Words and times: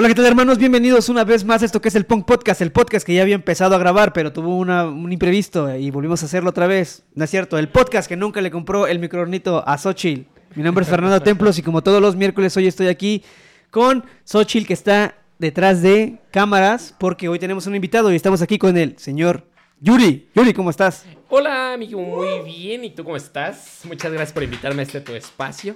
Hola, 0.00 0.06
¿qué 0.06 0.14
tal 0.14 0.26
hermanos? 0.26 0.58
Bienvenidos 0.58 1.08
una 1.08 1.24
vez 1.24 1.44
más 1.44 1.60
a 1.60 1.64
esto 1.64 1.80
que 1.80 1.88
es 1.88 1.94
el 1.96 2.06
Punk 2.06 2.24
Podcast, 2.24 2.60
el 2.60 2.70
podcast 2.70 3.04
que 3.04 3.14
ya 3.14 3.22
había 3.22 3.34
empezado 3.34 3.74
a 3.74 3.78
grabar, 3.78 4.12
pero 4.12 4.32
tuvo 4.32 4.56
un 4.56 5.12
imprevisto 5.12 5.74
y 5.74 5.90
volvimos 5.90 6.22
a 6.22 6.26
hacerlo 6.26 6.50
otra 6.50 6.68
vez. 6.68 7.02
No 7.16 7.24
es 7.24 7.30
cierto, 7.30 7.58
el 7.58 7.68
podcast 7.68 8.08
que 8.08 8.14
nunca 8.14 8.40
le 8.40 8.52
compró 8.52 8.86
el 8.86 9.00
microornito 9.00 9.66
a 9.66 9.76
Xochitl. 9.76 10.28
Mi 10.54 10.62
nombre 10.62 10.84
es 10.84 10.88
Fernando 10.88 11.20
Templos 11.20 11.58
y 11.58 11.62
como 11.62 11.82
todos 11.82 12.00
los 12.00 12.14
miércoles 12.14 12.56
hoy 12.56 12.68
estoy 12.68 12.86
aquí 12.86 13.24
con 13.72 14.04
Xochitl 14.22 14.68
que 14.68 14.74
está 14.74 15.16
detrás 15.40 15.82
de 15.82 16.20
cámaras 16.30 16.94
porque 16.96 17.28
hoy 17.28 17.40
tenemos 17.40 17.66
un 17.66 17.74
invitado 17.74 18.12
y 18.12 18.14
estamos 18.14 18.40
aquí 18.40 18.56
con 18.56 18.76
el 18.76 18.96
señor 19.00 19.48
Yuri. 19.80 20.28
Yuri, 20.34 20.52
¿cómo 20.54 20.70
estás? 20.70 21.04
Hola, 21.28 21.74
amigo, 21.74 22.00
muy 22.00 22.40
bien. 22.44 22.84
¿Y 22.84 22.90
tú 22.90 23.04
cómo 23.04 23.16
estás? 23.16 23.80
Muchas 23.84 24.10
gracias 24.12 24.32
por 24.32 24.42
invitarme 24.42 24.80
a 24.80 24.84
este 24.84 25.00
tu 25.00 25.12
espacio. 25.14 25.74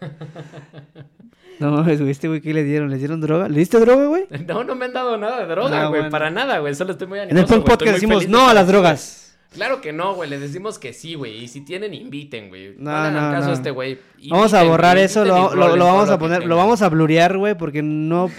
No 1.58 1.70
mames, 1.72 1.98
güey, 2.00 2.10
este 2.12 2.26
güey, 2.26 2.40
¿qué 2.40 2.54
le 2.54 2.64
dieron? 2.64 2.88
¿Le 2.88 2.96
dieron 2.96 3.20
droga? 3.20 3.46
¿Le 3.46 3.58
diste 3.58 3.78
droga, 3.80 4.06
güey? 4.06 4.24
No, 4.46 4.64
no 4.64 4.74
me 4.74 4.86
han 4.86 4.94
dado 4.94 5.18
nada 5.18 5.40
de 5.40 5.46
droga, 5.46 5.82
Ah, 5.82 5.86
güey. 5.88 6.08
Para 6.08 6.30
nada, 6.30 6.58
güey. 6.58 6.74
Solo 6.74 6.92
estoy 6.92 7.06
muy 7.06 7.18
En 7.18 7.24
animoso, 7.32 7.54
el 7.54 7.60
Punk 7.60 7.66
güey. 7.66 7.76
Podcast 7.76 7.94
decimos 7.96 8.28
no 8.28 8.48
a 8.48 8.54
las 8.54 8.66
drogas. 8.66 9.36
Claro 9.52 9.82
que 9.82 9.92
no, 9.92 10.14
güey. 10.14 10.30
Les 10.30 10.40
decimos 10.40 10.78
que 10.78 10.94
sí, 10.94 11.16
güey. 11.16 11.44
Y 11.44 11.48
si 11.48 11.60
tienen, 11.62 11.92
inviten, 11.92 12.48
güey. 12.48 12.76
No, 12.78 12.90
No, 12.90 13.10
no, 13.10 13.30
caso 13.30 13.44
no. 13.44 13.50
a 13.50 13.54
este 13.54 13.70
güey. 13.72 13.98
Vamos 14.30 14.54
a 14.54 14.62
borrar 14.62 14.96
eso, 14.96 15.22
inviten 15.22 15.58
lo, 15.58 15.84
vamos 15.84 16.08
a 16.08 16.18
poner, 16.18 16.46
lo 16.46 16.56
vamos 16.56 16.80
a 16.80 16.88
blurear, 16.88 17.36
güey, 17.36 17.54
porque 17.54 17.82
no, 17.82 18.30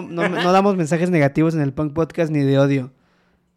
no 0.00 0.52
damos 0.52 0.74
mensajes 0.74 1.10
negativos 1.10 1.54
en 1.54 1.60
el 1.60 1.74
Punk 1.74 1.92
Podcast 1.92 2.32
ni 2.32 2.40
de 2.40 2.58
odio. 2.58 2.90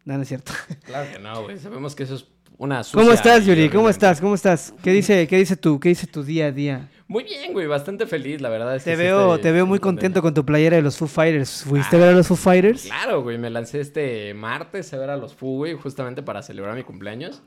No, 0.06 0.16
no 0.16 0.22
es 0.22 0.28
cierto. 0.28 0.52
Claro 0.86 1.12
que 1.12 1.18
no, 1.18 1.42
güey. 1.42 1.58
Sabemos 1.58 1.94
que 1.94 2.04
eso 2.04 2.14
es 2.14 2.26
una 2.56 2.82
sucia 2.82 3.00
¿Cómo 3.02 3.12
estás, 3.12 3.44
Yuri? 3.44 3.68
¿Cómo 3.68 3.90
estás? 3.90 4.20
¿Cómo 4.20 4.34
estás? 4.34 4.72
¿Qué 4.82 4.92
dice, 4.92 5.26
qué 5.26 5.36
dice 5.36 5.56
tu, 5.56 5.78
qué 5.78 5.90
dice 5.90 6.06
tu 6.06 6.22
día 6.22 6.46
a 6.46 6.52
día? 6.52 6.88
Muy 7.08 7.24
bien, 7.24 7.52
güey. 7.52 7.66
Bastante 7.66 8.06
feliz, 8.06 8.40
la 8.40 8.48
verdad. 8.48 8.76
Es 8.76 8.84
Te 8.84 8.96
veo, 8.96 9.38
te 9.40 9.52
veo 9.52 9.66
muy 9.66 9.78
contento 9.80 10.22
con 10.22 10.32
tu 10.32 10.44
playera 10.46 10.76
de 10.76 10.82
los 10.82 10.96
Foo 10.96 11.06
Fighters. 11.08 11.64
¿Fuiste 11.64 11.96
a 11.96 11.98
Ah, 11.98 12.02
ver 12.02 12.08
a 12.14 12.16
los 12.16 12.26
Foo 12.28 12.36
Fighters? 12.36 12.84
Claro, 12.84 13.22
güey, 13.22 13.36
me 13.36 13.50
lancé 13.50 13.80
este 13.80 14.32
martes 14.32 14.92
a 14.94 14.98
ver 14.98 15.10
a 15.10 15.16
los 15.16 15.34
Foo, 15.34 15.56
güey, 15.58 15.74
justamente 15.74 16.22
para 16.22 16.40
celebrar 16.42 16.74
mi 16.76 16.82
cumpleaños. 16.84 17.42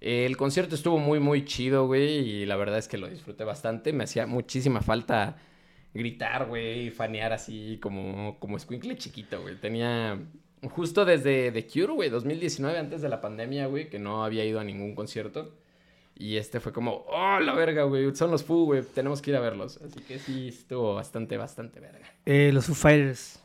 El 0.00 0.36
concierto 0.36 0.74
estuvo 0.74 0.98
muy, 0.98 1.18
muy 1.20 1.44
chido, 1.44 1.86
güey, 1.86 2.18
y 2.18 2.44
la 2.46 2.56
verdad 2.56 2.78
es 2.78 2.88
que 2.88 2.98
lo 2.98 3.08
disfruté 3.08 3.44
bastante. 3.44 3.92
Me 3.92 4.04
hacía 4.04 4.26
muchísima 4.26 4.82
falta 4.82 5.36
gritar, 5.94 6.46
güey, 6.46 6.88
y 6.88 6.90
fanear 6.90 7.32
así 7.32 7.78
como, 7.80 8.36
como 8.40 8.56
escuincle 8.56 8.96
chiquito, 8.98 9.40
güey. 9.40 9.56
Tenía 9.60 10.18
justo 10.70 11.04
desde 11.04 11.52
The 11.52 11.66
Cure, 11.66 11.92
güey, 11.92 12.10
2019, 12.10 12.78
antes 12.78 13.02
de 13.02 13.08
la 13.08 13.20
pandemia, 13.20 13.66
güey, 13.66 13.88
que 13.88 13.98
no 13.98 14.24
había 14.24 14.44
ido 14.44 14.60
a 14.60 14.64
ningún 14.64 14.94
concierto. 14.94 15.52
Y 16.16 16.36
este 16.36 16.60
fue 16.60 16.72
como, 16.72 17.04
oh, 17.08 17.40
la 17.40 17.54
verga, 17.54 17.82
güey, 17.84 18.14
son 18.14 18.30
los 18.30 18.44
Foo, 18.44 18.66
güey, 18.66 18.82
tenemos 18.82 19.20
que 19.20 19.30
ir 19.30 19.36
a 19.36 19.40
verlos. 19.40 19.80
Así 19.84 20.00
que 20.00 20.18
sí, 20.18 20.48
estuvo 20.48 20.94
bastante, 20.94 21.36
bastante 21.36 21.80
verga. 21.80 22.06
Eh, 22.24 22.50
los 22.52 22.66
Foo 22.66 22.74
Fighters. 22.74 23.40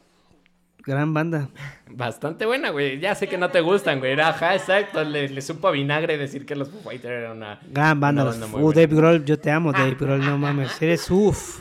Gran 0.86 1.14
banda. 1.14 1.50
Bastante 1.90 2.46
buena, 2.46 2.70
güey. 2.70 3.00
Ya 3.00 3.14
sé 3.14 3.28
que 3.28 3.38
no 3.38 3.50
te 3.50 3.62
gustan, 3.62 4.00
güey. 4.00 4.20
Ajá, 4.20 4.56
exacto. 4.56 5.04
Le, 5.04 5.30
le 5.30 5.42
supo 5.42 5.68
a 5.68 5.72
vinagre 5.72 6.18
decir 6.18 6.46
que 6.46 6.56
los 6.56 6.70
Foo 6.70 6.80
Fighters 6.82 7.12
eran 7.24 7.38
una... 7.38 7.60
Gran 7.70 8.00
banda. 8.00 8.22
una 8.22 8.32
los 8.32 8.40
banda 8.40 8.58
Foo-. 8.58 8.74
Dave 8.74 8.96
Grohl, 8.96 9.26
yo 9.26 9.38
te 9.40 9.52
amo, 9.52 9.72
Dave 9.72 9.96
Grohl, 10.00 10.20
no 10.20 10.38
mames. 10.38 10.82
Eres 10.82 11.10
uff. 11.10 11.60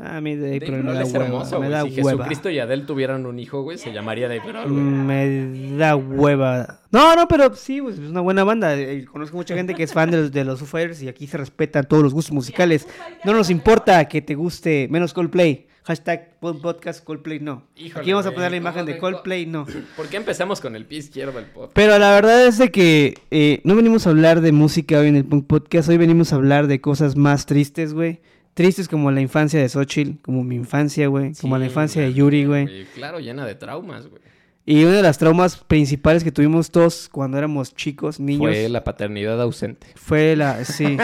A 0.00 0.20
mí 0.20 0.36
Dave, 0.36 0.58
Dave 0.60 0.66
Grohl 0.66 0.84
me 0.84 0.92
da 0.94 1.02
es 1.02 1.12
hueva. 1.12 1.24
hermoso, 1.26 1.60
me 1.60 1.66
güey. 1.68 1.70
da 1.70 1.82
Si 1.82 2.00
hueva. 2.00 2.10
Jesucristo 2.24 2.50
y 2.50 2.58
Adele 2.58 2.84
tuvieran 2.84 3.26
un 3.26 3.38
hijo, 3.38 3.62
güey, 3.62 3.76
se 3.78 3.92
llamaría 3.92 4.28
Dave 4.28 4.40
Grohl, 4.46 4.70
güey. 4.70 4.80
Me 4.82 5.76
da 5.76 5.96
hueva. 5.96 6.80
No, 6.90 7.14
no, 7.16 7.28
pero 7.28 7.54
sí, 7.54 7.80
pues, 7.82 7.98
es 7.98 8.08
una 8.10 8.20
buena 8.20 8.44
banda. 8.44 8.74
Eh, 8.76 9.04
Conozco 9.04 9.36
mucha 9.36 9.54
gente 9.54 9.74
que 9.74 9.82
es 9.82 9.92
fan 9.92 10.10
de 10.10 10.16
los, 10.18 10.32
de 10.32 10.44
los 10.44 10.58
Foo 10.60 10.66
Fighters 10.66 11.02
y 11.02 11.08
aquí 11.08 11.26
se 11.26 11.36
respetan 11.38 11.86
todos 11.86 12.02
los 12.02 12.14
gustos 12.14 12.32
musicales. 12.32 12.86
No 13.24 13.32
nos 13.34 13.50
importa 13.50 14.06
que 14.08 14.22
te 14.22 14.34
guste 14.34 14.88
menos 14.90 15.12
Coldplay. 15.12 15.66
Hashtag 15.84 16.38
pod- 16.40 16.60
podcast 16.60 17.02
Coldplay 17.02 17.40
no. 17.40 17.64
Híjole, 17.74 18.02
aquí 18.02 18.12
vamos 18.12 18.24
a 18.26 18.30
poner 18.30 18.52
la 18.52 18.56
¿cómo 18.58 18.68
imagen 18.68 18.86
de 18.86 18.98
Coldplay 18.98 19.46
no. 19.46 19.66
¿Por 19.96 20.06
qué 20.06 20.16
empezamos 20.16 20.60
con 20.60 20.76
el 20.76 20.86
pie 20.86 20.98
izquierdo 20.98 21.32
del 21.32 21.46
podcast? 21.46 21.72
Pero 21.74 21.98
la 21.98 22.12
verdad 22.12 22.46
es 22.46 22.58
de 22.58 22.70
que 22.70 23.14
eh, 23.32 23.60
no 23.64 23.74
venimos 23.74 24.06
a 24.06 24.10
hablar 24.10 24.42
de 24.42 24.52
música 24.52 25.00
hoy 25.00 25.08
en 25.08 25.16
el 25.16 25.24
Punk 25.24 25.48
Podcast. 25.48 25.88
Hoy 25.88 25.96
venimos 25.96 26.32
a 26.32 26.36
hablar 26.36 26.68
de 26.68 26.80
cosas 26.80 27.16
más 27.16 27.46
tristes, 27.46 27.94
güey. 27.94 28.20
Tristes 28.54 28.88
como 28.88 29.10
la 29.10 29.20
infancia 29.20 29.60
de 29.60 29.68
Xochitl, 29.68 30.20
como 30.22 30.44
mi 30.44 30.56
infancia, 30.56 31.06
güey. 31.06 31.32
Como 31.40 31.56
la 31.58 31.64
infancia 31.66 32.02
de 32.02 32.12
Yuri, 32.12 32.44
güey. 32.44 32.84
Claro, 32.94 33.18
llena 33.18 33.46
de 33.46 33.54
traumas, 33.54 34.06
güey. 34.08 34.20
Y 34.64 34.84
una 34.84 34.96
de 34.98 35.02
las 35.02 35.18
traumas 35.18 35.56
principales 35.56 36.22
que 36.22 36.30
tuvimos 36.30 36.70
todos 36.70 37.08
cuando 37.10 37.36
éramos 37.36 37.74
chicos, 37.74 38.20
niños, 38.20 38.42
Fue 38.52 38.68
la 38.68 38.84
paternidad 38.84 39.40
ausente. 39.42 39.88
fue 39.96 40.36
la, 40.36 40.64
sí, 40.64 40.96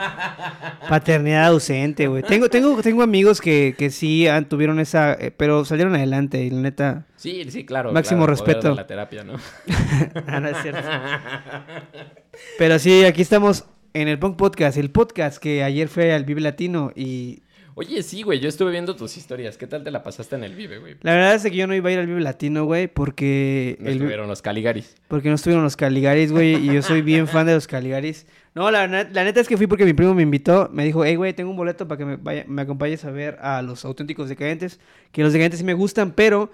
paternidad 0.88 1.46
ausente, 1.46 2.08
güey. 2.08 2.24
Tengo, 2.24 2.48
tengo, 2.48 2.82
tengo 2.82 3.02
amigos 3.04 3.40
que, 3.40 3.76
que 3.78 3.90
sí 3.90 4.26
han- 4.26 4.48
tuvieron 4.48 4.80
esa, 4.80 5.12
eh, 5.14 5.30
pero 5.30 5.64
salieron 5.64 5.94
adelante 5.94 6.42
y 6.44 6.50
la 6.50 6.60
neta, 6.60 7.06
Sí, 7.14 7.44
sí, 7.50 7.64
claro. 7.64 7.92
Máximo 7.92 8.26
claro, 8.26 8.32
respeto. 8.32 8.68
de 8.70 8.74
la 8.74 8.86
terapia, 8.88 9.22
¿no? 9.22 9.34
ah, 10.26 10.40
no 10.40 10.48
es 10.48 10.56
cierto. 10.62 10.80
Pero 12.58 12.78
sí, 12.80 13.04
aquí 13.04 13.22
estamos 13.22 13.64
en 14.00 14.08
el 14.08 14.18
Punk 14.18 14.36
Podcast, 14.36 14.76
el 14.76 14.90
podcast 14.90 15.38
que 15.38 15.62
ayer 15.62 15.88
fue 15.88 16.12
al 16.12 16.24
Vive 16.24 16.40
Latino 16.42 16.92
y 16.94 17.42
Oye, 17.78 18.02
sí, 18.02 18.22
güey, 18.22 18.40
yo 18.40 18.48
estuve 18.48 18.70
viendo 18.70 18.96
tus 18.96 19.18
historias. 19.18 19.58
¿Qué 19.58 19.66
tal 19.66 19.84
te 19.84 19.90
la 19.90 20.02
pasaste 20.02 20.34
en 20.36 20.44
el 20.44 20.54
Vive, 20.54 20.78
güey? 20.78 20.96
la 21.02 21.12
verdad 21.14 21.34
es 21.34 21.42
que 21.42 21.50
yo 21.50 21.66
no 21.66 21.74
iba 21.74 21.88
a 21.90 21.92
ir 21.92 21.98
al 21.98 22.06
Vive 22.06 22.20
Latino, 22.20 22.64
güey, 22.64 22.88
porque 22.88 23.76
No 23.80 23.88
el- 23.88 23.94
estuvieron 23.96 24.28
los 24.28 24.40
Caligaris. 24.42 24.94
Porque 25.08 25.28
no 25.30 25.34
estuvieron 25.34 25.62
los 25.64 25.76
Caligaris, 25.76 26.30
güey, 26.32 26.54
y 26.56 26.72
yo 26.74 26.80
soy 26.82 27.00
bien 27.02 27.26
fan 27.28 27.46
de 27.46 27.54
los 27.54 27.66
Caligaris. 27.66 28.26
No, 28.54 28.70
la, 28.70 28.86
la 28.86 29.24
neta 29.24 29.40
es 29.40 29.48
que 29.48 29.56
fui 29.58 29.66
porque 29.66 29.84
mi 29.84 29.92
primo 29.92 30.14
me 30.14 30.22
invitó, 30.22 30.70
me 30.72 30.84
dijo, 30.84 31.04
hey, 31.04 31.16
güey, 31.16 31.32
tengo 31.34 31.50
un 31.50 31.56
boleto 31.56 31.86
para 31.88 31.98
que 31.98 32.04
me, 32.06 32.16
vaya- 32.16 32.44
me 32.48 32.62
acompañes 32.62 33.04
a 33.04 33.10
ver 33.10 33.36
a 33.42 33.60
los 33.62 33.84
auténticos 33.84 34.28
decadentes, 34.30 34.78
que 35.12 35.22
los 35.22 35.32
decadentes 35.34 35.58
sí 35.60 35.64
me 35.64 35.74
gustan, 35.74 36.12
pero 36.12 36.50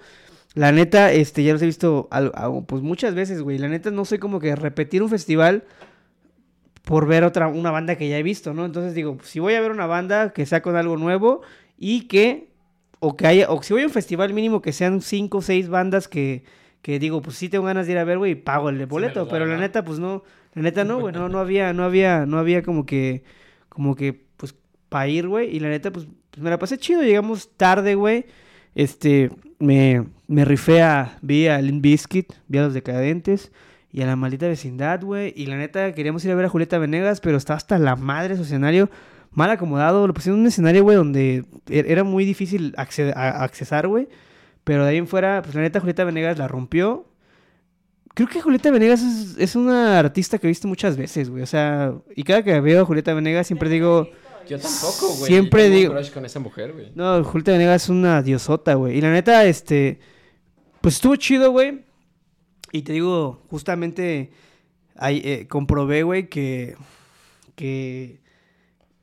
la 0.55 0.71
neta, 0.73 1.11
este, 1.13 1.43
ya 1.43 1.53
los 1.53 1.61
he 1.61 1.65
visto, 1.65 2.07
a- 2.11 2.51
pues 2.67 2.81
muchas 2.81 3.15
veces, 3.15 3.41
güey, 3.41 3.57
la 3.59 3.69
neta 3.69 3.91
no 3.91 4.03
soy 4.05 4.17
como 4.19 4.39
que 4.41 4.55
repetir 4.57 5.01
un 5.01 5.09
festival 5.09 5.63
por 6.83 7.07
ver 7.07 7.23
otra, 7.23 7.47
una 7.47 7.71
banda 7.71 7.95
que 7.95 8.09
ya 8.09 8.17
he 8.17 8.23
visto, 8.23 8.53
¿no? 8.53 8.65
Entonces 8.65 8.93
digo, 8.93 9.17
si 9.23 9.39
voy 9.39 9.53
a 9.55 9.61
ver 9.61 9.71
una 9.71 9.85
banda 9.85 10.33
que 10.33 10.45
sea 10.45 10.61
con 10.61 10.75
algo 10.75 10.97
nuevo 10.97 11.41
y 11.77 12.07
que, 12.07 12.49
o 12.99 13.15
que 13.15 13.27
haya, 13.27 13.49
o 13.49 13.63
si 13.63 13.73
voy 13.73 13.83
a 13.83 13.85
un 13.85 13.91
festival 13.91 14.33
mínimo 14.33 14.61
que 14.61 14.73
sean 14.73 15.01
cinco 15.01 15.37
o 15.39 15.41
seis 15.41 15.69
bandas 15.69 16.07
que, 16.07 16.43
que 16.81 16.99
digo, 16.99 17.21
pues 17.21 17.37
sí 17.37 17.47
tengo 17.47 17.65
ganas 17.65 17.87
de 17.87 17.93
ir 17.93 17.97
a 17.97 18.03
ver, 18.03 18.17
güey, 18.17 18.33
y 18.33 18.35
pago 18.35 18.69
el 18.69 18.85
boleto, 18.85 19.27
pero 19.29 19.45
la 19.45 19.57
neta, 19.57 19.85
pues 19.85 19.99
no, 19.99 20.23
la 20.53 20.61
neta 20.61 20.83
no, 20.83 20.99
güey, 20.99 21.13
no, 21.13 21.29
no 21.29 21.39
había, 21.39 21.71
no 21.71 21.83
había, 21.83 22.25
no 22.25 22.37
había 22.37 22.61
como 22.63 22.85
que, 22.85 23.23
como 23.69 23.95
que, 23.95 24.21
pues, 24.35 24.53
para 24.89 25.07
ir, 25.07 25.29
güey, 25.29 25.55
y 25.55 25.61
la 25.61 25.69
neta, 25.69 25.91
pues, 25.91 26.07
pues, 26.31 26.43
me 26.43 26.49
la 26.49 26.59
pasé 26.59 26.77
chido, 26.77 27.01
llegamos 27.01 27.49
tarde, 27.55 27.95
güey, 27.95 28.25
este, 28.75 29.31
me, 29.59 30.05
me 30.27 30.43
rifé 30.43 30.81
a, 30.81 31.17
vi 31.21 31.47
a 31.47 31.61
Limp 31.61 31.81
Bizkit, 31.81 32.33
vi 32.49 32.57
a 32.57 32.63
Los 32.63 32.73
Decadentes, 32.73 33.53
y 33.93 34.01
a 34.01 34.05
la 34.07 34.15
maldita 34.17 34.47
vecindad, 34.47 35.01
güey, 35.03 35.31
y 35.37 35.45
la 35.45 35.55
neta, 35.55 35.93
queríamos 35.93 36.25
ir 36.25 36.31
a 36.31 36.35
ver 36.35 36.45
a 36.45 36.49
Julieta 36.49 36.77
Venegas, 36.79 37.21
pero 37.21 37.37
estaba 37.37 37.55
hasta 37.57 37.77
la 37.79 37.95
madre 37.95 38.35
su 38.35 38.41
escenario, 38.41 38.89
mal 39.31 39.49
acomodado, 39.51 40.05
lo 40.07 40.13
pusieron 40.13 40.39
en 40.39 40.41
un 40.41 40.47
escenario, 40.47 40.83
güey, 40.83 40.97
donde 40.97 41.45
er- 41.67 41.85
era 41.87 42.03
muy 42.03 42.25
difícil 42.25 42.73
acceder, 42.75 43.17
a, 43.17 43.43
accesar, 43.43 43.87
güey, 43.87 44.09
pero 44.63 44.83
de 44.83 44.89
ahí 44.91 44.97
en 44.97 45.07
fuera, 45.07 45.41
pues 45.43 45.53
la 45.55 45.61
neta, 45.61 45.79
Julieta 45.79 46.03
Venegas 46.03 46.37
la 46.37 46.47
rompió, 46.49 47.07
Creo 48.15 48.27
que 48.29 48.41
Julieta 48.41 48.69
Venegas 48.69 49.01
es, 49.01 49.35
es 49.39 49.55
una 49.55 49.97
artista 49.97 50.37
que 50.37 50.45
he 50.45 50.49
visto 50.49 50.67
muchas 50.67 50.95
veces, 50.97 51.31
güey. 51.31 51.41
O 51.41 51.47
sea, 51.47 51.95
y 52.15 52.23
cada 52.23 52.43
que 52.43 52.59
veo 52.61 52.83
a 52.83 52.85
Julieta 52.85 53.11
Venegas 53.15 53.47
siempre 53.47 53.69
digo, 53.69 54.07
Yo 54.47 54.59
tampoco, 54.59 55.15
güey. 55.15 55.25
Siempre 55.31 55.67
Yo 55.69 55.75
digo- 55.75 55.93
crush 55.93 56.11
con 56.11 56.23
esa 56.23 56.39
mujer, 56.39 56.73
güey. 56.73 56.91
no, 56.93 57.23
Julieta 57.23 57.53
Venegas 57.53 57.85
es 57.85 57.89
una 57.89 58.21
diosota, 58.21 58.75
güey. 58.75 58.99
Y 58.99 59.01
la 59.01 59.11
neta, 59.11 59.43
este, 59.45 59.97
pues 60.79 60.93
estuvo 60.95 61.15
chido, 61.15 61.49
güey. 61.51 61.85
Y 62.73 62.81
te 62.81 62.91
digo, 62.93 63.41
justamente, 63.49 64.31
ahí, 64.97 65.21
eh, 65.23 65.45
comprobé, 65.47 66.03
güey, 66.03 66.27
que, 66.27 66.75
que 67.55 68.19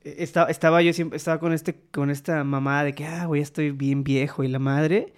esta- 0.02 0.46
estaba 0.50 0.82
yo 0.82 0.92
siempre, 0.92 1.16
estaba 1.16 1.38
con 1.38 1.52
este, 1.52 1.76
con 1.92 2.10
esta 2.10 2.42
mamá 2.44 2.82
de 2.84 2.94
que, 2.94 3.06
ah, 3.06 3.26
güey, 3.26 3.40
estoy 3.40 3.70
bien 3.70 4.02
viejo 4.04 4.42
y 4.44 4.48
la 4.48 4.58
madre. 4.58 5.12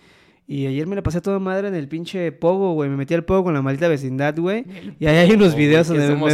Y 0.47 0.67
ayer 0.67 0.87
me 0.87 0.97
la 0.97 1.03
pasé 1.03 1.21
toda 1.23 1.39
madre 1.39 1.69
en 1.69 1.75
el 1.75 1.89
pinche 1.89 2.31
pogo, 2.31 2.75
güey. 2.75 2.91
Me 2.91 2.97
metí 2.97 3.15
al 3.15 3.25
pogo 3.25 3.45
con 3.45 3.55
la 3.55 3.63
maldita 3.63 3.89
vecindad, 3.89 4.37
güey. 4.37 4.65
Y 5.01 5.07
ahí 5.07 5.17
hay 5.17 5.33
unos 5.33 5.55
videos 5.55 5.89
donde 5.89 6.03
somos 6.13 6.33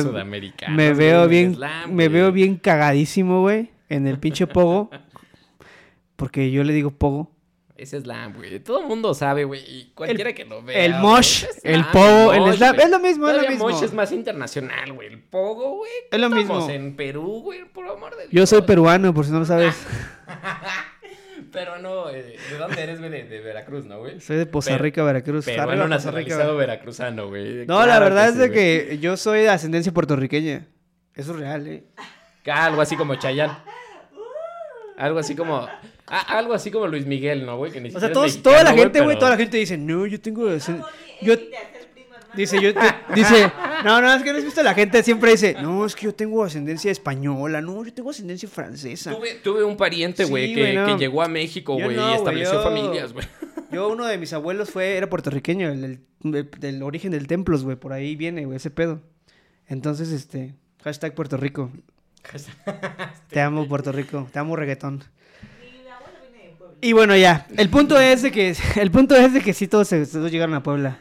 me, 0.71 0.93
veo 0.95 1.29
bien, 1.29 1.53
me 1.95 2.09
veo 2.09 2.33
bien 2.33 2.57
cagadísimo, 2.57 3.43
güey, 3.43 3.71
en 3.89 4.07
el 4.09 4.19
pinche 4.19 4.47
pogo. 4.49 4.91
Porque 6.17 6.51
yo 6.51 6.65
le 6.65 6.73
digo 6.73 6.91
pogo. 6.91 7.31
Es 7.79 7.91
slam, 7.91 8.35
güey. 8.35 8.59
Todo 8.59 8.81
el 8.81 8.87
mundo 8.87 9.15
sabe, 9.15 9.45
güey. 9.45 9.93
Cualquiera 9.95 10.33
que 10.33 10.45
lo 10.45 10.63
vea. 10.65 10.85
el 10.85 10.95
mosh, 10.97 11.45
el 11.63 11.85
pogo, 11.87 12.35
el 12.35 12.41
mosh, 12.41 12.57
slam, 12.57 12.81
es 12.81 12.91
lo 12.91 12.99
mismo, 12.99 13.29
es 13.31 13.37
lo 13.43 13.49
mismo. 13.49 13.69
mosh 13.69 13.85
es 13.85 13.93
más 13.95 14.11
internacional, 14.11 14.93
güey. 14.93 15.07
El 15.07 15.21
pogo, 15.21 15.77
güey. 15.77 15.91
Es 16.11 16.19
lo 16.19 16.27
Estamos 16.27 16.67
mismo. 16.67 16.71
en 16.71 16.97
Perú, 16.97 17.41
güey, 17.43 17.65
por 17.73 17.87
amor 17.89 18.17
de 18.17 18.23
Dios. 18.27 18.33
Yo 18.33 18.47
soy 18.47 18.63
peruano, 18.63 19.15
por 19.15 19.25
si 19.25 19.31
no 19.31 19.39
lo 19.39 19.45
sabes. 19.45 19.77
Pero 21.53 21.79
no, 21.79 22.11
eh, 22.11 22.37
¿de 22.51 22.59
dónde 22.59 22.83
eres, 22.83 22.99
güey? 22.99 23.11
De, 23.11 23.25
de 23.25 23.41
Veracruz, 23.41 23.87
¿no, 23.87 24.01
güey? 24.01 24.21
Soy 24.21 24.37
de 24.37 24.47
Poza 24.47 24.73
Pero- 24.73 24.83
Rica, 24.83 25.03
Veracruz. 25.05 25.45
Peruano 25.45 25.71
Arriba 25.71 25.85
Poza 25.85 25.95
nacionalizado 25.97 26.57
veracruzano, 26.57 27.29
güey. 27.29 27.65
No, 27.67 27.87
la 27.87 27.99
verdad 28.01 28.29
es 28.29 28.37
de 28.37 28.51
que 28.51 28.99
yo 29.01 29.17
soy 29.17 29.41
de 29.43 29.51
ascendencia 29.51 29.93
puertorriqueña. 29.93 30.67
Eso 31.15 31.33
es 31.33 31.39
real, 31.39 31.67
¿eh? 31.69 31.85
Algo 32.53 32.81
así 32.83 32.97
como 32.97 33.15
Chayanne. 33.15 33.55
Algo 34.99 35.19
así 35.21 35.35
como. 35.35 35.57
ah, 36.09 36.37
algo 36.39 36.53
así 36.55 36.71
como 36.71 36.87
Luis 36.89 37.07
Miguel, 37.07 37.47
¿no, 37.47 37.57
güey? 37.57 37.71
Que 37.73 37.81
ni 37.81 37.89
O 37.95 38.01
sea, 38.01 38.13
toda 38.13 38.63
la 38.65 38.73
gente, 38.75 38.99
güey, 39.01 39.11
pero- 39.17 39.19
toda 39.21 39.31
la 39.31 39.37
gente 39.37 39.57
dice, 39.57 39.79
no, 39.79 40.05
yo 40.07 40.21
tengo... 40.21 40.49
Yo, 40.51 40.57
Yo... 41.23 41.35
dice, 42.35 42.61
yo, 42.61 42.75
te- 42.75 42.81
dice, 43.15 43.51
no, 43.85 44.01
no, 44.01 44.13
es 44.15 44.23
que 44.23 44.33
no 44.33 44.39
has 44.39 44.45
visto 44.45 44.63
la 44.63 44.75
gente 44.75 45.03
siempre 45.03 45.31
dice, 45.33 45.55
no, 45.63 45.87
es 45.87 45.95
que 45.95 46.07
yo 46.07 46.15
tengo 46.15 46.43
ascendencia 46.45 46.91
española, 46.91 47.61
no, 47.61 47.85
yo 47.85 47.93
tengo 47.95 48.11
ascendencia 48.11 48.49
francesa. 48.49 49.13
Tuve, 49.15 49.35
tuve 49.37 49.65
un 49.65 49.77
pariente, 49.77 50.25
güey, 50.25 50.53
que, 50.55 50.73
no. 50.75 50.87
que 50.87 50.97
llegó 50.99 51.23
a 51.23 51.29
México, 51.29 51.75
güey, 51.75 51.97
no, 51.97 52.11
y 52.13 52.15
estableció 52.17 52.55
yo- 52.55 52.63
familias, 52.63 53.13
güey. 53.13 53.27
Yo, 53.71 53.91
uno 53.91 54.07
de 54.07 54.17
mis 54.17 54.33
abuelos 54.33 54.71
fue, 54.71 54.97
era 54.97 55.11
puertorriqueño, 55.11 55.69
el, 55.71 55.81
del- 55.83 56.01
del- 56.21 56.51
del 56.59 56.83
origen 56.83 57.13
del 57.13 57.27
templos, 57.27 57.65
güey, 57.65 57.77
por 57.77 57.93
ahí 57.93 58.17
viene, 58.17 58.47
güey, 58.47 58.57
ese 58.57 58.71
pedo. 58.71 59.03
Entonces, 59.67 60.11
este, 60.11 60.55
hashtag 60.83 61.15
Puerto 61.15 61.37
Rico, 61.37 61.71
te 63.31 63.41
amo 63.41 63.67
Puerto 63.69 63.93
Rico, 63.93 64.29
te 64.33 64.39
amo 64.39 64.57
reggaetón. 64.57 65.05
Y 66.81 66.93
bueno, 66.93 67.17
ya, 67.17 67.47
el 67.57 67.69
punto 67.71 67.99
es 67.99 68.23
de 68.23 68.31
que, 68.31 68.55
el 68.77 68.91
punto 68.93 69.17
es 69.17 69.33
de 69.33 69.41
que 69.41 69.53
sí 69.53 69.67
todos, 69.67 69.89
se- 69.89 70.07
todos 70.07 70.31
llegaron 70.31 70.55
a 70.55 70.63
Puebla. 70.63 70.99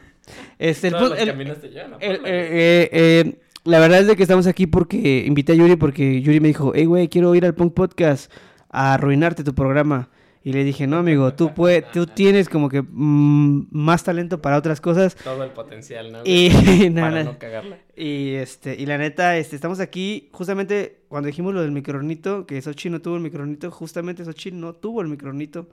Este, 0.58 0.88
el, 0.88 0.94
Todos 0.94 1.10
los 1.10 1.18
el- 1.20 1.28
caminos 1.28 1.60
te 1.60 1.68
llevan 1.68 1.92
a 1.94 1.96
el- 1.98 2.18
Puebla, 2.18 2.28
eh, 2.28 2.48
eh, 2.50 2.88
eh, 2.92 3.38
la 3.64 3.78
verdad 3.78 4.00
es 4.00 4.06
de 4.08 4.16
que 4.16 4.22
estamos 4.22 4.46
aquí 4.48 4.66
porque 4.66 5.24
invité 5.26 5.52
a 5.52 5.54
Yuri 5.54 5.76
porque 5.76 6.20
Yuri 6.20 6.40
me 6.40 6.48
dijo, 6.48 6.72
hey, 6.74 6.84
güey, 6.86 7.08
quiero 7.08 7.32
ir 7.36 7.44
al 7.46 7.54
Punk 7.54 7.74
Podcast 7.74 8.32
a 8.70 8.94
arruinarte 8.94 9.44
tu 9.44 9.54
programa. 9.54 10.08
Y 10.48 10.52
le 10.54 10.64
dije, 10.64 10.86
no, 10.86 10.96
amigo, 10.96 11.34
tú, 11.34 11.52
puedes, 11.52 11.92
tú 11.92 12.06
tienes 12.06 12.48
como 12.48 12.70
que 12.70 12.80
mm, 12.80 13.66
más 13.70 14.02
talento 14.02 14.40
para 14.40 14.56
otras 14.56 14.80
cosas. 14.80 15.14
Todo 15.16 15.44
el 15.44 15.50
potencial, 15.50 16.10
¿no? 16.10 16.20
Y, 16.24 16.48
Para 16.94 17.10
no. 17.22 17.32
no 17.32 17.38
cagarla. 17.38 17.76
y, 17.94 18.30
este, 18.30 18.74
y 18.74 18.86
la 18.86 18.96
neta, 18.96 19.36
este, 19.36 19.56
estamos 19.56 19.78
aquí 19.78 20.30
justamente 20.32 21.02
cuando 21.08 21.26
dijimos 21.26 21.52
lo 21.52 21.60
del 21.60 21.70
micronito, 21.70 22.46
que 22.46 22.62
Xochitl 22.62 22.92
no 22.92 23.02
tuvo 23.02 23.16
el 23.16 23.20
micronito, 23.20 23.70
justamente 23.70 24.24
Xochitl 24.24 24.58
no 24.58 24.72
tuvo 24.72 25.02
el 25.02 25.08
micronito, 25.08 25.68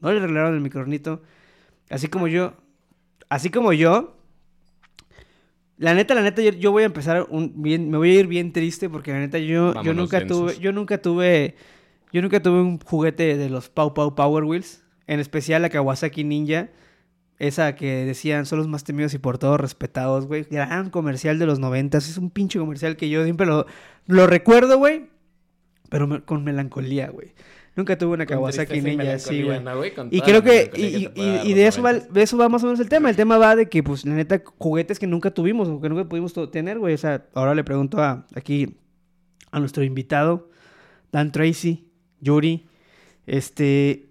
no 0.00 0.12
le 0.12 0.18
regalaron 0.18 0.56
el 0.56 0.60
micronito, 0.60 1.22
así 1.88 2.08
como 2.08 2.26
yo, 2.26 2.54
así 3.28 3.50
como 3.50 3.72
yo, 3.74 4.16
la 5.78 5.94
neta, 5.94 6.16
la 6.16 6.22
neta, 6.22 6.42
yo, 6.42 6.50
yo 6.50 6.72
voy 6.72 6.82
a 6.82 6.86
empezar 6.86 7.28
un 7.30 7.62
bien, 7.62 7.90
me 7.90 7.96
voy 7.96 8.16
a 8.16 8.18
ir 8.18 8.26
bien 8.26 8.52
triste 8.52 8.90
porque 8.90 9.12
la 9.12 9.20
neta 9.20 9.38
yo, 9.38 9.80
yo 9.84 9.94
nunca 9.94 10.18
densos. 10.18 10.54
tuve, 10.54 10.58
yo 10.58 10.72
nunca 10.72 10.98
tuve, 11.00 11.54
yo 12.16 12.22
nunca 12.22 12.40
tuve 12.40 12.62
un 12.62 12.80
juguete 12.80 13.36
de 13.36 13.50
los 13.50 13.68
Pau 13.68 13.92
Pau 13.92 14.14
Power 14.14 14.44
Wheels, 14.44 14.82
en 15.06 15.20
especial 15.20 15.60
la 15.60 15.68
Kawasaki 15.68 16.24
Ninja. 16.24 16.70
Esa 17.38 17.74
que 17.74 18.06
decían, 18.06 18.46
son 18.46 18.58
los 18.58 18.66
más 18.68 18.82
temidos 18.84 19.12
y 19.12 19.18
por 19.18 19.36
todos 19.36 19.60
respetados, 19.60 20.26
güey. 20.26 20.44
Gran 20.50 20.88
comercial 20.88 21.38
de 21.38 21.44
los 21.44 21.58
noventas. 21.58 22.08
Es 22.08 22.16
un 22.16 22.30
pinche 22.30 22.58
comercial 22.58 22.96
que 22.96 23.10
yo 23.10 23.22
siempre 23.24 23.46
lo, 23.46 23.66
lo 24.06 24.26
recuerdo, 24.26 24.78
güey. 24.78 25.10
Pero 25.90 26.06
me- 26.06 26.22
con 26.22 26.42
melancolía, 26.44 27.10
güey. 27.10 27.34
Nunca 27.74 27.98
tuve 27.98 28.14
una 28.14 28.24
Con 28.24 28.36
Kawasaki 28.36 28.80
Ninja 28.80 29.02
así, 29.16 29.42
güey. 29.48 29.58
Y 30.16 30.20
creo 30.22 30.42
que, 30.42 30.70
y, 30.74 31.10
y- 31.50 31.52
de 31.52 31.66
eso 31.66 31.82
va, 31.82 31.92
de 31.92 32.22
eso 32.22 32.38
va 32.38 32.48
más 32.48 32.62
o 32.62 32.66
menos 32.68 32.80
el 32.80 32.88
tema. 32.88 33.10
El 33.10 33.16
tema 33.16 33.36
va 33.36 33.54
de 33.54 33.68
que, 33.68 33.82
pues, 33.82 34.06
la 34.06 34.14
neta, 34.14 34.42
juguetes 34.56 34.98
que 34.98 35.06
nunca 35.06 35.30
tuvimos 35.30 35.68
o 35.68 35.78
que 35.78 35.90
nunca 35.90 36.08
pudimos 36.08 36.32
tener, 36.50 36.78
güey. 36.78 36.94
O 36.94 36.98
sea, 36.98 37.26
ahora 37.34 37.54
le 37.54 37.64
pregunto 37.64 38.02
a, 38.02 38.26
aquí 38.34 38.78
a 39.50 39.60
nuestro 39.60 39.84
invitado, 39.84 40.48
Dan 41.12 41.32
Tracy, 41.32 41.85
Yuri, 42.20 42.66
este, 43.26 44.08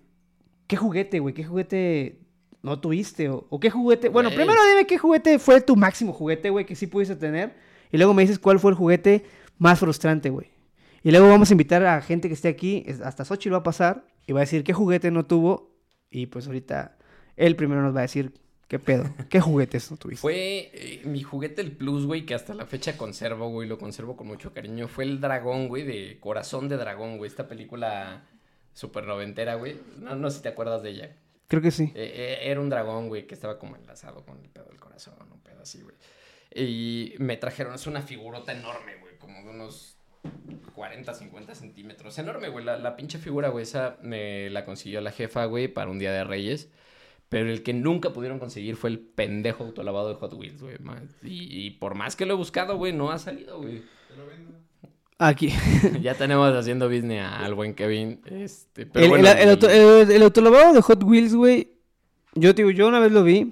¿qué 0.67 0.75
juguete, 0.77 1.19
güey? 1.19 1.33
¿Qué 1.33 1.43
juguete 1.43 2.19
no 2.61 2.79
tuviste? 2.79 3.29
¿O, 3.29 3.45
o 3.49 3.59
qué 3.59 3.69
juguete? 3.69 4.09
Bueno, 4.09 4.29
Güey. 4.29 4.37
primero 4.37 4.59
dime 4.67 4.87
qué 4.87 4.97
juguete 4.97 5.39
fue 5.39 5.61
tu 5.61 5.75
máximo 5.75 6.13
juguete, 6.13 6.49
güey, 6.49 6.65
que 6.65 6.75
sí 6.75 6.87
pudiste 6.87 7.15
tener. 7.15 7.55
Y 7.91 7.97
luego 7.97 8.13
me 8.13 8.23
dices 8.23 8.39
cuál 8.39 8.59
fue 8.59 8.71
el 8.71 8.77
juguete 8.77 9.23
más 9.57 9.79
frustrante, 9.79 10.29
güey. 10.29 10.47
Y 11.03 11.11
luego 11.11 11.29
vamos 11.29 11.49
a 11.51 11.53
invitar 11.53 11.85
a 11.85 12.01
gente 12.01 12.27
que 12.27 12.33
esté 12.33 12.47
aquí, 12.47 12.85
hasta 13.03 13.25
Sochi 13.25 13.49
lo 13.49 13.53
va 13.53 13.59
a 13.59 13.63
pasar, 13.63 14.07
y 14.25 14.33
va 14.33 14.39
a 14.39 14.41
decir 14.41 14.63
qué 14.63 14.73
juguete 14.73 15.11
no 15.11 15.25
tuvo. 15.25 15.71
Y 16.09 16.25
pues 16.25 16.47
ahorita 16.47 16.97
él 17.35 17.55
primero 17.55 17.81
nos 17.83 17.95
va 17.95 17.99
a 17.99 18.03
decir 18.03 18.33
qué 18.67 18.79
pedo, 18.79 19.13
qué 19.29 19.39
juguetes 19.39 19.87
tuviste. 19.99 20.21
Fue 20.21 20.71
eh, 20.73 21.01
mi 21.05 21.21
juguete 21.23 21.61
el 21.61 21.71
plus, 21.71 22.05
güey, 22.05 22.25
que 22.25 22.33
hasta 22.33 22.53
la 22.53 22.65
fecha 22.65 22.97
conservo, 22.97 23.49
güey, 23.49 23.67
lo 23.67 23.77
conservo 23.77 24.15
con 24.15 24.27
mucho 24.27 24.53
cariño. 24.53 24.87
Fue 24.87 25.03
el 25.03 25.19
dragón, 25.21 25.67
güey, 25.67 25.83
de 25.83 26.19
Corazón 26.19 26.69
de 26.69 26.77
Dragón, 26.77 27.17
güey, 27.17 27.29
esta 27.29 27.47
película 27.47 28.27
super 28.73 29.05
noventera, 29.05 29.55
güey. 29.55 29.79
No, 29.97 30.15
no 30.15 30.29
sé 30.29 30.37
si 30.37 30.43
te 30.43 30.49
acuerdas 30.49 30.83
de 30.83 30.89
ella. 30.89 31.15
Creo 31.47 31.61
que 31.61 31.71
sí. 31.71 31.91
Eh, 31.95 32.13
eh, 32.15 32.37
era 32.51 32.59
un 32.59 32.69
dragón, 32.69 33.07
güey, 33.07 33.27
que 33.27 33.35
estaba 33.35 33.59
como 33.59 33.75
enlazado 33.75 34.25
con 34.25 34.39
el 34.39 34.49
pedo 34.49 34.65
del 34.65 34.79
corazón, 34.79 35.13
un 35.31 35.41
pedo 35.41 35.61
así, 35.61 35.81
güey. 35.81 35.95
Y 36.53 37.13
me 37.19 37.37
trajeron, 37.37 37.75
es 37.75 37.85
una 37.85 38.01
figurota 38.01 38.51
enorme, 38.51 38.95
güey, 38.97 39.17
como 39.17 39.41
de 39.43 39.49
unos 39.49 39.97
40, 40.73 41.13
50 41.13 41.53
centímetros. 41.53 42.17
Enorme, 42.17 42.49
güey, 42.49 42.65
la, 42.65 42.77
la 42.77 42.95
pinche 42.95 43.19
figura, 43.19 43.49
güey, 43.49 43.63
esa 43.63 43.97
me 44.01 44.49
la 44.49 44.65
consiguió 44.65 45.01
la 45.01 45.11
jefa, 45.11 45.45
güey, 45.45 45.67
para 45.67 45.91
un 45.91 45.99
día 45.99 46.11
de 46.11 46.23
Reyes. 46.23 46.69
Pero 47.35 47.49
el 47.51 47.63
que 47.63 47.73
nunca 47.73 48.11
pudieron 48.13 48.39
conseguir 48.39 48.77
fue 48.77 48.89
el 48.91 48.97
pendejo 48.97 49.65
autolavado 49.65 50.07
de 50.07 50.15
Hot 50.15 50.33
Wheels, 50.35 50.61
güey. 50.61 50.75
Y, 51.21 51.65
y 51.65 51.71
por 51.71 51.93
más 51.93 52.15
que 52.15 52.25
lo 52.25 52.33
he 52.35 52.37
buscado, 52.37 52.77
güey, 52.77 52.93
no 52.93 53.11
ha 53.11 53.19
salido, 53.19 53.57
güey. 53.61 53.81
Aquí. 55.17 55.51
ya 56.01 56.13
tenemos 56.13 56.53
haciendo 56.55 56.87
business 56.87 57.25
al 57.29 57.53
buen 57.53 57.73
Kevin. 57.73 58.21
Este, 58.25 58.85
pero 58.85 59.03
el, 59.03 59.09
bueno, 59.11 59.27
el, 59.29 59.37
el 59.37 59.47
y- 59.47 59.51
auto, 59.51 59.69
el- 59.69 60.11
el 60.11 60.23
autolavado 60.23 60.73
de 60.75 60.81
Hot 60.81 61.03
Wheels, 61.03 61.35
güey. 61.35 61.71
Yo 62.35 62.55
te 62.55 62.61
digo, 62.61 62.71
yo 62.71 62.87
una 62.87 63.01
vez 63.01 63.11
lo 63.11 63.23
vi. 63.25 63.51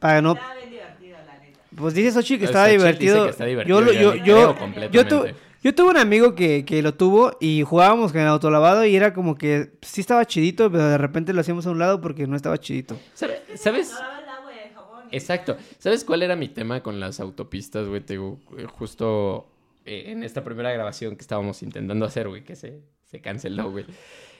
Para 0.00 0.20
no. 0.20 0.32
Estaba 0.34 0.54
bien 0.56 0.70
divertido, 0.70 1.16
la 1.26 1.38
neta. 1.38 1.60
Pues 1.76 1.94
dice 1.94 2.12
Xochitl 2.12 2.38
que 2.40 2.44
Eh, 2.44 2.46
estaba 2.48 2.66
Xochitl 2.66 2.78
divertido. 2.82 3.14
dice 3.14 3.24
que 3.24 3.30
está 3.30 3.44
divertido, 3.46 3.80
Yo, 3.80 3.86
lo- 3.86 3.92
yo 3.92 4.14
yo, 4.16 4.24
yo, 4.24 4.90
yo, 4.90 5.06
tuve, 5.06 5.34
yo 5.62 5.74
tuve 5.74 5.90
un 5.90 5.96
amigo 5.96 6.34
que, 6.34 6.64
que 6.64 6.82
lo 6.82 6.94
tuvo 6.94 7.36
y 7.40 7.62
jugábamos 7.62 8.12
con 8.12 8.20
el 8.20 8.28
autolavado 8.28 8.84
y 8.84 8.94
era 8.94 9.12
como 9.12 9.36
que 9.36 9.72
sí 9.82 10.00
estaba 10.00 10.24
chidito, 10.24 10.70
pero 10.70 10.84
de 10.86 10.98
repente 10.98 11.32
lo 11.32 11.40
hacíamos 11.40 11.66
a 11.66 11.70
un 11.70 11.78
lado 11.78 12.00
porque 12.00 12.26
no 12.26 12.36
estaba 12.36 12.58
chidito. 12.58 12.98
¿Sabe- 13.14 13.42
¿Sabes? 13.56 13.90
No 13.92 13.98
lavas 14.00 14.22
el 14.22 14.28
agua 14.28 14.50
de 14.52 14.70
jabón. 14.74 15.04
Exacto. 15.10 15.56
¿Sabes 15.78 16.04
cuál 16.04 16.22
era 16.22 16.36
mi 16.36 16.48
tema 16.48 16.82
con 16.82 17.00
las 17.00 17.20
autopistas, 17.20 17.86
güey? 17.88 18.00
Te 18.00 18.14
digo, 18.14 18.38
eh, 18.56 18.66
justo 18.70 19.48
eh, 19.84 20.04
en 20.12 20.22
esta 20.22 20.44
primera 20.44 20.72
grabación 20.72 21.16
que 21.16 21.22
estábamos 21.22 21.62
intentando 21.62 22.04
hacer, 22.06 22.28
güey, 22.28 22.44
que 22.44 22.54
se, 22.56 22.80
se 23.04 23.20
canceló, 23.20 23.70
güey. 23.70 23.84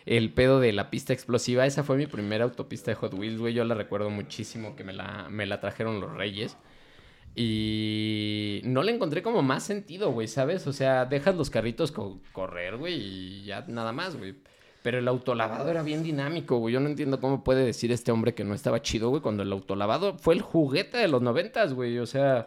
El 0.07 0.33
pedo 0.33 0.59
de 0.61 0.73
la 0.73 0.89
pista 0.89 1.13
explosiva, 1.13 1.67
esa 1.67 1.83
fue 1.85 1.97
mi 1.99 2.07
primera 2.07 2.45
autopista 2.45 2.91
de 2.91 2.95
Hot 2.95 3.13
Wheels, 3.13 3.39
güey. 3.39 3.53
Yo 3.53 3.65
la 3.65 3.75
recuerdo 3.75 4.09
muchísimo 4.09 4.75
que 4.75 4.83
me 4.85 4.95
la, 4.95 5.27
me 5.29 5.45
la 5.45 5.61
trajeron 5.61 6.01
los 6.01 6.15
Reyes. 6.15 6.57
Y 7.39 8.61
no 8.65 8.83
le 8.83 8.93
encontré 8.93 9.23
como 9.23 9.43
más 9.43 9.63
sentido, 9.63 10.11
güey, 10.13 10.29
¿sabes? 10.29 10.67
O 10.67 10.73
sea, 10.73 11.05
dejas 11.07 11.35
los 11.37 11.51
carritos 11.51 11.93
co- 11.93 12.21
correr, 12.33 12.77
güey, 12.77 12.95
y 12.95 13.45
ya 13.45 13.65
nada 13.69 13.93
más, 13.93 14.17
güey. 14.17 14.35
Pero 14.83 14.99
el 14.99 15.09
autolavado 15.09 15.71
era 15.71 15.83
bien 15.83 16.03
dinámico, 16.03 16.59
güey. 16.59 16.75
Yo 16.75 16.81
no 16.81 16.89
entiendo 16.89 17.21
cómo 17.21 17.43
puede 17.45 17.65
decir 17.65 17.91
este 17.93 18.13
hombre 18.13 18.35
que 18.35 18.45
no 18.45 18.55
estaba 18.55 18.81
chido, 18.81 19.11
güey, 19.11 19.21
cuando 19.23 19.43
el 19.43 19.53
autolavado 19.53 20.17
fue 20.19 20.35
el 20.35 20.41
juguete 20.43 20.99
de 20.99 21.09
los 21.09 21.21
noventas, 21.21 21.75
güey. 21.75 21.99
O 21.99 22.07
sea, 22.07 22.47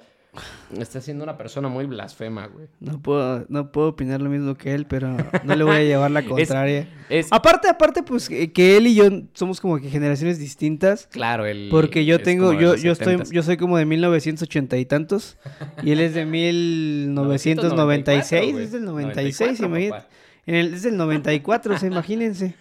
está 0.79 1.01
siendo 1.01 1.23
una 1.23 1.37
persona 1.37 1.67
muy 1.67 1.85
blasfema, 1.85 2.47
güey. 2.47 2.67
No 2.79 3.01
puedo, 3.01 3.45
no 3.49 3.71
puedo 3.71 3.89
opinar 3.89 4.21
lo 4.21 4.29
mismo 4.29 4.55
que 4.55 4.73
él, 4.73 4.85
pero 4.85 5.17
no 5.43 5.55
le 5.55 5.63
voy 5.63 5.75
a 5.75 5.83
llevar 5.83 6.11
la 6.11 6.23
contraria. 6.29 6.87
Es, 7.09 7.27
Aparte, 7.31 7.67
aparte, 7.67 8.03
pues 8.03 8.29
que 8.29 8.53
que 8.53 8.77
él 8.77 8.87
y 8.87 8.95
yo 8.95 9.09
somos 9.33 9.59
como 9.59 9.79
que 9.79 9.89
generaciones 9.89 10.39
distintas. 10.39 11.07
claro, 11.07 11.45
el... 11.45 11.67
Porque 11.69 12.05
yo 12.05 12.21
tengo, 12.21 12.53
yo, 12.53 12.75
yo 12.75 12.93
estoy, 12.93 13.15
70s. 13.15 13.31
yo 13.31 13.43
soy 13.43 13.57
como 13.57 13.77
de 13.77 13.85
1980 13.85 14.77
y 14.77 14.85
tantos. 14.85 15.37
Y 15.83 15.91
él 15.91 15.99
es 15.99 16.13
de 16.13 16.25
1996, 16.25 18.55
es 18.57 18.71
del 18.71 18.85
96, 18.85 19.59
94, 19.59 19.65
imagínate. 19.67 20.05
En 20.45 20.55
el, 20.55 20.73
es 20.73 20.83
del 20.83 20.95
94, 20.97 21.75
o 21.75 21.77
sea, 21.77 21.89
imagínense. 21.89 22.55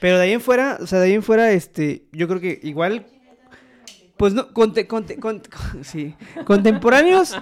Pero 0.00 0.18
de 0.18 0.24
ahí 0.24 0.32
en 0.32 0.40
fuera, 0.40 0.78
o 0.80 0.86
sea, 0.86 0.98
de 0.98 1.06
ahí 1.06 1.12
en 1.14 1.22
fuera, 1.22 1.52
este, 1.52 2.02
yo 2.12 2.28
creo 2.28 2.40
que 2.40 2.60
igual, 2.62 3.06
pues 4.16 4.32
no, 4.32 4.52
conte- 4.52 4.86
conte- 4.86 5.18
cont- 5.18 5.48
sí, 5.82 6.14
contemporáneos, 6.44 7.36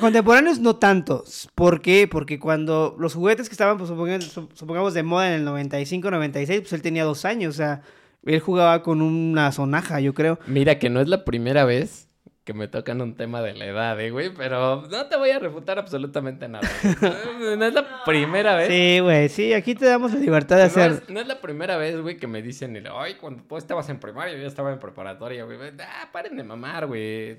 contemporáneos 0.00 0.58
no 0.58 0.76
tantos. 0.76 1.48
¿Por 1.54 1.80
qué? 1.80 2.08
Porque 2.10 2.38
cuando 2.38 2.96
los 2.98 3.14
juguetes 3.14 3.48
que 3.48 3.54
estaban, 3.54 3.78
pues 3.78 3.88
supongamos, 3.88 4.40
supongamos 4.54 4.94
de 4.94 5.02
moda 5.02 5.28
en 5.28 5.34
el 5.34 5.44
95, 5.44 6.10
96, 6.10 6.60
pues 6.62 6.72
él 6.72 6.82
tenía 6.82 7.04
dos 7.04 7.24
años, 7.24 7.54
o 7.54 7.56
sea, 7.56 7.82
él 8.24 8.40
jugaba 8.40 8.82
con 8.82 9.02
una 9.02 9.52
sonaja, 9.52 10.00
yo 10.00 10.14
creo. 10.14 10.38
Mira 10.46 10.78
que 10.78 10.90
no 10.90 11.00
es 11.00 11.08
la 11.08 11.24
primera 11.24 11.64
vez 11.64 12.03
que 12.44 12.52
me 12.52 12.68
tocan 12.68 13.00
un 13.00 13.16
tema 13.16 13.40
de 13.40 13.54
la 13.54 13.64
edad, 13.64 13.98
eh, 14.00 14.10
güey, 14.10 14.28
pero 14.34 14.82
no 14.90 15.06
te 15.06 15.16
voy 15.16 15.30
a 15.30 15.38
refutar 15.38 15.78
absolutamente 15.78 16.46
nada. 16.46 16.68
güey. 16.82 17.56
No 17.56 17.64
es 17.64 17.72
la 17.72 18.04
primera 18.04 18.54
vez. 18.56 18.68
Sí, 18.68 19.00
güey, 19.00 19.28
sí, 19.30 19.52
aquí 19.54 19.74
te 19.74 19.86
damos 19.86 20.12
la 20.12 20.20
libertad 20.20 20.56
de 20.56 20.62
No 20.62 20.66
hacer. 20.66 20.90
es, 20.92 21.08
no 21.08 21.20
es 21.20 21.26
la 21.26 21.40
primera 21.40 21.76
vez, 21.78 21.98
güey, 22.00 22.16
que 22.18 22.26
me 22.26 22.42
dicen, 22.42 22.76
el, 22.76 22.86
ay, 22.92 23.14
cuando 23.14 23.42
tú 23.44 23.56
estabas 23.56 23.88
en 23.88 23.98
primaria, 23.98 24.36
yo 24.36 24.46
estaba 24.46 24.72
en 24.72 24.78
preparatoria, 24.78 25.44
güey. 25.44 25.58
Ah, 25.80 26.08
paren 26.12 26.36
de 26.36 26.42
mamar, 26.44 26.86
güey. 26.86 27.38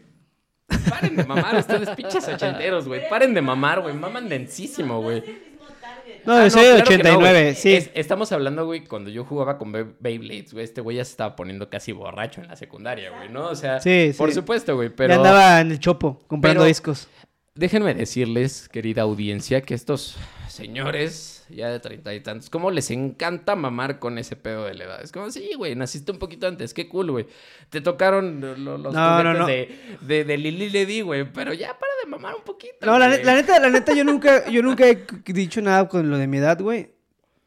Paren 0.90 1.16
de 1.16 1.24
mamar, 1.24 1.56
ustedes 1.58 1.90
pinches 1.92 2.28
ochenteros, 2.28 2.88
güey. 2.88 3.08
Paren 3.08 3.34
de 3.36 3.42
mamar, 3.42 3.82
güey. 3.82 3.94
Maman 3.94 4.28
densísimo, 4.28 5.02
güey. 5.02 5.20
Es 5.20 5.24
el 5.28 5.34
mismo 5.36 5.66
target. 5.80 6.14
No, 6.26 6.34
Ah, 6.34 6.44
yo 6.46 6.50
soy 6.50 6.62
claro 6.64 6.78
no, 6.78 6.84
89, 6.84 7.42
güey. 7.44 7.56
sí. 7.56 7.74
Es- 7.74 7.92
estamos 7.94 8.32
hablando, 8.32 8.66
güey, 8.66 8.84
cuando 8.86 9.10
yo 9.10 9.24
jugaba 9.26 9.58
con 9.58 9.72
Bey- 9.72 9.96
Beyblades, 10.00 10.54
güey. 10.54 10.66
Este 10.66 10.82
güey 10.82 10.98
ya 10.98 11.06
se 11.06 11.12
estaba 11.12 11.36
poniendo 11.36 11.70
casi 11.70 11.92
borracho 11.92 12.42
en 12.42 12.48
la 12.48 12.56
secundaria, 12.56 13.12
güey, 13.12 13.30
¿no? 13.30 13.48
O 13.50 13.56
sea, 13.56 13.80
Sí, 13.80 14.12
por 14.18 14.32
supuesto, 14.34 14.76
güey, 14.76 14.90
Ya 14.90 14.96
pero... 14.96 15.14
andaba 15.16 15.62
en 15.62 15.72
el 15.72 15.80
chopo 15.80 16.20
comprando 16.28 16.62
pero- 16.62 16.68
discos. 16.68 17.08
déjenme 17.54 17.94
decirles, 17.94 18.68
querida 18.70 19.04
audiencia, 19.04 19.62
que 19.62 19.74
estos 19.76 20.18
señores, 20.50 21.46
ya 21.50 21.70
de 21.70 21.80
treinta 21.80 22.14
y 22.14 22.20
tantos, 22.22 22.50
cómo 22.50 22.72
les 22.72 22.90
encanta 22.92 23.56
mamar 23.56 24.00
con 24.00 24.18
ese 24.18 24.36
pedo 24.36 24.66
de 24.66 24.74
la 24.74 24.84
edad. 24.86 25.02
Es 25.04 25.12
como, 25.12 25.30
sí, 25.32 25.52
güey, 25.58 25.76
naciste 25.76 26.12
un 26.12 26.18
poquito 26.20 26.48
antes, 26.48 26.74
qué 26.74 26.88
cool, 26.90 27.12
güey. 27.12 27.28
Te 27.70 27.82
tocaron 27.82 28.42
lo- 28.42 28.56
lo- 28.58 28.78
los 28.78 28.94
No, 28.94 29.24
no, 29.24 29.30
juguetes 29.32 29.40
no. 29.40 29.48
de, 29.48 30.16
de, 30.16 30.24
de 30.26 30.38
Lili 30.38 30.70
Ledi, 30.70 31.02
güey, 31.02 31.32
pero 31.32 31.54
ya 31.54 31.78
para 31.78 31.92
de 32.06 32.12
mamar 32.12 32.36
un 32.36 32.44
poquito. 32.44 32.86
No, 32.86 32.98
la, 32.98 33.10
la 33.10 33.36
neta, 33.36 33.60
la 33.60 33.70
neta, 33.70 33.94
yo 33.94 34.04
nunca, 34.04 34.48
yo 34.50 34.62
nunca 34.64 34.88
he 34.88 35.06
dicho 35.26 35.62
nada 35.62 35.88
con 35.88 36.10
lo 36.10 36.18
de 36.18 36.28
mi 36.28 36.38
edad, 36.38 36.60
güey. 36.62 36.92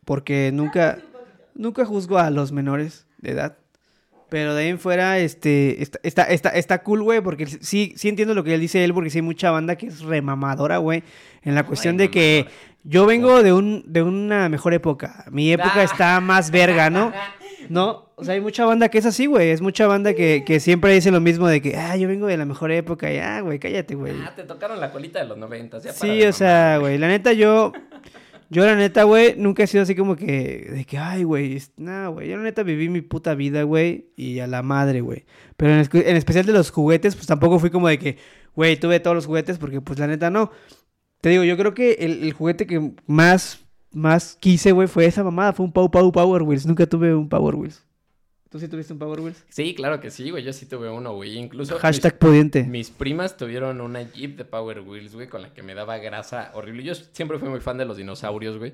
Porque 0.05 0.51
nunca, 0.53 0.99
nunca 1.55 1.85
juzgo 1.85 2.19
a 2.19 2.31
los 2.31 2.53
menores 2.53 3.07
de 3.19 3.31
edad. 3.33 3.57
Pero 4.31 4.55
de 4.55 4.65
ahí 4.65 4.69
en 4.69 4.79
fuera, 4.79 5.19
este, 5.19 5.83
está, 5.83 5.99
está, 6.03 6.23
está, 6.25 6.49
está 6.51 6.83
cool, 6.83 7.03
güey, 7.03 7.23
porque 7.23 7.47
sí, 7.47 7.95
sí 7.97 8.09
entiendo 8.11 8.35
lo 8.35 8.45
que 8.45 8.53
él 8.55 8.61
dice 8.61 8.85
él, 8.85 8.93
porque 8.93 9.09
sí 9.09 9.19
hay 9.19 9.23
mucha 9.23 9.51
banda 9.51 9.77
que 9.77 9.87
es 9.87 10.01
remamadora, 10.01 10.77
güey, 10.79 11.03
en 11.43 11.55
la 11.55 11.65
cuestión 11.65 11.97
de 11.97 12.11
que 12.11 12.47
yo 12.85 13.07
vengo 13.07 13.43
de 13.43 13.55
un, 13.55 13.85
de 13.87 14.03
una 14.03 14.51
mejor 14.51 14.75
época. 14.75 15.25
Mi 15.31 15.51
época 15.51 15.73
Ah. 15.77 15.83
está 15.83 16.21
más 16.21 16.51
verga, 16.51 16.91
¿no? 16.91 17.11
No, 17.69 18.11
o 18.17 18.25
sea, 18.25 18.35
hay 18.35 18.41
mucha 18.41 18.65
banda 18.65 18.89
que 18.89 18.99
es 18.99 19.07
así, 19.07 19.27
güey. 19.27 19.51
Es 19.51 19.61
mucha 19.61 19.87
banda 19.87 20.15
que, 20.15 20.45
que 20.47 20.61
siempre 20.61 20.93
dice 20.93 21.11
lo 21.11 21.21
mismo 21.21 21.49
de 21.49 21.61
que, 21.61 21.77
ah, 21.77 21.97
yo 21.97 22.09
vengo 22.09 22.27
de 22.27 22.37
la 22.37 22.45
mejor 22.45 22.71
época. 22.71 23.13
Y, 23.13 23.19
ah, 23.19 23.41
güey, 23.41 23.59
cállate, 23.59 23.95
güey. 23.95 24.15
Ah, 24.25 24.33
te 24.35 24.45
tocaron 24.45 24.81
la 24.81 24.93
colita 24.93 25.19
de 25.19 25.27
los 25.27 25.39
noventas, 25.39 25.83
ya 25.83 25.93
Sí, 25.93 26.23
o 26.23 26.33
sea, 26.33 26.79
güey, 26.79 26.99
la 26.99 27.09
neta 27.09 27.33
yo, 27.33 27.73
yo 28.51 28.65
la 28.65 28.75
neta, 28.77 29.03
güey, 29.03 29.35
nunca 29.37 29.65
he 29.65 29.67
sido 29.67 29.83
así 29.83 29.95
como 29.95 30.17
que, 30.17 30.69
de 30.71 30.85
que, 30.85 30.99
ay, 30.99 31.25
güey, 31.25 31.61
nah, 31.77 32.09
güey, 32.09 32.29
yo 32.29 32.37
la 32.37 32.45
neta 32.45 32.63
viví 32.63 32.89
mi 32.89 33.03
puta 33.03 33.35
vida, 33.35 33.63
güey, 33.65 34.11
y 34.17 34.39
a 34.39 34.47
la 34.47 34.63
madre, 34.63 35.01
güey. 35.01 35.25
Pero 35.57 35.75
en, 35.75 35.81
en 35.93 36.17
especial 36.17 36.47
de 36.47 36.53
los 36.53 36.71
juguetes, 36.71 37.15
pues 37.15 37.27
tampoco 37.27 37.59
fui 37.59 37.71
como 37.71 37.89
de 37.89 37.99
que, 37.99 38.19
güey, 38.55 38.77
tuve 38.77 39.01
todos 39.01 39.17
los 39.17 39.27
juguetes, 39.27 39.59
porque 39.59 39.81
pues 39.81 39.99
la 39.99 40.07
neta 40.07 40.31
no. 40.31 40.51
Te 41.21 41.31
digo, 41.31 41.43
yo 41.45 41.57
creo 41.57 41.75
que 41.75 41.93
el, 41.95 42.23
el 42.23 42.33
juguete 42.33 42.67
que 42.67 42.93
más, 43.07 43.65
más 43.99 44.37
quise, 44.41 44.73
güey, 44.73 44.89
fue 44.89 45.05
esa 45.07 45.23
mamada, 45.23 45.53
fue 45.53 45.67
un 45.67 45.73
Pau 45.73 45.91
Pau 45.91 46.11
Power 46.11 46.43
Wheels. 46.43 46.65
Nunca 46.67 46.87
tuve 46.87 47.15
un 47.15 47.29
Power 47.29 47.55
Wheels. 47.57 47.85
¿Tú 48.51 48.59
sí 48.59 48.67
tuviste 48.67 48.95
un 48.95 48.99
Power 48.99 49.21
Wheels? 49.21 49.45
Sí, 49.51 49.75
claro 49.75 50.01
que 50.01 50.11
sí, 50.11 50.31
güey. 50.31 50.43
Yo 50.43 50.55
sí 50.55 50.65
tuve 50.65 50.89
uno, 50.89 51.13
güey. 51.15 51.37
Incluso 51.37 51.75
mis- 51.75 51.83
Hashtag 51.83 52.19
pudiente. 52.19 52.65
mis, 52.65 52.89
primas 52.91 53.37
tuvieron 53.37 53.83
una 53.83 54.01
Jeep 54.11 54.39
de 54.39 54.47
Power 54.47 54.81
Wheels, 54.81 55.15
güey, 55.15 55.29
con 55.29 55.43
la 55.43 55.53
que 55.53 55.63
me 55.63 55.75
daba 55.75 55.99
grasa 55.99 56.51
horrible. 56.55 56.83
Yo 56.83 56.95
siempre 56.95 57.39
fui 57.39 57.51
muy 57.51 57.61
fan 57.61 57.77
de 57.77 57.85
los 57.85 57.99
dinosaurios, 57.99 58.57
güey. 58.57 58.73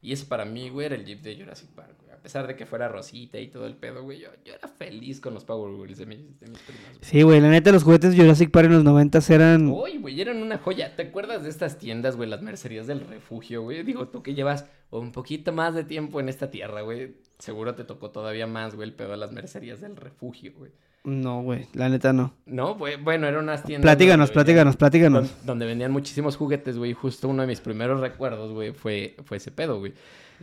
Y 0.00 0.12
ese 0.12 0.26
para 0.26 0.44
mí, 0.44 0.68
güey, 0.68 0.86
era 0.86 0.94
el 0.94 1.04
Jeep 1.04 1.22
de 1.22 1.36
Jurassic 1.36 1.68
Park, 1.70 1.95
pesar 2.26 2.48
de 2.48 2.56
que 2.56 2.66
fuera 2.66 2.88
rosita 2.88 3.38
y 3.38 3.46
todo 3.46 3.66
el 3.66 3.76
pedo, 3.76 4.02
güey. 4.02 4.18
Yo, 4.18 4.30
yo 4.44 4.52
era 4.52 4.66
feliz 4.66 5.20
con 5.20 5.32
los 5.32 5.44
Power 5.44 5.72
Wheels 5.72 5.98
de 5.98 6.06
mis, 6.06 6.40
de 6.40 6.48
mis 6.48 6.58
primas, 6.58 6.88
güey. 6.88 6.98
Sí, 7.00 7.22
güey, 7.22 7.40
la 7.40 7.50
neta 7.50 7.70
los 7.70 7.84
juguetes 7.84 8.16
de 8.16 8.20
Jurassic 8.20 8.50
Park 8.50 8.66
en 8.66 8.72
los 8.72 8.82
90 8.82 9.20
eran... 9.28 9.68
Uy, 9.68 9.98
güey, 9.98 10.20
eran 10.20 10.42
una 10.42 10.58
joya. 10.58 10.96
¿Te 10.96 11.04
acuerdas 11.04 11.44
de 11.44 11.50
estas 11.50 11.78
tiendas, 11.78 12.16
güey? 12.16 12.28
Las 12.28 12.42
mercerías 12.42 12.88
del 12.88 13.02
refugio, 13.02 13.62
güey. 13.62 13.84
Digo, 13.84 14.08
tú 14.08 14.24
que 14.24 14.34
llevas 14.34 14.66
un 14.90 15.12
poquito 15.12 15.52
más 15.52 15.76
de 15.76 15.84
tiempo 15.84 16.18
en 16.18 16.28
esta 16.28 16.50
tierra, 16.50 16.80
güey. 16.80 17.14
Seguro 17.38 17.76
te 17.76 17.84
tocó 17.84 18.10
todavía 18.10 18.48
más, 18.48 18.74
güey, 18.74 18.88
el 18.88 18.94
pedo 18.96 19.12
de 19.12 19.18
las 19.18 19.30
mercerías 19.30 19.80
del 19.80 19.94
refugio, 19.94 20.52
güey. 20.58 20.72
No, 21.06 21.40
güey, 21.42 21.66
la 21.72 21.88
neta 21.88 22.12
no. 22.12 22.34
No, 22.46 22.74
güey, 22.74 22.96
bueno, 22.96 23.28
eran 23.28 23.44
unas 23.44 23.62
tiendas. 23.62 23.82
Platíganos, 23.82 24.32
platíganos, 24.32 24.76
platíganos. 24.76 25.28
Don- 25.38 25.46
donde 25.46 25.66
vendían 25.66 25.92
muchísimos 25.92 26.36
juguetes, 26.36 26.76
güey. 26.76 26.94
Justo 26.94 27.28
uno 27.28 27.42
de 27.42 27.48
mis 27.48 27.60
primeros 27.60 28.00
recuerdos, 28.00 28.52
güey, 28.52 28.72
fue, 28.72 29.14
fue 29.24 29.36
ese 29.36 29.52
pedo, 29.52 29.78
güey. 29.78 29.92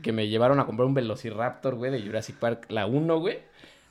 Que 0.02 0.14
me 0.14 0.30
llevaron 0.30 0.60
a 0.62 0.66
comprar 0.66 0.88
un 0.88 0.94
Velociraptor, 0.94 1.76
güey, 1.76 1.92
de 1.92 2.02
Jurassic 2.02 2.38
Park, 2.38 2.68
la 2.70 2.86
1, 2.86 3.20
güey, 3.20 3.40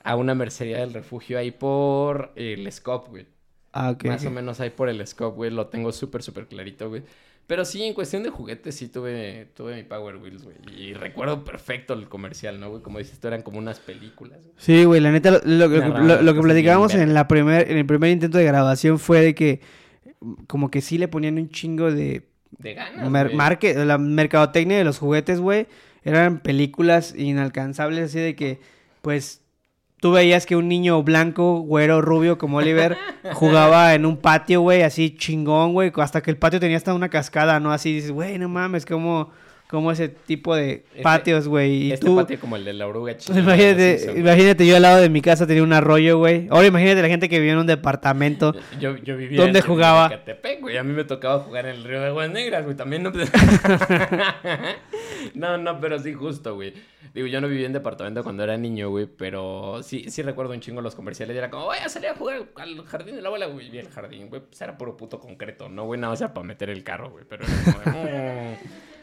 a 0.02 0.16
una 0.16 0.34
mercería 0.34 0.78
del 0.78 0.94
refugio 0.94 1.38
ahí 1.38 1.50
por 1.50 2.32
el 2.36 2.70
Scope, 2.72 3.10
güey. 3.10 3.26
Ah, 3.74 3.90
ok. 3.90 4.04
Más 4.06 4.24
o 4.24 4.30
menos 4.30 4.58
ahí 4.60 4.70
por 4.70 4.88
el 4.88 5.06
Scope, 5.06 5.36
güey. 5.36 5.50
Lo 5.50 5.66
tengo 5.66 5.92
súper, 5.92 6.22
súper 6.22 6.46
clarito, 6.46 6.88
güey. 6.88 7.02
Pero 7.46 7.64
sí, 7.64 7.82
en 7.82 7.92
cuestión 7.92 8.22
de 8.22 8.30
juguetes, 8.30 8.75
sí 8.76 8.88
tuve, 8.88 9.49
tuve 9.54 9.75
mi 9.76 9.82
Power 9.82 10.16
Wheels, 10.16 10.44
güey. 10.44 10.56
Y 10.75 10.94
recuerdo 10.94 11.44
perfecto 11.44 11.92
el 11.92 12.08
comercial, 12.08 12.58
¿no, 12.61 12.70
güey? 12.70 12.82
Como 12.82 12.99
dices, 12.99 13.14
esto 13.14 13.28
eran 13.28 13.42
como 13.42 13.58
unas 13.58 13.78
películas, 13.80 14.38
güey. 14.42 14.54
Sí, 14.56 14.84
güey, 14.84 15.00
la 15.00 15.11
neta, 15.12 15.30
lo, 15.30 15.40
lo- 15.44 16.22
lo- 16.22 16.34
que 16.34 16.40
platicábamos 16.40 16.94
en, 16.94 17.12
la 17.14 17.28
primer, 17.28 17.70
en 17.70 17.76
el 17.78 17.84
primer 17.84 18.11
intento 18.11 18.38
de 18.38 18.44
grabación 18.44 18.99
fue 18.99 19.20
de 19.20 19.34
que 19.34 19.61
como 20.46 20.70
que 20.70 20.80
sí 20.80 20.96
le 20.99 21.08
ponían 21.08 21.37
un 21.37 21.49
chingo 21.50 21.90
de 21.92 22.28
De 22.58 22.75
ganas, 22.75 23.11
mer- 23.11 23.32
la 23.87 23.99
mercadotecnia 23.99 24.78
de 24.78 24.84
los 24.84 24.99
juguetes, 24.99 25.40
güey. 25.40 25.66
Eran 26.04 26.40
películas 26.40 27.14
inalcanzables, 27.16 28.04
así 28.06 28.18
de 28.20 28.34
que, 28.34 28.61
pues, 29.02 29.41
tú 30.02 30.11
veías 30.11 30.47
que 30.47 30.56
un 30.56 30.66
niño 30.66 31.00
blanco, 31.04 31.61
güero, 31.61 32.00
rubio 32.02 32.37
como 32.37 32.56
Oliver, 32.56 32.97
jugaba 33.35 33.94
en 33.94 34.04
un 34.04 34.16
patio, 34.16 34.61
güey, 34.61 34.82
así 34.82 35.14
chingón, 35.16 35.73
güey, 35.75 35.92
hasta 35.94 36.21
que 36.23 36.32
el 36.32 36.37
patio 36.37 36.59
tenía 36.59 36.76
hasta 36.76 36.92
una 36.92 37.09
cascada, 37.09 37.61
¿no? 37.61 37.73
Así 37.73 37.92
dices, 37.94 38.11
güey, 38.11 38.37
no 38.37 38.49
mames, 38.49 38.85
como, 38.85 39.30
como 39.68 39.92
ese 39.92 40.09
tipo 40.09 40.56
de 40.56 40.82
Este- 40.90 41.02
patios, 41.02 41.47
güey. 41.47 41.85
Y 41.85 41.92
Este 41.92 42.04
tú, 42.04 42.16
patio 42.16 42.40
como 42.40 42.56
el 42.56 42.64
de 42.64 42.73
la 42.73 42.88
oruga 42.88 43.16
china. 43.16 43.38
imagínate, 43.38 44.12
imagínate, 44.16 44.66
yo 44.66 44.75
al 44.75 44.82
lado 44.82 45.00
de 45.00 45.09
mi 45.09 45.21
casa 45.23 45.47
tenía 45.47 45.62
un 45.62 45.73
arroyo, 45.73 46.18
güey. 46.18 46.49
Ahora 46.50 46.66
imagínate 46.66 47.00
la 47.00 47.06
gente 47.09 47.28
que 47.28 47.38
vivía 47.38 47.52
en 47.52 47.59
un 47.61 47.68
departamento. 47.68 48.56
Yo, 48.80 48.97
yo 48.97 49.16
vivía 49.16 49.40
¿Dónde 49.40 49.61
en 49.61 49.64
jugaba? 49.64 50.06
Ecatepec, 50.09 50.61
güey. 50.62 50.78
A 50.78 50.82
mí 50.82 50.92
me 50.92 51.04
tocaba 51.04 51.38
jugar 51.38 51.66
en 51.66 51.76
el 51.76 51.85
río 51.85 52.00
de 52.00 52.06
Aguas 52.09 52.28
Negras, 52.28 52.64
güey. 52.64 52.76
También 52.76 53.04
no... 53.04 53.12
no, 55.34 55.58
no, 55.58 55.80
pero 55.80 55.98
sí 55.98 56.12
justo, 56.14 56.54
güey. 56.54 56.74
Digo, 57.14 57.26
yo 57.26 57.40
no 57.40 57.48
vivía 57.48 57.66
en 57.66 57.72
departamento 57.72 58.22
cuando 58.22 58.42
era 58.44 58.56
niño, 58.56 58.88
güey. 58.90 59.06
Pero 59.06 59.82
sí, 59.82 60.10
sí 60.10 60.22
recuerdo 60.22 60.52
un 60.52 60.60
chingo 60.60 60.80
los 60.80 60.94
comerciales. 60.94 61.34
Y 61.34 61.38
era 61.38 61.50
como, 61.50 61.66
voy 61.66 61.78
a 61.78 61.88
salir 61.88 62.08
a 62.10 62.14
jugar 62.14 62.46
al 62.56 62.84
jardín 62.84 63.16
de 63.16 63.22
la 63.22 63.28
abuela, 63.28 63.46
güey. 63.46 63.68
Y 63.74 63.78
el 63.78 63.88
jardín, 63.88 64.28
güey, 64.28 64.42
pues 64.42 64.60
era 64.60 64.76
puro 64.78 64.96
puto 64.96 65.18
concreto, 65.20 65.68
¿no, 65.68 65.84
güey? 65.84 66.00
Nada, 66.00 66.12
o 66.12 66.16
sea, 66.16 66.32
para 66.32 66.46
meter 66.46 66.70
el 66.70 66.82
carro, 66.84 67.10
güey. 67.10 67.24
Pero 67.28 67.44
era 67.44 67.54
como 67.64 67.78
de, 67.78 67.90
"Mm". 67.90 68.54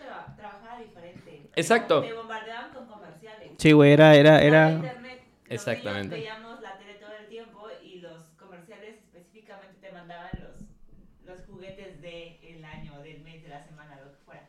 Tra- 0.06 0.36
trabajaba 0.36 0.80
diferente. 0.82 1.50
Exacto. 1.56 2.04
Te 2.04 2.14
bombardeaban 2.14 2.74
con 2.74 2.88
comerciales. 2.88 3.52
Sí, 3.58 3.72
güey, 3.72 3.92
era, 3.92 4.16
era, 4.16 4.42
era... 4.42 4.82
Exactamente. 5.50 6.18
niños 6.18 6.30
veíamos 6.30 6.62
la 6.62 6.78
tele 6.78 6.94
todo 6.96 7.12
el 7.20 7.28
tiempo 7.28 7.68
y 7.84 8.00
los 8.02 8.22
comerciales 8.38 8.98
específicamente 9.04 9.80
te 9.88 9.92
mandaban 9.92 10.30
los, 10.40 10.62
los 11.38 11.46
juguetes 11.48 12.00
del 12.02 12.64
año, 12.66 13.00
del 13.02 13.22
mes, 13.22 13.42
de 13.44 13.50
la 13.50 13.64
semana, 13.66 14.00
lo 14.00 14.12
que 14.12 14.18
fuera. 14.26 14.48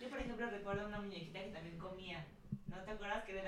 Yo, 0.00 0.08
por 0.08 0.18
ejemplo, 0.18 0.50
recuerdo 0.50 0.88
una 0.88 0.98
muñequita 1.00 1.40
que 1.40 1.50
también 1.50 1.78
comía. 1.78 2.26
¿No 2.68 2.78
te 2.82 2.90
acuerdas 2.90 3.22
que 3.24 3.32
le 3.34 3.42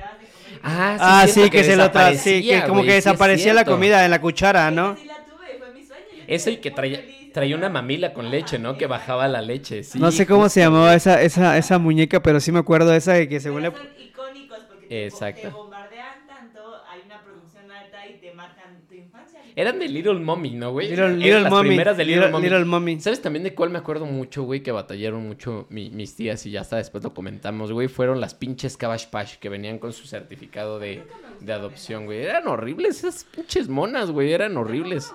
Ah, 0.68 0.96
Ah, 0.98 1.24
es 1.24 1.32
sí, 1.32 1.48
que, 1.50 1.62
se 1.62 1.76
lo 1.76 1.90
tra... 1.90 2.12
Sí, 2.14 2.42
que 2.42 2.62
como 2.66 2.82
que 2.82 2.90
sí 2.90 2.96
es 2.98 3.04
desaparecía 3.04 3.54
la 3.54 3.64
comida 3.64 4.04
en 4.04 4.10
la 4.10 4.20
cuchara, 4.20 4.70
¿no? 4.70 4.96
Sí 4.96 5.04
la 5.06 5.24
tuve, 5.24 5.58
fue 5.58 5.70
mi 5.72 5.82
sueño. 5.82 6.02
Eso 6.26 6.50
y 6.50 6.56
que 6.56 6.70
traía, 6.70 7.00
traía 7.32 7.54
una 7.56 7.68
mamila 7.68 8.12
con 8.12 8.30
leche, 8.30 8.58
¿no? 8.58 8.76
Que 8.76 8.86
bajaba 8.86 9.28
la 9.28 9.42
leche, 9.42 9.82
sí. 9.84 9.98
no 10.00 10.10
sé 10.10 10.26
cómo 10.26 10.48
se 10.48 10.60
llamaba 10.60 10.94
esa, 10.94 11.22
esa, 11.22 11.56
esa 11.56 11.78
muñeca, 11.78 12.20
pero 12.22 12.40
sí 12.40 12.50
me 12.50 12.58
acuerdo 12.58 12.90
de 12.90 12.96
esa 12.98 13.12
de 13.12 13.28
que 13.28 13.38
según 13.40 13.62
le... 13.62 13.68
Icónicos 13.96 14.60
porque 14.68 14.88
te, 14.88 15.04
Exacto. 15.04 15.48
te 15.48 15.54
bombardean 15.54 16.26
tanto, 16.26 16.60
hay 16.90 17.02
una 17.04 17.22
producción 17.22 17.70
alta 17.70 18.06
y 18.08 18.20
te 18.20 18.32
marcan 18.32 18.86
tu 18.88 18.94
infancia. 18.94 19.40
Eran 19.58 19.78
de 19.78 19.88
Little 19.88 20.20
Mommy, 20.20 20.50
¿no, 20.50 20.70
güey? 20.72 20.88
Little, 20.90 21.04
Eran 21.06 21.18
Little 21.18 21.40
las 21.40 21.50
Mommy. 21.50 21.68
primeras 21.70 21.96
de 21.96 22.04
Little, 22.04 22.16
Little, 22.26 22.32
Mommy. 22.32 22.42
Little 22.50 22.64
Mommy. 22.66 23.00
¿Sabes 23.00 23.22
también 23.22 23.42
de 23.42 23.54
cuál 23.54 23.70
me 23.70 23.78
acuerdo 23.78 24.04
mucho, 24.04 24.42
güey? 24.42 24.62
Que 24.62 24.70
batallaron 24.70 25.26
mucho 25.26 25.66
mi- 25.70 25.88
mis 25.88 26.14
tías 26.14 26.44
y 26.44 26.50
ya 26.50 26.60
hasta 26.60 26.76
después 26.76 27.02
lo 27.02 27.14
comentamos, 27.14 27.72
güey. 27.72 27.88
Fueron 27.88 28.20
las 28.20 28.34
pinches 28.34 28.76
Cabbage 28.76 29.08
Patch 29.10 29.36
que 29.36 29.48
venían 29.48 29.78
con 29.78 29.94
su 29.94 30.06
certificado 30.06 30.78
de, 30.78 31.02
de 31.40 31.52
adopción, 31.54 32.04
güey. 32.04 32.20
Eran 32.22 32.46
horribles 32.48 32.98
esas 32.98 33.24
pinches 33.24 33.68
monas, 33.70 34.10
güey. 34.10 34.30
Eran 34.32 34.56
horribles. 34.58 35.12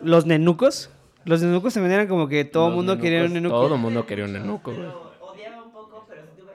Los- 0.00 0.24
nenucos. 0.24 0.88
Los 1.26 1.42
nenucos 1.42 1.74
también 1.74 1.92
eran 1.92 2.08
como 2.08 2.28
que 2.28 2.46
todo 2.46 2.68
el 2.68 2.74
mundo 2.74 2.96
quería 2.98 3.24
un 3.24 3.34
nenucos, 3.34 3.42
nenuco. 3.42 3.56
Todo 3.66 3.74
el 3.74 3.80
mundo 3.82 4.06
quería 4.06 4.24
un 4.24 4.32
nenuco, 4.32 4.72
güey. 4.72 4.86
Pero 4.86 5.20
odiaba 5.20 5.62
un 5.64 5.70
poco, 5.70 6.06
pero 6.08 6.22
sí 6.24 6.30
tuve. 6.40 6.52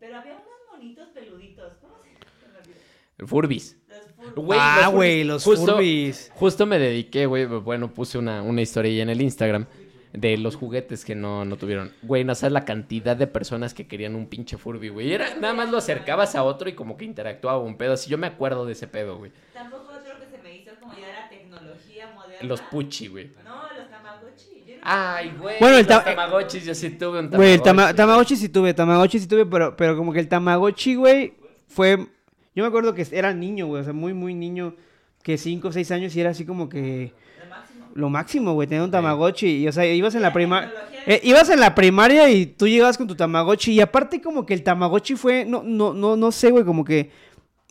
Pero 0.00 0.16
había 0.16 0.32
unos 0.32 0.46
monitos 0.72 1.08
peluditos. 1.10 1.74
¿Cómo 1.82 1.96
se? 2.02 3.26
Furbis. 3.26 3.76
Güey, 4.36 4.58
ah, 4.62 4.80
los 4.84 4.92
güey, 4.94 5.24
los 5.24 5.44
Justo- 5.44 5.72
Furbies. 5.72 6.30
Justo 6.34 6.66
me 6.66 6.78
dediqué, 6.78 7.26
güey. 7.26 7.46
Bueno, 7.46 7.92
puse 7.92 8.18
una, 8.18 8.42
una 8.42 8.60
historia 8.62 8.90
ahí 8.90 9.00
en 9.00 9.10
el 9.10 9.20
Instagram 9.20 9.66
de 10.12 10.36
los 10.36 10.56
juguetes 10.56 11.04
que 11.04 11.14
no, 11.14 11.44
no 11.44 11.56
tuvieron. 11.56 11.92
Güey, 12.02 12.22
no 12.24 12.34
sabes 12.34 12.52
la 12.52 12.64
cantidad 12.64 13.16
de 13.16 13.26
personas 13.26 13.72
que 13.74 13.86
querían 13.86 14.14
un 14.14 14.26
pinche 14.26 14.58
Furby, 14.58 14.88
güey. 14.90 15.12
Era, 15.12 15.34
nada 15.36 15.54
más 15.54 15.70
lo 15.70 15.78
acercabas 15.78 16.34
a 16.34 16.42
otro 16.44 16.68
y 16.68 16.74
como 16.74 16.96
que 16.96 17.04
interactuaba 17.06 17.58
un 17.58 17.76
pedo. 17.76 17.94
Así 17.94 18.10
yo 18.10 18.18
me 18.18 18.26
acuerdo 18.26 18.66
de 18.66 18.72
ese 18.72 18.86
pedo, 18.86 19.16
güey. 19.18 19.32
Tampoco 19.54 19.84
otro 19.92 20.12
que 20.20 20.36
se 20.36 20.42
me 20.42 20.54
hizo 20.56 20.72
como 20.80 20.92
ya 20.94 21.08
la 21.22 21.28
tecnología 21.30 22.10
moderna. 22.14 22.46
Los 22.46 22.60
Puchi, 22.60 23.08
güey. 23.08 23.30
No, 23.44 23.62
los 23.78 23.88
Tamagotchi. 23.90 24.64
Yo 24.66 24.74
no- 24.76 24.80
Ay, 24.84 25.32
güey. 25.38 25.56
Bueno, 25.60 25.76
el 25.78 25.86
los 25.86 25.88
ta- 25.88 26.04
Tamagotchis, 26.04 26.64
yo 26.66 26.74
sí 26.74 26.90
tuve 26.90 27.20
un 27.20 27.30
Tamagotchi. 27.30 27.36
Güey, 27.38 27.52
el 27.54 27.62
tama- 27.62 27.94
Tamagotchi 27.94 28.36
sí 28.36 28.48
tuve, 28.50 28.74
Tamagotchi 28.74 29.18
sí 29.18 29.26
tuve, 29.26 29.46
pero, 29.46 29.74
pero 29.76 29.96
como 29.96 30.12
que 30.12 30.20
el 30.20 30.28
Tamagotchi, 30.28 30.94
güey, 30.94 31.32
fue... 31.68 32.06
Yo 32.54 32.62
me 32.64 32.68
acuerdo 32.68 32.94
que 32.94 33.06
era 33.12 33.32
niño, 33.32 33.66
güey, 33.66 33.80
o 33.80 33.84
sea, 33.84 33.92
muy, 33.92 34.12
muy 34.14 34.34
niño, 34.34 34.74
que 35.22 35.38
5 35.38 35.68
o 35.68 35.72
6 35.72 35.90
años 35.92 36.14
y 36.16 36.20
era 36.20 36.30
así 36.30 36.44
como 36.44 36.68
que... 36.68 37.12
Lo 37.40 37.48
máximo. 37.48 37.86
Lo 37.94 38.10
máximo, 38.10 38.52
güey, 38.54 38.68
tener 38.68 38.82
un 38.84 38.90
Tamagotchi. 38.90 39.62
Y, 39.62 39.68
o 39.68 39.72
sea, 39.72 39.86
ibas 39.86 40.14
en 40.14 40.22
la 40.22 40.32
primaria... 40.32 40.70
tecnología- 40.70 41.20
ibas 41.24 41.50
en 41.50 41.60
la 41.60 41.74
primaria 41.74 42.30
y 42.30 42.46
tú 42.46 42.66
llegabas 42.68 42.98
con 42.98 43.06
tu 43.08 43.14
Tamagotchi. 43.14 43.72
Y 43.72 43.80
aparte 43.80 44.20
como 44.20 44.44
que 44.46 44.54
el 44.54 44.62
Tamagotchi 44.62 45.14
fue... 45.16 45.44
No, 45.44 45.62
no, 45.64 45.92
no, 45.94 46.16
no 46.16 46.30
sé, 46.32 46.50
güey, 46.50 46.64
como 46.64 46.84
que... 46.84 47.10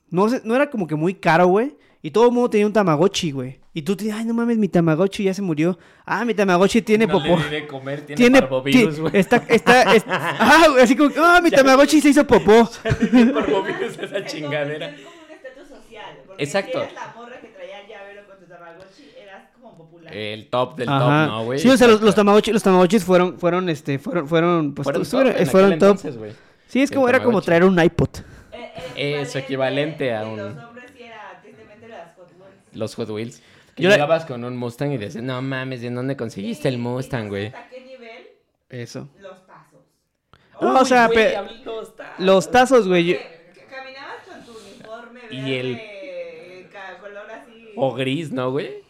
No, 0.10 0.28
sé- 0.30 0.42
no 0.44 0.56
era 0.56 0.70
como 0.70 0.88
que 0.88 0.96
muy 0.96 1.14
caro, 1.14 1.48
güey. 1.48 1.76
Y 2.02 2.12
todo 2.12 2.26
el 2.26 2.32
mundo 2.34 2.50
tenía 2.50 2.66
un 2.68 2.74
Tamagotchi, 2.74 3.32
güey. 3.32 3.61
Y 3.74 3.84
tú 3.84 3.96
te 3.96 4.04
dices, 4.04 4.20
ay, 4.20 4.26
no 4.26 4.34
mames, 4.34 4.58
mi 4.58 4.68
Tamagotchi 4.68 5.24
ya 5.24 5.34
se 5.34 5.42
murió. 5.42 5.80
Ah, 6.06 6.26
mi 6.26 6.34
Tamagotchi 6.34 6.82
tiene 6.82 7.08
No 7.08 7.14
popó. 7.14 7.38
le 7.38 7.44
di 7.46 7.50
de 7.52 7.68
comer, 7.68 8.02
tiene, 8.02 8.18
Tiene, 8.18 8.42
parvovirus, 8.42 9.00
güey. 9.00 9.16
está, 9.18 9.38
está, 9.48 9.96
es- 9.96 10.04
ah, 10.10 10.66
güey, 10.70 10.84
así 10.84 10.96
como, 10.96 11.10
ah, 11.18 11.40
mi 11.42 11.50
Tamagotchi 11.52 12.02
se 12.02 12.10
hizo 12.10 12.28
popó. 12.28 12.70
Tiene 13.12 13.32
parvovirus 13.32 13.98
esa 13.98 14.26
chingadera. 14.26 14.88
convirtió 14.88 15.10
como 15.10 15.24
un 15.26 15.32
estatus 15.32 15.68
social. 15.70 16.18
Porque 16.28 16.44
Exacto. 16.44 16.72
Si 16.72 16.78
eras 16.80 16.94
la 16.94 17.14
morra 17.16 17.40
que 17.40 17.48
traía 17.48 17.80
el 17.82 17.88
llavero 17.88 18.22
con 18.28 18.40
tu 18.40 18.46
Tamagotchi, 18.46 19.10
eras 19.18 19.44
como 19.54 19.78
popular. 19.78 20.14
El 20.18 20.50
top 20.50 20.76
del 20.76 20.90
Ajá. 20.90 21.00
top, 21.28 21.32
¿no, 21.34 21.44
güey? 21.46 21.60
sí, 21.60 21.70
o 21.70 21.78
sea, 21.78 21.88
los, 21.88 22.02
los. 22.02 22.14
Tamagotchi, 22.16 22.52
los 22.52 22.64
Tamagotchis 22.64 23.04
fueron, 23.06 23.40
fueron, 23.40 23.70
este, 23.70 24.00
fueron, 24.00 24.28
fueron, 24.28 24.74
pues, 24.74 24.84
Fueron 24.84 25.02
estuvieron- 25.04 25.32
top 25.32 25.42
en 25.42 25.48
fueron 25.48 25.70
top. 25.80 25.90
entonces. 26.06 26.36
Sí, 26.68 26.82
es 26.82 26.92
el 26.92 26.96
como, 26.98 27.08
era 27.08 27.24
como 27.24 27.42
traer 27.42 27.64
un 27.64 27.82
iPod. 27.82 28.10
Eh, 28.52 28.74
el 28.98 29.20
Es 29.22 29.34
equivalente 29.38 30.14
a 30.14 30.26
un- 30.26 30.38
Los 30.38 30.64
hombres 30.66 30.92
sí 30.94 31.04
era 31.04 31.40
tristemente 31.42 31.88
las 31.88 32.16
Hot 32.18 32.28
Wheels. 32.38 32.76
Los 32.76 32.96
Hot 32.96 33.10
Wheels. 33.10 33.42
Que 33.76 33.84
Yo 33.84 33.90
la- 33.90 33.96
llegabas 33.96 34.26
con 34.26 34.44
un 34.44 34.58
Mustang 34.58 34.92
y 34.92 34.98
decías, 34.98 35.24
no 35.24 35.42
mames, 35.42 35.82
¿de 35.82 35.90
dónde 35.90 36.16
conseguiste 36.18 36.68
el 36.68 36.78
Mustang, 36.78 37.26
¿y 37.26 37.30
güey? 37.30 37.46
¿Hasta 37.48 37.70
qué 37.70 37.82
nivel? 37.82 38.28
Eso. 38.70 39.10
Los 39.20 39.46
tazos. 39.48 39.80
No, 40.62 40.80
o 40.80 40.86
sea, 40.86 41.08
Uy, 41.08 41.14
güey, 41.16 41.34
los 41.66 41.96
tazos. 41.96 42.20
Los 42.20 42.52
tazos, 42.52 42.88
güey. 42.88 43.06
yo- 43.06 43.16
Caminabas 43.70 44.18
con 44.28 44.46
tu 44.46 44.52
uniforme 44.52 45.22
Y 45.30 45.42
verde, 45.42 45.60
el- 46.62 46.70
ca- 46.70 46.98
color 47.00 47.26
así. 47.32 47.72
O 47.76 47.94
gris, 47.94 48.32
¿no, 48.32 48.52
güey? 48.52 48.84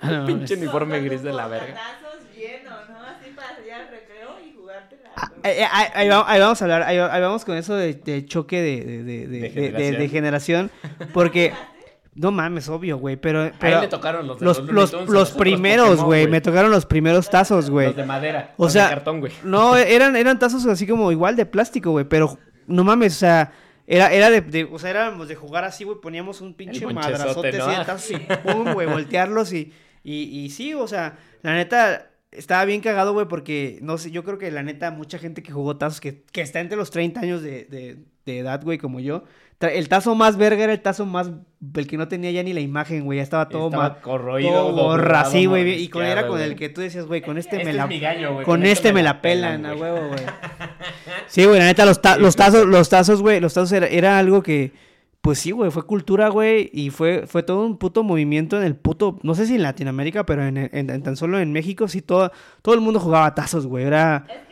Ah, 0.00 0.10
no, 0.10 0.26
Pinche 0.26 0.54
es- 0.54 0.60
uniforme 0.60 0.96
con 0.98 1.04
gris 1.06 1.22
de 1.22 1.32
la 1.32 1.46
verga. 1.48 1.66
portatazos 1.66 2.34
llenos, 2.36 2.88
¿no? 2.90 3.00
Así 3.02 3.30
para 3.36 3.54
salir 3.56 3.72
al 3.72 3.88
recreo 3.88 4.30
y 4.44 4.52
jugártela. 4.54 5.10
Ahí, 5.44 5.52
ahí- 5.58 5.66
ahí- 5.72 5.88
ahí 5.94 6.08
va- 6.08 6.24
ahí 6.30 6.40
vamos 6.40 6.60
a 6.60 6.64
hablar, 6.64 6.82
ahí, 6.82 6.98
va- 6.98 7.14
ahí 7.14 7.20
vamos 7.22 7.44
con 7.44 7.56
eso 7.56 7.74
de, 7.76 7.94
de 7.94 8.26
choque 8.26 8.60
de, 8.60 8.80
de, 8.84 9.02
de, 9.04 9.26
de- 9.26 9.26
De 9.26 9.48
de- 9.48 9.70
de- 9.70 9.92
de 9.92 10.08
generación. 10.08 10.70
generación, 10.70 10.70
porque, 11.14 11.52
no 12.14 12.30
mames, 12.30 12.68
obvio, 12.68 12.98
güey, 12.98 13.16
pero, 13.16 13.50
pero 13.58 13.80
le 13.80 13.88
tocaron 13.88 14.26
los 14.26 14.38
de 14.38 14.44
los, 14.44 14.58
los, 14.70 14.92
a 14.92 15.04
los 15.04 15.30
primeros, 15.30 16.02
güey, 16.02 16.28
me 16.28 16.40
tocaron 16.40 16.70
los 16.70 16.84
primeros 16.84 17.30
tazos, 17.30 17.70
güey. 17.70 17.86
Los 17.88 17.96
de 17.96 18.04
madera. 18.04 18.54
O 18.58 18.64
los 18.64 18.72
sea, 18.72 18.84
de 18.88 18.94
cartón, 18.94 19.20
güey. 19.20 19.32
No, 19.44 19.76
eran, 19.76 20.14
eran 20.16 20.38
tazos 20.38 20.66
así 20.66 20.86
como 20.86 21.10
igual 21.10 21.36
de 21.36 21.46
plástico, 21.46 21.90
güey, 21.92 22.04
pero 22.04 22.38
no 22.66 22.84
mames, 22.84 23.14
o 23.16 23.18
sea, 23.20 23.52
era, 23.86 24.12
era 24.12 24.30
de, 24.30 24.42
de- 24.42 24.64
o 24.64 24.78
sea, 24.78 24.90
éramos 24.90 25.26
de 25.28 25.36
jugar 25.36 25.64
así, 25.64 25.84
güey, 25.84 25.98
poníamos 26.02 26.40
un 26.42 26.54
pinche 26.54 26.86
madrazote 26.86 27.52
¿no? 27.58 27.64
así 27.64 27.78
de 27.78 27.84
tazos 27.84 28.10
y 28.10 28.16
pum, 28.52 28.72
güey, 28.74 28.86
voltearlos 28.86 29.52
y, 29.52 29.72
y, 30.04 30.14
y 30.40 30.50
sí, 30.50 30.74
o 30.74 30.86
sea, 30.86 31.16
la 31.42 31.54
neta, 31.54 32.10
estaba 32.30 32.64
bien 32.66 32.82
cagado, 32.82 33.14
güey, 33.14 33.26
porque, 33.26 33.78
no 33.80 33.96
sé, 33.98 34.10
yo 34.10 34.22
creo 34.22 34.36
que 34.38 34.50
la 34.50 34.62
neta, 34.62 34.90
mucha 34.90 35.18
gente 35.18 35.42
que 35.42 35.52
jugó 35.52 35.76
tazos, 35.78 36.00
que, 36.00 36.24
que 36.30 36.42
está 36.42 36.60
entre 36.60 36.76
los 36.76 36.90
30 36.90 37.20
años 37.20 37.42
de, 37.42 37.64
de, 37.64 37.98
de 38.26 38.38
edad, 38.38 38.62
güey, 38.62 38.76
como 38.78 39.00
yo, 39.00 39.24
el 39.68 39.88
tazo 39.88 40.14
más 40.14 40.36
verga 40.36 40.64
era 40.64 40.72
el 40.72 40.80
tazo 40.80 41.06
más, 41.06 41.30
el 41.74 41.86
que 41.86 41.96
no 41.96 42.08
tenía 42.08 42.30
ya 42.30 42.42
ni 42.42 42.52
la 42.52 42.60
imagen, 42.60 43.04
güey, 43.04 43.18
ya 43.18 43.22
estaba 43.22 43.48
todo 43.48 43.66
Estaba 43.66 43.88
mal. 43.90 44.00
corroído, 44.00 44.72
doblado, 44.72 45.16
así, 45.20 45.46
güey, 45.46 45.82
y 45.82 45.88
con, 45.88 46.04
era 46.04 46.26
con 46.26 46.40
el 46.40 46.56
que 46.56 46.68
tú 46.68 46.80
decías, 46.80 47.06
güey, 47.06 47.22
con 47.22 47.38
este, 47.38 47.56
Este 47.56 47.64
me 47.64 47.70
es 47.70 47.76
la... 47.76 47.86
mi 47.86 48.00
gallo, 48.00 48.34
güey, 48.34 48.44
Con 48.44 48.64
este 48.64 48.92
me 48.92 49.02
la 49.02 49.20
pelan, 49.22 49.64
a 49.66 49.74
huevo, 49.74 50.08
güey. 50.08 50.20
Sí, 51.26 51.44
güey, 51.44 51.58
la 51.58 51.64
neta, 51.66 51.84
los, 51.86 52.00
ta- 52.02 52.18
los 52.18 52.36
tazos, 52.36 52.66
los 52.66 52.88
tazos, 52.88 53.22
güey, 53.22 53.40
los 53.40 53.54
tazos 53.54 53.72
era, 53.72 53.86
era 53.86 54.18
algo 54.18 54.42
que, 54.42 54.72
pues 55.20 55.38
sí, 55.38 55.50
güey, 55.50 55.70
fue 55.70 55.86
cultura, 55.86 56.28
güey, 56.28 56.68
y 56.72 56.90
fue, 56.90 57.26
fue 57.26 57.42
todo 57.42 57.64
un 57.64 57.78
puto 57.78 58.02
movimiento 58.02 58.56
en 58.58 58.64
el 58.64 58.74
puto, 58.76 59.18
no 59.22 59.34
sé 59.34 59.46
si 59.46 59.54
en 59.54 59.62
Latinoamérica, 59.62 60.26
pero 60.26 60.44
en, 60.44 60.56
en- 60.58 60.70
en 60.90 61.02
tan 61.02 61.16
solo 61.16 61.38
en 61.40 61.52
México, 61.52 61.88
sí, 61.88 62.02
todo, 62.02 62.32
todo 62.60 62.74
el 62.74 62.80
mundo 62.80 63.00
jugaba 63.00 63.34
tazos, 63.34 63.66
güey, 63.66 63.84
era 63.84 64.24
Es 64.28 64.48
que 64.48 64.51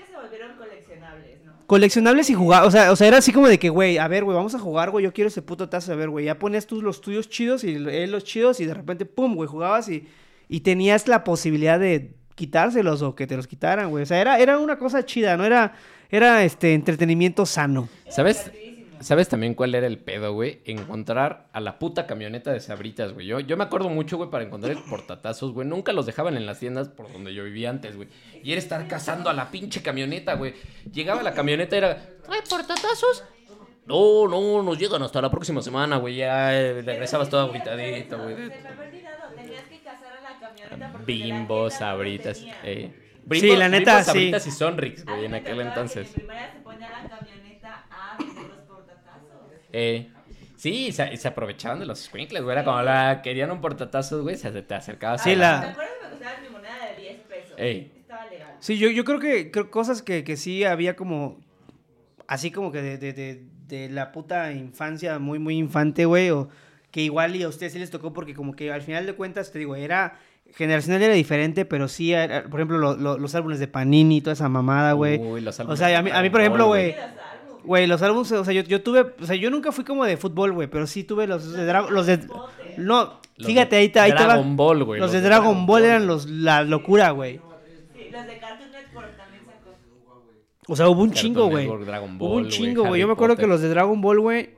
coleccionables, 1.71 2.29
y 2.31 2.35
jugaba, 2.35 2.67
o 2.67 2.71
sea, 2.73 2.91
o 2.91 2.97
sea, 2.97 3.07
era 3.07 3.19
así 3.19 3.31
como 3.31 3.47
de 3.47 3.61
que, 3.61 3.69
güey, 3.69 3.97
a 3.97 4.09
ver, 4.09 4.25
güey, 4.25 4.37
vamos 4.37 4.57
a 4.57 4.59
jugar, 4.59 4.91
güey, 4.91 5.05
yo 5.05 5.13
quiero 5.13 5.29
ese 5.29 5.41
puto 5.41 5.69
tazo, 5.69 5.93
a 5.93 5.95
ver, 5.95 6.09
güey, 6.09 6.25
ya 6.25 6.37
ponías 6.37 6.67
tú 6.67 6.83
los 6.83 7.01
tuyos 7.01 7.29
chidos 7.29 7.63
y 7.63 7.77
él 7.77 8.11
los 8.11 8.25
chidos 8.25 8.59
y 8.59 8.65
de 8.65 8.75
repente, 8.75 9.07
pum, 9.07 9.37
güey, 9.37 9.49
jugabas 9.49 9.89
y, 9.89 10.05
y 10.49 10.63
tenías 10.63 11.07
la 11.07 11.23
posibilidad 11.23 11.79
de 11.79 12.17
quitárselos 12.35 13.03
o 13.03 13.15
que 13.15 13.29
te 13.29 13.37
los 13.37 13.47
quitaran, 13.47 13.89
güey, 13.89 14.03
o 14.03 14.07
sea, 14.07 14.21
era, 14.21 14.41
era 14.41 14.59
una 14.59 14.81
cosa 14.81 15.05
chida, 15.05 15.37
no 15.37 15.45
era, 15.45 15.75
era, 16.11 16.43
este, 16.43 16.75
entretenimiento 16.75 17.47
sano. 17.47 17.89
¿Sabes? 18.09 18.51
¿Sabes 19.01 19.29
también 19.29 19.55
cuál 19.55 19.75
era 19.75 19.87
el 19.87 19.99
pedo, 19.99 20.33
güey? 20.33 20.61
Encontrar 20.65 21.49
a 21.53 21.61
la 21.61 21.79
puta 21.79 22.07
camioneta 22.07 22.53
de 22.53 22.61
sabritas, 22.61 23.13
güey. 23.13 23.27
Yo, 23.27 23.41
yo 23.41 23.57
me 23.57 23.65
acuerdo 23.65 23.89
mucho, 23.89 24.17
güey, 24.19 24.31
para 24.31 24.45
encontrar 24.45 24.73
el 24.73 24.83
portatazos, 24.83 25.53
güey. 25.53 25.67
Nunca 25.67 25.93
los 25.93 26.07
dejaban 26.07 26.37
en 26.37 26.47
las 26.47 26.59
tiendas 26.59 26.89
por 26.89 27.13
donde 27.13 27.33
yo 27.33 27.45
vivía 27.45 27.71
antes, 27.71 27.97
güey. 27.97 28.09
Y 28.43 28.53
era 28.53 28.59
estar 28.59 28.87
cazando 28.89 29.31
a 29.31 29.33
la 29.33 29.51
pinche 29.51 29.83
camioneta, 29.83 30.35
güey. 30.35 30.55
Llegaba 30.93 31.23
la 31.23 31.33
camioneta 31.33 31.77
y 31.77 31.79
era, 31.79 31.97
¿trae 32.23 32.43
portatazos? 32.43 33.25
No, 33.87 34.29
no, 34.29 34.63
nos 34.63 34.79
llegan 34.79 35.03
hasta 35.03 35.21
la 35.21 35.31
próxima 35.31 35.63
semana, 35.63 35.97
güey. 35.97 36.17
Ya 36.17 36.55
eh, 36.57 36.83
regresabas 36.83 37.29
todo 37.29 37.41
agüitadito, 37.41 38.19
güey. 38.23 38.37
Tenías 38.37 39.65
que 39.65 39.81
cazar 39.83 40.19
a 40.19 40.21
la 40.21 40.39
camioneta 40.39 40.93
porque 40.93 41.13
Bimbo, 41.13 41.71
sabritas. 41.71 42.45
Eh. 42.63 42.93
Sí, 43.33 43.57
la 43.57 43.69
neta, 43.69 43.97
Bimbo, 43.97 44.05
sí. 44.05 44.07
sabritas 44.07 44.47
y 44.47 44.51
Sonrix, 44.51 45.05
güey, 45.05 45.25
en 45.25 45.35
aquel 45.35 45.57
que 45.57 45.63
entonces. 45.63 46.07
En 46.09 46.15
primaria 46.15 46.53
se 46.53 46.61
ponía 46.61 46.89
la 46.91 47.09
camioneta 47.09 47.87
a 47.91 48.17
vender 48.19 48.45
los 48.45 48.59
portatazos. 48.61 49.51
Eh, 49.73 50.09
sí, 50.57 50.93
se, 50.93 51.17
se 51.17 51.29
aprovechaban 51.29 51.79
de 51.79 51.87
los 51.87 52.01
squinkles, 52.01 52.43
güey. 52.43 52.53
Era 52.55 52.65
como 52.65 52.81
la 52.83 53.21
querían 53.23 53.51
un 53.51 53.61
portatazos, 53.61 54.23
güey. 54.23 54.37
Se 54.37 54.51
te 54.51 54.75
acercabas 54.75 55.23
Sí, 55.23 55.33
a 55.33 55.37
la- 55.37 55.61
Me 55.61 55.67
acuerdo 55.69 55.91
que 56.03 56.11
costaba 56.11 56.41
mi 56.43 56.49
moneda 56.49 56.77
de 56.97 57.03
10 57.03 57.21
pesos. 57.23 57.55
Ey. 57.57 57.93
Estaba 58.01 58.27
legal. 58.27 58.55
Sí, 58.61 58.79
yo, 58.79 58.91
yo 58.91 59.05
creo 59.05 59.19
que 59.21 59.51
creo 59.51 59.71
cosas 59.71 60.03
que, 60.03 60.25
que 60.25 60.37
sí 60.37 60.65
había 60.65 60.97
como, 60.97 61.39
así 62.27 62.51
como 62.51 62.73
que 62.73 62.83
de, 62.83 62.99
de, 62.99 63.13
de, 63.13 63.43
de 63.69 63.89
la 63.89 64.13
puta 64.13 64.53
infancia, 64.53 65.19
muy, 65.19 65.39
muy 65.39 65.57
infante, 65.57 66.05
güey, 66.05 66.31
o 66.31 66.49
que 66.91 67.03
igual 67.03 67.37
y 67.37 67.43
a 67.45 67.49
ustedes 67.49 67.73
sí 67.73 67.79
les 67.79 67.91
tocó 67.91 68.13
porque 68.13 68.35
como 68.35 68.55
que 68.55 68.73
al 68.73 68.83
final 68.83 69.07
de 69.07 69.15
cuentas, 69.15 69.53
te 69.53 69.61
digo, 69.61 69.77
era, 69.77 70.19
generacional 70.57 71.01
era 71.01 71.15
diferente, 71.15 71.65
pero 71.65 71.87
sí, 71.87 72.13
era- 72.13 72.43
por 72.45 72.59
ejemplo, 72.61 72.79
lo- 72.79 72.97
lo- 72.97 73.17
los 73.17 73.35
álbumes 73.37 73.61
de 73.61 73.69
Panini, 73.69 74.21
toda 74.21 74.33
esa 74.35 74.49
mamada, 74.49 74.93
güey. 74.95 75.19
Uy, 75.19 75.41
los 75.41 75.59
O 75.59 75.63
álbumes 75.63 75.79
sea, 75.79 75.89
de 75.89 75.97
a 75.97 76.03
mí, 76.03 76.11
a 76.13 76.21
mí, 76.21 76.31
por 76.31 76.41
ejemplo, 76.41 76.67
güey. 76.67 76.95
Güey, 77.65 77.87
los 77.87 78.03
álbumes, 78.03 78.33
o 78.33 78.45
sea, 78.45 78.53
yo, 78.53 78.63
yo 78.63 78.83
tuve, 78.83 79.15
o 79.21 79.27
sea, 79.27 79.37
yo 79.37 79.51
nunca 79.51 79.73
fui 79.73 79.85
como 79.85 80.05
de 80.05 80.17
fútbol, 80.17 80.53
güey, 80.53 80.69
pero 80.69 80.87
sí 80.87 81.05
tuve 81.05 81.27
los 81.27 81.53
de 81.53 81.65
Dragon, 81.65 81.93
los 81.93 82.07
de, 82.07 82.19
no, 82.77 83.21
Los 83.37 83.47
fíjate, 83.47 83.77
ahí 83.77 83.89
te, 83.89 84.01
ahí 84.01 84.11
te 84.13 84.19
va. 84.19 84.35
Dragon 84.35 84.57
Ball, 84.57 84.85
güey. 84.85 85.01
Los 85.01 85.13
de 85.13 85.21
Dragon 85.21 85.67
Ball 85.67 85.85
eran 85.85 86.07
los, 86.07 86.29
la 86.29 86.63
locura, 86.63 87.11
güey. 87.11 87.41
Sí, 87.95 88.11
los 88.11 88.27
de 88.27 88.39
Cartoon 88.39 88.71
Network 88.71 89.17
también 89.17 89.45
sacó. 89.45 89.77
O 90.67 90.77
sea, 90.77 90.89
hubo 90.89 91.03
un 91.03 91.11
Cartoon 91.11 91.23
chingo, 91.23 91.47
güey. 91.49 91.67
Dragon 91.85 92.17
Hubo 92.19 92.35
un 92.37 92.49
chingo, 92.49 92.85
güey. 92.87 93.01
Yo 93.01 93.07
me 93.07 93.13
acuerdo 93.13 93.37
que 93.37 93.47
los 93.47 93.61
de 93.61 93.69
Dragon 93.69 94.01
Ball, 94.01 94.21
güey. 94.21 94.51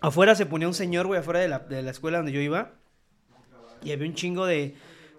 Afuera 0.00 0.34
se 0.34 0.46
ponía 0.46 0.66
un 0.66 0.74
señor, 0.74 1.06
güey, 1.06 1.20
afuera 1.20 1.40
de 1.40 1.48
la, 1.48 1.60
de 1.60 1.82
la 1.82 1.90
escuela 1.92 2.18
donde 2.18 2.32
yo 2.32 2.40
iba. 2.40 2.72
Y 3.84 3.92
había 3.92 4.06
un 4.06 4.14
chingo 4.14 4.46
de. 4.46 4.74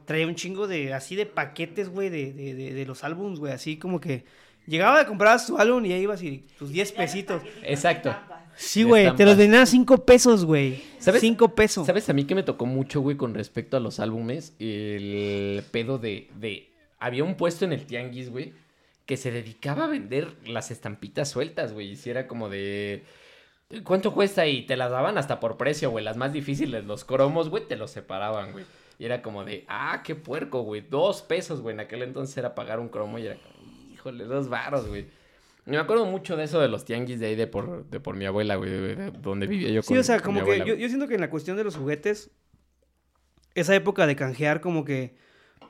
Traía 0.05 0.27
un 0.27 0.35
chingo 0.35 0.67
de. 0.67 0.93
Así 0.93 1.15
de 1.15 1.25
paquetes, 1.25 1.89
güey, 1.89 2.09
de, 2.09 2.33
de, 2.33 2.53
de, 2.53 2.73
de 2.73 2.85
los 2.85 3.03
álbums, 3.03 3.39
güey. 3.39 3.53
Así 3.53 3.77
como 3.77 3.99
que. 3.99 4.25
Llegaba 4.65 5.01
a 5.01 5.05
comprar 5.05 5.39
su 5.39 5.57
álbum 5.57 5.85
y 5.85 5.93
ahí 5.93 6.01
ibas 6.03 6.23
y 6.23 6.45
tus 6.57 6.69
10 6.69 6.91
pesitos. 6.93 7.41
Exacto. 7.63 8.15
Sí, 8.55 8.83
de 8.83 8.89
güey. 8.89 9.15
Te 9.15 9.25
los 9.25 9.35
vendían 9.35 9.63
a 9.63 9.65
5 9.65 10.05
pesos, 10.05 10.45
güey. 10.45 10.83
¿Sabes? 10.99 11.21
5 11.21 11.55
pesos. 11.55 11.85
¿Sabes 11.85 12.09
a 12.09 12.13
mí 12.13 12.25
que 12.25 12.35
me 12.35 12.43
tocó 12.43 12.65
mucho, 12.65 13.01
güey, 13.01 13.17
con 13.17 13.33
respecto 13.33 13.77
a 13.77 13.79
los 13.79 13.99
álbumes? 13.99 14.55
El 14.59 15.63
pedo 15.71 15.97
de, 15.97 16.29
de... 16.39 16.69
Había 16.99 17.23
un 17.23 17.35
puesto 17.35 17.65
en 17.65 17.73
el 17.73 17.85
Tianguis, 17.85 18.29
güey, 18.29 18.53
que 19.05 19.17
se 19.17 19.31
dedicaba 19.31 19.85
a 19.85 19.87
vender 19.87 20.29
las 20.45 20.71
estampitas 20.71 21.29
sueltas, 21.29 21.73
güey. 21.73 21.91
Y 21.91 21.95
si 21.95 22.09
era 22.09 22.27
como 22.27 22.49
de... 22.49 23.03
¿Cuánto 23.83 24.13
cuesta? 24.13 24.45
Y 24.45 24.65
te 24.65 24.77
las 24.77 24.91
daban 24.91 25.17
hasta 25.17 25.39
por 25.39 25.57
precio, 25.57 25.89
güey. 25.89 26.05
Las 26.05 26.15
más 26.15 26.31
difíciles, 26.31 26.85
los 26.85 27.05
cromos, 27.05 27.49
güey, 27.49 27.67
te 27.67 27.75
los 27.75 27.91
separaban, 27.91 28.51
güey. 28.51 28.65
Y 28.99 29.05
era 29.05 29.23
como 29.23 29.43
de, 29.43 29.65
ah, 29.67 30.03
qué 30.05 30.13
puerco, 30.13 30.61
güey. 30.61 30.81
Dos 30.81 31.23
pesos, 31.23 31.61
güey. 31.61 31.73
En 31.73 31.79
aquel 31.79 32.03
entonces 32.03 32.37
era 32.37 32.53
pagar 32.53 32.79
un 32.79 32.89
cromo 32.89 33.17
y 33.17 33.25
era 33.25 33.35
como, 33.35 33.52
híjole, 34.03 34.25
dos 34.25 34.49
varos, 34.49 34.87
güey. 34.87 35.05
Me 35.65 35.77
acuerdo 35.77 36.05
mucho 36.05 36.35
de 36.35 36.43
eso 36.43 36.59
de 36.59 36.67
los 36.67 36.83
tianguis 36.83 37.19
de 37.21 37.27
ahí 37.27 37.35
de 37.35 37.47
por, 37.47 37.85
de 37.89 37.99
por 38.01 38.17
mi 38.17 38.25
abuela, 38.25 38.55
güey, 38.55 38.69
de, 38.69 38.95
de 38.95 39.11
donde 39.11 39.47
vivía 39.47 39.69
yo 39.69 39.81
Sí, 39.81 39.87
con 39.89 39.97
o 39.97 40.03
sea, 40.03 40.19
como 40.19 40.43
que 40.43 40.57
yo, 40.65 40.75
siento 40.89 41.07
que 41.07 41.15
en 41.15 41.21
la 41.21 41.29
cuestión 41.29 41.55
de 41.55 41.63
los 41.63 41.77
juguetes, 41.77 42.31
esa 43.55 43.73
época 43.73 44.05
de 44.05 44.17
canjear, 44.17 44.59
como 44.59 44.83
que, 44.83 45.15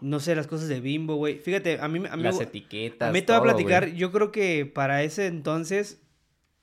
no 0.01 0.19
sé, 0.19 0.35
las 0.35 0.47
cosas 0.47 0.67
de 0.67 0.79
bimbo, 0.81 1.15
güey. 1.15 1.37
Fíjate, 1.37 1.79
a 1.79 1.87
mí, 1.87 2.01
a 2.09 2.15
mí, 2.17 2.23
Las 2.23 2.37
me- 2.37 2.43
etiquetas. 2.45 3.07
a 3.09 3.11
mí 3.11 3.21
te 3.21 3.33
voy 3.33 3.35
a 3.35 3.43
todo, 3.43 3.53
platicar, 3.53 3.85
güey. 3.85 3.97
yo 3.97 4.11
creo 4.11 4.31
que 4.31 4.65
para 4.65 5.03
ese 5.03 5.27
entonces, 5.27 6.01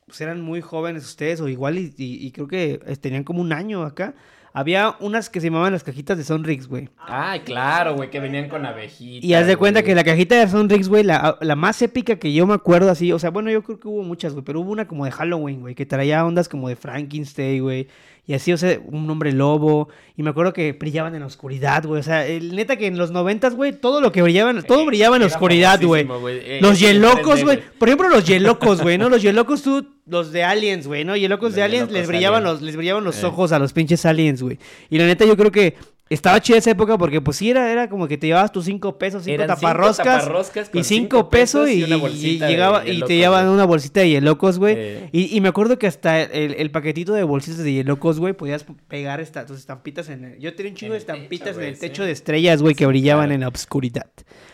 pues 0.06 0.20
eran 0.20 0.40
muy 0.40 0.60
jóvenes 0.60 1.04
ustedes, 1.04 1.40
o 1.40 1.48
igual, 1.48 1.78
y, 1.78 1.94
y- 1.96 2.26
y 2.26 2.32
creo 2.32 2.48
que 2.48 2.80
eh, 2.84 2.96
tenían 2.96 3.22
como 3.22 3.40
un 3.42 3.52
año 3.52 3.84
acá. 3.84 4.14
Había 4.52 4.96
unas 5.00 5.30
que 5.30 5.40
se 5.40 5.46
llamaban 5.46 5.72
las 5.72 5.84
cajitas 5.84 6.18
de 6.18 6.24
Sonrix, 6.24 6.66
güey. 6.66 6.88
Ay, 6.98 7.40
claro, 7.40 7.94
güey, 7.94 8.10
que 8.10 8.18
venían 8.18 8.48
con 8.48 8.66
abejitas. 8.66 9.24
Y 9.24 9.34
haz 9.34 9.46
de 9.46 9.56
cuenta 9.56 9.82
que 9.82 9.94
la 9.94 10.02
cajita 10.02 10.36
de 10.36 10.48
Sonrix, 10.48 10.88
güey, 10.88 11.04
la, 11.04 11.38
la 11.40 11.56
más 11.56 11.80
épica 11.82 12.16
que 12.16 12.32
yo 12.32 12.46
me 12.46 12.54
acuerdo 12.54 12.90
así, 12.90 13.12
o 13.12 13.18
sea, 13.18 13.30
bueno, 13.30 13.50
yo 13.50 13.62
creo 13.62 13.78
que 13.78 13.88
hubo 13.88 14.02
muchas, 14.02 14.32
güey, 14.32 14.44
pero 14.44 14.60
hubo 14.60 14.72
una 14.72 14.88
como 14.88 15.04
de 15.04 15.12
Halloween, 15.12 15.60
güey, 15.60 15.74
que 15.74 15.86
traía 15.86 16.24
ondas 16.24 16.48
como 16.48 16.68
de 16.68 16.76
Frankenstein, 16.76 17.62
güey, 17.62 17.88
y 18.26 18.34
así, 18.34 18.52
o 18.52 18.56
sea, 18.56 18.80
un 18.86 19.08
hombre 19.08 19.32
lobo, 19.32 19.88
y 20.16 20.22
me 20.22 20.30
acuerdo 20.30 20.52
que 20.52 20.72
brillaban 20.72 21.14
en 21.14 21.20
la 21.20 21.26
oscuridad, 21.26 21.84
güey, 21.84 22.00
o 22.00 22.02
sea, 22.02 22.26
el, 22.26 22.54
neta 22.54 22.76
que 22.76 22.86
en 22.86 22.98
los 22.98 23.10
noventas, 23.10 23.54
güey, 23.54 23.72
todo 23.72 24.00
lo 24.00 24.12
que 24.12 24.22
brillaba, 24.22 24.52
todo 24.62 24.82
Eh, 24.82 24.86
brillaba 24.86 25.16
en 25.16 25.22
la 25.22 25.26
oscuridad, 25.26 25.80
güey. 25.82 26.06
Eh, 26.28 26.58
Los 26.60 26.78
yelocos, 26.80 27.40
3D, 27.40 27.44
güey. 27.44 27.62
Por 27.78 27.88
ejemplo, 27.88 28.08
los 28.08 28.26
yelocos, 28.26 28.82
güey, 28.82 28.98
¿no? 28.98 29.08
Los 29.10 29.22
yelocos 29.22 29.62
tú 29.62 29.86
los 30.10 30.32
de 30.32 30.44
aliens, 30.44 30.86
güey, 30.86 31.04
¿no? 31.04 31.16
Y 31.16 31.26
locos 31.28 31.48
Los 31.50 31.54
de 31.54 31.60
de 31.60 31.64
aliens 31.64 31.82
Locos 31.88 31.98
les 31.98 32.08
brillaban 32.08 32.42
Aliens. 32.42 32.60
los, 32.60 32.62
les 32.62 32.76
brillaban 32.76 33.04
los 33.04 33.22
Eh. 33.22 33.26
ojos 33.26 33.52
a 33.52 33.58
los 33.58 33.72
pinches 33.72 34.04
aliens, 34.04 34.42
güey. 34.42 34.58
Y 34.90 34.98
la 34.98 35.06
neta 35.06 35.24
yo 35.24 35.36
creo 35.36 35.50
que 35.50 35.76
estaba 36.08 36.40
chida 36.40 36.56
esa 36.58 36.72
época 36.72 36.98
porque 36.98 37.20
pues 37.20 37.36
sí 37.36 37.50
era, 37.50 37.70
era 37.70 37.88
como 37.88 38.08
que 38.08 38.18
te 38.18 38.26
llevabas 38.26 38.50
tus 38.50 38.64
cinco 38.64 38.98
pesos, 38.98 39.22
cinco 39.22 39.34
Eran 39.44 39.56
cinco 39.56 39.60
taparroscas. 39.94 40.70
y 40.74 40.82
cinco 40.82 41.30
pesos 41.30 41.70
y, 41.70 41.82
de 41.82 42.38
llegaba 42.38 42.84
y 42.84 43.00
te 43.02 43.14
llevaban 43.16 43.48
una 43.48 43.64
bolsita 43.64 44.00
de 44.00 44.08
hielocos, 44.10 44.58
güey. 44.58 44.74
Eh. 44.76 45.08
Y, 45.12 45.36
y 45.36 45.40
me 45.40 45.48
acuerdo 45.48 45.78
que 45.78 45.86
hasta 45.86 46.20
el, 46.20 46.54
el 46.54 46.70
paquetito 46.72 47.12
de 47.12 47.22
bolsitas 47.22 47.58
de 47.62 47.72
hielocos, 47.72 48.18
güey, 48.18 48.32
podías 48.32 48.64
pegar 48.88 49.20
esta, 49.20 49.46
tus 49.46 49.58
estampitas 49.58 50.08
en 50.08 50.24
el... 50.24 50.38
Yo 50.40 50.52
tenía 50.54 50.72
un 50.72 50.76
chingo 50.76 50.94
de 50.94 50.98
el 50.98 51.04
techo, 51.04 51.14
estampitas 51.14 51.56
en 51.56 51.62
el 51.62 51.74
sí. 51.76 51.80
techo 51.80 52.04
de 52.04 52.10
estrellas, 52.10 52.60
güey, 52.60 52.74
que 52.74 52.86
brillaban 52.86 53.26
claro. 53.26 53.34
en 53.34 53.40
la 53.42 53.48
oscuridad. 53.48 54.06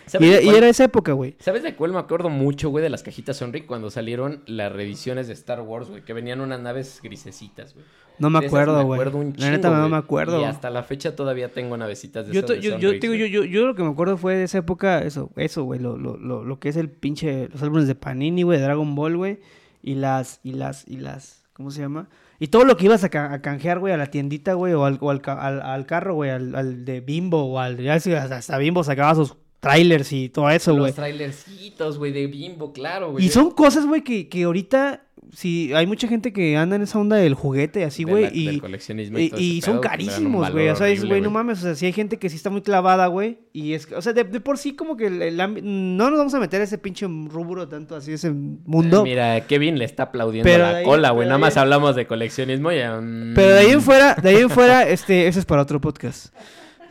¿Sabes 0.07 0.29
Y, 0.29 0.33
era- 0.33 0.41
y 0.43 0.45
cuál- 0.45 0.57
era 0.57 0.69
esa 0.69 0.85
época, 0.85 1.13
güey. 1.13 1.37
¿Sabes 1.41 1.63
de 1.63 1.75
cuál 1.75 1.93
me 1.93 1.99
acuerdo 1.99 2.29
mucho, 2.31 2.69
güey? 2.71 2.83
De 2.83 2.91
las 2.91 3.03
cajitas 3.03 3.37
Sonric 3.39 3.67
cuando 3.67 3.91
salieron 3.91 4.43
las 4.47 4.73
reediciones 4.73 5.27
de 5.27 5.33
Star 5.33 5.61
Wars, 5.61 5.89
güey. 5.89 6.03
Que 6.05 6.13
venían 6.13 6.41
unas 6.41 6.61
naves 6.61 7.01
grisecitas, 7.03 7.75
güey. 7.75 7.85
No 8.19 8.31
me 8.31 8.39
acuerdo, 8.39 8.83
güey. 8.85 9.01
La 9.37 9.51
neta 9.51 9.69
no 9.71 9.89
me 9.89 9.97
acuerdo. 9.97 10.41
Y 10.41 10.45
hasta 10.45 10.71
la 10.71 10.83
fecha 10.85 11.15
todavía 11.17 11.53
tengo 11.53 11.77
navecitas 11.77 12.27
de 12.27 12.33
Yo, 12.33 12.43
de 12.43 12.61
yo, 12.61 12.79
yo, 12.79 12.93
digo, 12.93 13.15
yo, 13.15 13.27
yo, 13.27 13.45
yo 13.45 13.67
lo 13.67 13.75
que 13.75 13.83
me 13.83 13.91
acuerdo 13.91 14.17
fue 14.17 14.37
de 14.37 14.45
esa 14.45 14.59
época, 14.59 15.01
eso, 15.03 15.31
eso, 15.37 15.65
güey, 15.65 15.81
lo, 15.81 15.99
lo, 15.99 16.17
lo, 16.17 16.43
lo 16.45 16.59
que 16.59 16.71
es 16.71 16.77
el 16.77 16.89
pinche, 16.89 17.49
los 17.53 17.63
álbumes 17.63 17.87
de 17.87 17.95
Panini, 17.95 18.43
güey, 18.43 18.59
de 18.59 18.65
Dragon 18.65 18.95
Ball, 18.95 19.17
güey, 19.19 19.41
y 19.83 19.97
las, 19.97 20.41
y 20.43 20.53
las, 20.53 20.89
y 20.89 20.97
las, 20.97 21.43
¿cómo 21.53 21.71
se 21.71 21.81
llama? 21.83 22.09
Y 22.39 22.47
todo 22.49 22.65
lo 22.65 22.77
que 22.79 22.87
ibas 22.87 23.05
a, 23.05 23.11
ca- 23.11 23.33
a 23.35 23.43
canjear, 23.43 23.81
güey, 23.81 23.93
a 23.93 23.97
la 23.99 24.07
tiendita, 24.07 24.55
güey, 24.55 24.73
o 24.73 24.85
al, 24.87 24.97
o 25.03 25.11
al, 25.11 25.21
ca- 25.21 25.41
al, 25.47 25.61
al 25.61 25.85
carro, 25.85 26.15
güey, 26.15 26.31
al, 26.31 26.55
al 26.55 26.85
de 26.87 27.01
Bimbo, 27.01 27.45
o 27.45 27.59
al, 27.59 27.77
ya 27.79 27.95
hasta 27.95 28.57
Bimbo 28.59 28.83
sacaba 28.83 29.15
sus 29.15 29.37
trailers 29.61 30.13
y 30.13 30.29
todo 30.29 30.51
eso, 30.51 30.71
Los 30.73 30.81
güey. 30.81 30.93
trailercitos, 30.93 31.99
güey, 31.99 32.13
de 32.13 32.27
Bimbo, 32.27 32.73
claro, 32.73 33.13
güey. 33.13 33.25
Y 33.25 33.29
son 33.29 33.51
cosas, 33.51 33.87
güey, 33.87 34.03
que, 34.03 34.29
que 34.29 34.45
ahorita, 34.45 35.03
si 35.33 35.73
hay 35.75 35.87
mucha 35.87 36.07
gente 36.07 36.33
que 36.33 36.57
anda 36.57 36.77
en 36.77 36.83
esa 36.83 36.99
onda 37.01 37.17
del 37.17 37.35
juguete, 37.35 37.83
así, 37.85 38.05
De 38.05 38.11
güey, 38.13 38.25
del 38.25 38.55
y... 38.57 38.61
coleccionismo 38.61 39.19
Y, 39.19 39.31
todo 39.31 39.41
y 39.41 39.59
ese 39.59 39.67
son 39.67 39.81
carísimos, 39.81 40.53
güey. 40.53 40.69
O 40.69 40.77
sea, 40.77 40.87
horrible, 40.87 41.09
güey, 41.09 41.21
no 41.21 41.31
mames. 41.31 41.59
O 41.59 41.63
sea, 41.63 41.75
si 41.75 41.87
hay 41.87 41.93
gente 41.93 42.19
que 42.19 42.29
sí 42.29 42.37
está 42.37 42.49
muy 42.51 42.63
clavada, 42.63 43.07
güey. 43.09 43.39
Y 43.53 43.73
es, 43.73 43.91
o 43.93 44.01
sea, 44.03 44.13
de, 44.13 44.23
de 44.25 44.41
por 44.41 44.57
sí 44.59 44.77
como 44.77 44.97
que 44.97 45.07
el, 45.07 45.37
no 45.37 46.11
nos 46.11 46.19
vamos 46.19 46.35
a 46.35 46.39
meter 46.39 46.61
a 46.61 46.65
ese 46.65 46.79
pinche 46.79 47.07
rubro 47.07 47.67
tanto 47.67 47.97
así, 47.97 48.13
ese 48.13 48.31
mundo. 48.31 49.01
Eh, 49.01 49.05
Mira, 49.05 49.41
Kevin 49.47 49.79
le 49.79 49.85
está 49.85 50.05
aplaudiendo 50.05 50.49
Pero 50.49 50.63
la 50.65 50.77
ahí- 50.79 50.85
cola, 50.85 51.11
güey. 51.11 51.27
Nada 51.27 51.39
más 51.39 51.57
hablamos 51.57 51.97
de 51.97 52.07
coleccionismo 52.07 52.71
y... 52.71 52.77
mm, 52.77 53.35
Pero 53.35 53.55
de 53.55 53.59
ahí 53.61 53.71
en 53.71 53.83
fuera, 53.83 54.15
de 54.15 54.29
ahí 54.29 54.37
en 54.43 54.51
fuera, 54.51 54.83
este, 54.89 55.27
eso 55.27 55.41
es 55.41 55.45
para 55.45 55.63
otro 55.63 55.81
podcast. 55.81 56.33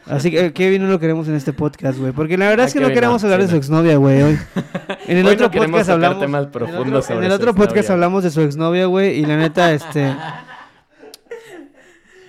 Así 0.08 0.30
que 0.30 0.54
Kevin 0.54 0.84
no 0.84 0.90
lo 0.90 1.00
queremos 1.00 1.28
en 1.28 1.36
este 1.36 1.52
podcast, 1.52 1.98
güey. 1.98 2.12
Porque 2.12 2.38
la 2.38 2.48
verdad 2.50 2.66
Ah, 2.66 2.68
es 2.68 2.74
que 2.74 2.80
no 2.80 2.90
queremos 2.90 3.24
no, 3.24 3.28
hablar 3.28 3.40
sí, 3.42 3.44
de 3.46 3.48
su 3.50 3.56
no. 3.56 3.58
exnovia, 3.58 3.98
güey, 3.98 4.22
hoy. 4.22 4.40
En 5.08 5.18
el 5.18 5.26
Hoy 5.28 5.34
otro 5.34 5.48
no 5.48 5.52
podcast 5.68 5.90
hablamos. 5.90 6.20
temas 6.20 6.44
en 6.46 6.50
el 6.54 7.32
otro- 7.32 7.50
En 7.50 7.56
su 7.56 7.56
podcast 7.56 7.90
hablamos 7.90 8.24
de 8.24 8.32
su 8.32 8.42
exnovia, 8.42 8.86
güey. 8.86 9.20
Y 9.20 9.26
la 9.26 9.38
neta, 9.38 9.72
este. 9.74 10.16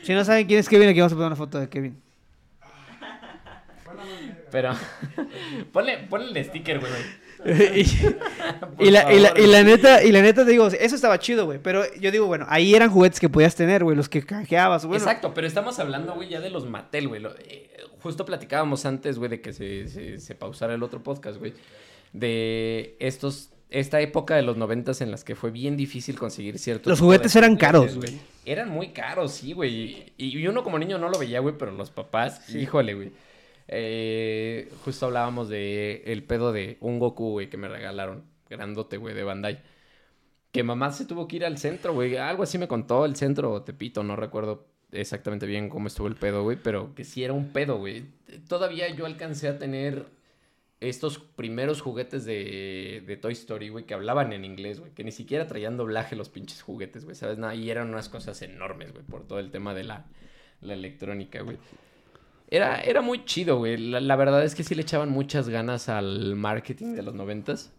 Si 0.02 0.12
no 0.14 0.24
saben 0.24 0.46
quién 0.46 0.60
es 0.60 0.68
Kevin, 0.68 0.88
aquí 0.90 1.00
vamos 1.00 1.12
a 1.12 1.16
poner 1.16 1.26
una 1.28 1.36
foto 1.36 1.58
de 1.58 1.68
Kevin. 1.68 2.00
Pero... 4.50 4.72
ponle, 5.72 5.98
ponle 6.08 6.38
el 6.40 6.46
sticker, 6.46 6.78
güey. 6.80 6.92
y, 8.78 8.90
la, 8.90 9.12
y, 9.12 9.20
la, 9.20 9.32
y 9.36 9.46
la 9.46 9.62
güey. 9.62 9.64
neta, 9.64 10.02
y 10.02 10.12
la 10.12 10.22
neta 10.22 10.44
te 10.44 10.50
digo, 10.50 10.66
eso 10.66 10.94
estaba 10.94 11.18
chido, 11.18 11.44
güey. 11.46 11.58
Pero 11.62 11.82
yo 12.00 12.10
digo, 12.10 12.26
bueno, 12.26 12.46
ahí 12.48 12.74
eran 12.74 12.90
juguetes 12.90 13.20
que 13.20 13.28
podías 13.28 13.54
tener, 13.54 13.84
güey, 13.84 13.96
los 13.96 14.08
que 14.08 14.22
canjeabas, 14.22 14.84
bueno. 14.84 15.02
Exacto, 15.02 15.32
pero 15.34 15.46
estamos 15.46 15.78
hablando, 15.78 16.14
güey, 16.14 16.28
ya 16.28 16.40
de 16.40 16.50
los 16.50 16.68
Mattel, 16.68 17.08
güey. 17.08 17.22
Eh, 17.40 17.70
justo 18.02 18.24
platicábamos 18.24 18.84
antes, 18.86 19.18
güey, 19.18 19.30
de 19.30 19.40
que 19.40 19.52
se, 19.52 19.88
se, 19.88 20.18
se 20.18 20.34
pausara 20.34 20.74
el 20.74 20.82
otro 20.82 21.02
podcast, 21.02 21.38
güey. 21.38 21.54
De 22.12 22.96
estos, 22.98 23.50
esta 23.70 24.00
época 24.00 24.36
de 24.36 24.42
los 24.42 24.56
noventas 24.56 25.00
en 25.00 25.10
las 25.10 25.22
que 25.22 25.36
fue 25.36 25.50
bien 25.50 25.76
difícil 25.76 26.18
conseguir 26.18 26.58
ciertos 26.58 26.90
Los 26.90 27.00
juguetes 27.00 27.34
eran 27.36 27.56
caros, 27.56 27.96
güey. 27.96 28.18
Eran 28.44 28.70
muy 28.70 28.88
caros, 28.88 29.32
sí, 29.32 29.52
güey. 29.52 30.12
Y, 30.16 30.38
y 30.38 30.46
uno 30.46 30.62
como 30.62 30.78
niño 30.78 30.98
no 30.98 31.08
lo 31.08 31.18
veía, 31.18 31.40
güey, 31.40 31.54
pero 31.58 31.72
los 31.72 31.90
papás, 31.90 32.48
híjole, 32.54 32.94
güey. 32.94 33.12
Eh, 33.68 34.72
justo 34.84 35.06
hablábamos 35.06 35.48
de 35.48 36.02
el 36.06 36.22
pedo 36.24 36.52
de 36.52 36.78
un 36.80 36.98
Goku, 36.98 37.32
güey, 37.32 37.50
que 37.50 37.56
me 37.56 37.68
regalaron. 37.68 38.24
Grandote, 38.48 38.96
güey, 38.96 39.14
de 39.14 39.24
Bandai. 39.24 39.62
Que 40.52 40.62
mamá 40.62 40.92
se 40.92 41.04
tuvo 41.04 41.26
que 41.28 41.36
ir 41.36 41.44
al 41.44 41.58
centro, 41.58 41.92
güey. 41.94 42.16
Algo 42.16 42.42
así 42.42 42.58
me 42.58 42.68
contó 42.68 43.04
el 43.04 43.16
centro 43.16 43.62
Tepito, 43.62 44.02
no 44.02 44.16
recuerdo 44.16 44.68
exactamente 44.92 45.46
bien 45.46 45.68
cómo 45.68 45.88
estuvo 45.88 46.06
el 46.06 46.14
pedo, 46.14 46.42
güey. 46.44 46.56
Pero 46.62 46.94
que 46.94 47.04
sí 47.04 47.24
era 47.24 47.32
un 47.32 47.48
pedo, 47.48 47.78
güey. 47.78 48.04
Todavía 48.48 48.88
yo 48.94 49.06
alcancé 49.06 49.48
a 49.48 49.58
tener 49.58 50.06
estos 50.80 51.18
primeros 51.18 51.80
juguetes 51.80 52.24
de, 52.24 53.02
de 53.06 53.16
Toy 53.16 53.32
Story, 53.32 53.70
güey, 53.70 53.84
que 53.84 53.94
hablaban 53.94 54.32
en 54.32 54.44
inglés, 54.44 54.78
güey. 54.80 54.92
Que 54.92 55.04
ni 55.04 55.12
siquiera 55.12 55.46
traían 55.46 55.76
doblaje 55.76 56.16
los 56.16 56.28
pinches 56.28 56.62
juguetes, 56.62 57.04
güey. 57.04 57.16
¿Sabes? 57.16 57.38
Y 57.56 57.70
eran 57.70 57.88
unas 57.88 58.08
cosas 58.08 58.40
enormes, 58.42 58.92
güey, 58.92 59.04
por 59.04 59.26
todo 59.26 59.40
el 59.40 59.50
tema 59.50 59.74
de 59.74 59.84
la, 59.84 60.06
la 60.60 60.74
electrónica, 60.74 61.42
güey. 61.42 61.58
Era, 62.48 62.80
era 62.80 63.00
muy 63.02 63.24
chido, 63.24 63.58
güey. 63.58 63.76
La, 63.76 64.00
la 64.00 64.16
verdad 64.16 64.44
es 64.44 64.54
que 64.54 64.62
sí 64.64 64.74
le 64.74 64.82
echaban 64.82 65.10
muchas 65.10 65.48
ganas 65.48 65.88
al 65.88 66.36
marketing 66.36 66.94
de 66.94 67.02
los 67.02 67.14
noventas. 67.14 67.72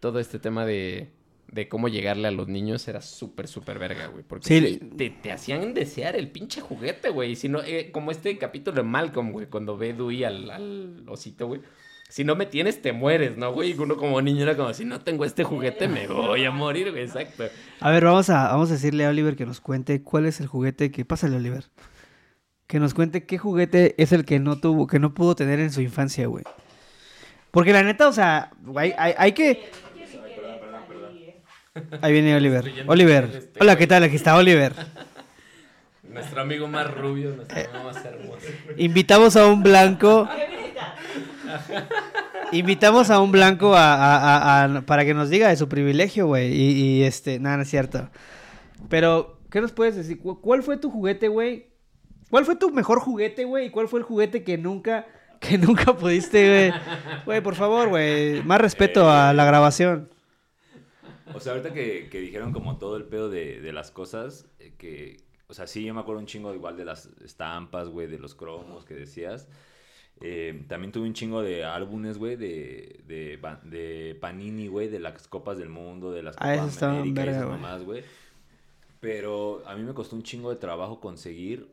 Todo 0.00 0.18
este 0.20 0.38
tema 0.38 0.66
de, 0.66 1.10
de 1.48 1.68
cómo 1.68 1.88
llegarle 1.88 2.28
a 2.28 2.30
los 2.30 2.48
niños 2.48 2.86
era 2.88 3.00
súper, 3.02 3.48
súper 3.48 3.78
verga, 3.78 4.06
güey. 4.08 4.24
Porque 4.26 4.46
Sí, 4.46 4.78
te, 4.96 5.10
te 5.10 5.32
hacían 5.32 5.74
desear 5.74 6.16
el 6.16 6.30
pinche 6.30 6.60
juguete, 6.60 7.10
güey. 7.10 7.34
Si 7.36 7.48
no, 7.48 7.62
eh, 7.62 7.90
como 7.92 8.10
este 8.10 8.36
capítulo 8.38 8.76
de 8.76 8.82
Malcolm, 8.82 9.32
güey, 9.32 9.46
cuando 9.46 9.76
ve 9.76 9.94
Dewey 9.94 10.24
al, 10.24 10.50
al 10.50 11.04
osito, 11.08 11.46
güey. 11.46 11.62
Si 12.08 12.24
no 12.24 12.34
me 12.34 12.44
tienes, 12.46 12.82
te 12.82 12.92
mueres, 12.92 13.36
¿no, 13.36 13.52
güey? 13.52 13.70
Y 13.70 13.78
uno 13.78 13.96
como 13.96 14.20
niño 14.20 14.42
era 14.42 14.56
como, 14.56 14.74
si 14.74 14.84
no 14.84 15.00
tengo 15.00 15.24
este 15.24 15.44
juguete, 15.44 15.86
me 15.86 16.08
voy 16.08 16.44
a 16.44 16.50
morir, 16.50 16.90
güey. 16.90 17.04
Exacto. 17.04 17.44
A 17.78 17.90
ver, 17.90 18.04
vamos 18.04 18.28
a, 18.30 18.48
vamos 18.48 18.68
a 18.70 18.74
decirle 18.74 19.06
a 19.06 19.10
Oliver 19.10 19.36
que 19.36 19.46
nos 19.46 19.60
cuente 19.60 20.02
cuál 20.02 20.26
es 20.26 20.40
el 20.40 20.46
juguete 20.48 20.90
que. 20.90 21.04
Pásale, 21.04 21.36
Oliver. 21.36 21.64
Que 22.70 22.78
nos 22.78 22.94
cuente 22.94 23.24
qué 23.24 23.36
juguete 23.36 23.96
es 24.00 24.12
el 24.12 24.24
que 24.24 24.38
no 24.38 24.60
tuvo, 24.60 24.86
que 24.86 25.00
no 25.00 25.12
pudo 25.12 25.34
tener 25.34 25.58
en 25.58 25.72
su 25.72 25.80
infancia, 25.80 26.28
güey. 26.28 26.44
Porque 27.50 27.72
la 27.72 27.82
neta, 27.82 28.06
o 28.06 28.12
sea, 28.12 28.52
hay, 28.76 28.94
hay, 28.96 29.12
hay 29.18 29.32
que. 29.32 29.68
Ahí 32.00 32.12
viene 32.12 32.36
Oliver. 32.36 32.72
Oliver. 32.86 33.24
este, 33.34 33.58
Hola. 33.60 33.74
¿qué 33.76 33.88
tal? 33.88 34.04
Aquí 34.04 34.14
está 34.14 34.36
Oliver. 34.36 34.72
Nuestro 36.08 36.42
amigo 36.42 36.68
más 36.68 36.88
rubio, 36.94 37.34
nuestro 37.34 37.58
amigo 37.58 37.82
más 37.84 38.04
hermoso. 38.04 38.46
Invitamos 38.76 39.34
a 39.36 39.46
un 39.48 39.64
blanco. 39.64 40.28
Invitamos 42.52 43.10
a 43.10 43.20
un 43.20 43.32
blanco 43.32 43.74
a, 43.74 43.94
a- 43.94 44.62
a- 44.62 44.64
a- 44.76 44.80
para 44.82 45.04
que 45.04 45.14
nos 45.14 45.28
diga 45.28 45.48
de 45.48 45.56
su 45.56 45.68
privilegio, 45.68 46.28
güey. 46.28 46.52
Y, 46.52 46.70
y, 46.72 47.02
este, 47.02 47.40
nada, 47.40 47.56
no 47.56 47.62
es 47.64 47.70
cierto. 47.70 48.08
Pero, 48.88 49.38
¿qué 49.50 49.60
nos 49.60 49.72
puedes 49.72 49.96
decir? 49.96 50.18
¿Cu- 50.20 50.40
¿Cuál 50.40 50.62
fue 50.62 50.76
tu 50.76 50.88
juguete, 50.90 51.26
güey? 51.28 51.69
¿Cuál 52.30 52.44
fue 52.44 52.56
tu 52.56 52.70
mejor 52.70 53.00
juguete, 53.00 53.44
güey? 53.44 53.66
¿Y 53.66 53.70
cuál 53.70 53.88
fue 53.88 54.00
el 54.00 54.04
juguete 54.04 54.44
que 54.44 54.56
nunca, 54.56 55.06
que 55.40 55.58
nunca 55.58 55.96
pudiste, 55.96 56.48
güey? 56.48 56.80
Güey, 57.26 57.40
por 57.42 57.54
favor, 57.56 57.88
güey. 57.88 58.42
Más 58.44 58.60
respeto 58.60 59.10
a 59.10 59.32
la 59.32 59.44
grabación. 59.44 60.08
O 61.34 61.40
sea, 61.40 61.52
ahorita 61.52 61.72
que, 61.72 62.08
que 62.10 62.20
dijeron 62.20 62.52
como 62.52 62.78
todo 62.78 62.96
el 62.96 63.04
pedo 63.04 63.28
de, 63.28 63.60
de 63.60 63.72
las 63.72 63.90
cosas, 63.90 64.46
eh, 64.58 64.72
que, 64.78 65.18
o 65.48 65.54
sea, 65.54 65.66
sí, 65.66 65.84
yo 65.84 65.94
me 65.94 66.00
acuerdo 66.00 66.20
un 66.20 66.26
chingo 66.26 66.54
igual 66.54 66.76
de 66.76 66.84
las 66.84 67.06
estampas, 67.24 67.88
güey, 67.88 68.06
de 68.06 68.18
los 68.18 68.34
cromos 68.34 68.84
que 68.84 68.94
decías. 68.94 69.48
Eh, 70.22 70.64
también 70.68 70.92
tuve 70.92 71.06
un 71.06 71.14
chingo 71.14 71.42
de 71.42 71.64
álbumes, 71.64 72.18
güey, 72.18 72.36
de, 72.36 73.00
de, 73.06 74.18
Panini, 74.20 74.68
güey, 74.68 74.88
de 74.88 74.98
las 74.98 75.26
Copas 75.28 75.56
del 75.56 75.70
Mundo, 75.70 76.12
de 76.12 76.22
las 76.22 76.36
Ah, 76.38 76.56
Copas 76.56 76.82
América 76.82 77.08
y 77.08 77.12
verga, 77.24 77.38
esas 77.38 77.48
mamás, 77.48 77.82
güey. 77.84 78.04
Pero 79.00 79.62
a 79.66 79.74
mí 79.76 79.82
me 79.82 79.94
costó 79.94 80.16
un 80.16 80.22
chingo 80.22 80.50
de 80.50 80.56
trabajo 80.56 81.00
conseguir 81.00 81.68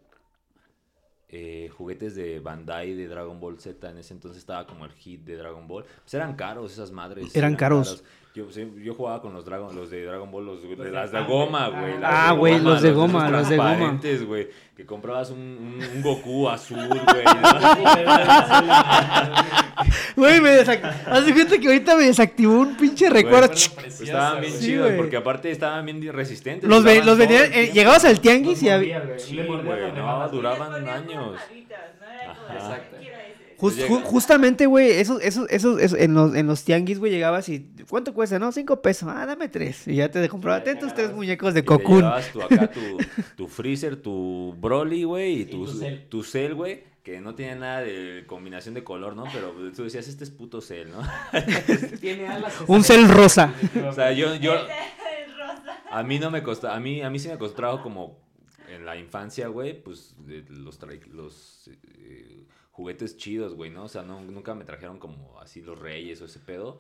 eh, 1.30 1.70
juguetes 1.78 2.16
de 2.16 2.40
Bandai 2.40 2.94
de 2.94 3.08
Dragon 3.08 3.40
Ball 3.40 3.60
Z. 3.60 3.90
En 3.90 3.98
ese 3.98 4.14
entonces 4.14 4.40
estaba 4.40 4.66
como 4.66 4.86
el 4.86 4.92
hit 4.92 5.26
de 5.26 5.36
Dragon 5.36 5.68
Ball. 5.68 5.84
Pues 6.04 6.14
eran 6.14 6.36
caros 6.36 6.72
esas 6.72 6.92
madres. 6.92 7.36
Eran 7.36 7.56
caros. 7.56 8.04
Yo, 8.38 8.46
yo 8.84 8.94
jugaba 8.94 9.20
con 9.20 9.34
los, 9.34 9.44
Dragon, 9.46 9.76
los 9.76 9.90
de 9.90 10.06
Dragon 10.06 10.30
Ball, 10.30 10.46
los, 10.46 10.62
de 10.62 10.92
las 10.92 11.12
de 11.12 11.24
goma, 11.24 11.70
güey. 11.70 11.96
Ah, 12.04 12.34
de 12.34 12.38
güey, 12.38 12.60
los 12.60 12.84
de 12.84 12.92
goma, 12.92 13.32
los 13.32 13.50
de 13.50 13.58
goma. 13.58 14.00
güey. 14.28 14.48
Que 14.76 14.86
comprabas 14.86 15.32
un, 15.32 15.40
un, 15.40 15.80
un 15.96 16.02
Goku 16.04 16.48
azul, 16.48 16.88
güey. 16.88 17.00
¿no? 17.26 17.34
Güey, 20.16 20.42
me 20.42 20.50
desactivó. 20.52 20.94
Haz 21.12 21.26
de 21.26 21.34
cuenta 21.34 21.58
que 21.58 21.68
ahorita 21.68 21.96
me 21.96 22.04
desactivó 22.04 22.60
un 22.60 22.76
pinche 22.78 23.10
recuerdo. 23.10 23.48
Pues 23.50 24.02
estaban 24.02 24.42
bien 24.42 24.54
Sí, 24.54 24.66
chidos, 24.68 24.86
güey. 24.88 24.98
porque 24.98 25.18
aparte 25.18 25.50
estaban 25.52 25.84
bien 25.86 26.14
resistentes. 26.14 26.70
Los, 26.70 26.84
ve- 26.84 27.04
los 27.04 27.18
vendían, 27.18 27.52
eh, 27.54 27.72
llegabas 27.74 28.06
al 28.06 28.20
tianguis 28.20 28.62
y 28.62 28.70
había... 28.70 29.04
Sí, 29.18 29.36
güey, 29.38 29.64
no, 29.96 30.30
duraban 30.30 30.88
años. 30.88 31.40
Exacto. 32.54 32.98
Quiero 33.58 33.68
ese. 33.70 33.82
Jus- 33.82 33.90
Llega. 33.90 33.90
ju- 33.90 34.04
justamente, 34.04 34.66
güey, 34.66 34.92
esos, 34.92 35.22
esos, 35.22 35.50
esos, 35.50 35.82
esos- 35.82 36.00
en 36.00 36.14
los, 36.14 36.36
en 36.36 36.48
los 36.48 36.64
tianguis, 36.64 37.00
güey, 37.00 37.12
llegabas 37.12 37.50
y, 37.50 37.70
¿cuánto 37.90 38.14
cuesta? 38.14 38.40
No, 38.40 38.52
cinco 38.52 38.82
pesos, 38.82 39.10
ah, 39.12 39.26
dame 39.26 39.50
tres. 39.50 39.88
Y 39.88 39.96
ya 39.96 40.10
te 40.12 40.28
compraba, 40.30 40.64
ten 40.64 40.80
tus 40.80 40.94
tres 40.94 41.12
muñecos 41.14 41.54
de 41.54 41.66
Cocoon. 41.66 42.06
tu, 42.34 42.42
acá 42.42 42.70
tu, 42.72 42.80
tu 43.36 43.48
freezer, 43.48 43.96
tu 44.02 44.56
Broly, 44.60 45.04
güey, 45.04 45.42
y 45.42 45.46
tu, 45.46 45.68
tu 46.10 46.24
Cell, 46.24 46.54
güey, 46.54 46.84
que 47.04 47.22
no 47.22 47.36
tiene 47.36 47.56
nada 47.56 47.80
de 47.82 48.26
combinación 48.28 48.74
de 48.76 48.84
color, 48.84 49.16
¿no? 49.16 49.24
Pero 49.32 49.54
tú 49.76 49.84
decías, 49.86 50.08
este 50.08 50.24
es 50.26 50.30
puto 50.30 50.60
Cell, 50.62 50.90
¿no? 50.90 51.02
Tiene 52.02 52.28
alas. 52.28 52.54
Un 52.68 52.84
cel 52.84 53.08
rosa. 53.08 53.54
O 53.88 53.94
sea, 53.94 54.12
yo, 54.12 54.36
yo, 54.36 54.54
a 55.92 56.04
mí 56.04 56.20
no 56.20 56.32
me 56.32 56.44
costó, 56.44 56.70
a 56.70 56.80
mí, 56.80 57.02
a 57.02 57.10
mí 57.10 57.20
sí 57.20 57.28
me 57.30 57.38
costó 57.38 57.56
trabajo 57.56 57.84
como 57.84 58.20
en 58.70 58.86
la 58.86 58.98
infancia, 58.98 59.48
güey, 59.48 59.82
pues 59.82 60.16
los, 60.50 60.80
tra- 60.82 61.06
los 61.08 61.70
eh, 62.00 62.44
juguetes 62.78 63.18
chidos, 63.18 63.56
güey, 63.56 63.72
¿no? 63.72 63.86
O 63.86 63.88
sea, 63.88 64.04
no, 64.04 64.22
nunca 64.22 64.54
me 64.54 64.64
trajeron 64.64 65.00
como 65.00 65.40
así 65.42 65.62
los 65.62 65.80
reyes 65.80 66.22
o 66.22 66.26
ese 66.26 66.40
pedo. 66.40 66.80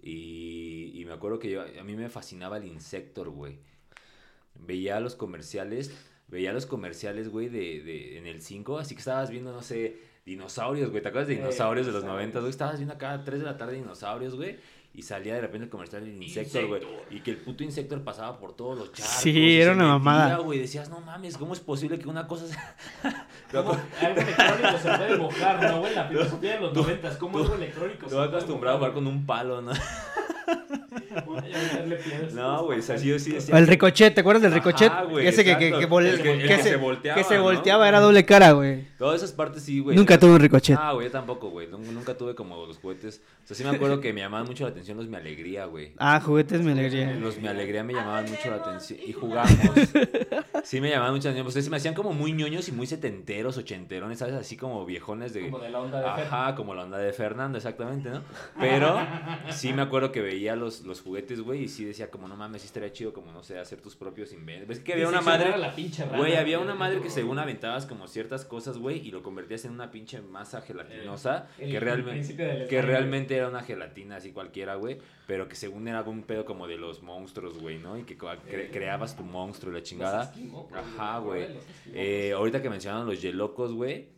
Y, 0.00 0.92
y 0.94 1.04
me 1.04 1.12
acuerdo 1.12 1.40
que 1.40 1.50
yo, 1.50 1.62
a 1.62 1.82
mí 1.84 1.96
me 1.96 2.08
fascinaba 2.08 2.58
el 2.58 2.64
Insector, 2.64 3.28
güey. 3.30 3.58
Veía 4.54 5.00
los 5.00 5.16
comerciales, 5.16 5.92
veía 6.28 6.52
los 6.52 6.66
comerciales, 6.66 7.28
güey, 7.28 7.48
de, 7.48 7.82
de, 7.82 8.18
en 8.18 8.26
el 8.26 8.40
5, 8.40 8.78
así 8.78 8.94
que 8.94 9.00
estabas 9.00 9.30
viendo, 9.30 9.52
no 9.52 9.62
sé, 9.62 9.96
dinosaurios, 10.24 10.90
güey. 10.90 11.02
¿Te 11.02 11.08
acuerdas 11.08 11.26
de 11.28 11.34
Eh, 11.34 11.38
dinosaurios 11.38 11.86
de 11.86 11.92
los 11.92 12.02
dinosaurios. 12.02 12.34
90, 12.34 12.38
güey? 12.40 12.50
Estabas 12.50 12.76
viendo 12.76 12.94
acá 12.94 13.12
a 13.12 13.24
3 13.24 13.40
de 13.40 13.46
la 13.46 13.56
tarde 13.56 13.74
dinosaurios, 13.74 14.36
güey. 14.36 14.58
Y 14.94 15.00
salía 15.02 15.34
de 15.34 15.40
repente 15.40 15.64
el 15.64 15.70
comercial 15.70 16.04
del 16.04 16.22
Insector, 16.22 16.66
güey. 16.66 16.82
Y 17.10 17.20
que 17.20 17.30
el 17.30 17.38
puto 17.38 17.64
Insector 17.64 18.02
pasaba 18.04 18.38
por 18.38 18.54
todos 18.54 18.76
los 18.78 18.92
charcos. 18.92 19.14
Sí, 19.22 19.30
y 19.30 19.56
era 19.60 19.72
se 19.72 19.76
una 19.78 19.84
metía, 19.84 19.98
mamada. 19.98 20.36
güey. 20.38 20.58
Decías, 20.58 20.90
no 20.90 21.00
mames, 21.00 21.38
¿cómo 21.38 21.54
es 21.54 21.60
posible 21.60 21.98
que 21.98 22.06
una 22.08 22.26
cosa 22.26 22.46
sea... 22.46 22.76
Como 23.50 23.70
algo 23.72 24.20
electrónico 24.20 24.78
se 24.82 24.96
puede 24.98 25.16
mojar, 25.16 25.62
¿no, 25.62 25.80
güey? 25.80 25.94
La 25.94 26.04
filosofía 26.08 26.54
de 26.56 26.60
los 26.60 26.74
noventas, 26.74 27.16
¿cómo 27.16 27.38
algo 27.38 27.54
electrónico 27.54 28.06
se 28.08 28.14
puede 28.14 28.28
acostumbrado 28.28 28.76
a 28.76 28.78
jugar 28.80 28.92
con 28.94 29.06
un 29.06 29.24
palo, 29.24 29.62
¿no? 29.62 29.72
No, 32.34 32.64
güey, 32.64 32.78
o 32.80 32.82
sea, 32.82 32.98
sí, 32.98 33.08
yo 33.08 33.18
sí 33.18 33.32
decía... 33.32 33.56
El 33.56 33.66
ricochet, 33.66 34.14
¿te 34.14 34.20
acuerdas 34.20 34.42
del 34.42 34.52
Ajá, 34.52 34.60
ricochet? 34.62 34.92
güey, 35.10 35.26
Ese 35.26 35.44
que, 35.44 35.52
que, 35.56 35.72
que, 35.72 35.88
que- 35.88 36.08
el 36.08 36.22
que 36.22 36.46
que 36.46 36.58
se, 36.62 36.76
volteaba, 36.76 37.18
que 37.18 37.24
se 37.24 37.36
¿no? 37.36 37.42
volteaba, 37.42 37.88
era 37.88 38.00
doble 38.00 38.24
cara, 38.24 38.52
güey. 38.52 38.86
Todas 39.02 39.20
esas 39.20 39.32
partes 39.32 39.64
sí, 39.64 39.80
güey. 39.80 39.96
Nunca 39.96 40.16
tuve 40.16 40.30
un 40.30 40.38
ricochet. 40.38 40.78
Ah, 40.80 40.92
güey, 40.92 41.08
yo 41.08 41.10
tampoco, 41.10 41.50
güey. 41.50 41.66
Nunca, 41.66 41.90
nunca 41.90 42.16
tuve 42.16 42.36
como 42.36 42.64
los 42.66 42.78
juguetes. 42.78 43.20
O 43.42 43.46
sea, 43.48 43.56
sí 43.56 43.64
me 43.64 43.70
acuerdo 43.70 44.00
que 44.00 44.12
me 44.12 44.20
llamaban 44.20 44.46
mucho 44.46 44.62
la 44.62 44.70
atención 44.70 44.96
los 44.96 45.08
Mi 45.08 45.16
Alegría, 45.16 45.64
güey. 45.64 45.92
Ah, 45.98 46.20
juguetes 46.20 46.60
me 46.60 46.70
alegría. 46.70 47.12
Los 47.14 47.36
Mi 47.38 47.48
Alegría 47.48 47.82
me 47.82 47.94
llamaban 47.94 48.30
mucho 48.30 48.48
la 48.48 48.58
atención. 48.58 49.00
Y 49.04 49.12
jugamos. 49.12 49.50
Sí 50.64 50.80
me 50.80 50.90
llamaban 50.90 51.14
mucho 51.14 51.24
la 51.24 51.32
atención. 51.32 51.52
Pues 51.52 51.64
se 51.64 51.70
me 51.70 51.76
hacían 51.78 51.94
como 51.94 52.12
muy 52.12 52.32
ñoños 52.32 52.68
y 52.68 52.72
muy 52.72 52.86
setenteros, 52.86 53.56
ochenterones, 53.56 54.20
¿sabes? 54.20 54.36
Así 54.36 54.56
como 54.56 54.86
viejones 54.86 55.32
de... 55.32 55.50
Como 55.50 55.58
de 55.58 55.70
la 55.70 55.80
onda 55.80 55.98
de. 55.98 56.06
Ajá, 56.06 56.54
como 56.54 56.72
la 56.72 56.84
onda 56.84 56.98
de 56.98 57.12
Fernando, 57.12 57.58
exactamente, 57.58 58.08
¿no? 58.10 58.22
Pero 58.60 58.96
sí 59.50 59.72
me 59.72 59.82
acuerdo 59.82 60.12
que 60.12 60.20
veía 60.20 60.54
los, 60.54 60.82
los 60.82 61.00
juguetes, 61.00 61.40
güey, 61.40 61.64
y 61.64 61.68
sí 61.68 61.84
decía 61.84 62.12
como, 62.12 62.28
no 62.28 62.36
mames, 62.36 62.62
sí 62.62 62.66
estaría 62.66 62.92
chido 62.92 63.12
como, 63.12 63.32
no 63.32 63.42
sé, 63.42 63.58
hacer 63.58 63.80
tus 63.80 63.96
propios 63.96 64.32
inventos. 64.32 64.68
¿Ves 64.68 64.78
que 64.78 64.92
había 64.92 65.08
una 65.08 65.20
madre... 65.20 65.52
a 65.52 65.56
la 65.56 65.74
pinche 65.74 66.04
rana, 66.04 66.18
Güey, 66.18 66.36
había 66.36 66.60
una 66.60 66.76
madre 66.76 67.00
que 67.00 67.10
según 67.10 67.40
aventabas 67.40 67.84
como 67.84 68.06
ciertas 68.06 68.44
cosas, 68.44 68.78
güey, 68.78 68.91
y 68.96 69.10
lo 69.10 69.22
convertías 69.22 69.64
en 69.64 69.72
una 69.72 69.90
pinche 69.90 70.20
masa 70.22 70.60
gelatinosa, 70.62 71.48
El- 71.58 71.70
que, 71.70 71.76
el 71.76 71.82
realmente 71.82 72.66
que 72.68 72.82
realmente 72.82 73.36
era 73.36 73.48
una 73.48 73.62
gelatina 73.62 74.16
así 74.16 74.32
cualquiera, 74.32 74.74
güey, 74.76 74.98
pero 75.26 75.48
que 75.48 75.54
según 75.56 75.88
era 75.88 75.98
algún 75.98 76.22
pedo 76.22 76.44
como 76.44 76.66
de 76.66 76.76
los 76.78 77.02
monstruos, 77.02 77.58
güey, 77.58 77.78
¿no? 77.78 77.96
Y 77.98 78.02
que 78.04 78.16
cre- 78.18 78.70
creabas 78.70 79.16
tu 79.16 79.22
monstruo 79.24 79.72
y 79.72 79.76
la 79.76 79.82
chingada. 79.82 80.24
esquimó, 80.24 80.68
Ajá, 80.74 81.18
güey. 81.18 81.46
Eh, 81.94 82.32
ahorita 82.36 82.60
que 82.62 82.70
mencionaron 82.70 83.06
los 83.06 83.20
yelocos, 83.22 83.72
güey, 83.72 84.08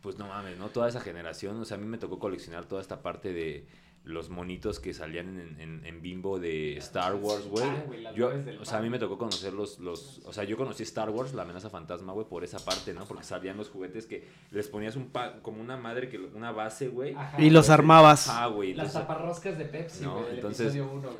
pues 0.00 0.18
no 0.18 0.28
mames, 0.28 0.56
¿no? 0.58 0.68
Toda 0.68 0.88
esa 0.88 1.00
generación, 1.00 1.60
o 1.60 1.64
sea, 1.64 1.76
a 1.76 1.80
mí 1.80 1.86
me 1.86 1.98
tocó 1.98 2.18
coleccionar 2.18 2.64
toda 2.66 2.80
esta 2.80 3.02
parte 3.02 3.32
de 3.32 3.66
los 4.06 4.30
monitos 4.30 4.78
que 4.80 4.94
salían 4.94 5.38
en, 5.40 5.60
en- 5.60 5.84
en 5.84 6.00
Bimbo 6.00 6.38
de 6.38 6.76
Star 6.78 7.16
Wars, 7.16 7.46
güey. 7.48 7.66
Yo, 8.14 8.30
o 8.60 8.64
sea, 8.64 8.78
a 8.78 8.80
mí 8.80 8.88
me 8.88 9.00
tocó 9.00 9.18
conocer 9.18 9.52
los, 9.52 9.80
los, 9.80 10.20
o 10.24 10.32
sea, 10.32 10.44
yo 10.44 10.56
conocí 10.56 10.84
Star 10.84 11.10
Wars, 11.10 11.34
la 11.34 11.42
amenaza 11.42 11.68
fantasma, 11.70 12.12
güey, 12.12 12.24
por 12.24 12.44
esa 12.44 12.64
parte, 12.64 12.94
¿no? 12.94 13.04
Porque 13.04 13.24
salían 13.24 13.56
los 13.56 13.68
juguetes 13.68 14.06
que 14.06 14.24
les 14.52 14.68
ponías 14.68 14.94
un 14.94 15.08
pa- 15.08 15.40
como 15.42 15.60
una 15.60 15.76
madre, 15.76 16.08
que 16.08 16.18
una 16.18 16.52
base, 16.52 16.86
güey. 16.88 17.14
Ajá. 17.14 17.42
Y 17.42 17.50
los 17.50 17.68
armabas. 17.68 18.28
Ah, 18.30 18.46
güey. 18.46 18.74
Las 18.74 18.92
taparroscas 18.92 19.58
de 19.58 19.64
Pepsi, 19.64 20.04
No, 20.04 20.14
güey, 20.14 20.26
del 20.26 20.34
entonces, 20.36 20.74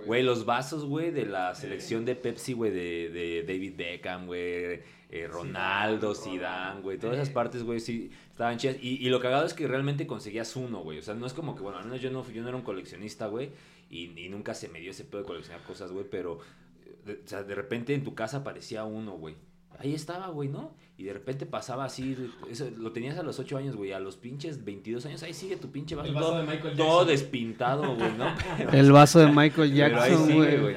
güey. 0.06 0.22
Los 0.22 0.44
vasos, 0.46 0.84
güey, 0.84 1.10
de 1.10 1.26
la 1.26 1.54
selección 1.56 2.04
de 2.04 2.14
Pepsi, 2.14 2.52
güey, 2.52 2.70
de, 2.70 3.10
de 3.10 3.42
David 3.46 3.74
Beckham, 3.76 4.26
güey, 4.26 4.80
eh, 5.10 5.28
Ronaldo, 5.28 6.14
Zidane, 6.14 6.80
güey, 6.82 6.98
todas 6.98 7.16
esas 7.16 7.30
partes, 7.30 7.62
güey, 7.62 7.80
sí, 7.80 8.10
estaban 8.36 8.58
chidas. 8.58 8.76
Y, 8.82 8.96
y 9.04 9.08
lo 9.08 9.18
cagado 9.18 9.46
es 9.46 9.54
que 9.54 9.66
realmente 9.66 10.06
conseguías 10.06 10.54
uno, 10.56 10.80
güey, 10.82 10.98
o 10.98 11.02
sea, 11.02 11.14
no 11.14 11.24
es 11.26 11.32
como 11.32 11.56
que, 11.56 11.62
bueno, 11.62 11.78
al 11.78 11.84
menos 11.86 12.02
yo 12.02 12.10
no, 12.10 12.28
yo 12.30 12.42
no 12.42 12.48
era 12.48 12.56
un 12.56 12.62
coleccionista, 12.64 13.28
güey, 13.28 13.50
y, 13.88 14.10
y 14.20 14.28
nunca 14.28 14.52
se 14.54 14.68
me 14.68 14.78
dio 14.80 14.90
ese 14.90 15.04
pedo 15.04 15.22
de 15.22 15.26
coleccionar 15.26 15.62
cosas, 15.62 15.90
güey, 15.90 16.04
pero, 16.10 16.38
eh, 16.84 16.94
de- 17.06 17.14
o 17.24 17.26
sea, 17.28 17.42
de 17.42 17.54
repente 17.54 17.94
en 17.94 18.04
tu 18.04 18.14
casa 18.14 18.38
aparecía 18.38 18.84
uno, 18.84 19.12
güey. 19.12 19.36
Ahí 19.78 19.94
estaba, 19.94 20.28
güey, 20.28 20.48
¿no? 20.48 20.74
Y 20.98 21.04
de 21.04 21.12
repente 21.12 21.44
pasaba 21.46 21.84
así, 21.84 22.16
eso, 22.50 22.68
lo 22.78 22.92
tenías 22.92 23.18
a 23.18 23.22
los 23.22 23.38
8 23.38 23.56
años, 23.58 23.74
güey, 23.76 23.92
a 23.92 24.00
los 24.00 24.16
pinches 24.16 24.64
22 24.64 25.04
años, 25.06 25.22
ahí 25.22 25.34
sigue 25.34 25.56
tu 25.56 25.70
pinche 25.70 25.94
vaso, 25.94 26.08
El 26.08 26.14
vaso 26.14 26.26
todo, 26.28 26.38
de 26.38 26.46
Michael 26.46 26.76
todo 26.76 27.04
despintado, 27.04 27.94
güey, 27.96 28.12
¿no? 28.18 28.34
Pero- 28.58 28.70
El 28.72 28.92
vaso 28.92 29.18
de 29.20 29.32
Michael 29.32 29.74
Jackson, 29.74 30.32
güey. 30.34 30.76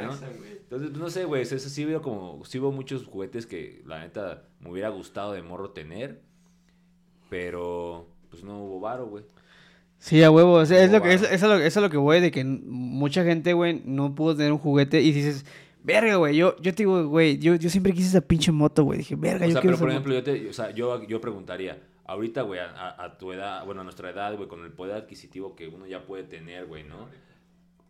Entonces, 0.72 0.92
no 0.92 1.10
sé, 1.10 1.26
güey, 1.26 1.42
eso 1.42 1.58
sí 1.58 1.84
veo 1.86 2.02
como, 2.02 2.44
sí 2.46 2.60
veo 2.60 2.72
muchos 2.72 3.06
juguetes 3.06 3.46
que 3.48 3.82
la 3.86 4.00
neta 4.02 4.44
me 4.60 4.70
hubiera 4.70 4.90
gustado 4.90 5.34
de 5.34 5.42
morro 5.42 5.72
tener, 5.72 6.22
pero 7.30 8.08
pues 8.30 8.44
no 8.44 8.64
hubo 8.64 8.80
varo, 8.80 9.08
güey. 9.08 9.24
Sí, 9.98 10.24
a 10.24 10.32
huevo. 10.32 10.54
o 10.54 10.66
sea, 10.66 10.82
es, 10.84 10.88
Como 10.92 10.98
lo 11.00 11.04
que, 11.04 11.14
es, 11.14 11.22
es 11.24 11.44
a 11.44 11.48
lo, 11.48 11.56
es 11.56 11.76
a 11.78 11.82
lo 11.82 11.90
que 11.90 11.98
voy, 11.98 12.22
de 12.22 12.32
que 12.32 12.44
mucha 12.44 13.24
gente, 13.24 13.54
güey, 13.54 13.82
no 13.86 14.16
pudo 14.16 14.36
tener 14.36 14.52
un 14.52 14.58
juguete 14.60 15.02
y 15.02 15.12
dices, 15.12 15.46
verga, 15.84 16.16
güey, 16.16 16.36
yo, 16.38 16.56
yo 16.58 16.72
te 16.74 16.84
digo, 16.84 17.06
güey, 17.08 17.38
yo, 17.38 17.56
yo 17.56 17.70
siempre 17.70 17.94
quise 17.94 18.08
esa 18.08 18.22
pinche 18.22 18.52
moto, 18.52 18.84
güey. 18.84 19.00
Dije, 19.00 19.16
verga, 19.16 19.46
O 19.46 19.50
yo 19.50 19.54
sea, 19.54 19.62
quiero 19.62 19.76
pero 19.78 19.80
por 19.80 19.90
esa 19.90 19.96
ejemplo, 19.98 20.14
yo 20.14 20.24
te, 20.24 20.50
o 20.50 20.54
sea, 20.54 20.72
yo, 20.72 21.04
yo 21.04 21.20
preguntaría, 21.20 21.82
ahorita, 22.06 22.44
güey, 22.44 22.60
a, 22.62 22.96
a- 23.04 23.18
tu 23.18 23.34
edad, 23.34 23.66
bueno, 23.66 23.82
a 23.82 23.84
nuestra 23.84 24.10
edad, 24.10 24.36
güey, 24.38 24.48
con 24.48 24.64
el 24.64 24.72
poder 24.72 24.96
adquisitivo 24.96 25.56
que 25.56 25.68
uno 25.68 25.86
ya 25.86 26.06
puede 26.06 26.24
tener, 26.24 26.66
güey, 26.66 26.84
¿no? 26.84 27.08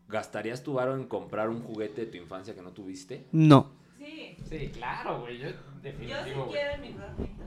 ¿Gastarías 0.07 0.63
tu 0.63 0.73
varo 0.73 0.95
en 0.95 1.05
comprar 1.05 1.49
un 1.49 1.61
juguete 1.61 2.05
de 2.05 2.07
tu 2.11 2.17
infancia 2.17 2.55
que 2.55 2.61
no 2.63 2.71
tuviste? 2.71 3.27
moto. 3.31 3.47
No. 3.47 3.78
Sí. 4.09 4.35
Sí, 4.49 4.67
claro, 4.69 5.21
güey. 5.21 5.37
Yo 5.37 5.49
Yo 5.49 5.55
sí 6.23 6.31
quiero 6.51 6.77
microornito. 6.81 7.43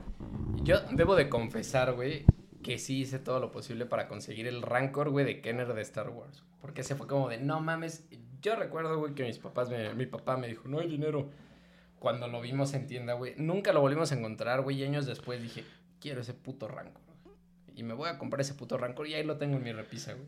Yo 0.63 0.79
debo 0.91 1.15
de 1.15 1.29
confesar, 1.29 1.93
güey, 1.93 2.25
que 2.63 2.77
sí 2.79 2.99
hice 3.01 3.19
todo 3.19 3.39
lo 3.39 3.51
posible 3.51 3.85
para 3.85 4.07
conseguir 4.07 4.47
el 4.47 4.61
Rancor, 4.61 5.09
güey, 5.09 5.25
de 5.25 5.41
Kenner 5.41 5.73
de 5.73 5.81
Star 5.81 6.09
Wars. 6.09 6.43
Porque 6.61 6.81
ese 6.81 6.95
fue 6.95 7.07
como 7.07 7.27
de, 7.29 7.37
no 7.39 7.59
mames. 7.59 8.07
Yo 8.41 8.55
recuerdo, 8.55 8.97
güey, 8.99 9.13
que 9.15 9.23
mis 9.23 9.39
papás, 9.39 9.69
me- 9.69 9.93
mi 9.93 10.05
papá 10.05 10.37
me 10.37 10.47
dijo, 10.47 10.67
no 10.67 10.79
hay 10.79 10.87
dinero. 10.87 11.29
Cuando 11.99 12.27
lo 12.27 12.41
vimos 12.41 12.73
en 12.73 12.87
tienda, 12.87 13.13
güey, 13.13 13.33
nunca 13.37 13.71
lo 13.73 13.81
volvimos 13.81 14.11
a 14.11 14.15
encontrar, 14.15 14.61
güey. 14.61 14.81
Y 14.81 14.83
años 14.83 15.05
después 15.05 15.41
dije, 15.41 15.63
quiero 15.99 16.21
ese 16.21 16.33
puto 16.33 16.67
Rancor. 16.67 17.01
Y 17.75 17.83
me 17.83 17.93
voy 17.93 18.09
a 18.09 18.17
comprar 18.17 18.41
ese 18.41 18.53
puto 18.53 18.77
Rancor 18.77 19.07
y 19.07 19.13
ahí 19.15 19.23
lo 19.23 19.37
tengo 19.37 19.57
en 19.57 19.63
mi 19.63 19.71
repisa, 19.71 20.13
güey. 20.13 20.27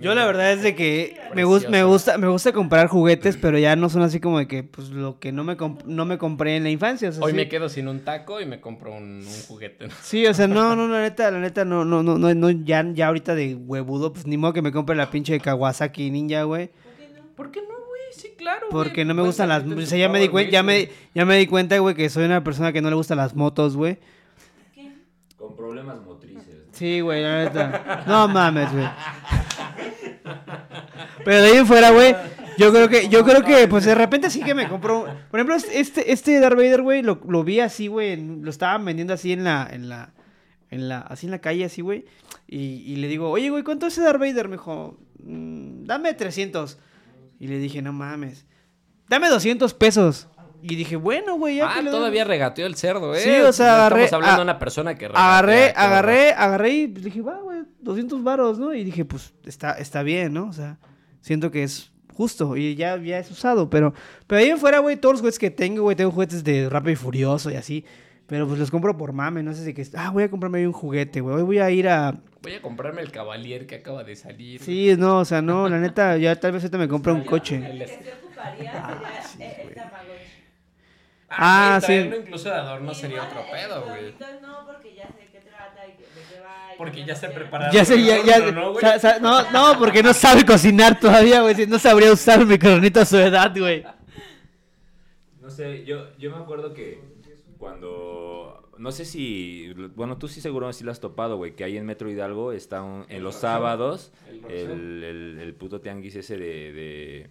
Yo 0.00 0.14
la 0.16 0.26
verdad 0.26 0.52
es 0.52 0.62
de 0.62 0.74
que 0.74 1.16
me, 1.34 1.44
gus- 1.44 1.68
me 1.68 1.84
gusta 1.84 2.18
me 2.18 2.26
gusta 2.26 2.52
comprar 2.52 2.88
juguetes, 2.88 3.36
pero 3.36 3.56
ya 3.56 3.76
no 3.76 3.88
son 3.88 4.02
así 4.02 4.18
como 4.18 4.38
de 4.40 4.48
que, 4.48 4.64
pues, 4.64 4.88
lo 4.90 5.20
que 5.20 5.30
no 5.30 5.44
me, 5.44 5.56
comp- 5.56 5.84
no 5.84 6.04
me 6.04 6.18
compré 6.18 6.56
en 6.56 6.64
la 6.64 6.70
infancia. 6.70 7.08
o 7.08 7.12
sea, 7.12 7.22
Hoy 7.22 7.30
sí. 7.30 7.36
me 7.36 7.48
quedo 7.48 7.68
sin 7.68 7.86
un 7.86 8.00
taco 8.00 8.40
y 8.40 8.46
me 8.46 8.60
compro 8.60 8.92
un, 8.92 9.18
un 9.24 9.42
juguete. 9.46 9.86
¿no? 9.86 9.94
Sí, 10.02 10.26
o 10.26 10.34
sea, 10.34 10.48
no, 10.48 10.74
no, 10.74 10.88
la 10.88 11.00
neta, 11.02 11.30
la 11.30 11.38
neta, 11.38 11.64
no, 11.64 11.84
no, 11.84 12.02
no, 12.02 12.18
no, 12.18 12.34
no, 12.34 12.50
ya, 12.50 12.84
ya 12.92 13.06
ahorita 13.06 13.36
de 13.36 13.54
huevudo, 13.54 14.12
pues 14.12 14.26
ni 14.26 14.36
modo 14.36 14.52
que 14.52 14.60
me 14.60 14.72
compre 14.72 14.96
la 14.96 15.08
pinche 15.08 15.38
Kawasaki 15.38 16.10
Ninja, 16.10 16.42
güey. 16.42 16.68
¿Por 16.68 16.96
qué 16.98 17.12
no? 17.14 17.22
¿Por 17.36 17.50
qué 17.52 17.60
no, 17.62 17.68
güey? 17.68 18.00
Sí, 18.12 18.34
claro, 18.36 18.66
güey. 18.70 18.84
Porque 18.84 19.04
no 19.04 19.14
me 19.14 19.22
Puedes 19.22 19.36
gustan 19.36 19.48
las, 19.50 19.64
o 19.64 19.86
sea, 19.86 19.98
ya 19.98 20.08
me 20.08 20.18
di 20.18 20.28
cuenta, 20.28 20.50
ya 20.50 20.62
me, 20.64 20.88
ya 21.14 21.24
me 21.24 21.36
di 21.38 21.46
cuenta, 21.46 21.78
güey, 21.78 21.94
que 21.94 22.08
soy 22.10 22.24
una 22.24 22.42
persona 22.42 22.72
que 22.72 22.82
no 22.82 22.90
le 22.90 22.96
gustan 22.96 23.18
las 23.18 23.36
motos, 23.36 23.76
güey. 23.76 23.98
¿Qué? 24.74 24.90
Con 25.36 25.54
problemas 25.54 26.02
motrices. 26.04 26.40
Sí, 26.72 27.00
güey, 27.00 27.22
la 27.22 27.44
neta. 27.44 28.04
No 28.08 28.26
mames, 28.28 28.72
güey. 28.72 28.84
Pero 31.24 31.42
de 31.42 31.48
ahí 31.50 31.56
en 31.58 31.66
fuera, 31.66 31.90
güey, 31.90 32.14
yo 32.58 32.70
creo 32.72 32.88
que, 32.88 33.08
yo 33.08 33.24
creo 33.24 33.42
que, 33.42 33.68
pues 33.68 33.84
de 33.84 33.94
repente 33.94 34.30
sí 34.30 34.42
que 34.42 34.54
me 34.54 34.68
compró. 34.68 35.06
Por 35.30 35.40
ejemplo, 35.40 35.54
este, 35.56 36.12
este 36.12 36.40
Darth 36.40 36.56
Vader, 36.56 36.82
güey, 36.82 37.02
lo, 37.02 37.20
lo 37.28 37.44
vi 37.44 37.60
así, 37.60 37.86
güey, 37.86 38.16
lo 38.16 38.50
estaban 38.50 38.84
vendiendo 38.84 39.14
así 39.14 39.32
en 39.32 39.44
la, 39.44 39.68
en 39.70 39.88
la, 39.88 40.12
en 40.70 40.88
la, 40.88 41.00
así 41.00 41.26
en 41.26 41.32
la 41.32 41.40
calle, 41.40 41.64
así, 41.64 41.80
güey. 41.82 42.04
Y, 42.46 42.82
y 42.86 42.96
le 42.96 43.08
digo, 43.08 43.30
oye, 43.30 43.50
güey, 43.50 43.62
¿cuánto 43.62 43.86
es 43.86 43.94
ese 43.94 44.02
Darth 44.02 44.20
Vader? 44.20 44.48
Me 44.48 44.56
dijo, 44.56 44.98
"Mm, 45.22 45.84
dame 45.84 46.14
300. 46.14 46.78
Y 47.38 47.46
le 47.48 47.58
dije, 47.58 47.80
no 47.80 47.92
mames, 47.92 48.44
dame 49.08 49.28
200 49.28 49.72
pesos. 49.74 50.28
Y 50.62 50.76
dije, 50.76 50.96
bueno, 50.96 51.36
güey, 51.36 51.56
ya 51.56 51.70
Ah, 51.70 51.74
que 51.78 51.82
doy". 51.84 51.90
todavía 51.92 52.24
regateó 52.24 52.66
el 52.66 52.74
cerdo, 52.76 53.14
¿eh? 53.14 53.20
Sí, 53.20 53.30
o 53.40 53.52
sea, 53.52 53.86
agarré- 53.88 54.04
Estamos 54.04 54.24
hablando 54.26 54.34
a- 54.42 54.44
de 54.44 54.50
una 54.50 54.58
persona 54.58 54.94
que 54.94 55.08
regatea, 55.08 55.28
Agarré, 55.38 55.72
agarré, 55.76 56.32
agarré 56.32 56.70
y 56.70 56.86
dije, 56.88 57.22
va, 57.22 57.38
güey, 57.40 57.60
200 57.80 58.22
varos, 58.22 58.58
¿no? 58.58 58.74
Y 58.74 58.84
dije, 58.84 59.04
pues, 59.04 59.32
está, 59.46 59.72
está 59.72 60.02
bien, 60.02 60.32
¿no? 60.34 60.46
O 60.48 60.52
sea, 60.52 60.78
siento 61.20 61.50
que 61.50 61.62
es 61.62 61.90
justo 62.14 62.56
y 62.56 62.74
ya, 62.74 62.96
ya 62.98 63.18
es 63.18 63.30
usado, 63.30 63.70
pero, 63.70 63.94
pero 64.26 64.40
ahí 64.40 64.50
en 64.50 64.58
fuera, 64.58 64.78
güey, 64.80 64.96
todos 64.96 65.14
los 65.14 65.20
juguetes 65.20 65.38
que 65.38 65.50
tengo, 65.50 65.82
güey, 65.82 65.96
tengo 65.96 66.10
juguetes 66.10 66.44
de 66.44 66.68
Rápido 66.68 66.92
y 66.92 66.96
Furioso 66.96 67.50
y 67.50 67.54
así, 67.56 67.84
pero 68.26 68.46
pues 68.46 68.58
los 68.60 68.70
compro 68.70 68.94
por 68.96 69.12
mame, 69.14 69.42
no 69.42 69.54
sé 69.54 69.64
si 69.64 69.72
que, 69.72 69.86
ah, 69.96 70.10
voy 70.10 70.24
a 70.24 70.30
comprarme 70.30 70.58
ahí 70.58 70.66
un 70.66 70.72
juguete, 70.72 71.20
güey, 71.22 71.36
hoy 71.36 71.42
voy 71.42 71.58
a 71.60 71.70
ir 71.70 71.88
a, 71.88 72.20
Voy 72.42 72.54
a 72.54 72.62
comprarme 72.62 73.00
el 73.02 73.10
Cavalier 73.10 73.66
que 73.66 73.76
acaba 73.76 74.04
de 74.04 74.16
salir. 74.16 74.60
sí, 74.62 74.94
no, 74.98 75.18
o 75.20 75.24
sea, 75.24 75.40
no, 75.42 75.68
la 75.68 75.78
neta, 75.78 76.16
ya 76.18 76.36
tal 76.38 76.52
vez 76.52 76.62
ahorita 76.62 76.76
me 76.78 76.88
compro 76.88 77.14
un 77.14 77.24
coche. 77.24 77.56
El 77.56 77.78
que 77.78 77.86
se 77.86 77.94
ocuparía 78.22 78.72
sería 79.26 79.52
el, 79.62 79.68
el 79.68 79.74
Ah, 81.30 81.78
güey, 81.80 81.80
sí. 81.80 81.86
traerlo 82.08 82.16
incluso 82.26 82.48
de 82.48 82.54
adorno 82.56 82.94
sería 82.94 83.16
Igual 83.18 83.28
otro 83.30 83.44
pedo, 83.52 83.84
güey. 83.86 84.14
No, 84.42 84.66
porque 84.66 84.94
ya 84.94 85.06
sé 85.06 85.28
qué 85.30 85.38
trata 85.40 85.86
y 85.86 85.90
de 85.92 85.96
qué 86.28 86.40
va. 86.40 86.74
y 86.74 86.78
Porque 86.78 87.04
ya 87.04 87.14
se 87.14 87.28
prepararon. 87.28 87.72
Ya 87.74 87.84
sé, 87.84 88.02
ya, 88.02 88.22
ya, 88.24 88.38
No, 88.40 88.52
no, 88.52 88.72
güey. 88.72 88.80
sa- 88.80 88.98
sa- 88.98 89.18
no, 89.20 89.50
no, 89.52 89.78
porque 89.78 90.02
no 90.02 90.12
sabe 90.12 90.44
cocinar 90.44 90.98
todavía, 90.98 91.42
güey, 91.42 91.66
no 91.66 91.78
sabría 91.78 92.12
usar 92.12 92.40
un 92.40 92.48
microornito 92.48 93.00
a 93.00 93.04
su 93.04 93.16
edad, 93.16 93.52
güey. 93.56 93.84
No 95.40 95.50
sé, 95.50 95.84
yo, 95.84 96.08
yo 96.18 96.30
me 96.30 96.38
acuerdo 96.42 96.74
que 96.74 97.00
cuando. 97.58 98.70
No 98.78 98.92
sé 98.92 99.04
si. 99.04 99.72
Bueno, 99.94 100.16
tú 100.16 100.26
sí 100.26 100.40
seguro 100.40 100.72
sí 100.72 100.84
lo 100.84 100.90
has 100.90 101.00
topado, 101.00 101.36
güey. 101.36 101.54
Que 101.54 101.64
ahí 101.64 101.76
en 101.76 101.84
Metro 101.86 102.10
Hidalgo 102.10 102.52
está 102.52 102.82
un- 102.82 103.04
en 103.08 103.22
los 103.22 103.34
sábados 103.34 104.10
El 104.28 104.42
Roxo. 104.42 104.54
el, 104.56 105.04
el, 105.04 105.38
el 105.40 105.54
puto 105.54 105.80
tianguis 105.80 106.16
ese 106.16 106.36
de, 106.38 106.72
de 106.72 107.30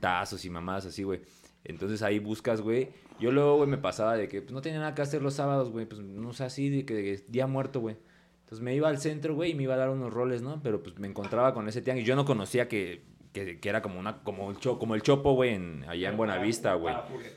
tazos 0.00 0.44
y 0.44 0.50
mamadas 0.50 0.86
así, 0.86 1.02
güey. 1.02 1.20
Entonces 1.64 2.02
ahí 2.02 2.18
buscas, 2.18 2.60
güey. 2.60 2.88
Yo 3.20 3.30
luego, 3.32 3.56
güey, 3.56 3.68
me 3.68 3.78
pasaba 3.78 4.16
de 4.16 4.28
que 4.28 4.40
pues, 4.42 4.52
no 4.52 4.60
tenía 4.62 4.78
nada 4.78 4.94
que 4.94 5.02
hacer 5.02 5.22
los 5.22 5.34
sábados, 5.34 5.70
güey. 5.70 5.86
Pues 5.86 6.00
no 6.00 6.32
sé, 6.32 6.44
así 6.44 6.70
de 6.70 6.84
que 6.86 6.94
de 6.94 7.24
día 7.28 7.46
muerto, 7.46 7.80
güey. 7.80 7.96
Entonces 8.44 8.62
me 8.64 8.74
iba 8.74 8.88
al 8.88 8.98
centro, 8.98 9.34
güey, 9.34 9.50
y 9.50 9.54
me 9.54 9.64
iba 9.64 9.74
a 9.74 9.78
dar 9.78 9.90
unos 9.90 10.12
roles, 10.12 10.40
¿no? 10.40 10.60
Pero 10.62 10.82
pues 10.82 10.98
me 10.98 11.06
encontraba 11.08 11.52
con 11.52 11.68
ese 11.68 11.82
tianguis. 11.82 12.06
Yo 12.06 12.16
no 12.16 12.24
conocía 12.24 12.66
que, 12.68 13.02
que, 13.34 13.58
que 13.60 13.68
era 13.68 13.82
como 13.82 13.98
una 14.00 14.22
como 14.22 14.50
el, 14.50 14.56
cho- 14.58 14.78
como 14.78 14.94
el 14.94 15.02
chopo, 15.02 15.34
güey, 15.34 15.52
en, 15.54 15.84
allá 15.86 16.08
en 16.08 16.16
Buenavista, 16.16 16.72
güey. 16.74 16.94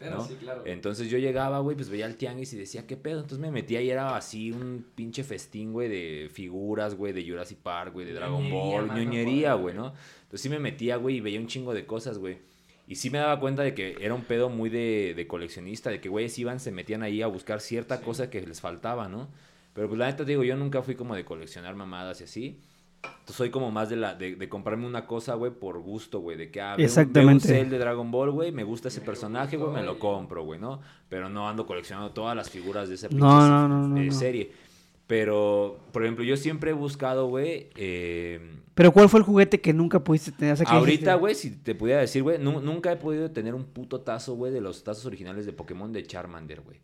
¿no? 0.10 0.24
sí, 0.26 0.36
claro. 0.36 0.64
Entonces 0.66 1.10
yo 1.10 1.18
llegaba, 1.18 1.60
güey, 1.60 1.76
pues 1.76 1.90
veía 1.90 2.06
el 2.06 2.16
tianguis 2.16 2.54
y 2.54 2.58
decía, 2.58 2.88
¿qué 2.88 2.96
pedo? 2.96 3.18
Entonces 3.20 3.40
me 3.40 3.52
metía 3.52 3.82
y 3.82 3.90
era 3.90 4.16
así 4.16 4.54
un 4.54 4.86
pinche 4.96 5.26
festín, 5.26 5.74
güey, 5.74 5.90
de 5.90 6.30
figuras, 6.32 6.96
güey, 6.96 7.12
de 7.12 7.28
Jurassic 7.28 7.58
Park, 7.58 7.92
güey, 7.92 8.06
de 8.06 8.14
Dragon 8.14 8.42
Ñoñería, 8.42 8.82
Ball, 8.82 8.88
ñoñería, 8.96 9.54
güey. 9.56 9.76
¿no? 9.76 9.88
Entonces 10.22 10.42
sí 10.42 10.48
me 10.48 10.60
metía, 10.60 10.96
güey, 10.96 11.18
y 11.18 11.22
veía 11.22 11.40
un 11.42 11.48
chingo 11.48 11.74
de 11.74 11.86
cosas, 11.86 12.20
güey. 12.20 12.38
Y 12.88 12.96
sí 12.96 13.10
me 13.10 13.20
daba 13.20 13.40
cuenta 13.40 13.64
de 13.64 13.74
que 13.74 13.96
era 14.02 14.14
un 14.14 14.24
pedo 14.24 14.50
muy 14.50 14.70
de, 14.70 15.14
de 15.16 15.28
coleccionista, 15.28 15.90
de 15.90 16.02
que 16.02 16.10
güeyes 16.10 16.38
iban, 16.40 16.60
se 16.60 16.72
metían 16.72 17.04
ahí 17.04 17.22
a 17.22 17.28
buscar 17.28 17.62
cierta 17.62 17.98
Sí. 17.98 18.04
cosa 18.04 18.30
que 18.30 18.42
les 18.42 18.60
faltaba, 18.60 19.08
¿no? 19.08 19.30
Pero 19.74 19.88
pues 19.88 19.98
la 19.98 20.08
neta 20.08 20.26
te 20.26 20.32
digo, 20.32 20.44
yo 20.44 20.58
nunca 20.58 20.82
fui 20.82 20.96
como 20.96 21.16
de 21.16 21.24
coleccionar 21.24 21.76
mamadas 21.76 22.20
y 22.22 22.24
así. 22.26 22.60
Entonces, 23.04 23.36
soy 23.36 23.50
como 23.50 23.72
más 23.72 23.90
de 23.90 23.96
la 23.96 24.14
de, 24.14 24.36
de 24.36 24.50
comprarme 24.50 24.86
una 24.86 25.08
cosa, 25.08 25.34
güey, 25.36 25.52
por 25.52 25.80
gusto, 25.80 26.20
güey, 26.20 26.38
de 26.38 26.52
que 26.52 26.62
ah, 26.62 26.76
veo 26.76 26.76
un- 26.76 26.78
veo 26.78 26.84
un 26.86 26.86
Exactamente. 26.86 27.48
cel 27.48 27.70
de 27.70 27.78
Dragon 27.80 28.12
Ball, 28.12 28.30
güey, 28.32 28.52
me 28.52 28.64
gusta 28.64 28.90
ese 28.90 29.00
Me 29.00 29.06
personaje, 29.08 29.58
güey, 29.58 29.72
me 29.74 29.82
lo 29.84 29.98
compro, 29.98 30.44
güey, 30.44 30.60
¿no? 30.60 30.82
Pero 31.10 31.30
no 31.30 31.48
ando 31.50 31.66
coleccionando 31.66 32.12
todas 32.12 32.36
las 32.36 32.50
figuras 32.50 32.90
de 32.90 32.96
esa 32.96 33.08
No, 33.10 33.48
no, 33.48 33.68
no, 33.68 33.88
no, 33.88 33.98
eh, 33.98 34.06
no. 34.06 34.12
serie. 34.12 34.52
Pero, 35.12 35.78
por 35.92 36.04
ejemplo, 36.04 36.24
yo 36.24 36.38
siempre 36.38 36.72
he 36.72 36.74
buscado, 36.74 37.28
güey, 37.28 37.68
eh, 37.76 38.40
Pero 38.76 38.94
¿cuál 38.94 39.10
fue 39.10 39.20
el 39.20 39.26
juguete 39.26 39.60
que 39.60 39.74
nunca 39.74 40.02
pudiste 40.02 40.32
tener? 40.32 40.56
Sea, 40.56 40.66
que 40.66 40.72
Ahorita, 40.74 41.16
güey, 41.16 41.36
si 41.36 41.52
te 41.52 41.76
pudiera 41.76 42.00
decir, 42.00 42.24
güey, 42.24 42.40
nu- 42.40 42.62
nunca 42.62 42.94
he 42.94 42.96
podido 42.96 43.30
tener 43.30 43.54
un 43.54 43.66
puto 43.66 44.00
tazo, 44.00 44.36
güey, 44.36 44.54
de 44.54 44.62
los 44.62 44.86
tazos 44.86 45.06
originales 45.06 45.46
de 45.46 45.52
Pokémon 45.52 45.92
de 45.92 46.04
Charmander, 46.08 46.62
güey. 46.62 46.80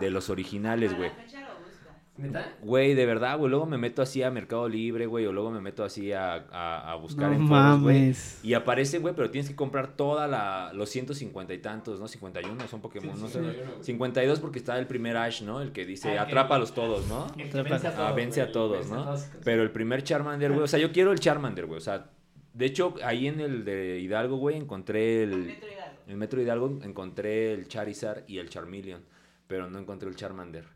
De 0.00 0.08
los 0.08 0.30
originales, 0.30 0.96
güey. 0.96 1.10
la 1.10 1.14
fecha 1.14 1.40
lo 1.40 1.58
busca. 1.62 2.01
¿Neta? 2.18 2.52
Güey, 2.60 2.94
de 2.94 3.06
verdad, 3.06 3.38
güey. 3.38 3.48
Luego 3.50 3.64
me 3.64 3.78
meto 3.78 4.02
así 4.02 4.22
a 4.22 4.30
Mercado 4.30 4.68
Libre, 4.68 5.06
güey. 5.06 5.24
O 5.24 5.32
luego 5.32 5.50
me 5.50 5.62
meto 5.62 5.82
así 5.82 6.12
a, 6.12 6.34
a- 6.52 6.92
a 6.92 6.94
buscar 6.96 7.30
No 7.30 7.36
en 7.36 7.48
foros, 7.48 7.80
güey. 7.80 7.98
mames. 8.00 8.40
Y 8.44 8.52
aparece, 8.52 8.98
güey, 8.98 9.14
pero 9.14 9.30
tienes 9.30 9.48
que 9.48 9.56
comprar 9.56 9.96
toda 9.96 10.28
la... 10.28 10.72
Los 10.74 10.90
150 10.90 11.54
y 11.54 11.58
tantos, 11.58 11.98
¿no? 12.00 12.08
51 12.08 12.68
son 12.68 12.82
Pokémon, 12.82 13.16
Sí, 13.16 13.22
no 13.22 13.26
sí, 13.28 13.32
sé. 13.32 13.38
51, 13.40 13.70
güey. 13.72 13.84
52 13.84 14.40
porque 14.40 14.58
está 14.58 14.78
el 14.78 14.86
primer 14.86 15.16
Ash, 15.16 15.42
¿no? 15.42 15.62
El 15.62 15.72
que 15.72 15.86
dice, 15.86 16.08
Ah, 16.08 16.12
el 16.12 16.16
que- 16.18 16.24
atrápalos 16.32 16.74
todos, 16.74 17.06
¿no? 17.08 17.28
El 17.38 17.48
Ah, 17.58 17.62
vence 17.62 17.86
a 17.86 17.90
Ah, 17.90 17.96
todos, 17.96 18.14
vence 18.16 18.40
a 18.42 18.52
todos, 18.52 18.90
a 18.92 18.94
¿no? 18.94 19.04
todos. 19.04 19.26
Pero 19.42 19.62
el 19.62 19.70
primer 19.70 20.04
Charmander, 20.04 20.50
güey. 20.52 20.64
O 20.64 20.68
sea, 20.68 20.78
yo 20.78 20.92
quiero 20.92 21.12
el 21.12 21.18
Charmander, 21.18 21.64
güey. 21.64 21.78
O 21.78 21.80
sea, 21.82 22.10
de 22.52 22.66
hecho, 22.66 22.94
ahí 23.02 23.26
en 23.26 23.40
el 23.40 23.64
de 23.64 24.00
Hidalgo, 24.00 24.36
güey, 24.36 24.58
encontré 24.58 25.22
el... 25.22 25.30
Metro 25.46 25.66
Hidalgo. 25.72 25.96
En 26.04 26.10
el 26.10 26.16
Metro 26.18 26.42
Hidalgo 26.42 26.78
encontré 26.82 27.54
el 27.54 27.68
Charizard 27.68 28.24
y 28.26 28.36
el 28.36 28.50
Charmeleon, 28.50 29.02
pero 29.46 29.70
no 29.70 29.78
encontré 29.78 30.10
el 30.10 30.16
Charmander. 30.16 30.66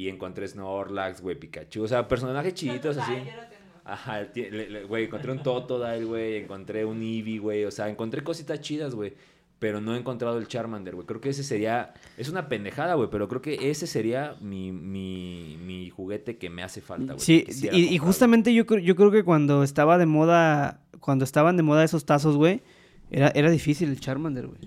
Y 0.00 0.08
encontré 0.08 0.48
Snorlax, 0.48 1.20
güey, 1.20 1.38
Pikachu. 1.38 1.82
O 1.82 1.88
sea, 1.88 2.08
personajes 2.08 2.54
chiditos 2.54 2.96
así. 2.96 3.12
Ay, 3.12 3.18
yo 3.26 3.36
lo 3.36 3.48
tengo. 3.48 3.60
Ajá, 3.84 4.20
güey, 4.88 5.04
encontré 5.04 5.32
un 5.32 5.42
Totodile, 5.42 6.04
güey, 6.06 6.36
encontré 6.36 6.84
un 6.86 7.02
Eevee, 7.02 7.38
güey. 7.38 7.64
O 7.66 7.70
sea, 7.70 7.88
encontré 7.90 8.22
cositas 8.24 8.60
chidas, 8.62 8.94
güey. 8.94 9.12
Pero 9.58 9.82
no 9.82 9.94
he 9.94 9.98
encontrado 9.98 10.38
el 10.38 10.48
Charmander, 10.48 10.94
güey. 10.94 11.06
Creo 11.06 11.20
que 11.20 11.28
ese 11.28 11.42
sería... 11.42 11.92
Es 12.16 12.30
una 12.30 12.48
pendejada, 12.48 12.94
güey, 12.94 13.10
pero 13.10 13.28
creo 13.28 13.42
que 13.42 13.70
ese 13.70 13.86
sería 13.86 14.36
mi, 14.40 14.72
mi, 14.72 15.58
mi 15.62 15.90
juguete 15.90 16.38
que 16.38 16.48
me 16.48 16.62
hace 16.62 16.80
falta, 16.80 17.12
güey. 17.12 17.20
Sí, 17.22 17.44
y, 17.70 17.94
y 17.94 17.98
justamente 17.98 18.54
yo, 18.54 18.64
creo- 18.64 18.80
yo 18.80 18.96
creo 18.96 19.10
que 19.10 19.22
cuando 19.22 19.62
estaba 19.62 19.98
de 19.98 20.06
moda, 20.06 20.80
cuando 21.00 21.26
estaban 21.26 21.58
de 21.58 21.62
moda 21.62 21.84
esos 21.84 22.06
tazos, 22.06 22.36
güey, 22.38 22.62
era, 23.10 23.28
era 23.34 23.50
difícil 23.50 23.90
el 23.90 24.00
Charmander, 24.00 24.46
güey. 24.46 24.60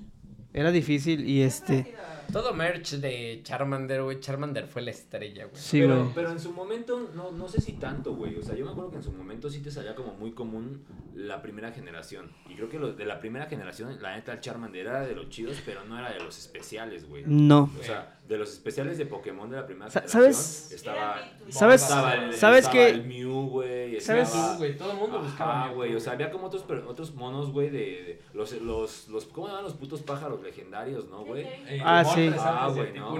Era 0.53 0.71
difícil 0.71 1.27
y 1.27 1.41
este... 1.41 1.95
Todo 2.31 2.53
merch 2.53 2.91
de 2.93 3.41
Charmander, 3.43 4.03
güey. 4.03 4.19
Charmander 4.19 4.67
fue 4.67 4.81
la 4.81 4.91
estrella, 4.91 5.45
güey. 5.45 5.61
Sí, 5.61 5.81
pero, 5.81 6.03
güey. 6.03 6.15
pero 6.15 6.31
en 6.31 6.39
su 6.39 6.51
momento, 6.51 7.11
no, 7.13 7.31
no 7.31 7.47
sé 7.47 7.61
si 7.61 7.73
tanto, 7.73 8.15
güey. 8.15 8.35
O 8.37 8.43
sea, 8.43 8.55
yo 8.55 8.65
me 8.65 8.71
acuerdo 8.71 8.91
que 8.91 8.97
en 8.97 9.03
su 9.03 9.11
momento 9.11 9.49
sí 9.49 9.61
te 9.61 9.71
salía 9.71 9.95
como 9.95 10.13
muy 10.13 10.31
común 10.31 10.83
la 11.15 11.41
primera 11.41 11.71
generación. 11.71 12.31
Y 12.49 12.55
creo 12.55 12.69
que 12.69 12.79
los 12.79 12.97
de 12.97 13.05
la 13.05 13.19
primera 13.19 13.45
generación, 13.45 14.01
la 14.01 14.15
neta, 14.15 14.33
el 14.33 14.39
Charmander 14.39 14.87
era 14.87 15.01
de 15.01 15.15
los 15.15 15.29
chidos, 15.29 15.61
pero 15.65 15.83
no 15.85 15.97
era 15.97 16.11
de 16.11 16.19
los 16.19 16.37
especiales, 16.37 17.07
güey. 17.07 17.23
No. 17.25 17.71
O 17.79 17.83
sea, 17.83 18.19
de 18.27 18.37
los 18.37 18.51
especiales 18.53 18.97
de 18.97 19.05
Pokémon 19.05 19.49
de 19.49 19.57
la 19.57 19.65
primera 19.65 19.89
¿sabes? 19.91 20.71
estaba... 20.71 21.21
¿Sabes? 21.49 21.81
estaba 21.83 22.13
el- 22.15 22.33
¿Sabes 22.33 22.59
estaba 22.65 22.71
qué? 22.73 22.89
el 22.89 23.03
Mew, 23.05 23.47
güey. 23.49 23.99
¿Sabes? 23.99 24.31
güey, 24.57 24.77
todo 24.77 24.91
el 24.91 24.97
mundo 24.97 25.19
buscaba. 25.21 25.65
Ajá, 25.65 25.73
güey, 25.73 25.93
o 25.95 25.99
sea, 25.99 26.13
había 26.13 26.31
como 26.31 26.47
otros, 26.47 26.63
otros 26.87 27.13
monos, 27.15 27.51
güey, 27.51 27.69
de, 27.69 27.79
de- 27.79 28.21
los, 28.33 28.53
los, 28.53 29.07
los, 29.09 29.25
¿cómo 29.25 29.47
llaman 29.47 29.63
los 29.63 29.73
putos 29.73 30.01
pájaros 30.01 30.41
legendarios, 30.41 31.09
no, 31.09 31.25
güey? 31.25 31.43
Eh, 31.43 31.81
Ah, 31.83 32.03
sí. 32.05 32.31
Ah, 32.39 32.69
güey, 32.73 32.93
no. 32.93 33.13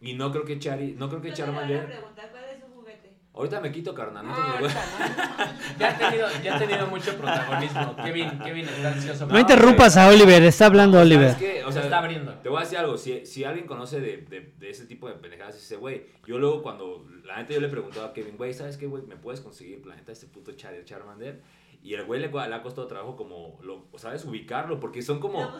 Y 0.00 0.12
no 0.12 0.30
creo 0.30 0.44
que 0.44 0.58
Chari, 0.58 0.92
no 0.92 1.08
creo 1.08 1.22
que 1.22 1.32
Charmander... 1.32 1.86
preguntar 1.86 2.30
cuál 2.30 2.44
es 2.44 2.60
su 2.60 2.66
juguete. 2.74 3.16
Ahorita 3.36 3.60
me 3.60 3.70
quito, 3.70 3.94
carnal, 3.94 4.26
no 4.26 4.34
te 4.34 4.40
Ah. 4.40 5.52
Ya 5.78 5.90
ha 5.90 5.98
tenido, 5.98 6.26
ya 6.42 6.56
ha 6.56 6.58
tenido 6.58 6.86
mucho 6.86 7.14
protagonismo. 7.16 7.94
Kevin, 7.96 8.38
Kevin 8.38 8.64
está 8.66 8.88
ansioso. 8.88 9.26
No 9.26 9.38
interrumpas 9.38 9.96
a 9.98 10.08
Oliver, 10.08 10.42
está 10.42 10.66
hablando 10.66 10.98
Oliver. 10.98 11.32
O 11.66 11.68
Se 11.68 11.72
sea, 11.72 11.82
está 11.82 11.98
abriendo. 11.98 12.32
Te 12.36 12.48
voy 12.48 12.58
a 12.58 12.60
decir 12.62 12.78
algo, 12.78 12.96
si, 12.96 13.26
si 13.26 13.44
alguien 13.44 13.66
conoce 13.66 14.00
de, 14.00 14.18
de, 14.18 14.54
de 14.58 14.70
ese 14.70 14.86
tipo 14.86 15.06
de 15.06 15.16
pendejadas, 15.16 15.54
dice, 15.54 15.76
güey, 15.76 16.06
yo 16.26 16.38
luego 16.38 16.62
cuando, 16.62 17.06
la 17.24 17.36
neta 17.36 17.52
yo 17.52 17.60
le 17.60 17.68
preguntaba 17.68 18.06
a 18.06 18.12
Kevin, 18.14 18.38
güey, 18.38 18.54
¿sabes 18.54 18.78
qué, 18.78 18.86
güey? 18.86 19.02
¿Me 19.02 19.16
puedes 19.16 19.42
conseguir, 19.42 19.84
la 19.84 19.96
neta, 19.96 20.12
este 20.12 20.26
puto 20.26 20.52
Char 20.52 20.72
Charmander? 20.84 21.42
Y 21.82 21.94
el 21.94 22.04
güey 22.04 22.20
le, 22.20 22.28
le 22.28 22.54
ha 22.54 22.62
costado 22.62 22.86
trabajo 22.86 23.16
como, 23.16 23.58
lo, 23.62 23.86
¿sabes? 23.96 24.24
Ubicarlo, 24.24 24.80
porque 24.80 25.02
son 25.02 25.20
como... 25.20 25.52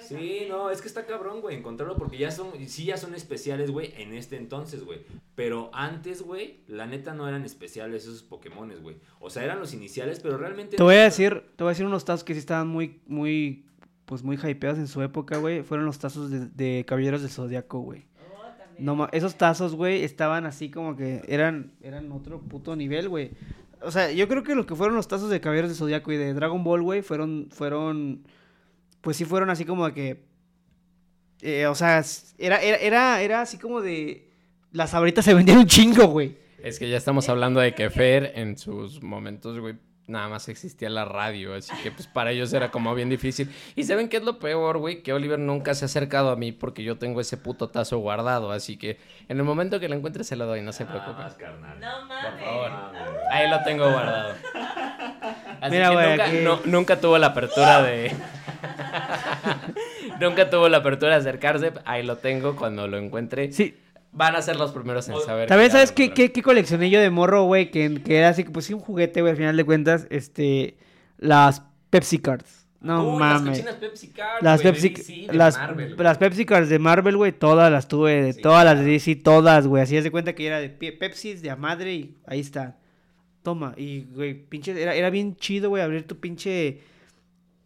Sí, 0.00 0.14
también. 0.14 0.48
no, 0.48 0.70
es 0.70 0.80
que 0.80 0.88
está 0.88 1.06
cabrón, 1.06 1.40
güey, 1.40 1.56
encontrarlo 1.56 1.96
porque 1.96 2.18
ya 2.18 2.30
son, 2.30 2.50
sí 2.66 2.84
ya 2.84 2.96
son 2.96 3.14
especiales, 3.14 3.70
güey, 3.70 3.92
en 3.96 4.14
este 4.14 4.36
entonces, 4.36 4.84
güey. 4.84 5.00
Pero 5.34 5.70
antes, 5.72 6.22
güey, 6.22 6.60
la 6.66 6.86
neta 6.86 7.14
no 7.14 7.28
eran 7.28 7.44
especiales 7.44 8.04
esos 8.04 8.22
Pokémones, 8.22 8.82
güey. 8.82 8.96
O 9.20 9.30
sea, 9.30 9.44
eran 9.44 9.60
los 9.60 9.74
iniciales, 9.74 10.20
pero 10.20 10.38
realmente... 10.38 10.76
Te 10.76 10.82
voy 10.82 10.96
a 10.96 11.04
decir, 11.04 11.42
te 11.56 11.64
voy 11.64 11.70
a 11.70 11.72
decir 11.72 11.86
unos 11.86 12.04
tazos 12.04 12.24
que 12.24 12.34
sí 12.34 12.40
estaban 12.40 12.68
muy, 12.68 13.00
muy, 13.06 13.64
pues 14.04 14.22
muy 14.22 14.36
hypeados 14.36 14.78
en 14.78 14.88
su 14.88 15.02
época, 15.02 15.38
güey. 15.38 15.62
Fueron 15.62 15.86
los 15.86 15.98
tazos 15.98 16.30
de, 16.30 16.46
de 16.46 16.84
Caballeros 16.86 17.22
del 17.22 17.30
Zodiaco, 17.30 17.80
güey. 17.80 18.04
Oh. 18.18 18.74
No, 18.78 19.08
esos 19.12 19.36
tazos, 19.36 19.74
güey, 19.74 20.02
estaban 20.02 20.46
así 20.46 20.70
como 20.70 20.96
que 20.96 21.22
eran, 21.28 21.72
eran 21.82 22.10
otro 22.12 22.40
puto 22.40 22.74
nivel, 22.74 23.08
güey. 23.08 23.30
O 23.80 23.90
sea, 23.90 24.10
yo 24.10 24.26
creo 24.28 24.42
que 24.42 24.54
lo 24.54 24.66
que 24.66 24.74
fueron 24.74 24.96
los 24.96 25.08
tazos 25.08 25.30
de 25.30 25.40
Caballeros 25.40 25.70
del 25.70 25.78
Zodiaco 25.78 26.10
y 26.12 26.16
de 26.16 26.34
Dragon 26.34 26.64
Ball, 26.64 26.82
güey, 26.82 27.02
fueron, 27.02 27.48
fueron, 27.50 28.24
pues 29.08 29.16
sí 29.16 29.24
fueron 29.24 29.48
así 29.48 29.64
como 29.64 29.90
que, 29.94 30.22
eh, 31.40 31.66
o 31.66 31.74
sea, 31.74 32.04
era, 32.36 32.60
era, 32.60 32.76
era, 32.76 33.20
era 33.22 33.40
así 33.40 33.56
como 33.56 33.80
de, 33.80 34.28
las 34.70 34.92
abritas 34.92 35.24
se 35.24 35.32
vendían 35.32 35.56
un 35.56 35.66
chingo, 35.66 36.08
güey. 36.08 36.36
Es 36.62 36.78
que 36.78 36.90
ya 36.90 36.98
estamos 36.98 37.26
hablando 37.30 37.58
de 37.58 37.74
que 37.74 37.88
Fer 37.88 38.32
en 38.34 38.58
sus 38.58 39.02
momentos, 39.02 39.58
güey, 39.60 39.76
nada 40.08 40.28
más 40.28 40.46
existía 40.50 40.90
la 40.90 41.06
radio, 41.06 41.54
así 41.54 41.72
que 41.82 41.90
pues 41.90 42.06
para 42.06 42.32
ellos 42.32 42.52
era 42.52 42.70
como 42.70 42.94
bien 42.94 43.08
difícil. 43.08 43.50
Y 43.76 43.84
¿saben 43.84 44.10
qué 44.10 44.18
es 44.18 44.24
lo 44.24 44.38
peor, 44.38 44.76
güey? 44.76 45.02
Que 45.02 45.14
Oliver 45.14 45.38
nunca 45.38 45.72
se 45.74 45.84
ha 45.84 45.86
acercado 45.86 46.28
a 46.30 46.36
mí 46.36 46.52
porque 46.52 46.82
yo 46.84 46.98
tengo 46.98 47.22
ese 47.22 47.38
puto 47.38 47.70
tazo 47.70 47.96
guardado, 47.96 48.50
así 48.52 48.76
que 48.76 48.98
en 49.30 49.38
el 49.38 49.44
momento 49.44 49.80
que 49.80 49.88
lo 49.88 49.94
encuentre 49.94 50.22
se 50.22 50.36
lo 50.36 50.44
doy, 50.44 50.60
no 50.60 50.74
se 50.74 50.84
Nada 50.84 51.02
preocupen. 51.26 51.80
No 51.80 52.04
mames. 52.04 52.44
favor. 52.44 52.70
Mames. 52.70 53.00
Ahí 53.30 53.48
lo 53.48 53.62
tengo 53.62 53.90
guardado. 53.90 54.34
Así 55.60 55.70
Mira, 55.72 55.88
que 55.88 55.94
güey, 55.94 56.10
nunca, 56.10 56.24
aquí- 56.26 56.38
no- 56.42 56.60
nunca 56.66 57.00
tuvo 57.00 57.16
la 57.18 57.28
apertura 57.28 57.82
de... 57.82 58.12
nunca 60.20 60.50
tuvo 60.50 60.68
la 60.68 60.78
apertura 60.78 61.12
de 61.12 61.18
acercarse, 61.20 61.72
ahí 61.84 62.02
lo 62.04 62.16
tengo 62.18 62.56
cuando 62.56 62.86
lo 62.88 62.98
encuentre. 62.98 63.52
Sí, 63.52 63.74
Van 64.10 64.34
a 64.34 64.40
ser 64.42 64.56
los 64.56 64.72
primeros 64.72 65.06
en 65.10 65.20
saber. 65.20 65.48
También, 65.48 65.70
¿sabes 65.70 65.92
qué, 65.92 66.12
qué, 66.14 66.32
qué 66.32 66.42
coleccioné 66.42 66.88
yo 66.88 66.98
de 66.98 67.10
morro, 67.10 67.44
güey? 67.44 67.70
Que, 67.70 68.00
que 68.02 68.16
era 68.16 68.30
así, 68.30 68.42
pues 68.44 68.64
sí, 68.64 68.72
un 68.72 68.80
juguete, 68.80 69.20
güey, 69.20 69.32
al 69.32 69.36
final 69.36 69.56
de 69.56 69.64
cuentas, 69.64 70.06
este, 70.08 70.78
las 71.18 71.62
Pepsi 71.90 72.18
Cards. 72.18 72.66
No 72.80 73.02
Uy, 73.14 73.20
Las 73.20 73.42
mames. 73.42 73.58
cochinas 73.58 73.74
Pepsi 73.76 74.08
Cards, 74.08 74.42
Las 74.42 74.62
Pepsi, 74.62 74.88
de 74.88 74.94
DC, 74.94 75.12
de 75.30 75.32
las, 75.34 75.58
Marvel, 75.58 75.94
güey. 75.94 76.04
las 76.04 76.16
Pepsi 76.18 76.46
Cards 76.46 76.68
de 76.70 76.78
Marvel, 76.78 77.16
güey, 77.18 77.32
todas 77.32 77.70
las 77.70 77.86
tuve, 77.86 78.22
de 78.22 78.32
Sí, 78.32 78.40
todas 78.40 78.64
las 78.64 78.78
de. 78.78 78.84
DC, 78.92 79.16
todas, 79.16 79.66
güey. 79.66 79.82
Así 79.82 79.96
es 79.96 80.04
de 80.04 80.10
cuenta 80.10 80.32
que 80.34 80.46
era 80.46 80.58
de 80.58 80.70
Pe- 80.70 80.92
Pepsi, 80.92 81.34
de 81.34 81.50
a 81.50 81.56
madre 81.56 81.92
y 81.94 82.16
ahí 82.26 82.40
está. 82.40 82.78
Toma, 83.42 83.74
y, 83.76 84.04
güey, 84.04 84.34
pinche, 84.34 84.80
era, 84.80 84.94
era 84.94 85.10
bien 85.10 85.36
chido, 85.36 85.68
güey, 85.68 85.82
abrir 85.82 86.06
tu 86.06 86.18
pinche, 86.18 86.80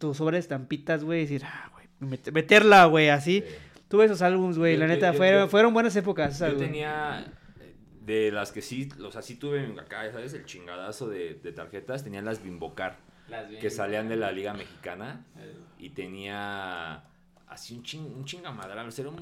tu 0.07 0.13
sobre 0.13 0.35
de 0.35 0.41
estampitas, 0.41 1.03
güey, 1.03 1.19
y 1.19 1.21
decir, 1.23 1.43
ah, 1.45 1.69
güey, 1.73 1.87
met- 2.11 2.31
meterla, 2.31 2.85
güey, 2.85 3.09
así. 3.09 3.41
Sí. 3.41 3.55
Tuve 3.87 4.05
esos 4.05 4.21
álbumes, 4.21 4.57
güey, 4.57 4.75
la 4.75 4.87
neta, 4.87 5.11
yo- 5.11 5.17
fueron, 5.17 5.41
yo- 5.43 5.47
fueron 5.47 5.73
buenas 5.73 5.95
épocas. 5.95 6.37
Yo 6.39 6.57
tenía 6.57 7.25
eh, 7.61 7.73
de 8.05 8.31
las 8.31 8.51
que 8.51 8.61
sí, 8.61 8.89
o 9.01 9.11
sea, 9.11 9.21
sí 9.21 9.35
tuve 9.35 9.63
acá, 9.79 10.11
¿sabes? 10.11 10.33
El 10.33 10.45
chingadazo 10.45 11.07
de, 11.07 11.35
de 11.35 11.51
tarjetas, 11.53 12.03
tenía 12.03 12.21
las 12.21 12.43
Bimbocar, 12.43 12.97
Las 13.29 13.47
bien- 13.47 13.61
que 13.61 13.69
salían 13.69 14.09
de 14.09 14.15
la 14.17 14.31
Liga 14.31 14.53
Mexicana 14.53 15.25
Eh, 15.37 15.55
y 15.79 15.89
tenía 15.91 17.03
así 17.47 17.75
un, 17.75 17.83
ching, 17.83 18.05
un 18.15 18.25
chingamadral, 18.25 18.87
o 18.87 18.91
sea, 18.91 19.03
era 19.03 19.09
un, 19.11 19.19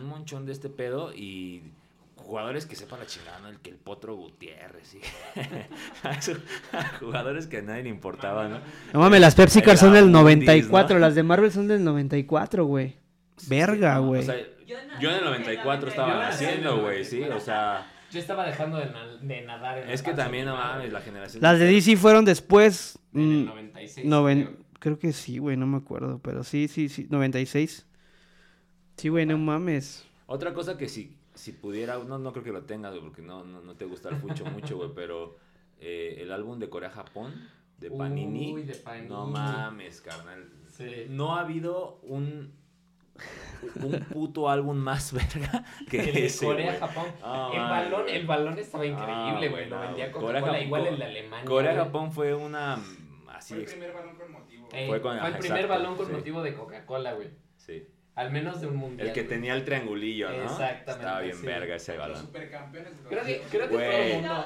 un 0.00 0.06
monchón 0.08 0.46
de 0.46 0.52
este 0.52 0.68
pedo 0.68 1.12
y 1.12 1.62
jugadores 2.24 2.66
que 2.66 2.74
sepan 2.74 3.00
la 3.00 3.06
chingada, 3.06 3.38
¿no? 3.40 3.48
El 3.48 3.58
que 3.60 3.70
el 3.70 3.76
Potro 3.76 4.16
Gutiérrez, 4.16 4.86
sí. 4.88 5.00
jugadores 7.00 7.46
que 7.46 7.58
a 7.58 7.62
nadie 7.62 7.84
le 7.84 7.88
importaban, 7.90 8.50
¿no? 8.50 8.58
No 8.92 9.00
mames, 9.00 9.20
las 9.20 9.34
Pepsi 9.34 9.62
Cars 9.62 9.80
son 9.80 9.92
del 9.92 10.08
Era 10.08 10.18
Mundis, 10.22 10.46
94, 10.46 10.94
¿no? 10.94 11.00
las 11.00 11.14
de 11.14 11.22
Marvel 11.22 11.52
son 11.52 11.68
del 11.68 11.84
94, 11.84 12.64
güey. 12.64 12.96
Verga, 13.48 14.00
O 14.00 14.06
güey. 14.06 14.22
sea, 14.24 14.36
Yo 14.66 14.78
en 14.78 14.90
el 14.90 15.04
en 15.04 15.14
el 15.18 15.24
94 15.24 15.82
Yo 15.86 15.90
estaba 15.90 16.14
naciendo, 16.18 16.80
güey, 16.80 17.04
sí, 17.04 17.22
o 17.22 17.40
sea, 17.40 17.86
Yo 18.10 18.20
estaba 18.20 18.46
dejando 18.46 18.78
de, 18.78 18.86
na- 18.86 19.16
de 19.20 19.42
nadar 19.42 19.78
en 19.78 19.90
es 19.90 20.02
que 20.02 20.12
también, 20.14 20.46
no 20.46 20.56
mames, 20.56 20.92
la 20.92 21.00
generación... 21.00 21.42
Las 21.42 21.58
de 21.58 21.66
DC 21.66 21.96
fueron 21.96 22.24
después. 22.24 22.98
En 23.12 23.20
el 23.20 23.26
mm, 23.44 23.46
96. 23.46 24.06
noven- 24.06 24.56
creo. 24.78 24.98
Que 24.98 25.12
sí, 25.12 25.38
güey, 25.38 25.56
no 25.56 25.66
me 25.66 25.78
acuerdo, 25.78 26.18
pero 26.22 26.44
sí, 26.44 26.68
sí, 26.68 26.88
sí, 26.88 27.06
96. 27.10 27.86
Sí, 28.96 29.08
güey, 29.08 29.24
no 29.26 29.36
mames. 29.38 30.04
Otra 30.26 30.52
cosa 30.54 30.76
que 30.78 30.88
si, 30.88 31.16
si 31.44 31.52
pudiera, 31.52 31.98
no, 31.98 32.18
no 32.18 32.32
creo 32.32 32.42
que 32.42 32.52
lo 32.52 32.62
tengas, 32.62 32.92
güey, 32.92 33.02
porque 33.02 33.20
no, 33.20 33.44
no, 33.44 33.60
no 33.60 33.74
te 33.76 33.84
gusta 33.84 34.08
el 34.08 34.16
fucho 34.16 34.46
mucho, 34.46 34.76
güey, 34.76 34.90
pero 34.94 35.36
eh, 35.78 36.16
el 36.20 36.32
álbum 36.32 36.58
de 36.58 36.70
Corea-Japón, 36.70 37.34
de 37.78 37.90
Panini, 37.90 38.54
Uy, 38.54 38.62
de 38.62 38.74
Panini. 38.76 39.08
no 39.08 39.26
mames, 39.26 40.00
carnal. 40.00 40.50
Sí. 40.68 41.06
No 41.10 41.36
ha 41.36 41.40
habido 41.40 41.98
un, 42.02 42.52
un 43.82 44.00
puto 44.12 44.48
álbum 44.48 44.76
más 44.78 45.12
verga 45.18 45.64
que 45.90 46.00
El 46.00 46.14
de 46.14 46.24
ese, 46.26 46.46
Corea, 46.46 46.66
güey. 46.66 46.78
Japón. 46.80 47.06
Ah, 47.22 47.50
el, 47.52 47.60
mames, 47.60 47.90
balón, 47.90 48.08
el 48.08 48.26
balón 48.26 48.58
estaba 48.58 48.86
increíble, 48.86 49.48
güey. 49.50 49.68
Lo 49.68 49.76
no, 49.76 49.82
vendía. 49.82 50.12
Coca-Cola, 50.12 50.40
Corea, 50.40 50.62
igual 50.64 50.82
Japón- 50.82 50.92
el 50.94 50.98
de 50.98 51.04
Alemania. 51.04 51.44
Corea-Japón 51.44 52.12
fue 52.12 52.34
una... 52.34 52.78
Así, 53.28 53.54
Fue 53.54 53.64
el 53.64 53.68
primer 53.70 53.92
balón 53.92 54.16
con 54.16 54.32
motivo. 54.32 54.68
Eh, 54.72 54.86
fue 54.88 54.98
fue, 54.98 55.00
con- 55.02 55.12
el 55.12 55.18
ajá, 55.20 55.38
primer 55.38 55.60
exacto, 55.60 55.68
balón 55.82 55.96
con 55.96 56.06
sí. 56.06 56.12
motivo 56.12 56.42
de 56.42 56.54
Coca-Cola, 56.54 57.12
güey. 57.14 57.28
sí. 57.56 57.86
Al 58.16 58.30
menos 58.30 58.60
de 58.60 58.68
un 58.68 58.76
mundial. 58.76 59.08
El 59.08 59.12
que 59.14 59.22
güey. 59.22 59.28
tenía 59.34 59.54
el 59.54 59.64
triangulillo, 59.64 60.28
¿no? 60.30 60.44
Exactamente, 60.44 60.90
Estaba 60.92 61.20
bien 61.20 61.36
sí. 61.36 61.46
verga 61.46 61.74
ese 61.76 61.92
Los 61.96 62.00
balón. 62.00 62.20
supercampeones. 62.20 62.90
de 63.02 63.08
Creo 63.08 63.24
que, 63.24 63.42
creo 63.50 63.68
que 63.68 63.74
todo 63.74 63.80
el 63.82 64.14
mundo. 64.14 64.44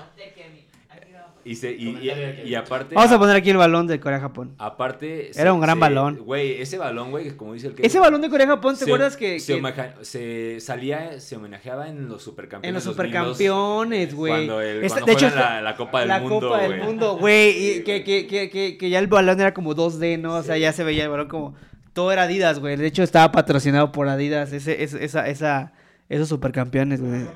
Y, 1.44 1.54
se, 1.54 1.70
y, 1.72 1.88
y, 2.02 2.48
y 2.48 2.54
aparte... 2.56 2.94
Vamos 2.94 3.10
a 3.12 3.18
poner 3.18 3.36
aquí 3.36 3.48
el 3.50 3.56
balón 3.56 3.86
de 3.86 3.98
Corea-Japón. 4.00 4.54
Aparte... 4.58 5.30
Era 5.38 5.52
un 5.54 5.60
gran 5.60 5.78
balón. 5.80 6.18
Güey, 6.18 6.60
ese 6.60 6.76
balón, 6.76 7.10
güey, 7.10 7.30
como 7.36 7.54
dice 7.54 7.68
el 7.68 7.74
que... 7.74 7.86
Ese 7.86 7.98
balón 7.98 8.20
de 8.20 8.28
Corea-Japón, 8.28 8.74
¿te 8.74 8.84
se- 8.84 8.90
acuerdas 8.90 9.16
que, 9.16 9.38
Se, 9.40 9.54
que 9.54 9.60
homenaje- 9.62 9.94
se 10.02 10.60
salía, 10.60 11.20
se 11.20 11.36
homenajeaba 11.36 11.88
en 11.88 12.08
los 12.08 12.22
supercampeones 12.22 12.68
en 12.68 12.74
los 12.74 12.84
2002, 12.96 13.36
supercampeones, 13.38 14.14
güey? 14.14 14.32
Cuando, 14.46 14.60
el, 14.60 14.84
Esta- 14.84 15.00
cuando 15.00 15.06
de 15.06 15.26
hecho, 15.26 15.36
la, 15.36 15.62
la 15.62 15.76
Copa 15.76 16.00
del 16.00 16.08
la 16.08 16.18
Mundo, 16.20 16.40
Copa 16.40 16.60
del 16.62 16.70
güey. 16.72 16.82
Mundo, 16.82 17.16
güey, 17.16 17.48
y 17.50 17.74
Sí, 17.76 17.84
que, 17.84 17.92
güey. 17.92 18.04
que, 18.04 18.26
que, 18.26 18.50
que, 18.50 18.76
que 18.78 18.90
ya 18.90 18.98
el 18.98 19.06
balón 19.06 19.40
era 19.40 19.54
como 19.54 19.74
2D, 19.74 20.18
¿no? 20.18 20.34
O 20.34 20.42
sea, 20.42 20.58
ya 20.58 20.72
se 20.72 20.84
veía 20.84 21.04
el 21.04 21.10
balón 21.10 21.28
como... 21.28 21.54
Todo 21.98 22.12
era 22.12 22.22
Adidas, 22.22 22.60
güey. 22.60 22.76
De 22.76 22.86
hecho, 22.86 23.02
estaba 23.02 23.32
patrocinado 23.32 23.90
por 23.90 24.08
Adidas, 24.08 24.52
ese, 24.52 24.84
ese- 24.84 25.04
esa, 25.04 25.26
esa, 25.26 25.72
esos 26.08 26.28
supercampeones, 26.28 27.00
güey. 27.00 27.26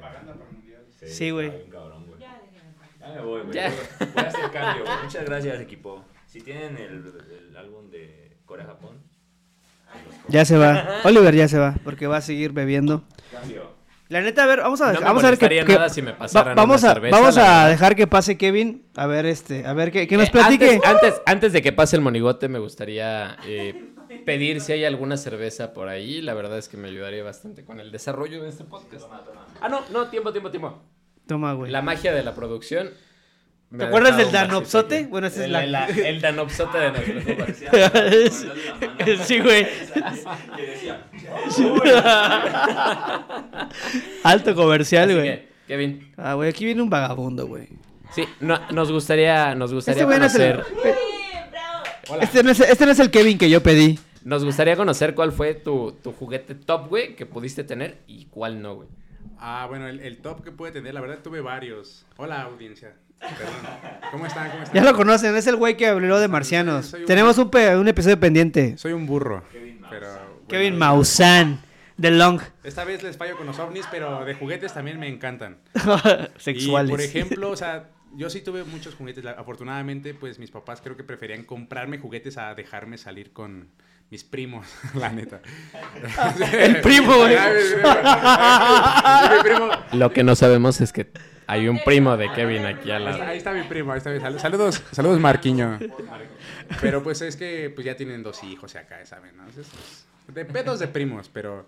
Sí, 1.04 1.30
güey. 1.32 1.50
Ya, 2.20 3.08
me 3.12 3.20
voy, 3.22 3.40
güey. 3.42 3.54
Ya. 3.54 3.72
Voy 3.98 4.24
a 4.24 4.28
hacer 4.28 4.50
cambio, 4.52 4.84
güey. 4.84 4.96
Muchas 5.02 5.24
gracias, 5.24 5.60
equipo. 5.60 6.04
Si 6.28 6.40
tienen 6.42 6.76
el, 6.76 7.12
el 7.50 7.56
álbum 7.56 7.90
de 7.90 8.36
Corea-Japón, 8.46 8.98
Ya 10.28 10.44
se 10.44 10.56
va. 10.56 11.00
Oliver 11.04 11.34
ya 11.34 11.48
se 11.48 11.58
va, 11.58 11.74
porque 11.82 12.06
va 12.06 12.18
a 12.18 12.20
seguir 12.20 12.52
bebiendo. 12.52 13.02
cambio. 13.32 13.72
La 14.10 14.20
neta, 14.20 14.44
a 14.44 14.46
ver, 14.46 14.60
vamos 14.60 14.80
a, 14.80 14.92
No 14.92 15.00
me 15.00 15.06
vamos 15.06 15.24
a 15.24 15.30
ver 15.30 15.38
qué- 15.38 15.64
nada 15.64 15.88
si 15.88 16.02
me 16.02 16.12
pasaran 16.12 16.54
vamos 16.54 16.82
una 16.82 16.90
a, 16.90 16.94
cerveza, 16.94 17.16
vamos 17.18 17.36
a 17.38 17.40
verdad. 17.42 17.68
dejar 17.70 17.96
que 17.96 18.06
pase 18.06 18.36
Kevin. 18.38 18.84
A 18.94 19.06
ver, 19.06 19.24
este, 19.26 19.66
a 19.66 19.72
ver, 19.72 19.90
que, 19.90 20.06
que 20.06 20.16
nos 20.18 20.28
Eh, 20.28 20.32
platique. 20.32 20.70
Antes, 20.74 20.88
antes, 20.90 21.22
antes 21.26 21.52
de 21.52 21.62
que 21.62 21.72
pase 21.72 21.96
el 21.96 22.02
monigote, 22.02 22.46
me 22.48 22.58
gustaría 22.58 23.38
eh, 23.46 23.88
pedir 24.24 24.60
si 24.60 24.72
hay 24.72 24.84
alguna 24.84 25.16
cerveza 25.16 25.72
por 25.74 25.88
ahí. 25.88 26.20
La 26.20 26.34
verdad 26.34 26.58
es 26.58 26.68
que 26.68 26.76
me 26.76 26.88
ayudaría 26.88 27.22
bastante 27.22 27.64
con 27.64 27.80
el 27.80 27.92
desarrollo 27.92 28.42
de 28.42 28.48
este 28.48 28.64
podcast. 28.64 29.06
Ah, 29.60 29.68
no, 29.68 29.82
no, 29.90 30.08
tiempo, 30.08 30.32
tiempo, 30.32 30.50
tiempo. 30.50 30.82
Toma, 31.26 31.52
güey. 31.52 31.70
La 31.70 31.82
magia 31.82 32.12
de 32.12 32.22
la 32.22 32.34
producción. 32.34 32.90
¿Te 33.76 33.84
acuerdas 33.84 34.18
del 34.18 34.30
Danopsote? 34.30 35.06
Bueno, 35.06 35.28
ese 35.28 35.40
es 35.40 35.44
el, 35.46 35.52
la- 35.52 35.66
la- 35.66 35.86
el 35.88 36.20
Danopsote 36.20 36.78
de 36.78 36.90
nuestro 36.90 37.20
fútbol. 37.22 37.54
sí, 39.24 39.40
güey. 39.40 39.66
Que 40.56 40.66
decía, 40.66 41.06
Alto 44.24 44.54
comercial, 44.54 45.04
Así 45.04 45.14
güey. 45.14 45.24
que, 45.26 45.48
Kevin, 45.66 46.12
Ah, 46.16 46.34
güey, 46.34 46.50
aquí 46.50 46.64
viene 46.64 46.82
un 46.82 46.90
vagabundo, 46.90 47.46
güey. 47.46 47.68
sí, 48.14 48.24
no- 48.40 48.60
nos 48.70 48.90
gustaría, 48.92 49.54
nos 49.54 49.72
gustaría 49.72 50.02
Este 50.02 50.04
güey 50.04 50.18
no 50.18 50.26
es 50.26 50.34
el... 50.34 50.52
conocer. 50.60 50.96
Este 52.20 52.42
no, 52.42 52.50
es, 52.50 52.60
este 52.60 52.84
no 52.84 52.92
es 52.92 52.98
el 52.98 53.10
Kevin 53.10 53.38
que 53.38 53.48
yo 53.48 53.62
pedí. 53.62 53.98
Nos 54.24 54.44
gustaría 54.44 54.76
conocer 54.76 55.14
cuál 55.14 55.32
fue 55.32 55.54
tu, 55.54 55.92
tu 56.02 56.12
juguete 56.12 56.54
top, 56.54 56.88
güey, 56.88 57.16
que 57.16 57.26
pudiste 57.26 57.64
tener 57.64 57.98
y 58.06 58.26
cuál 58.26 58.60
no, 58.62 58.74
güey. 58.76 58.88
Ah, 59.38 59.66
bueno, 59.68 59.88
el, 59.88 60.00
el 60.00 60.18
top 60.18 60.42
que 60.44 60.52
puede 60.52 60.72
tener, 60.72 60.94
la 60.94 61.00
verdad 61.00 61.18
tuve 61.22 61.40
varios. 61.40 62.06
Hola, 62.16 62.42
audiencia. 62.42 62.94
Perdón. 63.20 63.54
¿Cómo 64.10 64.26
están? 64.26 64.50
¿Cómo 64.50 64.62
están? 64.64 64.74
Ya 64.84 64.90
lo 64.90 64.96
conocen, 64.96 65.34
es 65.36 65.46
el 65.46 65.56
güey 65.56 65.76
que 65.76 65.86
habló 65.86 66.18
de 66.20 66.28
marcianos. 66.28 66.92
Un- 66.92 67.04
Tenemos 67.06 67.38
un, 67.38 67.50
pe- 67.50 67.76
un 67.76 67.86
episodio 67.88 68.18
pendiente. 68.18 68.76
Soy 68.78 68.92
un 68.92 69.06
burro. 69.06 69.42
Pero, 69.90 70.08
Kevin 70.48 70.76
Maussan, 70.78 71.60
de 71.96 72.10
Long. 72.10 72.40
Esta 72.64 72.84
vez 72.84 73.02
les 73.02 73.16
fallo 73.16 73.36
con 73.36 73.46
los 73.46 73.58
ovnis, 73.58 73.86
pero 73.90 74.24
de 74.24 74.34
juguetes 74.34 74.72
también 74.74 74.98
me 74.98 75.06
encantan. 75.08 75.58
Sexuales. 76.36 76.88
Y, 76.88 76.92
por 76.92 77.00
ejemplo, 77.00 77.50
o 77.50 77.56
sea, 77.56 77.90
yo 78.16 78.28
sí 78.30 78.40
tuve 78.40 78.64
muchos 78.64 78.94
juguetes. 78.94 79.24
Afortunadamente, 79.26 80.14
pues 80.14 80.38
mis 80.38 80.50
papás 80.50 80.80
creo 80.82 80.96
que 80.96 81.04
preferían 81.04 81.44
comprarme 81.44 81.98
juguetes 81.98 82.38
a 82.38 82.54
dejarme 82.54 82.98
salir 82.98 83.32
con 83.32 83.68
mis 84.12 84.24
primos, 84.24 84.66
la 84.94 85.08
neta. 85.08 85.40
El 86.52 86.82
primo, 86.82 87.16
güey. 87.16 87.34
Lo 89.92 90.12
que 90.12 90.22
no 90.22 90.36
sabemos 90.36 90.80
es 90.82 90.92
que 90.92 91.10
hay 91.46 91.66
un 91.68 91.80
primo 91.82 92.16
de 92.18 92.30
Kevin 92.32 92.66
aquí 92.66 92.90
al 92.90 93.06
Ahí 93.06 93.10
está, 93.12 93.18
lado. 93.18 93.30
ahí 93.32 93.38
está 93.38 93.52
mi 93.52 93.62
primo, 93.62 93.92
ahí 93.92 93.98
está 93.98 94.10
mi- 94.10 94.20
sal- 94.20 94.38
Saludos, 94.38 94.82
saludos 94.92 95.18
Marquiño. 95.18 95.78
Pero 96.80 97.02
pues 97.02 97.22
es 97.22 97.36
que 97.36 97.70
pues 97.74 97.84
ya 97.86 97.96
tienen 97.96 98.22
dos 98.22 98.42
hijos 98.44 98.74
y 98.74 98.78
acá, 98.78 99.04
¿saben? 99.06 99.34
¿no? 99.36 99.44
Entonces, 99.46 99.66
pues, 100.26 100.34
de 100.34 100.44
pedos 100.44 100.78
de 100.78 100.88
primos, 100.88 101.30
pero 101.32 101.66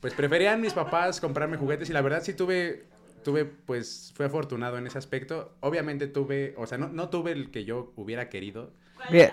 pues 0.00 0.12
preferían 0.14 0.60
mis 0.60 0.74
papás 0.74 1.20
comprarme 1.20 1.56
juguetes 1.56 1.88
y 1.90 1.92
la 1.92 2.00
verdad 2.02 2.22
sí 2.22 2.34
tuve, 2.34 2.84
tuve, 3.24 3.44
pues 3.44 4.12
fui 4.16 4.26
afortunado 4.26 4.78
en 4.78 4.86
ese 4.86 4.98
aspecto. 4.98 5.54
Obviamente 5.60 6.06
tuve, 6.06 6.54
o 6.56 6.66
sea, 6.66 6.78
no, 6.78 6.88
no 6.88 7.08
tuve 7.08 7.32
el 7.32 7.50
que 7.50 7.64
yo 7.64 7.92
hubiera 7.96 8.28
querido. 8.28 8.72
Bien. 9.10 9.30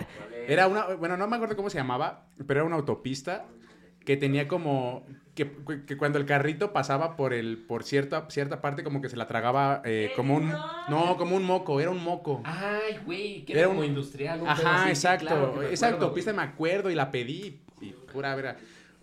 Era 0.48 0.68
una, 0.68 0.94
bueno, 0.96 1.18
no 1.18 1.28
me 1.28 1.36
acuerdo 1.36 1.56
cómo 1.56 1.70
se 1.70 1.78
llamaba, 1.78 2.28
pero 2.46 2.60
era 2.62 2.64
una 2.68 2.76
autopista 2.76 3.46
que 4.06 4.16
tenía 4.18 4.48
como 4.48 5.04
que, 5.34 5.50
que 5.88 5.98
cuando 5.98 6.20
el 6.20 6.26
carrito 6.28 6.72
pasaba 6.72 7.16
por 7.18 7.34
el 7.34 7.58
por 7.58 7.84
cierta 7.84 8.28
cierta 8.30 8.62
parte 8.62 8.84
como 8.84 9.02
que 9.02 9.10
se 9.10 9.18
la 9.18 9.28
tragaba 9.28 9.82
eh, 9.84 10.12
como 10.16 10.36
un 10.36 10.54
no 10.90 11.18
como 11.18 11.36
un 11.36 11.44
moco 11.44 11.82
era 11.82 11.90
un 11.90 12.04
moco 12.04 12.42
Ay, 12.46 13.00
güey, 13.04 13.44
que 13.46 13.54
Era 13.54 13.62
era 13.62 13.70
un- 13.70 13.76
como 13.78 13.84
industrial. 13.88 14.44
un 14.44 14.48
Ajá, 14.48 14.90
exacto. 14.90 15.26
claro 15.26 15.64
Esa 15.64 15.90
autopista 15.90 16.32
me 16.34 16.44
acuerdo 16.44 16.92
y 16.92 16.96
la 16.96 17.10
pedí 17.10 17.60
y 17.82 17.90
pura 18.14 18.36
vera. 18.36 18.58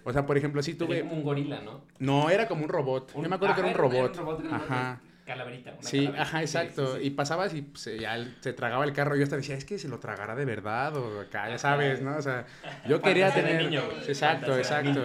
O 0.04 0.12
sea, 0.12 0.26
por 0.26 0.36
ejemplo, 0.36 0.62
sí 0.62 0.74
Tenía 0.74 0.86
tuve 0.86 1.00
como 1.08 1.14
un 1.14 1.22
gorila, 1.22 1.60
¿no? 1.60 1.82
no 1.98 2.28
era 2.30 2.48
como 2.48 2.64
un 2.64 2.68
robot. 2.68 3.12
Yo 3.14 3.28
me 3.28 3.34
acuerdo 3.34 3.54
que 3.54 3.60
era 3.60 3.68
un 3.70 3.74
robot. 3.76 4.14
grandote. 4.14 4.48
Ajá. 4.50 5.00
Calaverita. 5.24 5.70
una 5.70 5.82
Sí, 5.82 5.98
calaverita. 5.98 6.22
ajá, 6.22 6.40
exacto. 6.40 6.94
sí, 6.96 7.00
sí. 7.02 7.06
Y 7.06 7.10
pasabas 7.10 7.54
y 7.54 7.62
pues, 7.62 7.88
ya 8.00 8.16
se 8.40 8.52
tragaba 8.52 8.84
el 8.84 8.92
carro. 8.92 9.14
Yo 9.14 9.22
hasta 9.22 9.36
decía, 9.36 9.54
es 9.56 9.64
que 9.64 9.78
se 9.78 9.86
lo 9.88 10.00
tragará 10.00 10.34
de 10.34 10.44
verdad 10.44 10.96
o 10.96 11.20
acá, 11.20 11.48
ya 11.48 11.58
sabes, 11.58 12.02
¿no? 12.02 12.16
O 12.16 12.22
sea, 12.22 12.44
yo 12.88 13.00
quería 13.00 13.32
tener. 13.32 13.62
niño, 13.62 13.82
exacto, 14.08 14.56
exacto. 14.58 15.00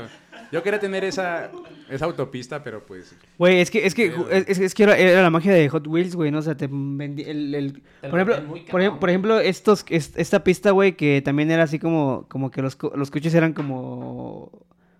Yo 0.51 0.63
quería 0.63 0.79
tener 0.79 1.03
esa, 1.03 1.51
esa 1.89 2.05
autopista, 2.05 2.63
pero 2.63 2.83
pues. 2.83 3.15
Güey, 3.37 3.59
es 3.59 3.69
que, 3.69 3.85
es 3.85 3.93
que, 3.93 4.11
es, 4.31 4.57
es 4.59 4.73
que 4.73 4.83
era, 4.83 4.97
era 4.97 5.21
la 5.21 5.29
magia 5.29 5.53
de 5.53 5.69
Hot 5.69 5.85
Wheels, 5.85 6.15
güey, 6.15 6.31
¿no? 6.31 6.39
O 6.39 6.41
sea, 6.41 6.55
te 6.57 6.67
vendí 6.71 7.21
el, 7.23 7.53
el- 7.53 7.73
Te 8.01 8.09
por 8.09 8.17
lo 8.25 8.31
ejemplo, 8.33 8.55
por, 8.71 8.99
por 8.99 9.09
ejemplo, 9.09 9.39
estos, 9.39 9.85
est- 9.89 10.17
esta 10.17 10.43
pista, 10.43 10.71
güey, 10.71 10.93
que 10.93 11.21
también 11.21 11.51
era 11.51 11.63
así 11.63 11.77
como, 11.77 12.25
como 12.27 12.49
que 12.49 12.61
los, 12.63 12.75
los 12.95 13.11
coches 13.11 13.35
eran 13.35 13.53
como 13.53 14.51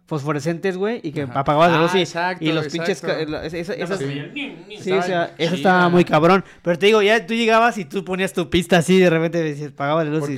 fosforescentes, 0.08 0.78
güey, 0.78 1.00
y 1.04 1.12
que 1.12 1.22
Ajá. 1.24 1.42
apagabas 1.42 1.72
la 1.72 1.82
luz 1.82 1.92
Ah, 1.94 1.98
y, 2.00 2.02
exacto, 2.02 2.44
y 2.46 2.52
los 2.52 2.68
pinches, 2.70 3.04
esas, 3.04 4.00
sí, 4.00 4.92
o 4.92 5.02
sea, 5.04 5.34
eso 5.38 5.56
estaba 5.56 5.90
muy 5.90 6.04
cabrón, 6.06 6.44
pero 6.62 6.80
te 6.80 6.88
digo, 6.88 7.02
ya 7.02 7.26
tú 7.26 7.34
llegabas 7.34 7.78
y 7.78 7.86
tú 7.86 8.04
ponías 8.06 8.34
tu 8.34 8.50
pista 8.50 8.78
así, 8.78 9.00
de 9.00 9.10
repente 9.10 9.44
decías, 9.44 9.72
apagabas 9.74 10.06
la 10.08 10.12
luz 10.18 10.30
y 10.30 10.36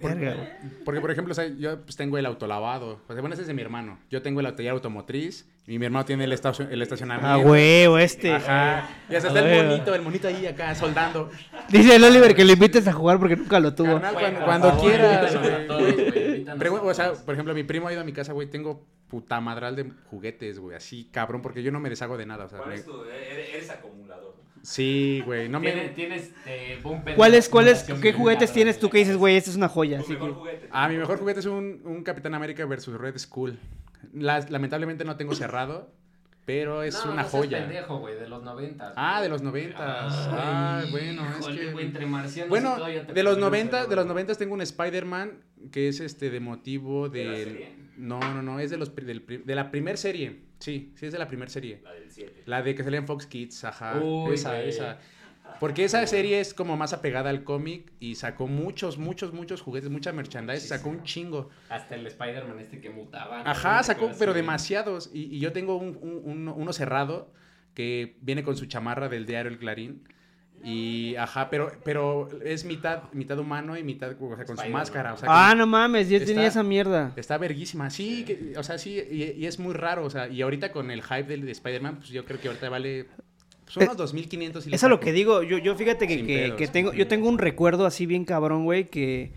Porque, 0.00 0.20
dices, 0.30 0.40
porque, 0.84 1.00
por 1.00 1.10
ejemplo, 1.10 1.32
o 1.32 1.34
sea, 1.34 1.48
yo 1.58 1.80
pues, 1.82 1.96
tengo 1.96 2.18
el 2.18 2.26
autolavado. 2.26 3.00
O 3.08 3.12
sea, 3.12 3.20
bueno, 3.20 3.32
ese 3.32 3.42
es 3.42 3.48
de 3.48 3.54
mi 3.54 3.62
hermano. 3.62 3.98
Yo 4.10 4.22
tengo 4.22 4.38
el 4.38 4.54
taller 4.54 4.70
automotriz 4.70 5.48
y 5.66 5.76
mi 5.80 5.86
hermano 5.86 6.04
tiene 6.04 6.22
el, 6.22 6.32
estacio- 6.32 6.68
el 6.70 6.80
estacionamiento. 6.82 7.26
Ah, 7.28 7.38
huevo, 7.38 7.98
este. 7.98 8.32
Ajá. 8.32 8.88
Y 9.10 9.16
hasta 9.16 9.28
está 9.28 9.40
Ah, 9.40 9.42
el 9.42 9.50
huevo. 9.58 9.70
monito, 9.70 9.94
el 9.96 10.02
monito 10.02 10.28
ahí 10.28 10.46
acá 10.46 10.72
soldando. 10.76 11.30
Dice 11.68 11.96
el 11.96 12.04
Oliver 12.04 12.36
que 12.36 12.44
lo 12.44 12.52
invites 12.52 12.86
a 12.86 12.92
jugar 12.92 13.18
porque 13.18 13.34
nunca 13.34 13.58
lo 13.58 13.74
tuvo. 13.74 13.94
Carnal, 14.00 14.14
cuando, 14.14 14.40
cuando 14.44 14.68
favor, 14.68 14.84
quieras, 14.88 15.36
güey. 15.36 15.66
todos, 15.66 16.70
güey, 16.70 16.90
o 16.90 16.94
sea, 16.94 17.12
por 17.14 17.34
ejemplo, 17.34 17.52
mi 17.54 17.64
primo 17.64 17.88
ha 17.88 17.92
ido 17.92 18.00
a 18.02 18.04
mi 18.04 18.12
casa, 18.12 18.32
güey. 18.32 18.46
Tengo 18.48 18.86
puta 19.08 19.40
madral 19.40 19.74
de 19.76 19.90
juguetes, 20.10 20.58
güey. 20.58 20.76
Así, 20.76 21.08
cabrón, 21.10 21.42
porque 21.42 21.62
yo 21.62 21.72
no 21.72 21.80
me 21.80 21.88
deshago 21.90 22.16
de 22.16 22.26
nada. 22.26 22.44
O 22.44 22.48
sea, 22.48 22.58
¿Cuál 22.58 22.70
me- 22.70 22.74
es 22.76 22.84
tu? 22.84 23.02
Eres, 23.04 23.48
eres 23.54 23.70
acumulador. 23.70 24.36
Sí, 24.62 25.22
güey. 25.24 25.48
No 25.48 25.60
Tiene- 25.60 25.82
me... 25.84 25.88
Tienes 25.90 26.32
eh, 26.46 26.80
pen- 26.82 27.14
¿Cuáles, 27.16 27.48
cuáles, 27.48 27.84
qué 28.02 28.12
juguetes 28.12 28.52
tienes 28.52 28.78
tú 28.78 28.90
que 28.90 28.98
dices, 28.98 29.16
güey, 29.16 29.36
esta 29.36 29.50
es 29.50 29.56
una 29.56 29.68
joya? 29.68 29.98
Tu 29.98 30.04
Así 30.04 30.12
mejor 30.14 30.28
que... 30.30 30.34
juguete. 30.34 30.68
Ah, 30.72 30.88
mi 30.88 30.96
mejor 30.96 31.18
juguete 31.18 31.40
es 31.40 31.46
un, 31.46 31.80
un 31.84 32.02
Capitán 32.02 32.34
América 32.34 32.66
versus 32.66 32.98
Red 32.98 33.16
Skull. 33.18 33.58
Las- 34.12 34.50
lamentablemente 34.50 35.04
no 35.04 35.16
tengo 35.16 35.34
cerrado, 35.34 35.90
pero 36.44 36.82
es 36.82 36.94
No, 37.04 37.12
una 37.12 37.22
no 37.22 37.28
seas 37.28 37.44
joya. 37.44 37.58
pendejo, 37.60 37.98
güey, 37.98 38.16
de 38.18 38.28
los 38.28 38.42
90. 38.42 38.94
Ah, 38.96 39.22
de 39.22 39.28
los 39.28 39.42
noventas. 39.42 39.80
Ah, 40.30 40.82
bueno, 40.90 41.22
es 41.38 41.46
que... 41.46 41.70
entre 41.80 42.06
marcianos 42.06 42.48
y 42.48 42.50
Bueno, 42.50 42.74
todo, 42.76 42.86
te 42.86 43.12
de 43.12 43.22
los 43.22 43.38
90, 43.38 43.86
de 43.86 43.96
los 43.96 44.06
90 44.06 44.34
tengo 44.34 44.54
un 44.54 44.62
Spider-Man 44.62 45.32
que 45.70 45.88
es 45.88 46.00
este 46.00 46.30
de 46.30 46.40
motivo 46.40 47.08
¿De 47.08 47.24
la 47.24 47.32
del 47.32 47.48
serie? 47.48 47.72
No, 47.98 48.18
no, 48.20 48.42
no, 48.42 48.60
es 48.60 48.70
de 48.70 48.76
los 48.78 48.94
del 48.94 49.24
de 49.44 49.54
la 49.54 49.70
primer 49.70 49.98
serie. 49.98 50.40
Sí, 50.58 50.92
sí 50.96 51.06
es 51.06 51.12
de 51.12 51.18
la 51.18 51.28
primer 51.28 51.50
serie. 51.50 51.80
La 51.84 51.92
del 51.92 52.10
7. 52.10 52.42
La 52.46 52.62
de 52.62 52.74
que 52.74 52.82
salía 52.84 52.98
en 52.98 53.06
Fox 53.06 53.26
Kids, 53.26 53.64
ajá. 53.64 53.98
Uy, 54.00 54.34
esa, 54.34 54.60
esa. 54.62 54.98
Porque 55.60 55.84
esa 55.84 56.06
serie 56.06 56.40
es 56.40 56.54
como 56.54 56.76
más 56.76 56.92
apegada 56.92 57.30
al 57.30 57.42
cómic 57.42 57.90
y 58.00 58.14
sacó 58.14 58.46
muchos, 58.46 58.98
muchos, 58.98 59.32
muchos 59.32 59.60
juguetes, 59.60 59.90
mucha 59.90 60.12
merchandise, 60.12 60.60
sacó 60.68 60.90
un 60.90 61.02
chingo. 61.02 61.48
Hasta 61.68 61.94
el 61.96 62.06
Spider-Man 62.06 62.58
este 62.60 62.80
que 62.80 62.90
mutaba. 62.90 63.42
¿no? 63.42 63.50
Ajá, 63.50 63.78
¿Te 63.78 63.84
sacó, 63.84 64.10
pero 64.18 64.34
demasiados. 64.34 65.10
Y, 65.12 65.34
y 65.34 65.40
yo 65.40 65.52
tengo 65.52 65.76
un, 65.76 65.98
un- 66.00 66.20
uno, 66.24 66.54
uno 66.54 66.72
cerrado 66.72 67.32
que 67.74 68.16
viene 68.20 68.42
con 68.44 68.56
su 68.56 68.66
chamarra 68.66 69.08
del 69.08 69.26
diario 69.26 69.50
El 69.50 69.58
Clarín. 69.58 70.04
Y, 70.64 71.14
ajá, 71.16 71.48
pero, 71.50 71.70
pero 71.84 72.28
es 72.44 72.64
mitad, 72.64 73.02
mitad 73.12 73.38
humano 73.38 73.76
y 73.76 73.84
mitad, 73.84 74.10
o 74.20 74.36
sea, 74.36 74.44
con 74.44 74.56
su 74.58 74.68
máscara. 74.68 75.14
O 75.14 75.16
sea, 75.16 75.28
Ah, 75.30 75.54
no 75.54 75.66
mames, 75.66 76.08
yo 76.08 76.16
Está- 76.16 76.26
tenía 76.26 76.46
esa 76.48 76.62
mierda. 76.62 77.12
está 77.16 77.38
verguísima. 77.38 77.90
Sí, 77.90 78.24
que- 78.24 78.54
o 78.56 78.62
sea, 78.62 78.76
sí, 78.78 79.00
y, 79.10 79.22
y 79.40 79.46
es 79.46 79.58
muy 79.58 79.72
raro. 79.74 80.04
O 80.04 80.10
sea, 80.10 80.28
y 80.28 80.42
ahorita 80.42 80.72
con 80.72 80.90
el 80.90 81.02
hype 81.02 81.24
del 81.24 81.46
de 81.46 81.52
Spider-Man, 81.52 81.96
pues 81.98 82.08
yo 82.10 82.24
creo 82.24 82.40
que 82.40 82.48
ahorita 82.48 82.68
vale 82.68 83.06
pues, 83.72 83.76
unos 83.76 83.96
2.500. 83.96 84.66
y 84.66 84.74
Eso 84.74 84.86
es 84.86 84.90
lo 84.90 84.98
que 85.00 85.12
digo, 85.12 85.42
yo, 85.42 85.58
yo 85.58 85.74
fíjate 85.76 86.06
que, 86.08 86.26
que, 86.26 86.38
pedos. 86.38 86.56
que 86.58 86.66
tengo, 86.68 86.92
yo 86.92 87.06
tengo 87.06 87.28
un 87.28 87.38
recuerdo 87.38 87.86
así 87.86 88.06
bien 88.06 88.24
cabrón, 88.24 88.64
güey, 88.64 88.88
que, 88.88 89.32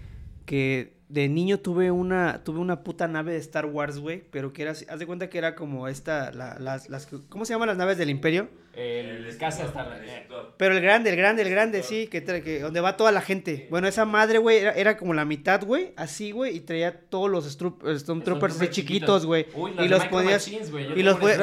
que 0.45 0.93
de 1.09 1.28
niño 1.30 1.59
tuve 1.59 1.91
una, 1.91 2.41
tuve 2.43 2.59
una 2.59 2.84
puta 2.84 3.07
nave 3.07 3.34
de 3.34 3.39
Star 3.39 3.65
Wars, 3.65 3.99
güey, 3.99 4.24
pero 4.32 4.53
que 4.53 4.61
era, 4.63 4.72
así- 4.72 4.86
haz 4.89 4.97
de 4.99 5.05
cuenta 5.05 5.30
que 5.30 5.38
era 5.38 5.53
como 5.55 5.88
esta, 5.88 6.32
la- 6.32 6.57
las, 6.59 6.89
las, 6.89 7.07
¿cómo 7.30 7.45
se 7.45 7.53
llaman 7.53 7.67
las 7.67 7.78
naves 7.78 7.97
del 7.97 8.09
Imperio? 8.09 8.47
El 8.74 9.36
casa 9.38 9.65
está. 9.65 9.99
eh, 10.01 10.28
Pero 10.57 10.76
el 10.76 10.82
grande, 10.82 11.09
el 11.09 11.15
grande, 11.17 11.41
el 11.41 11.49
grande, 11.49 11.84
sí, 11.84 12.07
que, 12.07 12.26
trae- 12.26 12.41
que 12.41 12.59
donde 12.61 12.80
va 12.80 12.95
toda 12.95 13.11
la 13.11 13.22
gente. 13.22 13.67
Bueno, 13.69 13.88
esa 13.88 14.05
madre, 14.05 14.38
güey, 14.38 14.59
era, 14.59 14.72
era 14.72 14.95
como 14.97 15.13
la 15.13 15.26
mitad, 15.26 15.63
güey, 15.65 15.91
así, 15.97 16.32
güey, 16.32 16.55
y 16.55 16.59
traía 16.61 17.01
todos 17.09 17.30
los 17.30 17.45
eh, 17.47 17.99
Stormtroopers 17.99 18.55
así 18.55 18.69
chiquitos, 18.69 19.26
güey. 19.26 19.47
Uy, 19.55 19.72
Y 19.80 19.88
los 19.89 20.05
ponías... 20.05 20.47
y 20.47 21.03
los 21.03 21.19
güey, 21.19 21.36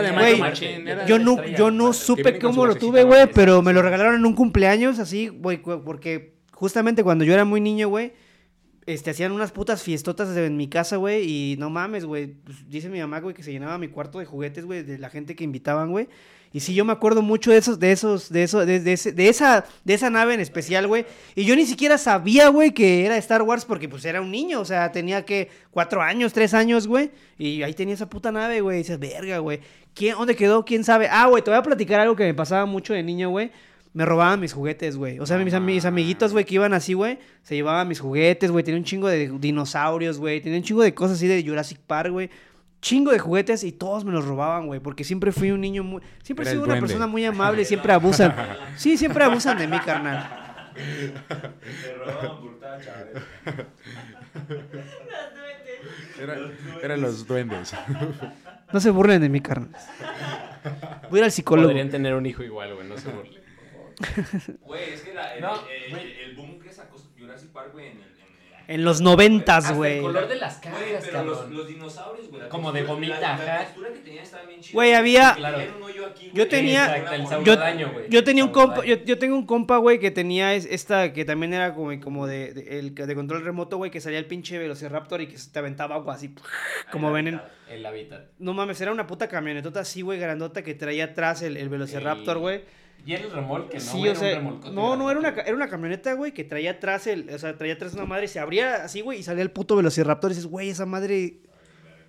Yo 1.07 1.19
no, 1.19 1.45
yo 1.45 1.71
no 1.71 1.93
supe 1.93 2.39
cómo 2.39 2.65
lo 2.67 2.75
tuve, 2.77 3.03
güey. 3.05 3.27
pero 3.35 3.61
me 3.63 3.73
lo 3.73 3.83
regalaron 3.83 4.15
en 4.15 4.25
un 4.25 4.35
cumpleaños, 4.35 4.99
así, 4.99 5.29
güey, 5.29 5.59
porque 5.59 6.35
justamente 6.53 7.03
cuando 7.05 7.25
yo 7.25 7.35
era 7.35 7.45
muy 7.45 7.61
niño, 7.61 7.89
güey, 7.89 8.13
este, 8.87 9.11
hacían 9.11 9.33
unas 9.33 9.53
putas 9.53 9.83
fiestotas 9.83 10.35
en 10.35 10.57
mi 10.57 10.69
casa, 10.69 10.97
güey, 10.97 11.25
y 11.53 11.57
no 11.59 11.69
mames, 11.69 12.07
güey, 12.07 12.29
pues, 12.29 12.69
dice 12.71 12.89
mi 12.89 13.01
mamá, 13.01 13.21
güey, 13.21 13.35
que 13.35 13.43
se 13.43 13.53
llenaba 13.53 13.77
mi 13.77 13.89
cuarto 13.89 14.19
de 14.19 14.25
juguetes, 14.25 14.65
güey, 14.65 14.83
de 14.83 14.99
la 14.99 15.11
gente 15.11 15.37
que 15.37 15.45
invitaban, 15.45 15.91
güey. 15.91 16.09
Y 16.53 16.61
sí, 16.61 16.75
yo 16.75 16.85
me 16.85 16.93
acuerdo 16.93 17.21
mucho 17.23 17.51
de 17.51 17.59
esos, 17.59 17.79
de 17.79 17.93
esos, 17.93 18.31
de 18.31 18.43
eso, 18.43 18.65
de, 18.65 18.81
de 18.81 18.93
ese- 18.95 19.13
de 19.13 19.29
esa, 19.29 19.67
de 19.85 19.95
esa 19.95 20.09
nave 20.09 20.35
en 20.35 20.41
especial, 20.41 20.87
güey. 20.87 21.05
Y 21.35 21.45
yo 21.45 21.55
ni 21.55 21.67
siquiera 21.67 21.99
sabía, 21.99 22.49
güey, 22.49 22.73
que 22.73 23.05
era 23.05 23.17
Star 23.19 23.43
Wars 23.43 23.65
porque, 23.65 23.89
pues, 23.89 24.05
era 24.05 24.21
un 24.23 24.31
niño. 24.31 24.61
O 24.61 24.65
sea, 24.65 24.91
tenía 24.91 25.25
que 25.25 25.51
cuatro 25.71 26.01
años, 26.01 26.33
tres 26.33 26.55
años, 26.55 26.87
güey. 26.87 27.11
Y 27.39 27.63
ahí 27.63 27.75
tenía 27.75 27.95
esa 27.95 28.09
puta 28.09 28.33
nave, 28.33 28.61
güey. 28.63 28.77
Y 28.79 28.83
dices, 28.83 28.99
verga, 28.99 29.39
güey. 29.39 29.61
¿Quién, 29.95 30.15
dónde 30.17 30.37
quedó? 30.37 30.65
¿Quién 30.65 30.85
sabe? 30.85 31.09
Ah, 31.11 31.27
güey, 31.27 31.43
te 31.45 31.51
voy 31.51 31.59
a 31.59 31.63
platicar 31.63 32.01
algo 32.01 32.17
que 32.17 32.25
me 32.25 32.33
pasaba 32.35 32.65
mucho 32.67 32.95
de 32.95 33.03
niño, 33.03 33.29
güey. 33.31 33.51
Me 33.93 34.05
robaban 34.05 34.39
mis 34.39 34.53
juguetes, 34.53 34.97
güey. 34.97 35.19
O 35.19 35.27
sea, 35.27 35.39
mis, 35.39 35.59
mis 35.61 35.85
amiguitos, 35.85 36.33
güey, 36.33 36.45
que 36.45 36.55
iban 36.55 36.73
así, 36.73 36.93
güey, 36.93 37.19
se 37.43 37.57
llevaban 37.57 37.89
mis 37.89 37.99
juguetes, 38.01 38.51
güey. 38.51 38.63
Tenía 38.65 38.79
un 38.79 38.85
chingo 38.85 39.09
de 39.09 39.29
dinosaurios, 39.39 40.19
güey. 40.19 40.41
Tenía 40.41 40.59
un 40.59 40.65
chingo 40.65 40.83
de 40.83 40.95
cosas 40.95 41.17
así 41.17 41.27
de 41.27 41.43
Jurassic 41.43 41.79
Park, 41.87 42.11
güey. 42.13 42.31
Chingo 42.81 43.11
de 43.11 43.19
juguetes 43.19 43.65
y 43.65 43.73
todos 43.73 44.05
me 44.05 44.13
los 44.13 44.25
robaban, 44.25 44.67
güey. 44.67 44.79
Porque 44.81 45.03
siempre 45.05 45.33
fui 45.33 45.51
un 45.51 45.61
niño 45.61 45.83
muy. 45.83 46.01
Siempre 46.23 46.47
he 46.47 46.51
sido 46.51 46.63
una 46.63 46.75
duende. 46.75 46.87
persona 46.87 47.07
muy 47.07 47.25
amable 47.25 47.63
y 47.63 47.65
siempre 47.65 47.93
abusan. 47.93 48.35
Sí, 48.77 48.97
siempre 48.97 49.25
abusan 49.25 49.59
de 49.59 49.67
mí, 49.67 49.79
carnal. 49.81 50.29
Te 51.29 51.89
por 52.41 52.61
tacha, 52.61 53.07
eran 56.83 57.01
los 57.01 57.27
duendes. 57.27 57.75
No 58.73 58.81
se 58.81 58.91
burlen 58.91 59.21
de 59.23 59.29
mí, 59.29 59.41
carnal. 59.41 59.71
Voy 61.11 61.19
a 61.19 61.21
ir 61.21 61.25
al 61.25 61.33
psicólogo. 61.33 61.69
Podrían 61.69 61.91
tener 61.91 62.15
un 62.15 62.27
hijo 62.27 62.43
igual, 62.43 62.75
güey, 62.75 62.87
no 62.89 62.97
se 62.99 63.09
burlen. 63.11 63.43
Güey, 64.63 64.93
es 64.93 65.01
que 65.03 65.15
la- 65.15 65.35
el, 65.35 65.41
No, 65.43 65.55
el- 65.69 65.91
güey. 65.91 66.21
el 66.23 66.37
boom 66.37 66.61
que 66.61 66.73
sacó 66.73 66.97
Jurassic 67.19 67.51
Park, 67.51 67.73
güey, 67.73 67.89
en 67.89 67.97
el... 68.03 68.18
en- 68.69 68.85
los 68.85 69.01
noventas, 69.01 69.75
güey. 69.75 69.97
el 69.97 70.03
color 70.03 70.29
de 70.29 70.37
las 70.37 70.61
Güey, 70.61 70.73
caras, 70.75 71.05
pero 71.05 71.25
los, 71.25 71.39
cabrón. 71.39 71.57
los 71.57 71.67
dinosaurios, 71.69 72.31
güey. 72.31 72.49
Como 72.49 72.71
de 72.71 72.83
gomita, 72.85 73.19
la, 73.21 73.35
ajá. 73.35 73.45
La 73.45 73.59
textura 73.61 73.89
que 73.93 73.99
tenían 74.01 74.23
estaba 74.23 74.45
bien 74.45 74.61
chida. 74.61 74.73
Güey, 74.75 74.93
había- 74.95 75.35
Claro. 75.35 75.57
tenían 75.59 75.77
un 75.77 75.83
hoyo 75.83 76.07
aquí, 76.07 76.31
Yo 76.33 76.49
tenía- 76.49 76.97
Exacto, 76.97 77.15
el 77.37 77.45
Yo- 77.45 77.93
güey. 77.93 78.05
Yo 78.11 78.25
tenía 78.25 78.45
un 78.45 78.51
compa, 78.51 78.85
yo, 78.85 78.97
yo 79.05 79.19
tengo 79.19 79.35
un 79.37 79.47
compa, 79.47 79.79
güey, 79.79 79.99
que 79.99 80.11
tenía 80.11 80.55
es- 80.55 80.67
esta, 80.71 81.13
que 81.13 81.25
también 81.25 81.55
era 81.55 81.75
como, 81.75 81.99
como 82.01 82.27
de, 82.27 82.53
de- 82.53 82.79
el, 82.79 82.95
de 82.95 83.15
control 83.15 83.43
remoto, 83.45 83.77
güey, 83.79 83.91
que 83.91 84.01
salía 84.01 84.19
el 84.19 84.27
pinche 84.27 84.59
Velociraptor 84.59 85.21
y 85.23 85.27
que 85.27 85.39
se 85.39 85.51
te 85.51 85.59
aventaba 85.59 85.95
agua 85.97 86.15
así, 86.15 86.35
como 86.93 87.11
ven 87.11 87.29
en... 87.29 87.41
El 87.71 87.85
hábitat. 87.85 88.27
No 88.39 88.53
mames, 88.55 88.81
era 88.81 88.93
una 88.93 89.07
puta 89.07 89.29
camionetota 89.29 89.81
así, 89.81 90.03
güey, 90.03 90.19
grandota 90.19 90.63
que 90.63 90.75
traía 90.75 91.05
atrás 91.05 91.43
el, 91.43 91.57
el 91.57 91.69
Velociraptor, 91.69 92.37
El- 92.37 92.41
güey. 92.43 92.61
Y 93.09 93.15
era 93.15 93.25
el 93.25 93.31
remolque, 93.31 93.77
¿no? 93.79 93.81
Sí, 93.81 93.99
güey? 93.99 94.11
o 94.11 94.15
Era 94.23 94.41
un 94.41 94.61
sea, 94.63 94.71
no, 94.71 94.95
no, 94.97 95.11
era 95.11 95.19
una, 95.19 95.29
era 95.31 95.55
una 95.55 95.69
camioneta, 95.69 96.13
güey, 96.13 96.33
que 96.33 96.45
traía 96.45 96.73
atrás 96.73 97.07
el, 97.07 97.31
o 97.31 97.39
sea, 97.39 97.57
traía 97.57 97.73
atrás 97.73 97.95
una 97.95 98.05
madre 98.05 98.27
y 98.27 98.29
se 98.29 98.39
abría 98.39 98.85
así, 98.85 99.01
güey, 99.01 99.21
y 99.21 99.23
salía 99.23 99.43
el 99.43 99.51
puto 99.51 99.77
Velociraptor 99.77 100.31
y 100.31 100.35
dices, 100.35 100.47
güey, 100.51 100.69
esa 100.69 100.85
madre... 100.85 101.37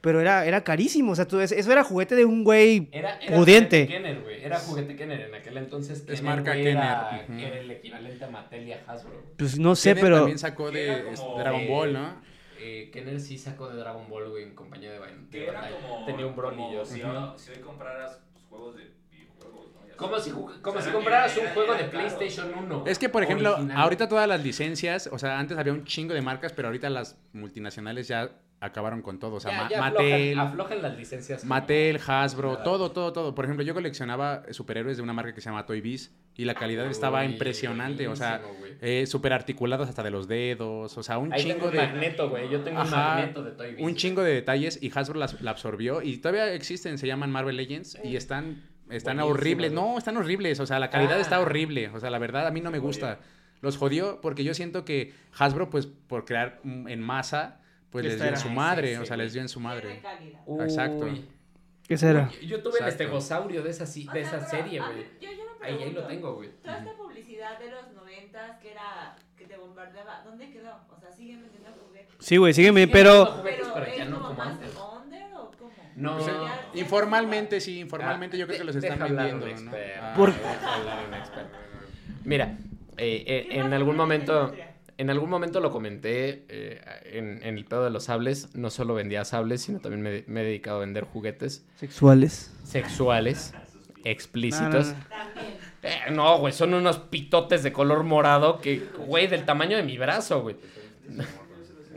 Pero 0.01 0.21
era, 0.21 0.45
era 0.45 0.63
carísimo, 0.63 1.11
o 1.11 1.15
sea, 1.15 1.25
tú, 1.27 1.39
eso 1.41 1.71
era 1.71 1.83
juguete 1.83 2.15
de 2.15 2.23
un 2.23 2.43
güey 2.45 2.87
Era, 2.91 3.17
era 3.19 3.35
pudiente. 3.37 3.83
juguete 3.85 3.93
Kenner, 4.01 4.21
güey. 4.23 4.43
Era 4.43 4.59
juguete 4.59 4.95
Kenner 4.95 5.21
en 5.21 5.35
aquel 5.35 5.57
entonces. 5.57 6.01
Kenner, 6.03 6.23
marca 6.23 6.53
güey, 6.53 6.67
Era, 6.67 7.23
Kenner, 7.27 7.47
era 7.47 7.59
el 7.59 7.71
equivalente 7.71 8.23
a 8.25 8.29
Mattel 8.29 8.67
y 8.67 8.71
a 8.73 8.81
Hasbro. 8.87 9.23
Pues 9.37 9.59
no 9.59 9.75
sé, 9.75 9.89
Kenner 9.91 10.03
pero... 10.03 10.15
También 10.19 10.39
sacó 10.39 10.71
de 10.71 11.03
como- 11.15 11.37
Dragon 11.39 11.61
Eh, 11.61 11.67
Ball, 11.69 11.93
¿no? 11.93 12.21
Eh, 12.61 12.89
Kenner 12.93 13.19
sí 13.19 13.37
sacó 13.37 13.69
de 13.69 13.77
Dragon 13.77 14.07
Ball, 14.09 14.29
güey, 14.29 14.43
en 14.43 14.55
compañía 14.55 14.91
de 14.91 14.99
Bandai. 14.99 15.29
Que 15.31 15.47
era 15.47 15.69
como... 15.69 16.05
Tenía 16.05 16.25
un 16.27 16.35
Broly 16.35 16.63
yo. 16.73 16.85
Si, 16.85 17.01
ahora- 17.01 17.33
si 17.37 17.51
hoy 17.51 17.57
compraras 17.59 18.19
juegos 18.49 18.77
de 18.77 18.98
Como 19.99 20.17
si, 20.19 20.31
como 20.31 20.47
O 20.47 20.71
sea, 20.73 20.81
si 20.81 20.89
compraras 20.91 21.37
un 21.37 21.47
juego 21.53 21.73
de. 21.75 21.83
PlayStation 21.83 22.51
1. 22.57 22.83
Es 22.87 22.97
que, 22.97 23.09
por 23.09 23.21
ejemplo, 23.23 23.53
original. 23.53 23.77
ahorita 23.77 24.07
todas 24.07 24.27
las 24.27 24.43
licencias, 24.43 25.09
o 25.11 25.19
sea, 25.19 25.37
antes 25.39 25.57
había 25.57 25.73
un 25.73 25.83
chingo 25.83 26.13
de 26.13 26.21
marcas, 26.21 26.53
pero 26.53 26.69
ahorita 26.69 26.89
las 26.89 27.17
multinacionales 27.33 28.07
ya 28.07 28.31
acabaron 28.61 29.01
con 29.01 29.19
todo. 29.19 29.35
O 29.35 29.39
sea, 29.39 29.51
Ya- 29.51 29.57
Ma- 29.63 29.69
ya 29.69 29.79
Mattel, 29.79 30.31
Aflojan, 30.39 30.47
aflojan 30.51 30.81
las 30.81 30.97
licencias. 30.97 31.45
Mattel, 31.45 31.99
Hasbro, 32.05 32.51
Nada. 32.53 32.63
todo, 32.63 32.91
todo, 32.91 33.13
todo. 33.13 33.33
Por 33.35 33.45
ejemplo, 33.45 33.63
yo 33.65 33.73
coleccionaba 33.73 34.43
superhéroes 34.51 34.97
de 34.97 35.03
una 35.03 35.13
marca 35.13 35.33
que 35.33 35.39
se 35.41 35.49
llama 35.49 35.65
Toy 35.65 35.79
Biz 35.79 36.11
y 36.35 36.43
la 36.45 36.55
calidad 36.55 36.85
estaba 36.87 37.23
impresionante. 37.23 38.07
O 38.09 38.17
sea, 38.17 38.41
güey. 38.59 38.73
eh, 38.81 39.05
super 39.07 39.31
articulados 39.31 39.87
hasta 39.87 40.03
de 40.03 40.11
los 40.11 40.27
dedos. 40.27 40.97
O 40.97 41.03
sea, 41.03 41.17
un 41.19 41.31
Ahí 41.31 41.41
chingo 41.43 41.53
tengo 41.55 41.65
un 41.67 41.71
de. 41.71 41.77
magneto, 41.77 42.29
güey. 42.29 42.49
Yo 42.49 42.59
tengo 42.61 42.81
un 42.81 42.89
magneto 42.89 43.43
de 43.43 43.51
Toy 43.51 43.75
Biz. 43.75 43.85
un 43.85 43.95
chingo 43.95 44.23
de 44.23 44.33
detalles 44.33 44.77
y 44.83 44.91
Hasbro 44.93 45.17
las- 45.19 45.41
la 45.41 45.51
absorbió 45.51 46.01
y 46.01 46.17
todavía 46.17 46.51
existen, 46.53 46.97
se 46.97 47.07
llaman 47.07 47.31
Marvel 47.31 47.55
Legends 47.55 47.97
y 48.03 48.17
están, 48.17 48.61
están 48.89 49.17
Buenísimo, 49.17 49.25
horribles. 49.25 49.73
güey. 49.73 49.83
No, 49.85 49.97
están 49.97 50.17
horribles, 50.17 50.59
o 50.59 50.65
sea, 50.65 50.79
la 50.79 50.89
calidad 50.89 51.17
Ah. 51.17 51.21
está 51.21 51.39
horrible, 51.39 51.89
o 51.89 51.99
sea, 51.99 52.09
la 52.09 52.19
verdad 52.19 52.47
a 52.47 52.51
mí 52.51 52.61
no 52.61 52.71
me 52.71 52.79
gusta. 52.79 53.19
Los 53.61 53.77
jodió 53.77 54.21
porque 54.21 54.43
yo 54.43 54.53
siento 54.53 54.85
que 54.85 55.13
Hasbro, 55.37 55.69
pues, 55.69 55.85
por 55.85 56.25
crear 56.25 56.59
en 56.63 57.01
masa, 57.01 57.59
pues 57.89 58.05
Les 58.05 58.15
dio 58.19 58.25
en 58.29 58.37
su 58.37 58.49
madre, 58.49 58.89
sí, 58.89 58.95
sí, 58.95 59.01
o 59.01 59.05
sea, 59.05 59.17
les 59.17 59.33
dio 59.33 59.41
en 59.41 59.49
su 59.49 59.59
madre. 59.59 60.01
Exacto. 60.61 61.07
¿Qué 61.87 61.97
será? 61.97 62.29
Yo, 62.41 62.41
yo 62.41 62.57
tuve 62.61 62.77
el 62.79 62.83
Exacto. 62.85 62.89
estegosaurio 63.03 63.63
de 63.63 63.71
esa, 63.71 63.85
si- 63.87 64.07
O 64.07 64.11
de 64.11 64.23
sea, 64.23 64.37
esa 64.37 64.47
pero, 64.49 64.63
serie, 64.63 64.79
güey. 64.79 64.91
Ahí, 65.61 65.73
ahí 65.73 65.77
lo 65.77 65.77
pregunto, 65.77 66.03
tengo, 66.07 66.35
güey. 66.35 66.49
Toda 66.63 66.77
esta 66.79 66.93
publicidad 66.93 67.57
de 67.59 67.71
los 67.71 67.91
noventas 67.93 68.59
que 68.61 68.71
era 68.71 69.15
que 69.35 69.45
te 69.45 69.57
bombardeaba, 69.57 70.21
¿dónde 70.23 70.51
quedó? 70.51 70.75
O 70.95 70.99
sea, 70.99 71.11
siguen 71.11 71.41
vendiendo 71.41 71.71
juguetes. 71.85 72.13
Sí, 72.19 72.37
güey, 72.37 72.53
sígueme, 72.53 72.87
pero... 72.87 73.41
Pero, 73.43 73.73
pero 73.73 73.85
¿es 73.87 74.09
no 74.09 74.21
como 74.21 74.41
antes. 74.41 74.58
No, 75.99 76.17
O 76.17 76.21
sea, 76.21 76.33
no. 76.33 76.47
ya- 76.47 76.69
ya 76.73 76.79
Informalmente, 76.79 77.59
sí, 77.61 77.79
informalmente 77.79 78.37
yo 78.37 78.47
creo 78.47 78.59
que 78.59 78.63
los 78.63 78.75
están 78.75 78.99
vendiendo, 78.99 79.45
un 79.45 79.65
¿no? 79.65 79.71
Ah, 80.01 80.13
Por-. 80.15 80.33
Mira, 82.23 82.57
eh, 82.97 83.23
eh, 83.27 83.47
¿Qué 83.49 83.59
en 83.59 83.73
algún 83.73 83.95
momento, 83.95 84.53
en 84.97 85.09
algún 85.09 85.29
momento 85.29 85.59
lo 85.59 85.71
comenté 85.71 86.45
eh, 86.49 86.81
en, 87.05 87.41
en 87.43 87.57
el 87.57 87.65
pedo 87.65 87.83
de 87.83 87.89
los 87.89 88.05
sables. 88.05 88.55
No 88.55 88.69
solo 88.69 88.93
vendía 88.93 89.25
sables, 89.25 89.61
sino 89.61 89.79
también 89.79 90.01
me, 90.01 90.23
me 90.27 90.41
he 90.41 90.45
dedicado 90.45 90.77
a 90.77 90.79
vender 90.81 91.03
juguetes 91.05 91.65
Sexuales. 91.75 92.53
sexuales, 92.63 93.53
explícitos. 94.03 94.87
No, 94.87 94.93
no, 94.93 94.99
no. 94.99 95.05
También. 95.09 95.59
Eh, 95.81 96.11
no, 96.11 96.37
güey, 96.39 96.51
son 96.53 96.73
unos 96.73 96.97
pitotes 96.99 97.63
de 97.63 97.71
color 97.71 98.03
morado 98.03 98.59
que, 98.59 98.79
güey, 99.05 99.27
del 99.27 99.45
tamaño 99.45 99.77
de 99.77 99.83
mi 99.83 99.97
brazo, 99.97 100.41
güey. 100.41 100.57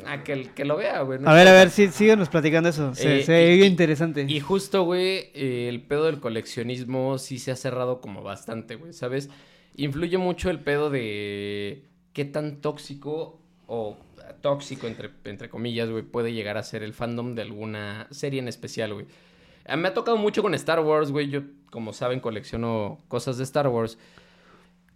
Ah, 0.07 0.23
que, 0.25 0.51
que 0.55 0.65
lo 0.65 0.77
vea, 0.77 1.01
güey. 1.03 1.19
no 1.19 1.29
A 1.31 1.35
ver, 1.35 1.49
a 1.49 1.53
ver, 1.53 1.71
sí, 1.71 1.89
síguenos 1.89 2.29
platicando 2.29 2.69
eso. 2.69 2.95
Se, 2.95 3.21
Eh, 3.21 3.23
se 3.25 3.55
y- 3.57 3.65
interesante. 3.65 4.25
Y 4.29 4.41
justo, 4.41 4.83
güey, 4.85 5.31
eh, 5.35 5.67
el 5.69 5.81
pedo 5.83 6.05
del 6.07 6.21
coleccionismo 6.21 7.19
sí 7.19 7.39
se 7.39 7.51
ha 7.51 7.57
cerrado 7.57 8.01
como 8.01 8.23
bastante, 8.23 8.77
güey, 8.77 8.93
¿sabes? 8.93 9.31
influye 9.75 10.19
mucho 10.19 10.51
el 10.51 10.61
pedo 10.61 10.91
de 10.91 11.85
qué 12.13 12.27
tan 12.27 12.57
tóxico 12.61 13.41
o 13.67 13.97
tóxico, 14.43 14.87
entre, 14.87 15.11
entre 15.25 15.49
comillas, 15.49 15.89
güey, 15.89 16.03
puede 16.03 16.33
llegar 16.35 16.59
a 16.59 16.63
ser 16.63 16.83
el 16.83 16.93
fandom 16.93 17.35
de 17.35 17.41
alguna 17.43 18.07
serie 18.11 18.41
en 18.41 18.49
especial, 18.49 18.93
güey. 18.93 19.07
Eh, 19.65 19.77
Me 19.77 19.89
ha 19.89 19.95
tocado 19.95 20.19
mucho 20.19 20.43
con 20.43 20.53
Star 20.55 20.81
Wars, 20.81 21.11
güey. 21.11 21.31
Yo, 21.31 21.41
como 21.71 21.93
saben, 21.95 22.21
colecciono 22.21 22.99
cosas 23.09 23.39
de 23.39 23.45
Star 23.45 23.69
Wars. 23.69 23.97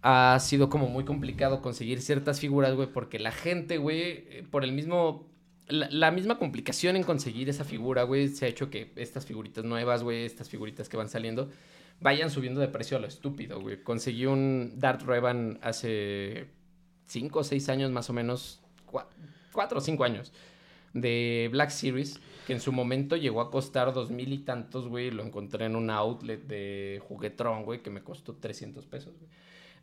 Ha 0.09 0.39
sido 0.39 0.69
como 0.69 0.87
muy 0.87 1.03
complicado 1.03 1.61
conseguir 1.61 2.01
ciertas 2.01 2.39
figuras, 2.39 2.73
güey, 2.75 2.87
porque 2.87 3.19
la 3.19 3.33
gente, 3.33 3.77
güey, 3.77 4.01
eh, 4.01 4.47
por 4.49 4.63
el 4.63 4.71
mismo... 4.71 5.27
La, 5.67 6.11
misma 6.11 6.37
complicación 6.39 6.95
en 6.95 7.03
conseguir 7.03 7.49
esa 7.49 7.65
figura, 7.65 8.03
güey, 8.03 8.29
se 8.29 8.45
ha 8.45 8.47
hecho 8.47 8.69
que 8.69 8.93
estas 8.95 9.25
figuritas 9.25 9.65
nuevas, 9.65 10.03
güey, 10.03 10.23
estas 10.23 10.47
figuritas 10.47 10.87
que 10.87 10.95
van 10.95 11.09
saliendo, 11.09 11.49
vayan 11.99 12.29
subiendo 12.29 12.61
de 12.61 12.69
precio 12.69 12.95
a 12.95 13.01
lo 13.01 13.07
estúpido, 13.07 13.59
güey. 13.59 13.83
Conseguí 13.83 14.25
un 14.27 14.79
Darth 14.79 15.01
Revan 15.01 15.59
hace 15.61 16.47
cinco 17.05 17.39
o 17.39 17.43
seis 17.43 17.67
años 17.67 17.91
más 17.91 18.09
o 18.09 18.13
menos, 18.13 18.61
cua- 18.89 19.07
cuatro 19.51 19.79
o 19.79 19.81
cinco 19.81 20.05
años, 20.05 20.31
de 20.93 21.49
Black 21.51 21.69
Series, 21.71 22.21
que 22.45 22.53
en 22.53 22.61
su 22.61 22.71
momento 22.71 23.17
llegó 23.17 23.41
a 23.41 23.51
costar 23.51 23.93
dos 23.93 24.09
mil 24.09 24.31
y 24.31 24.37
tantos, 24.39 24.87
güey. 24.87 25.11
Lo 25.11 25.21
encontré 25.21 25.65
en 25.65 25.75
una 25.75 25.95
outlet 25.97 26.47
de 26.47 27.01
juguetrón, 27.09 27.63
güey, 27.65 27.81
que 27.83 27.89
me 27.89 28.01
costó 28.03 28.35
300 28.35 28.85
pesos, 28.85 29.13
güey. 29.19 29.29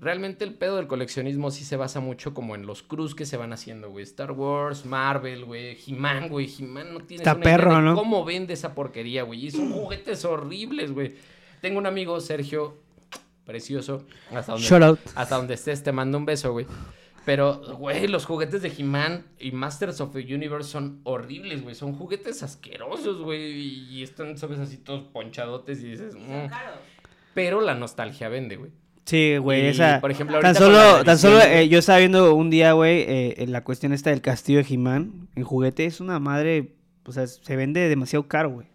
Realmente 0.00 0.44
el 0.44 0.54
pedo 0.54 0.76
del 0.76 0.86
coleccionismo 0.86 1.50
sí 1.50 1.64
se 1.64 1.76
basa 1.76 2.00
mucho 2.00 2.34
como 2.34 2.54
en 2.54 2.66
los 2.66 2.82
cruz 2.82 3.14
que 3.14 3.24
se 3.24 3.36
van 3.36 3.52
haciendo, 3.52 3.90
güey. 3.90 4.02
Star 4.04 4.32
Wars, 4.32 4.84
Marvel, 4.84 5.44
güey, 5.44 5.78
He-Man, 5.86 6.28
güey. 6.28 6.52
He-Man 6.58 6.92
no 6.94 7.00
tienes 7.00 7.26
Está 7.26 7.34
una 7.36 7.44
idea 7.44 7.56
perro, 7.56 7.76
de 7.76 7.82
¿no? 7.82 7.94
cómo 7.94 8.24
vende 8.24 8.54
esa 8.54 8.74
porquería, 8.74 9.22
güey. 9.22 9.46
Y 9.46 9.50
son 9.50 9.70
juguetes 9.72 10.24
horribles, 10.24 10.92
güey. 10.92 11.14
Tengo 11.60 11.78
un 11.78 11.86
amigo, 11.86 12.20
Sergio, 12.20 12.76
precioso, 13.46 14.04
hasta 14.34 14.52
donde, 14.52 14.66
Shout 14.66 14.82
out. 14.82 14.98
hasta 15.14 15.36
donde 15.36 15.54
estés, 15.54 15.82
te 15.82 15.92
mando 15.92 16.18
un 16.18 16.26
beso, 16.26 16.52
güey. 16.52 16.66
Pero, 17.24 17.62
güey, 17.78 18.06
los 18.06 18.26
juguetes 18.26 18.60
de 18.60 18.68
He-Man 18.76 19.24
y 19.38 19.52
Masters 19.52 20.00
of 20.02 20.12
the 20.12 20.20
Universe 20.34 20.68
son 20.68 21.00
horribles, 21.04 21.62
güey. 21.62 21.74
Son 21.74 21.94
juguetes 21.94 22.42
asquerosos, 22.42 23.22
güey. 23.22 23.40
Y 23.90 24.02
están, 24.02 24.36
sabes, 24.36 24.58
así 24.58 24.76
todos 24.76 25.04
ponchadotes 25.04 25.80
y 25.82 25.92
dices... 25.92 26.14
"Mm". 26.16 26.50
Pero 27.32 27.62
la 27.62 27.74
nostalgia 27.74 28.28
vende, 28.28 28.56
güey. 28.56 28.72
Sí, 29.04 29.36
güey, 29.36 29.64
Y, 29.64 29.68
esa... 29.68 30.00
por 30.00 30.10
ejemplo, 30.10 30.38
Tan 30.40 30.56
ahorita 30.56 30.68
la 30.70 30.82
solo, 30.92 31.04
tan 31.04 31.18
solo 31.18 31.40
eh, 31.42 31.68
yo 31.68 31.78
estaba 31.78 31.98
viendo 31.98 32.34
un 32.34 32.48
día, 32.50 32.72
güey, 32.72 33.04
eh, 33.06 33.44
la 33.48 33.62
cuestión 33.62 33.92
esta 33.92 34.10
del 34.10 34.22
castillo 34.22 34.58
de 34.58 34.64
Jimán 34.64 35.28
en 35.36 35.44
juguete. 35.44 35.84
Es 35.84 36.00
una 36.00 36.18
madre, 36.18 36.70
o 37.04 37.12
sea, 37.12 37.26
se 37.26 37.56
vende 37.56 37.86
demasiado 37.88 38.26
caro, 38.28 38.50
güey. 38.50 38.66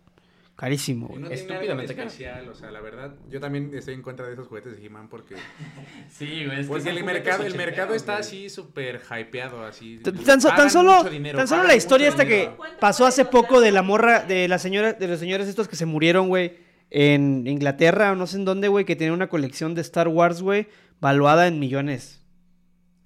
Carísimo, 0.56 1.08
güey. 1.08 1.22
no 1.22 1.30
Estúpidamente 1.30 1.96
caro. 1.96 2.10
especial, 2.10 2.50
o 2.50 2.54
sea, 2.54 2.70
la 2.70 2.82
verdad, 2.82 3.16
yo 3.30 3.40
también 3.40 3.72
estoy 3.74 3.94
en 3.94 4.02
contra 4.02 4.28
de 4.28 4.34
esos 4.34 4.48
juguetes 4.48 4.76
de 4.78 4.86
He-Man 4.86 5.08
porque, 5.08 5.36
Sí, 6.10 6.44
güey. 6.46 6.66
porque 6.68 6.90
el 6.90 7.04
mercado, 7.06 7.44
el 7.46 7.56
mercado 7.56 7.94
está 7.96 8.18
así 8.18 8.50
súper 8.50 9.00
hypeado, 9.10 9.66
así. 9.66 10.00
Tan, 10.00 10.16
tan 10.18 10.42
so- 10.42 10.50
tan 10.50 10.70
solo, 10.70 11.06
dinero, 11.06 11.38
tan 11.38 11.48
solo 11.48 11.64
la 11.64 11.76
historia 11.76 12.10
esta 12.10 12.26
que 12.26 12.52
pasó 12.82 13.06
hace 13.06 13.24
poco 13.26 13.62
de 13.62 13.72
la 13.72 13.82
morra, 13.84 14.20
de 14.24 14.48
la 14.50 14.60
señora, 14.60 14.92
de 14.94 15.08
los 15.08 15.20
señores 15.20 15.48
estos 15.48 15.70
que 15.70 15.78
se 15.78 15.86
murieron, 15.86 16.28
güey, 16.28 16.58
en 16.92 17.46
Inglaterra 17.48 18.12
o 18.12 18.16
no 18.16 18.28
sé 18.28 18.38
en 18.38 18.46
dónde, 18.46 18.68
güey, 18.68 18.86
que 18.86 18.96
tenían 18.96 19.14
una 19.14 19.30
colección 19.30 19.76
de 19.76 19.82
Star 19.82 20.08
Wars, 20.08 20.42
güey, 20.42 20.68
valuada 21.00 21.48
en 21.48 21.60
millones. 21.60 22.22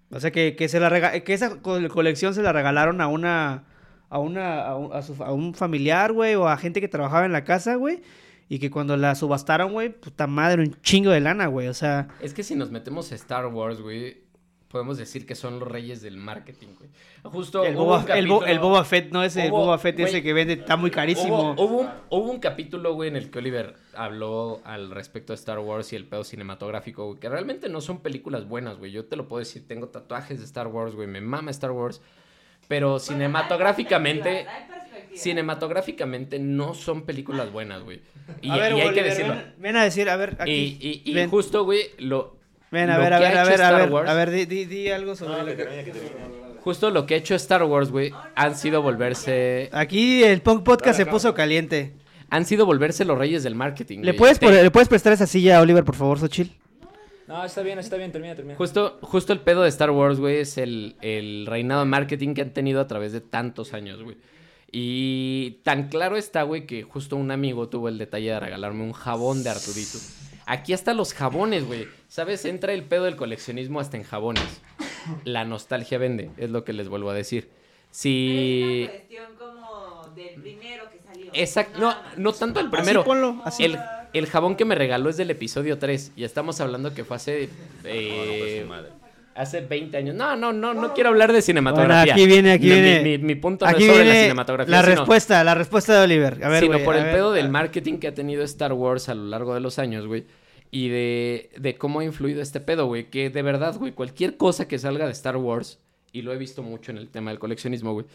O 0.09 0.19
sea, 0.19 0.31
que, 0.31 0.55
que 0.55 0.69
se 0.69 0.79
la 0.79 1.23
que 1.23 1.33
esa 1.33 1.59
co- 1.61 1.79
colección 1.89 2.33
se 2.33 2.43
la 2.43 2.53
regalaron 2.53 3.01
a 3.01 3.07
una, 3.07 3.63
a 4.09 4.19
una, 4.19 4.61
a 4.67 5.31
un 5.33 5.53
familiar, 5.55 6.13
güey, 6.13 6.35
o 6.35 6.47
a 6.47 6.57
gente 6.57 6.81
que 6.81 6.87
trabajaba 6.87 7.25
en 7.25 7.31
la 7.31 7.43
casa, 7.43 7.75
güey, 7.75 8.01
y 8.47 8.59
que 8.59 8.69
cuando 8.69 8.95
la 8.95 9.15
subastaron, 9.15 9.71
güey, 9.73 9.89
puta 9.89 10.27
madre, 10.27 10.61
un 10.63 10.79
chingo 10.81 11.09
de 11.11 11.19
lana, 11.19 11.47
güey, 11.47 11.67
o 11.67 11.73
sea... 11.73 12.09
Es 12.21 12.33
que 12.33 12.43
si 12.43 12.55
nos 12.55 12.69
metemos 12.71 13.11
a 13.11 13.15
Star 13.15 13.47
Wars, 13.47 13.81
güey, 13.81 14.22
podemos 14.73 14.97
decir 14.97 15.25
que 15.25 15.35
son 15.35 15.59
los 15.59 15.67
reyes 15.69 16.01
del 16.01 16.17
marketing, 16.17 16.67
güey. 16.77 16.89
Justo 17.23 17.63
El 17.63 17.75
hubo 17.77 17.85
Boba, 17.85 17.99
un 18.03 18.11
el, 18.11 18.27
Bo- 18.27 18.45
el 18.45 18.59
Boba 18.59 18.83
Fett, 18.83 19.11
¿no? 19.13 19.23
Ese 19.23 19.47
Hubo- 19.49 19.59
Boba 19.65 19.77
Fett 19.77 19.97
ese 20.01 20.21
que 20.21 20.33
vende, 20.33 20.53
está 20.53 20.75
muy 20.75 20.91
carísimo. 20.91 21.53
Hubo, 21.53 21.63
hubo 21.63 21.77
un, 21.81 21.89
hubo 22.09 22.31
un 22.31 22.39
capítulo, 22.39 22.93
güey, 22.95 23.07
en 23.09 23.15
el 23.15 23.29
que 23.31 23.39
Oliver 23.39 23.75
habló 23.95 24.59
al 24.65 24.91
respecto 24.91 25.31
de 25.31 25.35
Star 25.35 25.59
Wars 25.59 25.93
y 25.93 25.95
el 25.95 26.05
pedo 26.05 26.25
cinematográfico, 26.25 27.05
güey, 27.05 27.19
que 27.19 27.29
realmente 27.29 27.69
no 27.69 27.79
son 27.79 28.01
películas 28.01 28.45
buenas, 28.47 28.77
güey. 28.77 28.91
Yo 28.91 29.05
te 29.05 29.15
lo 29.15 29.27
puedo 29.29 29.39
decir, 29.39 29.65
tengo 29.67 29.87
tatuajes 29.87 30.39
de 30.39 30.45
Star 30.45 30.67
Wars, 30.67 30.95
güey, 30.95 31.07
me 31.07 31.21
mama 31.21 31.51
Star 31.51 31.71
Wars, 31.71 32.01
pero 32.67 32.87
Bueno, 32.89 32.99
cinematográficamente, 32.99 34.45
cinematográficamente 35.15 36.39
no 36.39 36.73
son 36.73 37.03
películas 37.03 37.51
buenas, 37.51 37.83
güey. 37.83 38.01
Y, 38.41 38.49
a 38.49 38.55
ver, 38.57 38.73
y 38.73 38.81
hay 38.81 38.93
que 38.93 39.03
decirlo. 39.03 39.33
Ven, 39.35 39.53
ven 39.57 39.75
a 39.75 39.83
decir, 39.83 40.09
a 40.09 40.15
ver, 40.15 40.35
aquí. 40.39 40.77
Y, 40.81 41.01
y- 41.05 41.27
justo, 41.27 41.63
güey, 41.65 41.81
lo... 41.99 42.37
ven, 42.73 42.89
a 42.89 42.97
ver, 42.97 43.13
a 43.13 43.19
ver, 43.19 43.37
a 43.37 43.43
ver, 43.45 43.61
a 43.61 43.71
ver, 43.71 43.89
Wars- 43.91 44.09
a 44.09 44.13
ver, 44.13 44.31
di, 44.31 44.45
di, 44.45 44.65
di 44.65 44.89
algo 44.89 45.15
sobre 45.15 45.39
lo 45.39 45.45
que- 45.55 45.93
Justo 46.61 46.89
lo 46.91 47.05
que 47.05 47.13
ha 47.15 47.17
hecho 47.17 47.35
Star 47.35 47.63
Wars, 47.63 47.89
güey, 47.91 48.11
han 48.35 48.55
sido 48.57 48.81
volverse... 48.81 49.69
Aquí 49.73 50.23
el 50.23 50.41
Punk 50.41 50.63
Podcast 50.63 50.97
se 50.97 51.05
puso 51.05 51.33
caliente. 51.33 51.93
Han 52.29 52.45
sido 52.45 52.65
volverse 52.65 53.05
los 53.05 53.17
reyes 53.17 53.43
del 53.43 53.53
marketing, 53.55 53.99
¿Le 53.99 54.11
güey. 54.11 54.17
puedes, 54.17 54.39
por- 54.39 54.51
¿Le 54.53 54.71
puedes 54.71 54.89
prestar 54.89 55.13
esa 55.13 55.27
silla 55.27 55.57
a 55.57 55.61
Oliver, 55.61 55.83
por 55.83 55.95
favor, 55.95 56.19
Xochil? 56.19 56.51
No, 57.27 57.43
está 57.45 57.61
bien, 57.61 57.79
está 57.79 57.95
bien, 57.97 58.11
termina, 58.11 58.35
termina. 58.35 58.57
Justo, 58.57 58.97
justo 59.01 59.31
el 59.33 59.39
pedo 59.39 59.63
de 59.63 59.69
Star 59.69 59.91
Wars, 59.91 60.19
güey, 60.19 60.37
es 60.37 60.57
el, 60.57 60.95
el 61.01 61.45
reinado 61.47 61.81
de 61.81 61.85
marketing 61.85 62.33
que 62.33 62.41
han 62.41 62.51
tenido 62.51 62.81
a 62.81 62.87
través 62.87 63.11
de 63.13 63.21
tantos 63.21 63.73
años, 63.73 64.01
güey. 64.03 64.17
Y 64.71 65.59
tan 65.63 65.87
claro 65.89 66.17
está, 66.17 66.43
güey, 66.43 66.65
que 66.65 66.81
justo 66.83 67.15
un 67.15 67.29
amigo 67.31 67.69
tuvo 67.69 67.89
el 67.89 67.97
detalle 67.97 68.31
de 68.31 68.39
regalarme 68.39 68.83
un 68.83 68.93
jabón 68.93 69.43
de 69.43 69.49
Arturito. 69.51 69.99
Aquí 70.45 70.73
hasta 70.73 70.93
los 70.93 71.13
jabones, 71.13 71.65
güey. 71.65 71.87
¿Sabes? 72.07 72.45
Entra 72.45 72.73
el 72.73 72.83
pedo 72.83 73.05
del 73.05 73.15
coleccionismo 73.15 73.79
hasta 73.79 73.97
en 73.97 74.03
jabones. 74.03 74.61
La 75.25 75.45
nostalgia 75.45 75.97
vende, 75.97 76.29
es 76.37 76.49
lo 76.49 76.63
que 76.63 76.73
les 76.73 76.87
vuelvo 76.89 77.09
a 77.09 77.13
decir. 77.13 77.49
Pero 77.49 77.57
Si... 77.91 78.83
es 78.83 78.89
una 78.89 78.91
cuestión 78.97 79.35
como 79.37 80.07
del 80.15 80.41
primero 80.41 80.89
que 80.89 80.99
salió. 80.99 81.31
Exacto, 81.33 81.79
no, 81.79 81.95
no 82.17 82.33
tanto 82.33 82.59
el 82.59 82.67
Así 82.67 82.75
primero. 82.75 83.03
ponlo, 83.03 83.41
así. 83.45 83.63
El, 83.65 83.77
el 84.13 84.27
jabón 84.27 84.55
que 84.55 84.65
me 84.65 84.75
regaló 84.75 85.09
es 85.09 85.17
del 85.17 85.31
episodio 85.31 85.77
3 85.79 86.13
y 86.15 86.23
estamos 86.23 86.59
hablando 86.61 86.93
que 86.93 87.03
fue 87.03 87.17
hace... 87.17 87.49
eh, 87.83 88.59
su 88.63 88.67
madre. 88.69 88.89
Hace 89.35 89.61
20 89.61 89.97
años. 89.97 90.15
No, 90.15 90.35
no, 90.35 90.53
no, 90.53 90.73
no 90.73 90.93
quiero 90.93 91.09
hablar 91.09 91.29
de 91.29 91.33
Bueno, 91.33 91.45
cinematografía. 91.45 92.13
aquí 92.13 92.25
viene, 92.27 92.51
aquí 92.51 92.67
No, 92.67 92.75
viene. 92.75 93.01
Mi, 93.01 93.17
mi 93.17 93.35
punto 93.35 93.65
Aquí 93.65 93.85
no 93.85 93.91
es 93.91 93.91
sobre 93.91 93.97
la 94.05 94.11
viene 94.11 94.21
cinematografía. 94.25 94.71
la 94.71 94.83
sino, 94.83 94.95
respuesta, 94.95 95.43
la 95.43 95.55
respuesta 95.55 95.97
de 95.97 96.03
Oliver. 96.03 96.43
A 96.43 96.49
ver, 96.49 96.59
sino 96.63 96.79
por 96.79 96.95
a 96.95 96.99
el 96.99 97.03
ver. 97.05 97.13
pedo 97.15 97.31
del 97.33 97.49
marketing 97.49 97.97
que 97.97 98.07
ha 98.07 98.13
tenido 98.13 98.43
Star 98.43 98.73
Wars 98.73 99.09
a 99.09 99.15
lo 99.15 99.25
largo 99.25 99.53
de 99.53 99.59
los 99.59 99.79
años, 99.79 100.05
güey. 100.05 100.25
Y 100.69 100.89
de, 100.89 101.49
de 101.57 101.75
cómo 101.75 101.99
ha 101.99 102.03
influido 102.03 102.41
este 102.41 102.59
pedo, 102.59 102.85
güey. 102.85 103.05
Que 103.09 103.29
de 103.29 103.41
verdad, 103.41 103.75
güey, 103.77 103.91
cualquier 103.93 104.37
cosa 104.37 104.67
que 104.67 104.77
salga 104.79 105.05
de 105.05 105.11
Star 105.11 105.37
Wars, 105.37 105.79
y 106.11 106.21
lo 106.21 106.31
he 106.33 106.37
visto 106.37 106.61
mucho 106.61 106.91
en 106.91 106.97
el 106.97 107.09
tema 107.09 107.31
del 107.31 107.39
coleccionismo, 107.39 107.93
güey, 107.93 108.05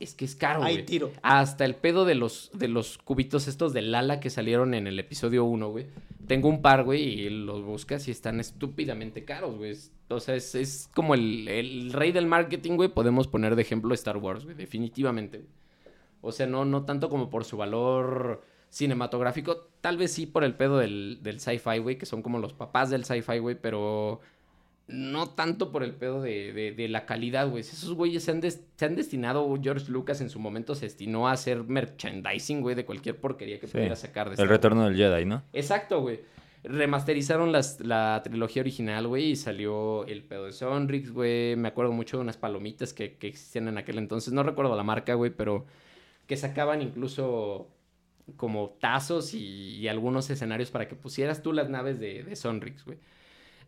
es 0.00 0.14
que 0.14 0.24
es 0.24 0.34
caro, 0.36 0.62
Hay 0.62 0.74
güey. 0.76 0.86
tiro. 0.86 1.10
Hasta 1.22 1.64
el 1.64 1.74
pedo 1.74 2.04
de 2.04 2.14
los, 2.14 2.50
de 2.54 2.68
los 2.68 2.98
cubitos 2.98 3.48
estos 3.48 3.72
de 3.72 3.82
Lala 3.82 4.20
que 4.20 4.30
salieron 4.30 4.74
en 4.74 4.86
el 4.86 4.98
episodio 4.98 5.44
1, 5.44 5.68
güey. 5.70 5.86
Tengo 6.26 6.48
un 6.48 6.60
par, 6.62 6.84
güey, 6.84 7.02
y 7.02 7.30
los 7.30 7.62
buscas 7.64 8.06
y 8.06 8.10
están 8.10 8.38
estúpidamente 8.38 9.24
caros, 9.24 9.56
güey. 9.56 9.74
O 10.08 10.20
sea, 10.20 10.34
es, 10.36 10.54
es 10.54 10.88
como 10.94 11.14
el, 11.14 11.48
el 11.48 11.92
rey 11.92 12.12
del 12.12 12.26
marketing, 12.26 12.76
güey. 12.76 12.88
Podemos 12.90 13.26
poner 13.28 13.56
de 13.56 13.62
ejemplo 13.62 13.94
Star 13.94 14.18
Wars, 14.18 14.44
güey, 14.44 14.56
definitivamente. 14.56 15.38
güey. 15.38 15.48
O 16.20 16.32
sea, 16.32 16.46
no, 16.46 16.64
no 16.64 16.84
tanto 16.84 17.08
como 17.08 17.30
por 17.30 17.44
su 17.44 17.56
valor 17.56 18.42
cinematográfico, 18.70 19.68
tal 19.80 19.96
vez 19.96 20.12
sí 20.12 20.26
por 20.26 20.44
el 20.44 20.54
pedo 20.54 20.78
del, 20.78 21.20
del 21.22 21.40
sci-fi, 21.40 21.78
güey, 21.78 21.96
que 21.96 22.06
son 22.06 22.22
como 22.22 22.38
los 22.38 22.52
papás 22.52 22.90
del 22.90 23.04
sci-fi, 23.04 23.38
güey, 23.38 23.56
pero 23.60 24.20
no 24.88 25.28
tanto 25.28 25.70
por 25.70 25.82
el 25.82 25.94
pedo 25.94 26.22
de, 26.22 26.52
de- 26.52 26.72
de 26.72 26.88
la 26.88 27.04
calidad, 27.06 27.48
güey. 27.48 27.60
Esos 27.60 27.92
güeyes 27.92 28.24
se 28.24 28.30
han, 28.30 28.40
des- 28.40 28.64
se 28.76 28.84
han 28.86 28.96
destinado, 28.96 29.46
George 29.62 29.90
Lucas 29.92 30.20
en 30.22 30.30
su 30.30 30.38
momento 30.40 30.74
se 30.74 30.86
destinó 30.86 31.28
a 31.28 31.32
hacer 31.32 31.62
merchandising, 31.64 32.62
güey, 32.62 32.74
de 32.74 32.84
cualquier 32.86 33.16
porquería 33.20 33.60
que 33.60 33.66
Sí. 33.66 33.72
pudiera 33.74 33.96
sacar 33.96 34.34
de 34.34 34.42
El 34.42 34.48
retorno 34.48 34.84
del 34.88 34.96
Jedi, 34.96 35.24
¿no? 35.26 35.42
Exacto, 35.52 36.00
güey. 36.00 36.20
Remasterizaron 36.64 37.52
las, 37.52 37.80
la 37.80 38.20
trilogía 38.24 38.62
original, 38.62 39.06
güey, 39.06 39.30
y 39.30 39.36
salió 39.36 40.04
el 40.06 40.22
pedo 40.24 40.46
de 40.46 40.52
Sonrix, 40.52 41.10
güey. 41.12 41.54
Me 41.56 41.68
acuerdo 41.68 41.92
mucho 41.92 42.16
de 42.16 42.22
unas 42.22 42.36
palomitas 42.36 42.92
que, 42.92 43.14
que 43.16 43.28
existían 43.28 43.68
en 43.68 43.78
aquel 43.78 43.98
entonces. 43.98 44.32
No 44.32 44.42
recuerdo 44.42 44.74
la 44.76 44.82
marca, 44.82 45.14
güey, 45.14 45.30
pero 45.30 45.66
que 46.26 46.36
sacaban 46.36 46.82
incluso 46.82 47.68
como 48.36 48.76
tazos 48.80 49.34
y, 49.34 49.76
y 49.76 49.88
algunos 49.88 50.28
escenarios 50.30 50.70
para 50.70 50.88
que 50.88 50.94
pusieras 50.96 51.42
tú 51.42 51.52
las 51.52 51.70
naves 51.70 51.98
de, 52.00 52.24
de 52.24 52.36
Sonrix, 52.36 52.84
güey. 52.84 52.98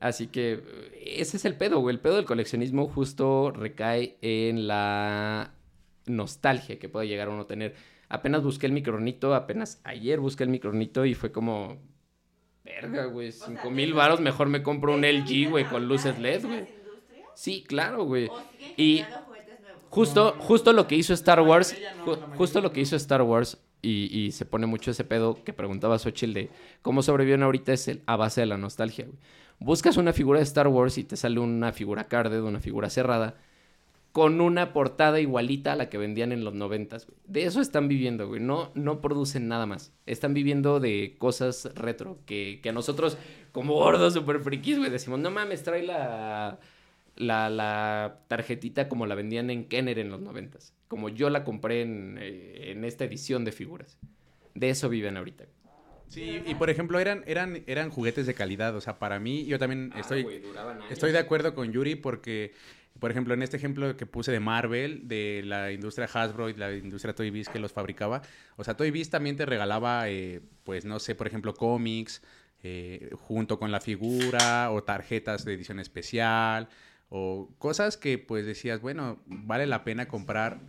Así 0.01 0.27
que 0.29 0.63
ese 1.05 1.37
es 1.37 1.45
el 1.45 1.57
pedo, 1.57 1.79
güey. 1.81 1.95
El 1.95 2.01
pedo 2.01 2.17
del 2.17 2.25
coleccionismo 2.25 2.89
justo 2.89 3.51
recae 3.53 4.17
en 4.23 4.67
la 4.67 5.53
nostalgia 6.07 6.79
que 6.79 6.89
puede 6.89 7.07
llegar 7.07 7.29
a 7.29 7.31
uno 7.33 7.43
a 7.43 7.47
tener. 7.47 7.75
Apenas 8.09 8.43
busqué 8.43 8.67
el 8.67 8.73
micronito, 8.73 9.35
apenas 9.35 9.81
ayer 9.85 10.19
busqué 10.19 10.43
el 10.45 10.51
micronito 10.51 11.05
y 11.05 11.15
fue 11.15 11.31
como... 11.31 11.79
Verga, 12.65 13.05
güey, 13.07 13.33
cinco 13.33 13.69
¿de 13.69 13.71
mil 13.71 13.95
varos, 13.95 14.21
mejor 14.21 14.49
me 14.49 14.63
compro 14.63 14.95
un 14.95 15.01
¿De 15.03 15.11
eso 15.11 15.25
LG, 15.25 15.51
güey, 15.51 15.65
con 15.65 15.87
luces 15.87 16.19
LED, 16.19 16.45
güey. 16.47 16.65
Sí, 17.35 17.65
claro, 17.67 18.05
güey. 18.05 18.27
¿O 18.29 18.39
siguen 18.53 18.75
Y 18.77 18.97
generando 18.99 19.27
juguetes 19.27 19.61
nuevos? 19.61 19.83
justo, 19.89 20.37
justo 20.39 20.73
lo 20.73 20.87
que 20.87 20.95
hizo 20.97 21.15
Star 21.15 21.41
Wars, 21.41 21.75
ju- 22.05 22.19
justo 22.37 22.61
lo 22.61 22.73
que 22.73 22.81
hizo 22.81 22.97
Star 22.97 23.23
Wars 23.23 23.59
y, 23.83 24.31
se 24.33 24.45
pone 24.45 24.67
mucho 24.67 24.91
ese 24.91 25.05
pedo 25.05 25.43
que 25.45 25.53
preguntaba 25.53 25.99
Xochitl 25.99 26.33
de 26.33 26.51
cómo 26.83 27.03
sobreviven 27.03 27.43
ahorita 27.43 27.73
es 27.73 27.91
a 28.07 28.17
base 28.17 28.41
de 28.41 28.47
la 28.47 28.57
nostalgia, 28.57 29.07
güey. 29.07 29.19
Buscas 29.59 29.99
una 29.99 30.15
figura 30.15 30.39
de 30.39 30.45
Star 30.45 30.69
Wars 30.69 30.97
y 30.97 31.05
te 31.05 31.19
sale 31.19 31.39
una 31.39 31.73
figura 31.73 32.09
carded, 32.09 32.43
una 32.43 32.61
figura 32.61 32.89
cerrada, 32.89 33.37
con 34.13 34.41
una 34.41 34.73
portada 34.73 35.21
igualita 35.21 35.73
a 35.73 35.77
la 35.77 35.91
que 35.91 35.99
vendían 35.99 36.33
en 36.33 36.45
los 36.45 36.55
noventas. 36.55 37.07
De 37.27 37.45
eso 37.45 37.61
están 37.61 37.87
viviendo, 37.87 38.27
güey. 38.27 38.41
No, 38.41 38.71
no 38.75 39.03
producen 39.03 39.49
nada 39.49 39.67
más. 39.67 39.93
Están 40.07 40.33
viviendo 40.33 40.81
de 40.81 41.17
cosas 41.19 41.71
retro 41.75 42.19
que, 42.25 42.61
que 42.63 42.71
a 42.71 42.73
nosotros, 42.73 43.19
como 43.53 43.75
gordos 43.75 44.15
super 44.15 44.41
frikis, 44.41 44.79
güey, 44.79 44.91
decimos, 44.91 45.21
no 45.21 45.31
mames, 45.31 45.63
trae 45.63 45.83
la, 45.83 46.59
la, 47.21 47.51
la 47.51 48.21
tarjetita 48.29 48.89
como 48.89 49.07
la 49.07 49.15
vendían 49.15 49.51
en 49.51 49.65
Kenner 49.67 49.99
en 49.99 50.11
los 50.11 50.21
noventas. 50.21 50.75
Como 50.89 51.09
yo 51.09 51.31
la 51.31 51.45
compré 51.45 51.83
en, 51.83 52.19
eh, 52.21 52.73
en 52.73 52.85
esta 52.85 53.05
edición 53.05 53.45
de 53.45 53.53
figuras. 53.53 53.99
De 54.55 54.71
eso 54.71 54.89
viven 54.89 55.17
ahorita. 55.17 55.45
Sí, 56.09 56.43
y 56.45 56.55
por 56.57 56.71
ejemplo, 56.71 56.99
eran, 56.99 57.23
eran, 57.27 57.63
eran 57.69 57.91
juguetes 57.91 58.27
de 58.27 58.35
calidad. 58.35 58.75
O 58.75 58.81
sea, 58.81 58.99
para 58.99 59.21
mí, 59.21 59.45
yo 59.47 59.59
también 59.59 59.93
estoy, 59.97 60.27
Ah, 60.57 60.71
años. 60.73 60.85
estoy 60.91 61.13
de 61.13 61.19
acuerdo 61.19 61.55
con 61.55 61.71
Yuri 61.73 61.95
porque, 61.95 62.53
por 62.99 63.13
ejemplo, 63.13 63.33
en 63.35 63.43
este 63.43 63.57
ejemplo 63.59 63.97
que 63.97 64.07
puse 64.07 64.33
de 64.33 64.41
Marvel, 64.41 65.07
de 65.07 65.43
la 65.45 65.71
industria 65.71 66.09
Hasbro 66.13 66.49
y 66.49 66.55
la 66.55 66.73
industria 66.75 67.15
Toy 67.15 67.31
Biz 67.31 67.49
que 67.51 67.61
los 67.61 67.73
fabricaba, 67.73 68.23
o 68.57 68.65
sea, 68.65 68.77
Toy 68.77 68.91
Biz 68.91 69.11
también 69.11 69.37
te 69.37 69.47
regalaba, 69.47 70.09
eh, 70.09 70.41
pues, 70.65 70.85
no 70.85 70.99
sé, 70.99 71.15
por 71.15 71.29
ejemplo, 71.29 71.55
cómics, 71.55 72.23
eh, 72.65 73.11
junto 73.15 73.61
con 73.61 73.71
la 73.71 73.81
figura, 73.81 74.73
o 74.73 74.83
tarjetas 74.83 75.45
de 75.45 75.55
edición 75.55 75.79
especial, 75.79 76.69
o 77.11 77.51
cosas 77.59 77.97
que, 77.97 78.17
pues, 78.19 78.47
decías, 78.47 78.81
bueno, 78.81 79.21
vale 79.27 79.67
la 79.67 79.85
pena 79.85 80.09
comprar 80.09 80.61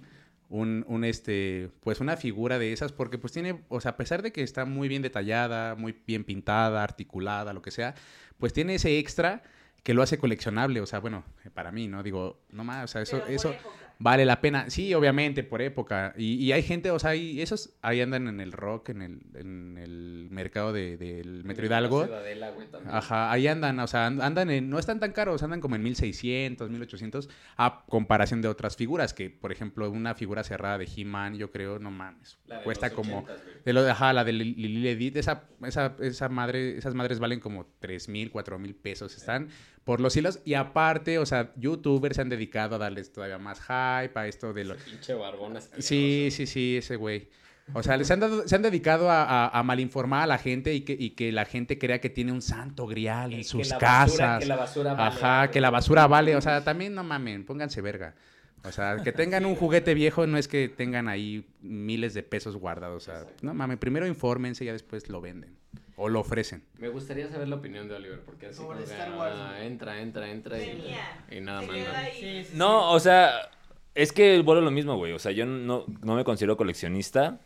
un, 0.49 0.83
un, 0.87 1.05
este, 1.05 1.69
pues 1.79 2.01
una 2.01 2.17
figura 2.17 2.59
de 2.59 2.73
esas, 2.73 2.91
porque 2.91 3.17
pues 3.17 3.31
tiene, 3.31 3.63
o 3.69 3.79
sea, 3.79 3.91
a 3.91 3.97
pesar 3.97 4.21
de 4.21 4.33
que 4.33 4.43
está 4.43 4.65
muy 4.65 4.89
bien 4.89 5.01
detallada, 5.01 5.75
muy 5.75 5.95
bien 6.05 6.25
pintada, 6.25 6.83
articulada, 6.83 7.53
lo 7.53 7.61
que 7.61 7.71
sea, 7.71 7.95
pues 8.37 8.51
tiene 8.51 8.75
ese 8.75 8.99
extra 8.99 9.43
que 9.83 9.93
lo 9.93 10.03
hace 10.03 10.17
coleccionable, 10.17 10.81
o 10.81 10.85
sea, 10.85 10.99
bueno, 10.99 11.23
para 11.53 11.71
mí, 11.71 11.87
¿no? 11.87 12.03
Digo, 12.03 12.41
no 12.51 12.65
más, 12.65 12.83
o 12.83 12.87
sea, 12.87 13.01
eso, 13.01 13.25
eso 13.27 13.51
época. 13.51 13.90
Vale 14.01 14.25
la 14.25 14.41
pena. 14.41 14.69
Sí, 14.69 14.93
obviamente, 14.93 15.43
por 15.43 15.61
época. 15.61 16.13
Y, 16.17 16.33
y 16.35 16.51
hay 16.51 16.63
gente, 16.63 16.89
o 16.91 16.99
sea, 16.99 17.11
hay, 17.11 17.41
esos 17.41 17.73
ahí 17.81 18.01
andan 18.01 18.27
en 18.27 18.39
el 18.41 18.51
rock, 18.51 18.89
en 18.89 19.01
el, 19.01 19.19
en 19.35 19.77
el 19.77 20.27
mercado 20.31 20.73
de- 20.73 20.97
del 20.97 21.43
Metro 21.43 21.65
Hidalgo. 21.65 22.05
Ciudadela, 22.05 22.49
güey, 22.51 22.67
también. 22.67 22.95
Ajá, 22.95 23.31
ahí 23.31 23.47
andan, 23.47 23.79
o 23.79 23.87
sea, 23.87 24.07
and- 24.07 24.21
andan 24.21 24.49
en, 24.49 24.69
no 24.69 24.79
están 24.79 24.99
tan 24.99 25.11
caros, 25.11 25.43
andan 25.43 25.61
como 25.61 25.75
en 25.75 25.83
1600, 25.83 26.69
1800, 26.69 27.29
a 27.57 27.83
comparación 27.87 28.41
de 28.41 28.47
otras 28.47 28.75
figuras, 28.75 29.13
que 29.13 29.29
por 29.29 29.51
ejemplo, 29.51 29.89
una 29.91 30.15
figura 30.15 30.43
cerrada 30.43 30.77
de 30.77 30.87
He-Man, 30.95 31.35
yo 31.37 31.51
creo, 31.51 31.79
no 31.79 31.91
mames, 31.91 32.39
de 32.47 32.61
cuesta 32.63 32.89
como, 32.91 33.23
80s, 33.23 33.25
güey. 33.25 33.55
de 33.65 33.73
lo, 33.73 33.81
ajá, 33.89 34.13
la 34.13 34.23
de 34.23 34.33
Lil- 34.33 34.55
Lili 34.55 34.87
Edith, 34.87 35.17
esa, 35.17 35.43
esa, 35.63 35.95
esa 36.01 36.29
madre, 36.29 36.77
esas 36.77 36.95
madres 36.95 37.19
valen 37.19 37.39
como 37.39 37.67
3 37.79 38.09
mil, 38.09 38.31
4 38.31 38.57
mil 38.57 38.75
pesos, 38.75 39.15
están 39.15 39.49
por 39.83 39.99
los 39.99 40.15
hilos, 40.15 40.39
y 40.45 40.53
aparte, 40.53 41.17
o 41.17 41.25
sea, 41.25 41.51
youtubers 41.55 42.15
se 42.15 42.21
han 42.21 42.29
dedicado 42.29 42.75
a 42.75 42.77
darles 42.79 43.11
todavía 43.11 43.37
más 43.39 43.59
hype 43.61 44.17
a 44.19 44.27
esto 44.27 44.53
de 44.53 44.65
los... 44.65 44.77
Pinche 44.83 45.13
barbón 45.15 45.57
asqueroso. 45.57 45.87
Sí, 45.87 46.29
sí, 46.31 46.45
sí, 46.45 46.77
ese 46.77 46.95
güey. 46.97 47.29
O 47.73 47.81
sea, 47.83 47.95
les 47.95 48.11
han 48.11 48.19
dado- 48.19 48.47
se 48.47 48.55
han 48.55 48.61
dedicado 48.63 49.09
a, 49.09 49.23
a- 49.23 49.47
a 49.47 49.63
malinformar 49.63 50.23
a 50.23 50.27
la 50.27 50.37
gente 50.37 50.73
y 50.73 50.81
que, 50.81 50.93
y 50.99 51.11
que 51.11 51.31
la 51.31 51.45
gente 51.45 51.77
crea 51.79 52.01
que 52.01 52.09
tiene 52.09 52.31
un 52.31 52.41
santo 52.41 52.85
grial 52.85 53.31
en 53.31 53.39
Que 53.39 53.43
sus 53.43 53.69
basura- 53.69 53.79
casas. 53.79 54.39
que 54.39 54.45
la 54.45 54.55
basura 54.57 54.93
vale 54.93 55.07
Ajá, 55.15 55.51
que 55.51 55.61
la 55.61 55.69
basura 55.69 56.07
vale. 56.07 56.35
O 56.35 56.41
sea, 56.41 56.63
también 56.63 56.93
no 56.93 57.03
mamen, 57.03 57.45
pónganse 57.45 57.81
verga. 57.81 58.15
O 58.63 58.71
sea, 58.71 58.97
que 59.03 59.11
tengan 59.11 59.45
un 59.45 59.55
juguete 59.55 59.93
viejo 59.95 60.27
no 60.27 60.37
es 60.37 60.47
que 60.47 60.69
tengan 60.69 61.07
ahí 61.07 61.47
miles 61.61 62.13
de 62.13 62.21
pesos 62.23 62.55
guardados. 62.57 63.07
O 63.07 63.11
sea, 63.11 63.25
no 63.41 63.53
mames, 63.53 63.77
primero 63.77 64.05
infórmense 64.05 64.63
y 64.63 64.67
ya 64.67 64.73
después 64.73 65.07
lo 65.09 65.21
venden. 65.21 65.55
O 66.03 66.09
lo 66.09 66.21
ofrecen. 66.21 66.63
Me 66.79 66.89
gustaría 66.89 67.29
saber 67.29 67.47
la 67.47 67.57
opinión 67.57 67.87
de 67.87 67.93
Oliver, 67.93 68.21
porque 68.21 68.47
así 68.47 68.59
como 68.63 68.75
que, 68.75 68.85
Star 68.85 69.13
Wars, 69.15 69.35
ah, 69.37 69.63
entra, 69.63 70.01
entra, 70.01 70.31
entra 70.31 70.57
y, 70.59 70.95
y 71.29 71.41
nada 71.41 71.61
más. 71.61 71.77
¿no? 71.77 71.93
ahí. 71.95 72.11
Sí, 72.19 72.43
sí, 72.45 72.57
No, 72.57 72.91
o 72.91 72.99
sea, 72.99 73.51
es 73.93 74.11
que 74.11 74.41
vuelvo 74.41 74.61
lo 74.61 74.71
mismo, 74.71 74.97
güey. 74.97 75.11
O 75.11 75.19
sea, 75.19 75.31
yo 75.31 75.45
no, 75.45 75.85
no 76.01 76.15
me 76.15 76.23
considero 76.23 76.57
coleccionista. 76.57 77.39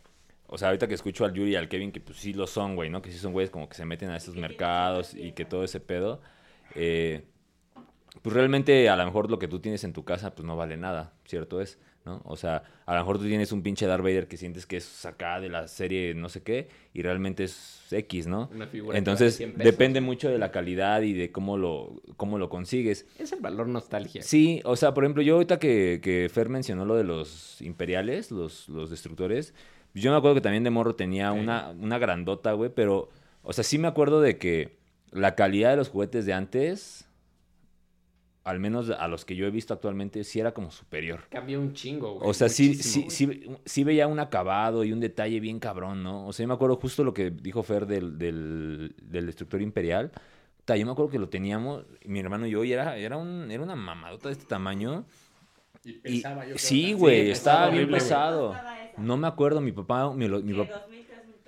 O 0.48 0.58
sea, 0.58 0.70
ahorita 0.70 0.88
que 0.88 0.94
escucho 0.94 1.26
al 1.26 1.34
Yuri 1.34 1.52
y 1.52 1.56
al 1.58 1.68
Kevin, 1.68 1.92
que 1.92 2.00
pues 2.00 2.18
sí 2.20 2.34
lo 2.34 2.48
son, 2.48 2.76
güey, 2.76 2.90
¿no? 2.90 3.02
Que 3.02 3.12
sí 3.12 3.18
son 3.18 3.34
güeyes 3.34 3.50
como 3.52 3.68
que 3.68 3.76
se 3.76 3.84
meten 3.84 4.10
a 4.12 4.16
esos 4.16 4.36
mercados 4.36 5.14
y 5.14 5.34
que 5.34 5.44
todo 5.44 5.64
ese 5.66 5.82
pedo. 5.82 6.22
eh, 6.76 7.26
pues 8.22 8.34
realmente 8.34 8.90
a 8.90 8.96
lo 8.96 9.06
mejor 9.06 9.30
lo 9.30 9.38
que 9.40 9.48
tú 9.48 9.60
tienes 9.60 9.84
en 9.84 9.94
tu 9.94 10.06
casa 10.06 10.34
pues 10.36 10.46
no 10.46 10.56
vale 10.56 10.78
nada, 10.78 11.14
¿cierto 11.26 11.60
es? 11.62 11.78
¿No? 12.06 12.22
O 12.26 12.38
sea, 12.38 12.64
a 12.86 12.94
lo 12.94 13.00
mejor 13.00 13.18
tú 13.18 13.26
tienes 13.26 13.52
un 13.52 13.64
pinche 13.64 13.88
Darth 13.88 14.04
Vader 14.04 14.28
que 14.28 14.38
sientes 14.38 14.68
que 14.68 14.78
es 14.78 15.06
acá 15.06 15.40
de 15.40 15.50
la 15.50 15.68
serie 15.68 16.14
no 16.14 16.30
sé 16.30 16.44
qué 16.44 16.68
y 16.94 17.02
realmente 17.02 17.46
es 17.46 17.88
X, 17.92 18.28
¿no? 18.28 18.48
Una 18.54 18.68
figura 18.68 18.98
Entonces 18.98 19.34
vale 19.34 19.38
100 19.38 19.52
pesos. 19.54 19.66
depende 19.66 20.02
mucho 20.02 20.30
de 20.30 20.38
la 20.38 20.52
calidad 20.52 21.02
y 21.02 21.14
de 21.14 21.32
cómo 21.32 21.58
lo, 21.58 22.02
cómo 22.16 22.38
lo 22.38 22.50
consigues. 22.50 23.08
Es 23.18 23.32
el 23.32 23.40
valor 23.42 23.68
nostalgia. 23.68 24.22
Sí, 24.22 24.62
o 24.66 24.76
sea, 24.76 24.94
por 24.94 25.04
ejemplo, 25.04 25.24
yo 25.24 25.36
ahorita 25.36 25.58
que, 25.58 26.00
que 26.04 26.30
Fer 26.32 26.50
mencionó 26.50 26.86
lo 26.86 26.96
de 26.96 27.06
los 27.06 27.60
imperiales, 27.62 28.30
los, 28.30 28.70
los 28.70 28.92
destructores, 28.92 29.56
yo 29.96 30.12
me 30.12 30.18
acuerdo 30.18 30.36
que 30.36 30.42
también 30.42 30.64
de 30.64 30.70
morro 30.70 30.96
tenía 30.96 31.32
una, 31.32 31.70
una 31.70 31.98
grandota, 31.98 32.52
güey, 32.54 32.70
pero, 32.70 33.10
o 33.44 33.54
sea, 33.54 33.64
sí 33.64 33.78
me 33.78 33.88
acuerdo 33.88 34.22
de 34.22 34.38
que 34.38 34.76
la 35.12 35.36
calidad 35.36 35.72
de 35.72 35.78
los 35.78 35.90
juguetes 35.90 36.26
de 36.26 36.34
antes, 36.34 37.05
al 38.46 38.60
menos 38.60 38.90
a 38.92 39.08
los 39.08 39.26
que 39.26 39.36
yo 39.36 39.46
he 39.48 39.52
visto 39.52 39.74
actualmente, 39.74 40.24
sí 40.24 40.40
era 40.40 40.54
como 40.54 40.72
superior. 40.72 41.24
Cambia 41.30 41.60
un 41.60 41.74
chingo, 41.74 42.14
güey. 42.14 42.30
O 42.30 42.34
sea, 42.34 42.48
sí, 42.48 42.76
sí, 42.76 43.08
sí, 43.10 43.44
sí 43.66 43.84
veía 43.84 44.08
un 44.08 44.20
acabado 44.20 44.84
y 44.84 44.94
un 44.94 45.00
detalle 45.00 45.40
bien 45.40 45.60
cabrón, 45.60 46.04
¿no? 46.04 46.28
O 46.28 46.32
sea, 46.32 46.44
yo 46.44 46.48
me 46.48 46.54
acuerdo 46.54 46.78
justo 46.78 47.04
lo 47.04 47.14
que 47.14 47.32
dijo 47.32 47.64
Fer 47.64 47.88
del, 47.88 48.18
del, 48.18 48.96
del 49.02 49.26
destructor 49.26 49.62
imperial. 49.62 50.12
Ta, 50.64 50.78
yo 50.78 50.86
me 50.86 50.92
acuerdo 50.92 51.12
que 51.12 51.20
lo 51.20 51.28
teníamos, 51.28 51.86
mi 52.06 52.20
hermano 52.20 52.46
y 52.48 52.52
yo, 52.52 52.64
y 52.64 52.72
era, 52.72 52.96
era, 52.98 53.18
un, 53.18 53.50
era 53.52 53.62
una 53.64 53.76
mamadota 53.76 54.30
de 54.30 54.34
este 54.34 54.46
tamaño. 54.46 55.06
Y 55.84 55.90
Y- 55.90 55.94
pensaba 56.00 56.46
yo 56.48 56.58
sí, 56.58 56.94
güey, 56.94 57.26
Sí, 57.26 57.32
estaba 57.32 57.70
bien 57.70 57.90
pesado. 57.90 58.56
No 58.98 59.18
me 59.18 59.28
acuerdo, 59.28 59.60
mi 59.60 59.72
papá, 59.72 60.14
me 60.14 60.28
lo- 60.28 60.42
mi 60.42 60.54
¿Qué, 60.54 60.60
papá, 60.66 60.86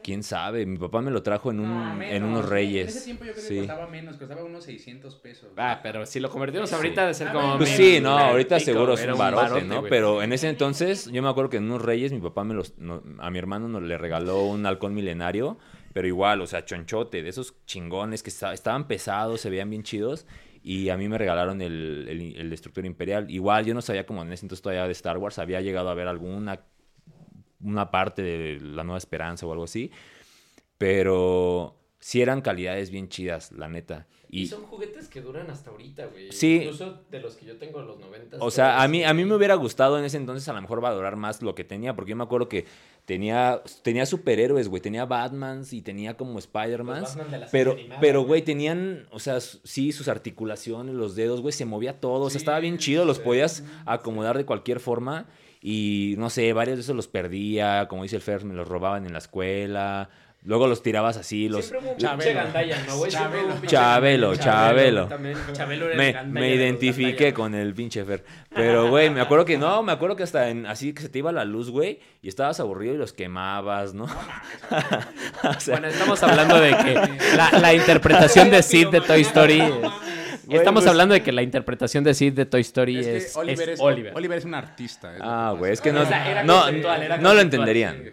quién 0.08 0.24
sabe, 0.24 0.66
mi 0.66 0.78
papá 0.78 1.01
me 1.01 1.12
lo 1.12 1.22
trajo 1.22 1.51
en, 1.51 1.60
un, 1.60 2.01
en 2.10 2.24
unos 2.24 2.45
En 2.45 2.49
reyes. 2.49 2.95
ese 2.95 3.01
tiempo 3.03 3.26
yo 3.26 3.34
creo 3.34 3.41
que 3.45 3.53
Sí. 3.53 3.58
costaba 3.58 3.88
menos, 3.88 4.16
costaba 4.16 4.41
unos 4.45 4.64
600 4.64 5.16
pesos. 5.18 5.49
Ah, 5.58 5.82
pero 5.84 6.05
si 6.05 6.22
lo 6.22 6.30
convertimos 6.30 6.70
Sí. 6.70 6.76
ahorita 6.78 7.08
de 7.08 7.14
ser 7.14 7.28
Ah, 7.28 7.34
como... 7.34 7.58
Pues 7.58 7.72
sí, 7.72 7.99
no, 8.01 8.18
ahorita 8.18 8.55
pico, 8.55 8.66
seguro 8.72 8.93
es 8.93 9.05
un 9.05 9.18
barote, 9.18 9.43
barote, 9.43 9.66
¿no? 9.66 9.84
Pero 9.84 10.24
en 10.24 10.32
ese 10.32 10.47
entonces, 10.47 11.12
yo 11.12 11.22
me 11.22 11.28
acuerdo 11.28 11.49
que 11.49 11.58
en 11.58 11.66
unos 11.66 11.82
reyes 11.82 12.14
mi 12.14 12.22
papá 12.22 12.45
me 12.45 12.53
los, 12.53 12.78
no- 12.78 13.03
a 13.20 13.30
mi 13.30 13.38
hermano 13.38 13.68
nos 13.68 13.84
le 13.84 13.97
regaló 13.97 14.45
un 14.45 14.66
halcón 14.66 14.93
milenario, 14.93 15.58
pero 15.91 16.08
igual, 16.08 16.39
o 16.39 16.47
sea, 16.47 16.64
chonchote, 16.64 17.22
de 17.22 17.28
esos 17.28 17.55
chingones 17.66 18.24
que 18.24 18.30
esta- 18.30 18.53
estaban 18.53 18.88
pesados, 18.88 19.41
se 19.41 19.49
veían 19.49 19.70
bien 19.70 19.84
chidos, 19.84 20.26
y 20.64 20.88
a 20.88 20.95
mí 20.95 21.10
me 21.10 21.18
regalaron 21.18 21.62
el, 21.62 22.05
el, 22.08 22.36
el 22.38 22.49
destructor 22.49 22.86
imperial. 22.86 23.30
Igual, 23.30 23.66
yo 23.66 23.74
no 23.74 23.82
sabía 23.82 24.05
como 24.05 24.22
en 24.22 24.32
ese 24.32 24.45
entonces 24.45 24.62
todavía 24.62 24.86
de 24.86 24.93
Star 24.93 25.18
Wars, 25.18 25.38
había 25.38 25.60
llegado 25.60 25.89
a 25.89 25.93
ver 25.95 26.08
alguna 26.08 26.62
una 27.62 27.91
parte 27.91 28.22
de 28.22 28.60
la 28.60 28.84
Nueva 28.84 28.97
Esperanza 28.97 29.45
o 29.45 29.51
algo 29.51 29.66
así, 29.66 29.91
pero 30.78 31.76
sí 31.99 32.22
eran 32.22 32.41
calidades 32.41 32.89
bien 32.91 33.10
chidas, 33.10 33.51
la 33.51 33.68
neta. 33.68 34.08
Y, 34.30 34.41
Y, 34.41 34.47
son 34.47 34.64
juguetes 34.64 35.08
que 35.08 35.22
duran 35.22 35.49
hasta 35.49 35.72
ahorita, 35.72 36.08
güey. 36.08 36.32
Sí. 36.34 36.58
Incluso 36.58 37.03
de 37.10 37.22
los 37.22 37.36
que 37.38 37.45
yo 37.45 37.58
tengo 37.58 37.80
de 37.80 37.86
los 37.86 37.97
90. 37.97 38.38
O 38.41 38.51
sea, 38.51 38.82
a 38.84 38.88
mí, 38.88 39.03
a 39.03 39.14
mí 39.14 39.24
me 39.24 39.34
hubiera 39.34 39.55
gustado 39.55 39.97
en 39.97 40.03
ese 40.03 40.18
entonces 40.18 40.47
a 40.49 40.53
lo 40.53 40.62
mejor 40.62 40.82
valorar 40.82 41.16
más 41.16 41.41
lo 41.41 41.55
que 41.55 41.64
tenía, 41.64 41.95
porque 41.95 42.10
yo 42.10 42.18
me 42.18 42.26
acuerdo 42.26 42.49
que 42.49 42.66
tenía, 43.05 43.62
tenía 43.84 44.05
superhéroes, 44.05 44.68
güey, 44.68 44.82
tenía 44.82 45.05
Batmans 45.05 45.72
y 45.72 45.82
tenía 45.82 46.18
como 46.18 46.39
Spider-Man. 46.39 47.01
Los 47.01 47.16
Batman 47.16 47.32
de 47.32 47.38
la 47.39 47.47
Pero, 47.49 47.72
animada, 47.72 48.01
pero, 48.01 48.24
güey. 48.26 48.41
tenían, 48.41 49.08
o 49.12 49.20
sea, 49.20 49.39
sí, 49.39 49.93
sus 49.93 50.10
articulaciones, 50.10 50.93
los 50.93 51.16
dedos, 51.16 51.39
güey, 51.39 51.53
se 51.53 51.64
movía 51.66 52.01
todo, 52.01 52.26
o 52.26 52.30
sea, 52.30 52.38
estaba 52.39 52.60
bien 52.60 52.78
chido, 52.78 53.05
los 53.05 53.20
podías 53.20 53.64
acomodar 53.86 54.38
de 54.38 54.45
cualquier 54.45 54.82
forma 54.82 55.26
y, 55.62 56.16
no 56.18 56.30
sé, 56.30 56.53
varios 56.53 56.78
de 56.78 56.82
esos 56.84 56.95
los 56.95 57.08
perdía, 57.08 57.88
como 57.88 58.03
dice 58.03 58.16
el 58.16 58.22
Fer, 58.22 58.45
me 58.45 58.53
los 58.53 58.68
robaban 58.68 59.05
en 59.05 59.14
la 59.14 59.20
escuela, 59.20 60.10
luego 60.43 60.68
los 60.68 60.82
tirabas 60.82 61.18
así, 61.18 61.49
los... 61.49 61.66
Siempre 61.66 61.86
hubo 61.86 61.93
un 61.93 61.97
Chabelo. 61.97 62.20
pinche 62.20 62.34
gandalla, 62.34 62.86
¿no, 62.88 62.97
güey? 62.97 63.12
Chabelo. 63.12 64.36
Chabelo. 64.36 65.08
también. 65.08 65.38
Chabelo 65.53 65.86
era 65.86 65.93
el 65.93 65.97
Me, 65.97 66.12
gandalla 66.14 66.39
me 66.39 66.55
identifiqué 66.55 67.34
con 67.34 67.53
el 67.53 67.74
pinche 67.74 68.05
Fer. 68.05 68.24
Pero, 68.53 68.89
güey, 68.89 69.10
me 69.10 69.22
acuerdo 69.22 69.45
que 69.45 69.58
no, 69.58 69.84
me 69.84 69.91
acuerdo 69.91 70.16
que 70.16 70.24
hasta 70.24 70.49
en, 70.49 70.66
así 70.66 70.93
que 70.93 71.01
se 71.01 71.10
te 71.10 71.20
iba 71.20 71.32
la 71.32 71.43
luz, 71.43 71.70
güey, 71.70 71.99
y 72.22 72.30
estabas 72.30 72.60
aburrido 72.60 72.93
y 72.93 72.97
los 72.97 73.14
quemabas, 73.14 73.93
¿no? 73.93 74.05
O 75.43 75.60
sea, 75.60 75.76
Bueno, 75.76 75.88
estamos 75.88 76.22
hablando 76.24 76.60
de 76.60 76.70
que 76.70 76.93
la, 77.36 77.51
la 77.60 77.74
interpretación 77.74 78.49
de 78.49 78.64
Sid 78.64 78.88
de 78.88 79.01
Toy 79.01 79.22
Story 79.22 79.62
es... 79.62 79.74
Güey, 80.48 80.58
Estamos 80.60 80.84
pues- 80.84 80.91
hablando 80.91 81.14
de 81.14 81.22
que 81.22 81.32
la 81.32 81.41
interpretación 81.43 82.04
de 82.04 82.14
Sid 82.14 82.34
de 82.34 82.45
Toy 82.45 82.62
Story 82.62 82.98
Es 83.00 83.08
es, 83.08 83.34
que 83.34 83.39
Oliver 83.39 83.70
es 83.70 83.74
es, 83.76 83.80
Oliver. 83.82 84.14
Oliver 84.16 84.38
es 84.38 84.45
un 84.45 84.54
artista. 84.56 85.14
es 85.16 85.22
ah, 85.24 85.54
güey, 85.58 85.74
es 85.74 85.82
que 85.82 85.91
no, 85.91 86.02
O 86.02 86.06
sea, 86.06 86.30
era 86.32 86.43
no, 86.43 86.62
conceptual, 86.62 87.04
era 87.04 87.18
no 87.18 87.34
lo 87.34 87.41
entenderían. 87.41 88.04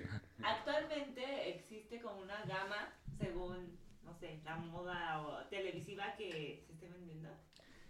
Actualmente 0.43 1.51
existe 1.55 2.01
como 2.01 2.20
una 2.20 2.41
gama, 2.47 2.93
según, 3.18 3.78
no 4.05 4.14
sé, 4.14 4.41
la 4.45 4.57
moda 4.57 5.20
o 5.22 5.45
televisiva 5.49 6.14
que 6.18 6.62
se 6.66 6.72
esté 6.72 6.89
vendiendo. 6.89 7.30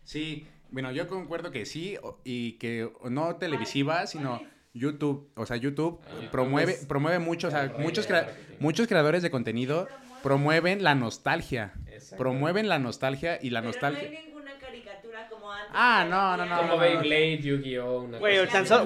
Sí, 0.05 0.47
bueno, 0.70 0.92
yo 0.92 1.09
concuerdo 1.09 1.51
que 1.51 1.64
sí, 1.66 1.97
y 2.24 2.53
que 2.59 2.90
no 3.11 3.36
televisiva, 3.36 3.95
¿Cuál 3.97 4.09
sino? 4.09 4.42
YouTube, 4.74 5.30
o 5.36 5.47
sea, 5.47 5.57
YouTube 5.57 6.01
Ah, 6.07 6.28
promueve, 6.32 6.76
promueve 6.88 7.18
mucho, 7.20 7.49
o 7.49 7.51
sea, 7.51 7.72
muchos, 7.78 8.07
crea- 8.07 8.34
muchos 8.59 8.88
creadores 8.88 9.22
de 9.22 9.30
contenido 9.30 9.88
promueven 10.22 10.82
la 10.82 10.95
nostalgia. 10.95 11.72
Promueven 12.18 12.68
la 12.68 12.78
nostalgia 12.78 13.38
y 13.40 13.51
la 13.51 13.61
Pero 13.61 13.72
nostalgia. 13.72 14.11
no 14.11 14.16
hay 14.18 14.24
ninguna 14.26 14.59
caricatura 14.59 15.28
como 15.28 15.43
antes. 15.55 15.70
Ah, 15.74 16.07
no, 16.09 16.36
no, 16.36 16.44
no, 16.46 16.59
Como 16.61 16.78
Beyblade, 16.78 17.38
Yu-Gi-Oh! 17.38 18.00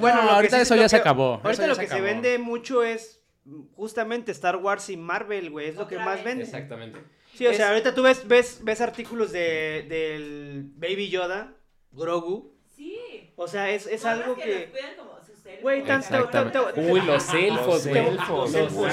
bueno, 0.01 0.17
No, 0.17 0.23
lo 0.23 0.29
que 0.29 0.35
ahorita 0.35 0.57
sí- 0.57 0.63
eso 0.63 0.75
lo 0.77 0.81
ya 0.83 0.89
se 0.89 0.97
acabó, 0.97 1.41
Ahorita 1.43 1.67
lo 1.67 1.77
que 1.77 1.87
se 1.89 2.01
vende 2.01 2.39
mucho 2.39 2.83
es 2.85 3.23
justamente 3.75 4.33
Star 4.33 4.57
Wars 4.57 4.89
y 4.91 4.97
Marvel, 4.97 5.51
güey. 5.51 5.69
Es 5.69 5.77
lo 5.77 5.89
que 5.89 5.99
más 5.99 6.23
vende. 6.23 6.45
Exactamente. 6.45 7.01
Sí, 7.35 7.47
o 7.47 7.51
Es- 7.51 7.57
sea, 7.57 7.69
ahorita 7.71 7.95
tú 7.95 8.03
ves, 8.03 8.27
ves, 8.27 8.61
ves 8.63 8.81
artículos 8.81 9.33
de, 9.33 9.87
del 9.89 10.65
Baby 10.77 11.09
Yoda, 11.09 11.55
Grogu. 11.93 12.55
Sí. 12.77 13.33
O 13.37 13.47
sea, 13.49 13.71
es, 13.71 13.87
es 13.87 14.05
algo 14.05 14.35
que 14.37 14.43
que... 14.43 14.73
Güey, 15.63 15.83
tan- 15.85 16.03
Uy, 16.77 17.01
los 17.03 17.35
elfos, 17.35 17.67
Los 17.67 17.87
güey. 17.87 18.05
Los 18.05 18.55
elfos. 18.55 18.89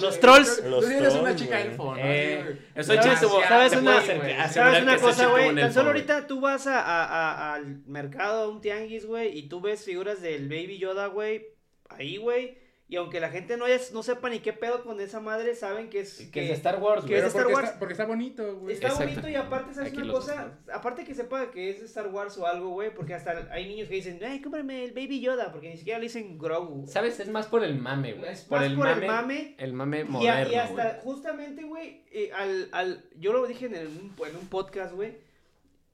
Los 0.00 0.20
trolls. 0.20 0.62
Tú 0.62 0.86
eres 0.86 1.14
una 1.14 1.34
chica 1.36 1.56
güey. 1.58 1.68
elfo, 1.68 1.94
¿no? 1.94 2.00
Eh, 2.02 2.58
¿Sabes- 2.80 3.00
chido. 3.20 3.40
¿Sabes 3.48 3.72
te 3.72 3.78
una, 3.78 3.90
puedo 3.92 3.98
acercar- 3.98 4.20
¿sabes 4.20 4.40
asegurar 4.46 4.82
una 4.82 4.90
que 4.92 4.96
ese 4.96 5.04
cosa, 5.04 5.26
güey? 5.28 5.54
Tan 5.56 5.72
solo 5.72 5.86
ahorita 5.88 6.26
tú 6.26 6.40
vas 6.40 6.66
al 6.66 7.82
mercado, 7.86 8.42
a 8.44 8.48
un 8.48 8.60
tianguis, 8.60 9.06
güey, 9.06 9.36
y 9.38 9.48
tú 9.48 9.60
ves 9.60 9.84
figuras 9.84 10.20
del 10.20 10.48
Baby 10.48 10.78
Yoda, 10.78 11.06
güey, 11.06 11.46
ahí, 11.88 12.16
güey. 12.18 12.58
Y 12.92 12.96
aunque 12.96 13.20
la 13.20 13.30
gente 13.30 13.56
no, 13.56 13.64
haya- 13.64 13.80
no 13.94 14.02
sepa 14.02 14.28
ni 14.28 14.40
qué 14.40 14.52
pedo 14.52 14.82
con 14.84 15.00
esa 15.00 15.18
madre, 15.18 15.54
saben 15.54 15.88
que 15.88 16.00
es... 16.00 16.28
Que 16.30 16.44
es 16.44 16.58
Star 16.58 16.78
Wars, 16.78 17.06
que 17.06 17.16
es 17.16 17.24
Star 17.24 17.44
porque 17.44 17.54
Wars. 17.54 17.66
está, 17.68 17.78
porque 17.78 17.92
está 17.94 18.04
bonito, 18.04 18.56
güey. 18.58 18.74
Está 18.74 18.88
Exacto. 18.88 19.08
bonito 19.08 19.28
y 19.30 19.34
aparte, 19.34 19.72
¿sabes 19.72 19.92
Aquí 19.94 20.02
una 20.02 20.12
cosa? 20.12 20.58
Aparte 20.70 21.04
que 21.04 21.14
sepa 21.14 21.50
que 21.50 21.70
es 21.70 21.80
de 21.80 21.86
Star 21.86 22.08
Wars 22.08 22.36
o 22.36 22.46
algo, 22.46 22.68
güey, 22.68 22.92
porque 22.94 23.14
hasta 23.14 23.48
hay 23.50 23.66
niños 23.66 23.88
que 23.88 23.94
dicen, 23.94 24.20
ay, 24.22 24.42
cómprame 24.42 24.84
el 24.84 24.92
Baby 24.92 25.22
Yoda, 25.22 25.50
porque 25.52 25.70
ni 25.70 25.78
siquiera 25.78 25.98
le 26.00 26.04
dicen 26.04 26.36
Grogu. 26.38 26.86
¿Sabes? 26.86 27.18
Es 27.18 27.28
más 27.30 27.46
por 27.46 27.64
el 27.64 27.78
mame, 27.78 28.12
güey. 28.12 28.30
Es 28.30 28.42
Por 28.42 28.58
más 28.58 28.66
el 28.68 28.76
por 28.76 28.84
mame. 28.86 29.06
el 29.06 29.10
mame. 29.10 29.54
El 29.56 29.72
mame 29.72 29.98
Y, 29.98 30.02
a- 30.02 30.04
moderno, 30.04 30.52
y 30.52 30.54
hasta 30.56 30.88
güey. 30.90 31.00
justamente, 31.02 31.62
güey, 31.64 32.02
eh, 32.12 32.30
al, 32.34 32.68
al, 32.72 33.04
yo 33.18 33.32
lo 33.32 33.46
dije 33.46 33.64
en, 33.64 33.74
el- 33.74 33.86
en 34.28 34.36
un 34.38 34.48
podcast, 34.50 34.92
güey. 34.94 35.14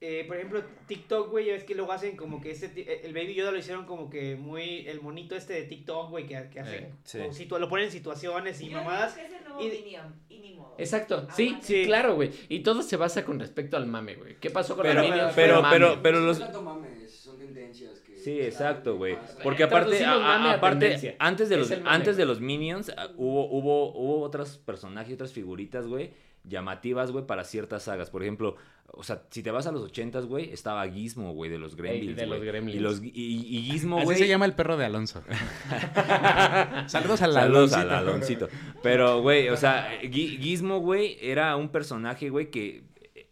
Eh, 0.00 0.24
por 0.28 0.36
ejemplo, 0.36 0.62
TikTok, 0.86 1.28
güey, 1.30 1.46
ya 1.46 1.52
ves 1.54 1.64
que 1.64 1.74
luego 1.74 1.90
hacen 1.92 2.16
como 2.16 2.40
que 2.40 2.52
este, 2.52 2.68
ti- 2.68 2.86
el 2.86 3.12
Baby 3.12 3.34
Yoda 3.34 3.50
lo 3.50 3.58
hicieron 3.58 3.84
como 3.84 4.08
que 4.08 4.36
muy, 4.36 4.86
el 4.86 5.00
monito 5.00 5.34
este 5.34 5.54
de 5.54 5.62
TikTok, 5.64 6.10
güey, 6.10 6.24
que, 6.26 6.48
que 6.50 6.60
hacen, 6.60 6.84
Eh, 6.84 7.28
sí. 7.32 7.46
lo 7.50 7.68
ponen 7.68 7.86
en 7.86 7.90
situaciones 7.92 8.60
y 8.60 8.64
Yo 8.64 8.68
digo 8.70 8.80
mamadas. 8.84 9.14
que 9.14 9.26
es 9.26 9.32
el 9.32 9.44
nuevo 9.44 9.60
y- 9.60 9.68
Minion, 9.70 10.14
y 10.28 10.38
ni 10.38 10.54
modo. 10.54 10.76
Exacto, 10.78 11.26
Ah, 11.28 11.32
sí, 11.34 11.56
sí, 11.60 11.82
Sí. 11.82 11.84
claro, 11.86 12.14
güey. 12.14 12.30
Y 12.48 12.60
todo 12.60 12.82
se 12.82 12.96
basa 12.96 13.24
con 13.24 13.40
respecto 13.40 13.76
al 13.76 13.86
mame, 13.86 14.14
güey. 14.14 14.36
¿Qué 14.40 14.50
pasó 14.50 14.76
con 14.76 14.84
Pero, 14.84 15.00
los 15.02 15.10
Minions? 15.10 15.32
pero, 15.34 15.62
pero, 15.68 16.00
pero, 16.00 16.20
No 16.20 16.26
los... 16.26 16.38
son 16.38 17.38
tendencias 17.38 18.00
que... 18.00 18.16
Sí, 18.16 18.40
exacto, 18.40 18.96
güey. 18.96 19.16
Porque 19.42 19.64
aparte, 19.64 20.04
a- 20.04 20.52
aparte 20.54 21.16
antes 21.18 21.48
de 21.48 21.56
los 21.56 21.70
el 21.72 21.82
mame, 21.82 21.96
antes 21.96 22.16
de 22.16 22.24
los 22.24 22.40
Minions 22.40 22.92
ah, 22.96 23.08
hubo 23.16 23.46
hubo 23.50 23.92
hubo 23.94 24.20
otros 24.22 24.58
personajes, 24.58 25.14
otras 25.14 25.32
figuritas, 25.32 25.86
güey, 25.86 26.10
llamativas, 26.48 27.10
güey, 27.12 27.26
para 27.26 27.44
ciertas 27.44 27.82
sagas. 27.84 28.10
Por 28.10 28.22
ejemplo, 28.22 28.56
o 28.92 29.02
sea, 29.02 29.22
si 29.30 29.42
te 29.42 29.50
vas 29.50 29.66
a 29.66 29.72
los 29.72 29.82
ochentas, 29.82 30.26
güey, 30.26 30.50
estaba 30.52 30.88
Gizmo, 30.88 31.32
güey, 31.34 31.50
de 31.50 31.58
los 31.58 31.76
Gremlins, 31.76 32.16
de 32.16 32.26
los 32.26 32.38
güey. 32.38 32.48
Gremlins. 32.48 32.76
Y 32.76 32.80
los 32.80 33.00
y, 33.02 33.10
y 33.14 33.62
Gizmo, 33.70 33.96
Así 33.98 34.04
güey. 34.06 34.18
se 34.18 34.28
llama 34.28 34.44
el 34.46 34.54
perro 34.54 34.76
de 34.76 34.84
Alonso. 34.86 35.22
Saludos 36.86 37.22
al 37.22 37.32
Saludos 37.32 37.72
Aloncito. 37.72 37.78
al 37.78 37.90
Aloncito. 38.08 38.48
Pero, 38.82 39.20
güey, 39.22 39.48
o 39.48 39.56
sea, 39.56 39.88
Gi- 40.02 40.38
Gizmo, 40.38 40.78
güey, 40.80 41.16
era 41.20 41.56
un 41.56 41.68
personaje, 41.68 42.30
güey, 42.30 42.50
que 42.50 42.82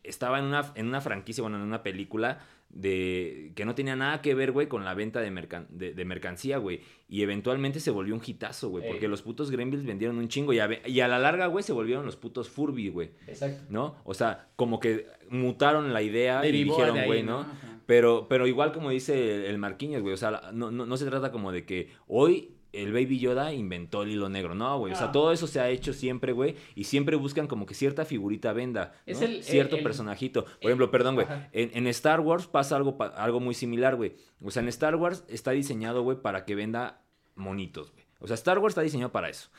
estaba 0.03 0.39
en 0.39 0.45
una, 0.47 0.73
en 0.75 0.87
una 0.87 1.01
franquicia, 1.01 1.43
bueno, 1.43 1.57
en 1.57 1.63
una 1.65 1.83
película 1.83 2.39
de 2.81 3.53
que 3.57 3.65
no 3.65 3.75
tenía 3.75 3.97
nada 3.97 4.21
que 4.23 4.35
ver, 4.35 4.53
güey, 4.53 4.69
con 4.69 4.85
la 4.85 4.95
venta 4.95 5.21
de, 5.21 5.31
mercan- 5.31 5.67
de, 5.69 5.95
de 5.95 6.05
mercancía, 6.05 6.59
güey. 6.59 6.81
Y 7.09 7.23
eventualmente 7.23 7.81
se 7.81 7.91
volvió 7.91 8.15
un 8.15 8.21
hitazo, 8.25 8.69
güey, 8.69 8.85
Ey. 8.85 8.91
porque 8.91 9.09
los 9.09 9.23
putos 9.23 9.51
Gremlins 9.51 9.85
vendieron 9.87 10.19
un 10.19 10.29
chingo 10.29 10.53
y 10.53 10.59
a, 10.59 10.69
y 10.87 11.01
a 11.01 11.09
la 11.09 11.19
larga, 11.19 11.47
güey, 11.47 11.63
se 11.63 11.73
volvieron 11.73 12.05
los 12.05 12.17
putos 12.17 12.49
Furby, 12.49 12.89
güey, 12.91 13.11
Exacto. 13.27 13.65
¿no? 13.71 13.97
O 14.05 14.15
sea, 14.15 14.49
como 14.57 14.79
que 14.81 15.07
mutaron 15.31 15.93
la 15.93 16.03
idea 16.03 16.41
Derivó 16.41 16.75
y 16.75 16.77
dijeron, 16.77 17.05
güey, 17.07 17.23
¿no? 17.23 17.47
Pero, 17.87 18.27
pero 18.29 18.47
igual 18.49 18.73
como 18.73 18.91
dice 18.91 19.49
el 19.49 19.59
Marquinhos, 19.59 20.03
güey, 20.03 20.15
o 20.15 20.17
sea, 20.17 20.51
no, 20.53 20.71
no, 20.71 20.87
no 20.87 20.97
se 20.97 21.07
trata 21.07 21.31
como 21.31 21.53
de 21.53 21.65
que 21.65 21.91
hoy 22.09 22.56
el 22.83 22.93
Baby 22.93 23.19
Yoda 23.19 23.53
inventó 23.53 24.03
el 24.03 24.11
hilo 24.11 24.29
negro, 24.29 24.55
no, 24.55 24.79
güey, 24.79 24.93
o 24.93 24.97
sea, 24.97 25.07
No. 25.07 25.13
todo 25.13 25.33
eso 25.33 25.47
se 25.47 25.61
ha 25.61 25.69
hecho 25.69 25.93
siempre, 25.93 26.33
güey, 26.33 26.57
y 26.75 26.85
siempre 26.85 27.17
buscan 27.17 27.47
como 27.47 27.67
que 27.67 27.75
cierta 27.75 28.05
figurita 28.05 28.53
venda, 28.53 28.93
¿no? 29.07 29.13
Es 29.13 29.21
el- 29.23 29.43
cierto 29.43 29.77
el- 29.77 29.83
personajito. 29.83 30.45
Por 30.45 30.71
ejemplo, 30.71 30.91
perdón, 30.91 31.15
güey, 31.17 31.27
en, 31.53 31.71
en 31.75 31.87
Star 31.89 32.21
Wars 32.21 32.47
pasa 32.47 32.77
algo, 32.77 32.97
pa- 32.97 33.07
algo 33.09 33.41
muy 33.41 33.55
similar, 33.55 33.97
güey. 33.97 34.15
O 34.45 34.51
sea, 34.51 34.63
en 34.63 34.69
Star 34.69 34.97
Wars 34.97 35.25
está 35.29 35.51
diseñado, 35.53 36.03
güey, 36.03 36.19
para 36.21 36.45
que 36.45 36.55
venda 36.55 37.03
monitos, 37.35 37.93
güey. 37.93 38.05
O 38.21 38.27
sea, 38.27 38.35
Star 38.35 38.59
Wars 38.59 38.73
está 38.73 38.83
diseñado 38.83 39.13
para 39.13 39.29
eso. 39.29 39.51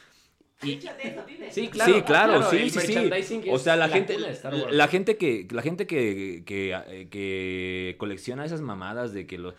Sí, 0.59 0.80
claro. 0.80 1.24
sí, 1.51 1.68
claro, 1.70 2.03
claro, 2.03 2.49
sí, 2.49 2.70
sí, 2.72 2.80
sí. 3.24 3.43
O 3.51 3.59
sea, 3.59 3.76
la, 3.76 3.86
la 3.88 3.93
gente, 3.93 4.15
cuna 4.15 4.26
de 4.28 4.34
Star 4.34 4.55
Wars. 4.55 4.74
la 4.76 4.88
gente 4.88 5.15
que, 5.18 5.47
la 5.51 5.61
gente 5.61 5.86
que, 5.86 6.41
que, 6.47 6.76
eh, 6.88 7.07
que 7.09 7.95
colecciona 7.99 8.43
esas 8.43 8.61
mamadas 8.61 9.13
de 9.13 9.28
que 9.28 9.38
los, 9.38 9.53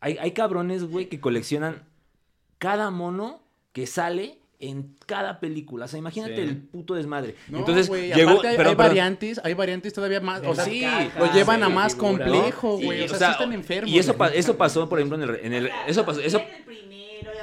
hay, 0.00 0.16
hay 0.18 0.32
cabrones, 0.32 0.82
güey, 0.82 1.06
que 1.08 1.20
coleccionan 1.20 1.84
cada 2.62 2.90
mono 2.92 3.42
que 3.72 3.88
sale 3.88 4.38
en 4.60 4.94
cada 5.06 5.40
película. 5.40 5.86
O 5.86 5.88
sea, 5.88 5.98
imagínate 5.98 6.36
Sí. 6.36 6.40
el 6.42 6.56
puto 6.58 6.94
desmadre. 6.94 7.34
No, 7.48 7.58
Entonces, 7.58 7.88
güey, 7.88 8.12
llegó, 8.14 8.30
aparte 8.30 8.46
hay, 8.48 8.56
perdón, 8.56 8.70
hay 8.70 8.76
variantes, 8.76 9.40
hay 9.42 9.54
variantes 9.54 9.92
todavía 9.92 10.20
más, 10.20 10.40
o 10.46 10.54
sea, 10.54 10.64
sí, 10.64 10.82
cajas, 10.82 11.18
lo 11.18 11.32
llevan 11.32 11.64
a 11.64 11.68
más 11.68 11.96
complejo, 11.96 12.76
güey, 12.78 13.02
o 13.02 13.06
o 13.06 13.08
sea, 13.08 13.18
sea, 13.18 13.26
sí 13.28 13.32
están 13.32 13.52
enfermos. 13.52 13.90
Y 13.90 13.98
eso, 13.98 14.16
pa- 14.16 14.28
eso 14.28 14.56
pasó, 14.56 14.88
por 14.88 15.00
ejemplo, 15.00 15.20
en 15.20 15.28
el, 15.28 15.40
en 15.44 15.52
el- 15.52 15.66
O 15.66 15.68
sea, 15.70 15.86
eso 15.88 16.06
pasó, 16.06 16.20
eso, 16.20 16.40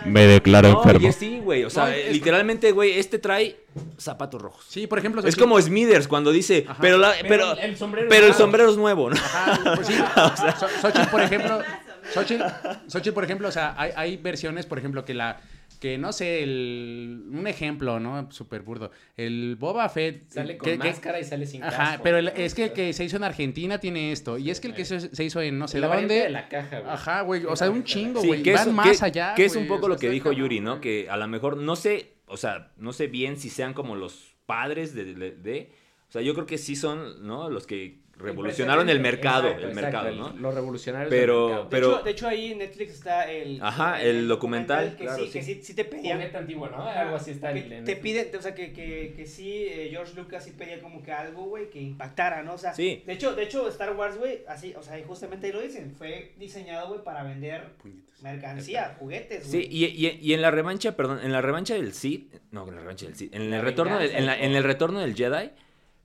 Me 0.05 0.25
declaro 0.27 0.71
no, 0.71 0.77
enfermo. 0.81 1.11
sí, 1.11 1.39
güey, 1.43 1.65
o 1.65 1.69
sea, 1.69 1.87
No, 1.87 1.91
es- 1.91 2.13
literalmente, 2.13 2.71
güey, 2.71 2.97
este 2.97 3.19
trae 3.19 3.57
zapatos 3.97 4.41
rojos. 4.41 4.65
Sí, 4.69 4.87
por 4.87 4.97
ejemplo, 4.97 5.21
Es 5.25 5.35
como 5.35 5.59
Smithers 5.61 6.07
cuando 6.07 6.31
dice, 6.31 6.65
Ajá. 6.69 6.77
pero, 6.81 6.97
la, 6.97 7.11
pero, 7.27 7.53
Pero 7.55 7.67
el 7.67 7.75
sombrero 7.75 8.07
pero 8.09 8.25
el 8.25 8.31
es 8.31 8.35
raro. 8.37 8.45
sombrero 8.45 8.69
es 8.71 8.77
nuevo, 8.77 9.09
¿no? 9.09 9.17
Ajá, 9.17 9.75
pues 9.75 9.87
sí. 9.87 9.93
So- 10.59 10.69
Xochitl, 10.81 11.09
por 11.11 11.21
ejemplo, 11.21 11.59
Xochitl, 12.13 12.43
Xochitl, 12.87 13.13
por 13.13 13.23
ejemplo, 13.23 13.47
o 13.47 13.51
sea, 13.51 13.75
hay, 13.77 13.91
hay 13.95 14.17
versiones, 14.17 14.65
por 14.65 14.77
ejemplo, 14.79 15.05
que 15.05 15.13
la 15.13 15.39
que 15.79 15.97
no 15.97 16.11
sé, 16.11 16.43
el, 16.43 17.23
un 17.31 17.47
ejemplo, 17.47 18.01
¿no? 18.01 18.29
Súper 18.33 18.63
burdo. 18.63 18.91
El 19.15 19.55
Boba 19.57 19.87
Fett. 19.87 20.29
Sale 20.29 20.57
con 20.57 20.65
que- 20.69 20.77
que- 20.77 20.89
máscara 20.89 21.21
y 21.21 21.23
sale 21.23 21.45
sin 21.45 21.63
Ajá, 21.63 21.77
casco. 21.91 22.03
pero 22.03 22.17
el- 22.17 22.27
es 22.27 22.53
que 22.53 22.65
el 22.65 22.73
que 22.73 22.91
se 22.91 23.05
hizo 23.05 23.15
en 23.15 23.23
Argentina 23.23 23.79
tiene 23.79 24.11
esto. 24.11 24.37
Y 24.37 24.49
es 24.49 24.59
que 24.59 24.67
el 24.67 24.73
que 24.73 24.83
se, 24.83 24.99
se 25.15 25.23
hizo 25.23 25.39
en 25.41 25.57
no 25.57 25.69
sé 25.69 25.79
La 25.79 25.87
dónde. 25.87 26.15
de 26.23 26.29
la 26.31 26.49
caja, 26.49 26.79
güey. 26.81 26.91
Ajá, 26.91 27.21
güey. 27.21 27.45
O 27.45 27.55
sea, 27.55 27.69
un 27.69 27.85
chingo, 27.85 28.19
Sí, 28.19 28.27
güey. 28.27 28.43
que, 28.43 28.53
Van 28.55 28.67
es, 28.67 28.73
más 28.73 28.99
que- 28.99 29.05
allá. 29.05 29.33
que 29.35 29.45
es 29.45 29.55
un 29.55 29.67
poco 29.67 29.85
o 29.85 29.87
sea, 29.87 29.93
lo 29.95 29.99
que 29.99 30.09
dijo 30.09 30.25
cabrón, 30.25 30.39
Yuri, 30.41 30.59
¿no? 30.59 30.71
güey. 30.71 30.81
Que 30.81 31.09
a 31.09 31.15
lo 31.15 31.27
mejor, 31.29 31.55
no 31.55 31.77
sé, 31.77 32.15
o 32.25 32.35
sea, 32.35 32.73
no 32.75 32.91
sé 32.91 33.07
bien 33.07 33.37
si 33.37 33.49
sean 33.49 33.73
como 33.73 33.95
los 33.95 34.35
padres 34.45 34.93
de, 34.93 35.13
de- 35.13 35.31
de- 35.31 35.71
o 36.09 36.11
sea, 36.11 36.21
yo 36.21 36.33
creo 36.33 36.45
que 36.45 36.57
sí 36.57 36.75
son, 36.75 37.25
¿no? 37.25 37.49
Los 37.49 37.65
que 37.67 37.99
revolucionaron 38.19 38.89
el 38.89 38.99
mercado, 38.99 39.47
Exacto, 39.47 39.65
el 39.65 39.69
exacto, 39.71 39.81
mercado, 40.03 40.07
el- 40.09 40.17
¿no? 40.19 40.41
Los 40.41 40.53
revolucionarios 40.53 41.09
Pero- 41.09 41.35
del 41.39 41.47
mercado. 41.47 41.63
De, 41.63 41.69
pero- 41.69 41.91
hecho, 41.95 42.03
de 42.03 42.11
hecho, 42.11 42.27
ahí 42.27 42.51
en 42.51 42.57
Netflix 42.59 42.91
está 42.93 43.31
el... 43.31 43.59
Ajá, 43.63 44.01
el 44.01 44.27
documental, 44.27 44.95
que, 44.97 45.03
claro, 45.05 45.23
sí, 45.25 45.31
que 45.31 45.41
sí. 45.41 45.55
sí, 45.55 45.61
sí 45.63 45.73
te 45.73 45.85
pedían... 45.85 46.17
Juguete 46.17 46.37
antiguo, 46.37 46.67
¿no? 46.69 46.83
Algo 46.83 47.15
así 47.15 47.31
está 47.31 47.53
que 47.53 47.59
en- 47.77 47.85
te 47.85 47.95
piden, 47.95 48.27
o 48.37 48.41
sea, 48.41 48.53
que, 48.53 48.73
que, 48.73 49.13
que 49.15 49.25
sí, 49.25 49.65
eh, 49.69 49.87
George 49.91 50.13
Lucas 50.15 50.43
sí 50.43 50.51
pedía 50.51 50.79
como 50.81 51.01
que 51.01 51.11
algo, 51.11 51.43
güey, 51.45 51.69
que 51.69 51.79
impactara, 51.81 52.43
¿no? 52.43 52.53
O 52.53 52.57
sea, 52.57 52.73
Sí. 52.73 53.03
de 53.05 53.13
hecho, 53.13 53.33
de 53.35 53.43
hecho, 53.43 53.67
Star 53.69 53.95
Wars, 53.95 54.17
güey, 54.17 54.39
así, 54.47 54.73
o 54.77 54.83
sea, 54.83 54.99
justamente 55.07 55.47
ahí 55.47 55.53
lo 55.53 55.61
dicen, 55.61 55.93
fue 55.97 56.33
diseñado, 56.37 56.89
güey, 56.89 57.03
para 57.03 57.23
vender 57.23 57.69
Puñetas. 57.81 58.21
mercancía, 58.21 58.95
juguetes, 58.99 59.45
Sí, 59.45 59.57
güey. 59.63 59.67
y, 59.71 59.85
y- 60.07 60.19
y 60.21 60.33
en 60.33 60.41
la 60.41 60.51
revancha, 60.51 60.95
perdón, 60.95 61.19
en 61.23 61.31
la 61.31 61.41
revancha 61.41 61.73
del 61.75 61.93
Sith, 61.93 62.33
no, 62.51 62.67
en 62.67 62.75
la 62.75 62.81
revancha 62.81 63.05
del 63.05 63.15
Sith, 63.15 63.33
en 63.33 63.43
el 63.43 63.51
La 63.51 63.61
retorno 63.61 63.97
del, 63.97 64.11
en, 64.15 64.25
la- 64.25 64.37
en 64.39 64.51
el 64.55 64.63
retorno 64.63 64.99
del 64.99 65.15
Jedi, 65.15 65.51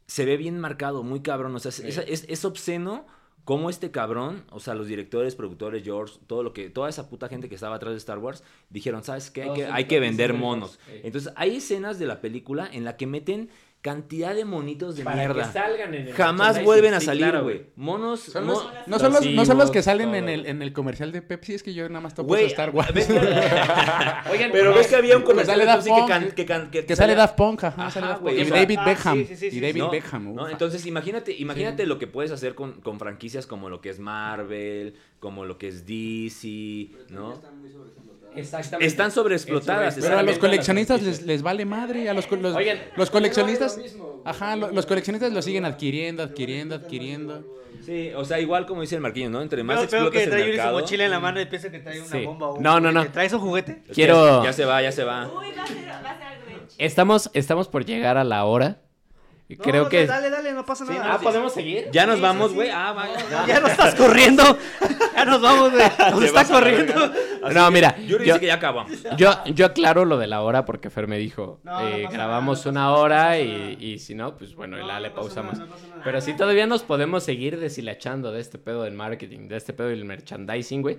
se 0.07 0.25
ve 0.25 0.37
bien 0.37 0.59
marcado, 0.59 1.03
muy 1.03 1.21
cabrón, 1.21 1.55
o 1.55 1.59
sea, 1.59 1.71
es, 1.71 1.77
Sí. 1.77 1.83
es, 1.87 1.99
es- 1.99 2.25
es 2.29 2.45
obsceno 2.45 3.07
cómo 3.45 3.69
este 3.69 3.91
cabrón, 3.91 4.45
o 4.51 4.59
sea, 4.61 4.75
los 4.75 4.87
directores, 4.87 5.35
productores, 5.35 5.83
George, 5.85 6.19
todo 6.27 6.43
lo 6.43 6.53
que, 6.55 6.71
toda 6.71 6.89
esa 6.89 7.09
puta 7.11 7.29
gente 7.29 7.49
que 7.51 7.55
estaba 7.55 7.77
atrás 7.77 7.93
de 7.93 7.99
Star 7.99 8.19
Wars, 8.19 8.43
dijeron, 8.71 9.05
¿sabes 9.05 9.31
qué? 9.31 9.43
Hay 9.43 9.55
que, 9.55 9.67
hay 9.67 9.85
que 9.85 10.01
vender 10.01 10.33
monos. 10.33 10.79
Entonces, 11.03 11.33
hay 11.37 11.57
escenas 11.57 11.99
de 11.99 12.07
la 12.07 12.21
película 12.23 12.67
en 12.73 12.85
la 12.85 12.97
que 12.97 13.07
meten 13.07 13.51
cantidad 13.85 14.35
de 14.35 14.47
monitos 14.47 14.97
de 14.97 15.05
Para 15.05 15.17
mierda. 15.17 15.43
que 15.47 15.53
salgan 15.53 15.93
en 15.95 16.09
el 16.09 16.15
Jamás 16.15 16.65
vuelven 16.65 16.95
a 16.95 17.01
sí, 17.01 17.05
salir, 17.07 17.25
claro, 17.25 17.43
güey. 17.43 17.67
Monos, 17.77 18.21
Son 18.21 18.47
mo- 18.47 18.53
los- 18.55 18.65
no, 18.87 18.99
son 18.99 19.13
los, 19.13 19.27
no 19.27 19.45
son 19.45 19.59
los 19.59 19.71
que 19.71 19.83
salen 19.83 20.15
en 20.15 20.31
el, 20.31 20.47
en 20.47 20.63
el 20.63 20.73
comercial 20.73 21.13
de 21.13 21.21
Pepsi, 21.21 21.53
es 21.53 21.63
que 21.63 21.75
yo 21.75 21.87
nada 21.91 22.01
más 22.01 22.15
topo 22.15 22.35
Star 22.35 22.71
Wars. 22.71 22.95
ves 22.95 23.07
que- 23.09 23.13
Oigan, 24.33 24.51
Pero 24.53 24.71
no, 24.71 24.77
ves 24.77 24.87
que 24.87 24.97
había 24.97 25.17
un 25.19 25.23
Que 25.23 25.27
comercial 25.27 25.59
sale 25.59 25.65
de 25.65 25.67
Daft 25.67 25.85
Pepsi 25.85 25.95
que, 25.95 26.01
Punk, 26.01 26.09
can- 26.09 26.31
que, 26.35 26.47
can- 26.47 26.71
que 26.71 26.87
que 26.87 26.97
sale 26.97 27.15
Daft 27.15 27.37
Punk, 27.37 27.65
ajá, 27.65 27.87
Ajá, 27.89 28.01
Daft. 28.01 28.23
Y 28.23 28.41
o 28.41 28.45
sea- 28.47 28.57
David 28.57 28.79
Ah, 28.81 28.85
Beckham. 28.87 29.19
sí, 29.27 29.37
sí, 29.37 29.51
sí, 29.51 29.57
y 29.59 29.61
David 29.61 29.81
¿no? 29.83 29.91
Beckham. 29.91 30.39
Entonces, 30.51 30.87
imagínate, 30.87 31.37
imagínate 31.37 31.85
lo 31.87 31.99
que 31.99 32.07
puedes 32.07 32.31
hacer 32.31 32.55
con, 32.55 32.81
con 32.81 32.99
franquicias 32.99 33.47
como 33.47 33.69
lo 33.69 33.83
que 33.83 33.91
es 33.91 33.99
Marvel, 33.99 34.95
como 35.21 35.45
lo 35.45 35.59
que 35.59 35.69
es 35.69 35.85
DC, 35.85 36.89
Pero 37.09 37.21
¿no? 37.21 37.33
están 37.35 37.61
muy 37.61 37.69
sobreexplotadas. 37.71 38.04
Exactamente. 38.37 38.87
Están 38.87 39.11
sobreexplotadas. 39.11 39.97
Pero 40.01 40.19
a 40.19 40.23
los 40.23 40.39
coleccionistas 40.39 41.03
les, 41.03 41.23
les 41.23 41.43
vale 41.43 41.65
madre. 41.65 42.09
A 42.09 42.15
los, 42.15 42.27
co- 42.27 42.37
los, 42.37 42.55
Oigan, 42.57 42.79
los 42.97 43.11
coleccionistas. 43.11 43.79
Ajá, 44.25 44.57
lo- 44.57 44.71
los 44.73 44.87
coleccionistas 44.87 45.33
lo 45.33 45.43
siguen 45.43 45.65
adquiriendo, 45.65 46.23
adquiriendo, 46.23 46.75
adquiriendo. 46.75 47.45
Sí, 47.85 48.13
o 48.17 48.25
sea, 48.25 48.41
igual 48.41 48.65
como 48.67 48.81
dice 48.81 48.95
el 48.95 49.03
Marquinhos, 49.03 49.31
¿no? 49.31 49.43
Entre 49.43 49.63
más 49.63 49.83
explotas 49.83 50.11
que 50.13 50.23
el 50.25 50.31
trae 50.31 50.41
Yuri 50.41 50.53
su 50.53 50.57
mercado... 50.57 50.81
mochila 50.81 51.05
en 51.05 51.11
la 51.11 51.21
mano 51.21 51.41
y 51.41 51.45
piensa 51.47 51.71
que 51.71 51.81
trae 51.81 52.01
una 52.01 52.09
Sí. 52.11 52.25
bomba. 52.25 52.49
o 52.49 52.55
un 52.55 52.63
No, 52.63 52.81
no, 52.81 52.91
no. 52.93 53.07
¿Traes 53.09 53.33
un 53.35 53.41
juguete? 53.41 53.83
Quiero- 53.93 54.43
Ya 54.43 54.53
se 54.55 54.65
va, 54.65 54.81
ya 54.81 54.91
se 54.91 55.05
va. 55.05 55.27
Uy, 55.29 55.47
va 55.57 55.63
a 55.65 55.67
ser, 55.67 55.77
va 55.89 56.11
a 56.11 56.17
ser 56.19 56.27
algo. 56.27 56.45
Estamos, 56.79 57.31
estamos 57.35 57.69
por 57.69 57.85
llegar 57.85 58.17
a 58.17 58.25
la 58.25 58.45
hora. 58.47 58.79
Creo 59.57 59.85
No, 59.85 59.89
que. 59.89 60.07
Dale, 60.07 60.31
dale, 60.31 60.53
no 60.53 60.65
pasa 60.65 60.85
nada. 60.85 61.15
Ah, 61.15 61.19
¿podemos 61.19 61.53
seguir? 61.53 61.89
Ya 61.93 62.07
nos 62.07 62.17
Sí, 62.17 62.23
vamos, 62.23 62.53
güey. 62.53 62.69
sí. 62.69 62.75
Ah, 62.77 62.93
vaya. 62.93 63.47
Ya 63.47 63.61
no 63.61 63.67
estás 63.69 63.95
corriendo. 63.95 64.59
Ya 65.17 65.25
nos 65.25 65.41
vamos, 65.41 65.71
güey. 65.73 65.83
Nos 66.11 66.21
Te 66.21 66.27
está 66.27 66.41
vas 66.43 66.51
a 66.51 66.55
la 66.55 66.61
corriendo. 66.61 67.13
No, 67.53 67.71
mira. 67.71 67.97
Yuri 67.99 68.25
Yo, 68.27 68.35
dice 68.35 68.41
que 68.41 68.47
ya 68.47 68.55
acabamos. 68.55 68.93
yo, 69.17 69.33
yo 69.47 69.67
aclaro 69.67 70.05
lo 70.05 70.19
de 70.19 70.27
la 70.27 70.43
hora 70.43 70.65
porque 70.65 70.91
Fer 70.91 71.07
me 71.09 71.19
dijo. 71.19 71.61
No, 71.63 71.87
eh, 71.89 72.09
grabamos 72.11 72.59
nada, 72.67 72.71
una 72.71 72.93
hora 72.93 73.39
y, 73.41 73.77
y 73.81 73.99
si 73.99 74.15
no, 74.15 74.37
pues 74.37 74.55
bueno, 74.55 74.77
No, 74.77 74.87
la 74.87 75.01
le 75.01 75.09
no 75.11 75.15
pasa 75.15 75.27
pausamos. 75.27 75.53
nada, 75.55 75.67
no 75.67 75.73
pasa 75.73 75.87
nada. 75.89 76.01
Pero 76.05 76.21
si 76.21 76.35
todavía 76.35 76.67
nos 76.67 76.83
podemos 76.83 77.23
seguir 77.23 77.59
deshilachando 77.59 78.33
de 78.33 78.41
este 78.41 78.59
pedo 78.59 78.83
del 78.83 78.95
marketing, 78.95 79.49
de 79.49 79.57
este 79.57 79.73
pedo 79.73 79.89
del 79.89 80.05
merchandising, 80.05 80.83
güey. 80.83 80.99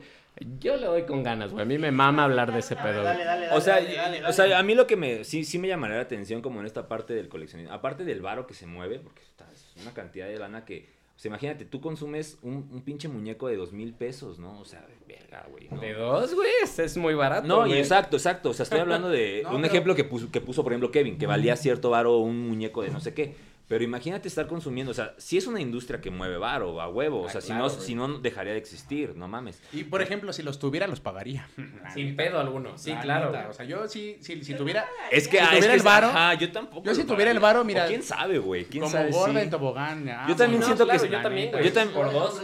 Yo 0.59 0.75
le 0.75 0.86
doy 0.86 1.03
con 1.03 1.23
ganas, 1.23 1.51
güey. 1.51 1.63
A 1.63 1.65
mí 1.65 1.77
me 1.77 1.91
mama 1.91 2.25
hablar 2.25 2.51
de 2.51 2.59
ese 2.59 2.75
pedo. 2.75 3.03
Dale, 3.03 3.15
güey. 3.23 3.25
dale, 3.25 3.49
O 3.51 3.61
sea, 3.61 3.75
dale, 3.75 3.95
dale, 3.95 4.19
o 4.19 4.21
dale. 4.23 4.33
sea, 4.33 4.59
a 4.59 4.63
mí 4.63 4.75
lo 4.75 4.86
que 4.86 4.95
me 4.97 5.23
sí, 5.23 5.45
sí 5.45 5.57
me 5.59 5.67
llamaría 5.67 5.95
la 5.95 6.01
atención 6.03 6.41
como 6.41 6.59
en 6.59 6.65
esta 6.65 6.88
parte 6.88 7.13
del 7.13 7.29
coleccionismo, 7.29 7.73
aparte 7.73 8.03
del 8.03 8.21
varo 8.21 8.45
que 8.45 8.53
se 8.53 8.65
mueve, 8.67 8.99
porque 8.99 9.21
es 9.21 9.81
una 9.81 9.93
cantidad 9.93 10.27
de 10.27 10.38
lana 10.38 10.65
que, 10.65 10.89
o 11.15 11.19
sea, 11.19 11.29
imagínate, 11.29 11.63
tú 11.63 11.79
consumes 11.79 12.38
un, 12.41 12.69
un 12.71 12.81
pinche 12.83 13.07
muñeco 13.07 13.47
de 13.47 13.55
dos 13.55 13.71
mil 13.71 13.93
pesos, 13.93 14.38
¿no? 14.39 14.59
O 14.59 14.65
sea, 14.65 14.86
verga, 15.07 15.45
güey. 15.49 15.69
¿no? 15.69 15.79
De 15.79 15.93
dos, 15.93 16.33
güey. 16.36 16.49
es 16.63 16.97
muy 16.97 17.13
barato. 17.13 17.47
No, 17.47 17.65
y 17.65 17.69
güey. 17.69 17.79
exacto, 17.79 18.17
exacto. 18.17 18.49
O 18.49 18.53
sea, 18.53 18.63
estoy 18.63 18.79
hablando 18.81 19.07
de 19.09 19.41
No, 19.43 19.51
un 19.51 19.55
pero- 19.61 19.67
ejemplo 19.67 19.95
que 19.95 20.03
puso, 20.03 20.29
que 20.31 20.41
puso, 20.41 20.63
por 20.63 20.73
ejemplo, 20.73 20.91
Kevin, 20.91 21.17
que 21.17 21.27
valía 21.27 21.55
cierto 21.55 21.89
varo 21.91 22.17
un 22.17 22.47
muñeco 22.49 22.81
de 22.83 22.89
no 22.89 22.99
sé 22.99 23.13
qué. 23.13 23.36
Pero 23.68 23.84
imagínate 23.84 24.28
estar 24.28 24.45
consumiendo, 24.45 24.91
o 24.91 24.93
sea, 24.93 25.16
si 25.18 25.38
es 25.39 25.47
una 25.47 25.59
industria 25.59 25.99
que 25.99 26.11
mueve 26.11 26.38
varo 26.38 26.80
a 26.82 26.88
huevo, 26.88 27.22
o 27.24 27.26
Ah, 27.28 27.32
sea, 27.32 27.41
si, 27.41 27.47
claro, 27.47 27.63
no, 27.63 27.70
si 27.72 27.95
no 27.95 28.20
dejaría 28.20 28.51
de 28.53 28.59
existir, 28.59 29.16
no 29.16 29.28
mames. 29.28 29.59
Y 29.74 29.86
por 29.86 30.03
ejemplo, 30.03 30.32
si 30.34 30.43
los 30.43 30.59
tuviera, 30.59 30.86
los 30.86 30.99
pagaría. 30.99 31.47
Sin 31.95 32.16
pedo 32.16 32.39
alguno. 32.39 32.78
Sí, 32.78 32.91
La 32.91 33.01
claro. 33.01 33.32
neta. 33.32 33.49
O 33.49 33.53
sea, 33.53 33.66
yo 33.66 33.88
sí, 33.88 34.18
si, 34.22 34.43
si 34.43 34.53
tuviera. 34.53 34.86
Es 35.09 35.28
que, 35.28 35.38
Si 35.38 35.43
ah, 35.43 35.45
es 35.45 35.49
tuviera 35.55 35.68
que 35.74 35.78
el 35.80 35.82
varo- 35.84 36.07
ajá, 36.09 36.34
yo 36.36 36.51
tampoco. 36.51 36.86
yo 36.86 36.93
si 36.93 37.05
tuviera 37.05 37.32
el 37.32 37.39
varo, 37.39 37.63
mira, 37.63 37.86
O 37.86 37.88
quién 37.88 38.03
sabe, 38.03 38.38
güey, 38.38 38.66
quién 38.66 38.84
como 38.84 38.91
sabe. 38.95 39.09
gorda 39.11 39.39
sí. 39.39 39.45
en 39.45 39.49
tobogán. 39.49 40.09
ah, 40.09 40.26
Yo 40.30 40.36
también 40.36 40.61
siento 40.61 40.84
que 40.86 40.91
claro, 40.91 41.05
es- 41.05 41.11
yo 41.11 41.22
también, 41.24 41.51
güey. 41.51 41.63
Yo 41.63 41.74
también- 41.74 41.95
Por 42.03 42.13
dos. 42.13 42.41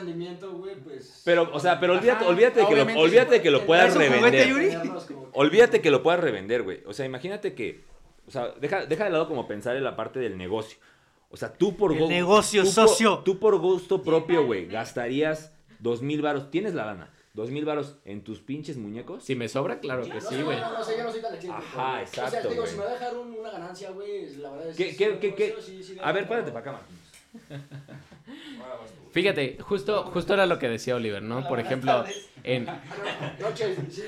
güey, 0.54 0.76
pues... 0.84 1.22
Pero, 1.24 1.52
o 1.54 1.60
sea, 1.60 1.80
pero 1.80 1.94
olvídate, 1.94 2.26
olvídate 2.26 2.62
de 2.62 2.66
que 2.68 2.76
lo, 2.76 3.00
olvídate 3.00 3.32
de 3.36 3.42
que 3.44 3.52
lo 3.52 3.66
puedas 3.68 3.94
¿Traes 3.94 4.10
un 4.10 4.18
juguete, 4.18 4.44
revender. 4.46 4.74
Yuri? 4.80 4.92
Olvídate 5.34 5.82
que 5.82 5.92
lo 5.92 6.02
puedas 6.02 6.20
revender, 6.20 6.64
güey. 6.64 6.82
O 6.88 6.94
sea, 6.94 7.06
imagínate 7.06 7.54
que, 7.54 7.84
o 8.28 8.32
sea, 8.32 8.50
deja, 8.60 8.88
deja 8.88 9.04
de 9.04 9.12
lado 9.12 9.28
como 9.28 9.48
pensar 9.48 9.76
en 9.76 9.84
la 9.84 9.96
parte 9.96 10.20
del 10.20 10.36
negocio. 10.38 10.80
O 11.32 11.38
sea, 11.38 11.54
tú 11.54 11.78
por 11.78 11.94
El 11.94 12.10
negocio, 12.10 12.64
tú 12.64 12.74
por- 12.74 12.88
socio. 12.90 13.20
tú 13.20 13.40
por 13.40 13.58
gusto 13.58 14.02
propio, 14.04 14.46
güey, 14.46 14.66
gastarías 14.68 15.54
dos 15.80 16.02
mil 16.02 16.22
varos. 16.22 16.52
Tienes 16.52 16.74
la 16.74 16.86
lana. 16.86 17.10
Dos 17.34 17.50
mil 17.50 17.64
varos 17.64 17.96
en 18.04 18.26
tus 18.26 18.40
pinches 18.42 18.76
muñecos. 18.76 19.24
Si 19.24 19.36
me 19.36 19.48
sobra, 19.48 19.80
claro 19.80 20.04
que 20.04 20.20
sí, 20.20 20.42
güey. 20.42 20.60
No, 20.60 20.74
no, 20.74 20.84
sé, 20.84 20.98
yo 20.98 21.04
no 21.06 21.12
soy 21.12 21.22
tan 21.22 21.34
exigente. 21.34 21.66
Ajá, 21.66 21.92
güey. 21.94 22.04
O 22.04 22.08
sea, 22.08 22.26
exacto, 22.26 22.50
digo, 22.50 22.62
güey. 22.64 22.74
si 22.74 22.78
me 22.78 22.84
va 22.84 22.90
a 22.90 22.94
dejar 22.94 23.18
un- 23.18 23.34
una 23.40 23.52
ganancia, 23.52 23.92
güey, 23.92 24.36
la 24.36 24.52
verdad 24.52 24.68
es 24.70 24.76
¿Qué, 24.76 24.90
es 24.90 24.98
qué, 24.98 25.18
qué, 25.20 25.34
qué? 25.36 25.48
negocio, 25.48 25.74
sí, 25.78 25.84
sí, 25.84 25.98
A 26.04 26.12
ver, 26.12 26.24
no, 26.24 26.30
párate 26.30 26.52
no. 26.52 26.54
para 26.54 26.72
acá, 26.72 26.82
Marquinhos. 26.82 27.02
Fíjate, 29.14 29.58
justo, 29.62 30.04
justo 30.12 30.34
era 30.34 30.46
lo 30.46 30.60
que 30.60 30.68
decía 30.68 30.96
Oliver, 30.96 31.24
¿no? 31.24 31.48
Por 31.48 31.62
ejemplo, 31.62 32.04
en 32.44 32.66
Noches, 33.40 33.78
sí. 33.90 34.04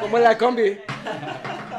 Como 0.00 0.18
en 0.18 0.22
la 0.24 0.38
combi. 0.38 0.78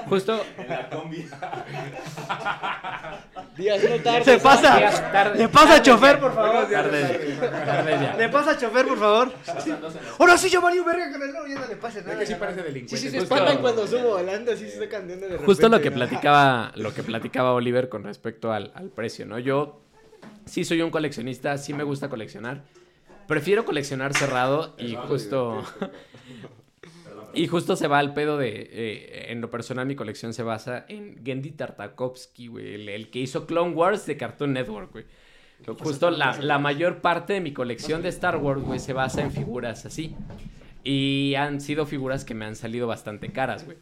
justo 0.10 0.44
Días 3.58 3.82
no 3.90 3.96
tardes. 4.04 4.26
Se 4.26 4.38
pasa. 4.40 4.78
Días, 4.78 5.12
tardes, 5.12 5.40
Le 5.40 5.48
pasa, 5.48 5.68
tardes 5.68 5.82
chofer, 5.84 6.20
por 6.20 6.34
favor. 6.36 6.70
ya. 6.70 8.16
Le 8.18 8.30
pasa, 8.30 8.58
chofer, 8.58 8.86
por 8.88 8.98
favor. 9.00 9.32
Ahora 10.20 10.38
sí, 10.38 10.50
yo 10.50 10.62
Mario 10.62 10.84
Verga 10.84 11.12
con 11.12 11.22
el 11.22 11.32
no, 11.34 11.48
ya 11.48 11.56
no 11.62 11.68
le 11.68 11.76
pasa 11.78 12.00
Es 12.00 12.06
nada. 12.06 12.20
que 12.20 12.26
sí 12.26 12.36
parece 12.36 12.60
Sí, 12.62 12.66
delincuente. 12.68 12.98
sí, 12.98 13.10
se 13.10 13.20
Justo- 13.20 13.36
espantan 13.36 13.62
cuando 13.62 13.88
subo 13.88 14.10
volando, 14.18 14.52
así 14.52 14.70
se 14.70 14.80
sacan 14.80 15.08
de 15.08 15.14
onda 15.14 15.26
de 15.28 15.32
repente. 15.34 15.46
Justo 15.46 15.70
lo 15.70 15.80
que 15.82 15.92
platicaba, 15.92 16.72
lo 16.76 16.94
que 16.94 17.04
platicaba 17.04 17.54
Oliver 17.54 17.88
con 17.90 18.04
respecto 18.04 18.52
al, 18.52 18.72
al 18.76 18.90
precio, 18.90 19.26
¿no? 19.26 19.40
Yo 19.40 19.82
sí 20.46 20.66
soy 20.66 20.82
un 20.82 20.90
coleccionista, 20.92 21.58
sí 21.58 21.74
me 21.74 21.84
gusta 21.84 22.10
coleccionar. 22.10 22.64
Prefiero 23.28 23.64
coleccionar 23.66 24.14
cerrado 24.14 24.76
y 24.78 24.96
justo. 25.08 25.64
Y 27.36 27.48
justo 27.48 27.76
se 27.76 27.88
va 27.88 28.00
al 28.00 28.14
pedo 28.14 28.38
de. 28.38 28.70
eh, 28.72 29.26
en 29.30 29.42
lo 29.42 29.50
personal, 29.50 29.86
mi 29.86 29.96
colección 29.96 30.34
se 30.34 30.44
basa 30.44 30.86
en 30.88 31.24
Gendy 31.24 31.52
Tartakovsky, 31.52 32.48
güey. 32.48 32.76
El, 32.76 32.90
el 32.90 33.10
que 33.10 33.20
hizo 33.20 33.46
Clone 33.46 33.74
Wars 33.74 34.06
de 34.06 34.18
Cartoon 34.18 34.54
Network, 34.54 34.92
güey. 34.92 35.06
Justo 35.80 36.12
la, 36.12 36.38
la 36.40 36.60
mayor 36.60 37.02
parte 37.02 37.34
de 37.34 37.42
mi 37.42 37.54
colección 37.54 38.02
de 38.02 38.10
Star 38.10 38.38
Wars, 38.38 38.62
güey, 38.62 38.80
se 38.80 38.94
basa 38.94 39.22
en 39.22 39.32
figuras 39.32 39.86
así. 39.86 40.16
Y 40.84 41.34
han 41.36 41.62
sido 41.62 41.86
figuras 41.86 42.26
que 42.26 42.36
me 42.36 42.46
han 42.46 42.56
salido 42.56 42.88
bastante 42.88 43.32
caras, 43.32 43.66
güey. 43.66 43.78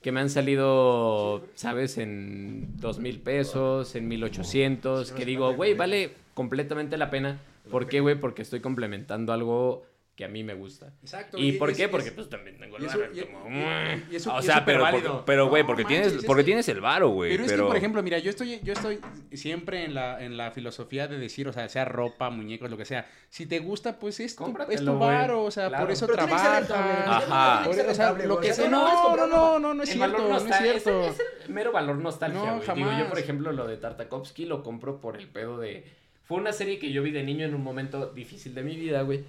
Que 0.00 0.12
me 0.12 0.20
han 0.20 0.30
salido, 0.30 1.44
¿sabes? 1.54 1.98
En 1.98 2.76
dos 2.78 2.98
mil 2.98 3.20
pesos, 3.20 3.94
en 3.96 4.08
mil 4.08 4.22
ochocientos. 4.24 5.12
Que 5.12 5.24
digo, 5.24 5.52
güey, 5.54 5.74
vale 5.74 6.12
completamente 6.34 6.96
la 6.96 7.10
pena. 7.10 7.40
¿Por 7.70 7.88
qué, 7.88 8.00
güey? 8.00 8.14
Porque 8.14 8.42
estoy 8.42 8.60
complementando 8.60 9.32
algo 9.32 9.84
que 10.16 10.24
a 10.24 10.28
mí 10.28 10.42
me 10.42 10.54
gusta. 10.54 10.94
Exacto. 11.02 11.36
¿Y 11.36 11.52
por 11.52 11.68
es- 11.70 11.76
qué? 11.76 11.84
es- 11.84 11.90
Porque 11.90 12.10
pues 12.10 12.30
también 12.30 12.56
tengo 12.58 12.78
eso- 12.78 12.98
y- 13.12 13.20
como... 13.20 13.50
y- 13.50 14.12
y 14.12 14.16
eso- 14.16 14.32
O 14.32 14.36
y 14.36 14.40
es 14.40 14.46
sea, 14.46 14.64
pero, 14.64 14.80
por- 14.90 15.24
pero 15.26 15.48
güey, 15.50 15.62
No 15.62 15.66
porque 15.66 15.82
manches, 15.84 16.00
tienes, 16.02 16.20
es 16.20 16.24
porque 16.24 16.40
que- 16.40 16.46
tienes 16.46 16.68
el 16.70 16.80
varo, 16.80 17.10
güey. 17.10 17.32
Pero 17.32 17.44
Pero, 17.44 17.54
es 17.54 17.60
que, 17.60 17.66
por 17.68 17.76
ejemplo, 17.76 18.02
mira, 18.02 18.18
yo 18.18 18.30
estoy, 18.30 18.58
yo 18.62 18.72
estoy 18.72 18.98
siempre 19.32 19.84
en 19.84 19.92
la, 19.94 20.24
en 20.24 20.38
la 20.38 20.50
filosofía 20.52 21.06
de 21.06 21.18
decir, 21.18 21.46
o 21.48 21.52
sea, 21.52 21.68
sea 21.68 21.84
ropa, 21.84 22.30
muñecos, 22.30 22.70
lo 22.70 22.78
que 22.78 22.86
sea. 22.86 23.06
Si 23.28 23.44
te 23.44 23.58
gusta, 23.58 23.98
pues 23.98 24.18
es 24.20 24.34
tu, 24.36 24.56
es 24.70 24.82
tu 24.84 24.98
varo, 24.98 25.42
o 25.44 25.50
sea, 25.50 25.68
Claro. 25.68 25.84
por 25.84 25.92
eso 25.92 26.06
rentable, 26.06 26.66
Ajá. 26.74 27.62
Por- 27.64 27.78
o 27.78 27.94
sea, 27.94 28.12
lo 28.12 28.40
que 28.40 28.54
sea, 28.54 28.70
no 28.70 28.86
no, 28.86 29.16
no, 29.16 29.26
no, 29.26 29.58
no, 29.58 29.74
no 29.74 29.82
es 29.82 29.90
El 29.90 29.96
cierto, 29.98 30.16
no 30.28 30.36
es 30.38 30.44
cierto. 30.56 31.02
Es, 31.04 31.20
el, 31.20 31.26
el 31.48 31.50
mero 31.52 31.72
valor 31.72 31.96
nostalgia, 31.96 32.38
No, 32.38 32.56
güey. 32.56 32.60
Digo, 32.60 32.74
yo, 32.76 32.84
jamás. 32.86 33.08
por 33.10 33.18
ejemplo, 33.18 33.52
lo 33.52 33.66
de 33.66 33.76
Tartakovsky 33.76 34.46
lo 34.46 34.62
compro 34.62 34.98
por 35.00 35.18
el 35.18 35.28
pedo 35.28 35.58
de... 35.58 35.84
Fue 36.26 36.38
una 36.38 36.52
serie 36.52 36.80
que 36.80 36.90
yo 36.92 37.04
vi 37.04 37.12
de 37.12 37.22
niño 37.22 37.46
en 37.46 37.54
un 37.54 37.62
momento 37.62 38.12
difícil 38.12 38.52
de 38.52 38.64
mi 38.64 38.76
vida, 38.76 39.02
güey. 39.02 39.24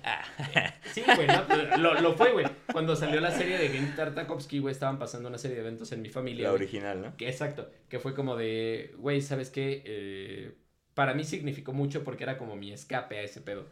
Sí, 0.93 1.03
güey, 1.15 1.27
no, 1.27 1.77
lo, 1.77 2.01
lo 2.01 2.13
fue, 2.15 2.31
güey. 2.31 2.47
Cuando 2.73 2.95
salió 2.95 3.21
la 3.21 3.29
serie 3.31 3.57
de 3.59 3.69
Gendy 3.69 3.95
Tartakovsky, 3.95 4.57
güey, 4.59 4.71
estaban 4.71 4.97
pasando 4.97 5.29
una 5.29 5.37
serie 5.37 5.57
de 5.57 5.61
eventos 5.61 5.91
en 5.91 6.01
mi 6.01 6.09
familia. 6.09 6.45
la 6.45 6.49
güey. 6.49 6.63
original, 6.63 7.01
¿no? 7.01 7.15
Que, 7.15 7.29
exacto, 7.29 7.69
que 7.87 7.99
fue 7.99 8.15
como 8.15 8.35
de, 8.35 8.95
güey, 8.97 9.21
¿sabes 9.21 9.51
qué? 9.51 9.83
Eh, 9.85 10.55
para 10.95 11.13
mí 11.13 11.23
significó 11.23 11.71
mucho 11.71 12.03
porque 12.03 12.23
era 12.23 12.39
como 12.39 12.55
mi 12.55 12.71
escape 12.71 13.19
a 13.19 13.21
ese 13.21 13.41
pedo. 13.41 13.67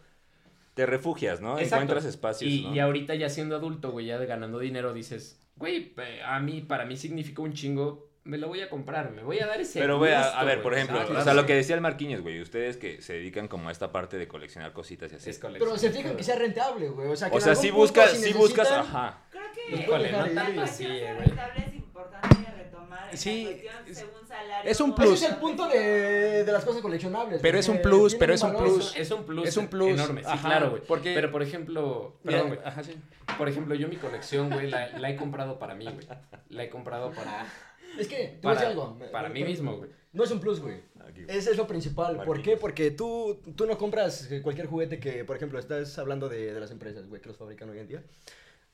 Te 0.76 0.86
refugias, 0.86 1.41
¿no? 1.41 1.53
Exacto. 1.57 1.76
Encuentras 1.78 2.05
espacios, 2.05 2.51
Y, 2.51 2.61
¿no? 2.65 2.76
y 2.76 2.80
ahorita 2.80 3.15
ya 3.15 3.30
siendo 3.30 3.55
adulto, 3.55 3.91
güey, 3.91 4.05
ya 4.05 4.17
ganando 4.19 4.59
dinero, 4.59 4.93
dices, 4.93 5.41
güey, 5.55 5.93
a 6.23 6.39
mí, 6.41 6.61
para 6.61 6.86
mí 6.86 6.95
significó 6.95 7.41
un 7.41 7.53
chingo, 7.53 8.07
me 8.26 8.38
lo 8.38 8.47
voy 8.47 8.59
a 8.61 8.69
comprar, 8.69 9.11
me 9.11 9.23
voy 9.23 9.39
a 9.39 9.47
dar 9.47 9.61
ese 9.61 9.80
Pero, 9.80 9.97
güey, 9.97 10.11
a, 10.13 10.23
gusto, 10.23 10.38
a 10.38 10.43
ver, 10.43 10.61
por 10.61 10.73
ejemplo, 10.73 10.97
¿sabes? 11.07 11.21
o 11.21 11.23
sea, 11.23 11.34
lo 11.34 11.45
que 11.45 11.55
decía 11.55 11.76
el 11.76 11.82
Marquinhos, 11.82 12.21
güey, 12.21 12.41
ustedes 12.41 12.76
que 12.76 13.01
se 13.01 13.13
dedican 13.13 13.47
como 13.47 13.69
a 13.69 13.71
esta 13.71 13.91
parte 13.91 14.17
de 14.17 14.28
coleccionar 14.28 14.73
cositas 14.73 15.11
y 15.13 15.15
así. 15.15 15.30
Es 15.30 15.39
colección. 15.39 15.69
Pero 15.69 15.80
se 15.80 15.91
fijan 15.91 16.17
que 16.17 16.23
sea 16.23 16.36
rentable, 16.36 16.89
güey. 16.89 17.07
O 17.07 17.15
sea, 17.15 17.30
que 17.30 17.38
O 17.38 17.39
sea, 17.41 17.55
si 17.55 17.71
buscas, 17.71 18.11
si 18.11 18.23
si 18.23 18.34
buscas, 18.34 18.69
ajá. 18.71 19.19
Creo 19.30 19.43
que 19.53 19.76
Híjole, 19.82 20.11
no 20.11 20.26
tanto 20.30 20.61
así, 20.61 20.86
güey. 20.86 21.03
es 21.05 21.73
importante 21.76 22.51
retomar 22.57 23.09
Sí, 23.15 23.47
es- 23.88 23.97
según 23.97 24.28
salario. 24.28 24.69
es 24.71 24.80
un 24.82 24.89
Ese 24.89 25.01
plus. 25.01 25.21
es 25.21 25.30
el 25.30 25.36
punto 25.38 25.67
de, 25.67 26.43
de 26.43 26.51
las 26.51 26.65
cosas 26.65 26.82
coleccionables. 26.82 27.39
Pero 27.41 27.59
es 27.59 27.69
un 27.69 27.82
plus, 27.82 28.15
pero 28.15 28.34
es 28.34 28.41
un 28.41 28.55
plus. 28.55 28.95
Es 28.97 29.11
un 29.11 29.23
plus. 29.23 29.47
Es 29.47 29.55
un 29.57 29.67
plus. 29.67 29.91
Enorme, 29.91 30.21
sí, 30.21 30.28
Ajá, 30.30 30.47
claro, 30.49 30.69
güey. 30.71 30.82
porque- 30.88 31.13
Pero, 31.13 31.32
por 31.32 31.43
ejemplo, 31.43 32.17
perdón, 32.23 32.47
güey. 32.47 32.59
ajá, 32.65 32.84
sí. 32.84 32.95
Por 33.38 33.47
ejemplo, 33.49 33.76
yo 33.76 33.88
mi 33.88 33.97
colección, 33.97 34.49
güey, 34.49 34.69
la, 34.69 34.88
la 34.97 35.09
he 35.11 35.15
comprado 35.15 35.59
para 35.59 35.76
mí, 35.76 35.86
güey. 35.86 36.07
La 36.49 36.63
he 36.63 36.69
comprado 36.69 37.11
para, 37.11 37.45
Es 37.97 38.07
que, 38.07 38.15
te 38.15 38.47
voy 38.47 38.51
a 38.51 38.55
para, 38.55 38.59
decir 38.59 38.67
algo. 38.67 38.99
para 39.11 39.29
mí 39.29 39.43
mismo, 39.43 39.77
güey. 39.77 39.89
No 40.13 40.23
es 40.23 40.31
un 40.31 40.39
plus, 40.39 40.59
güey. 40.59 40.81
Ese 41.27 41.51
es 41.51 41.57
lo 41.57 41.67
principal. 41.67 42.23
¿Por 42.23 42.41
qué? 42.41 42.57
Porque 42.57 42.91
tú, 42.91 43.41
tú 43.55 43.65
no 43.65 43.77
compras 43.77 44.31
eh, 44.31 44.41
cualquier 44.41 44.67
juguete 44.67 44.99
que, 44.99 45.23
por 45.23 45.36
ejemplo, 45.36 45.59
estás 45.59 45.97
hablando 45.97 46.29
de, 46.29 46.53
de 46.53 46.59
las 46.59 46.71
empresas, 46.71 47.07
güey, 47.07 47.21
que 47.21 47.29
los 47.29 47.38
fabrican 47.38 47.69
hoy 47.69 47.79
en 47.79 47.88
día. 47.88 48.03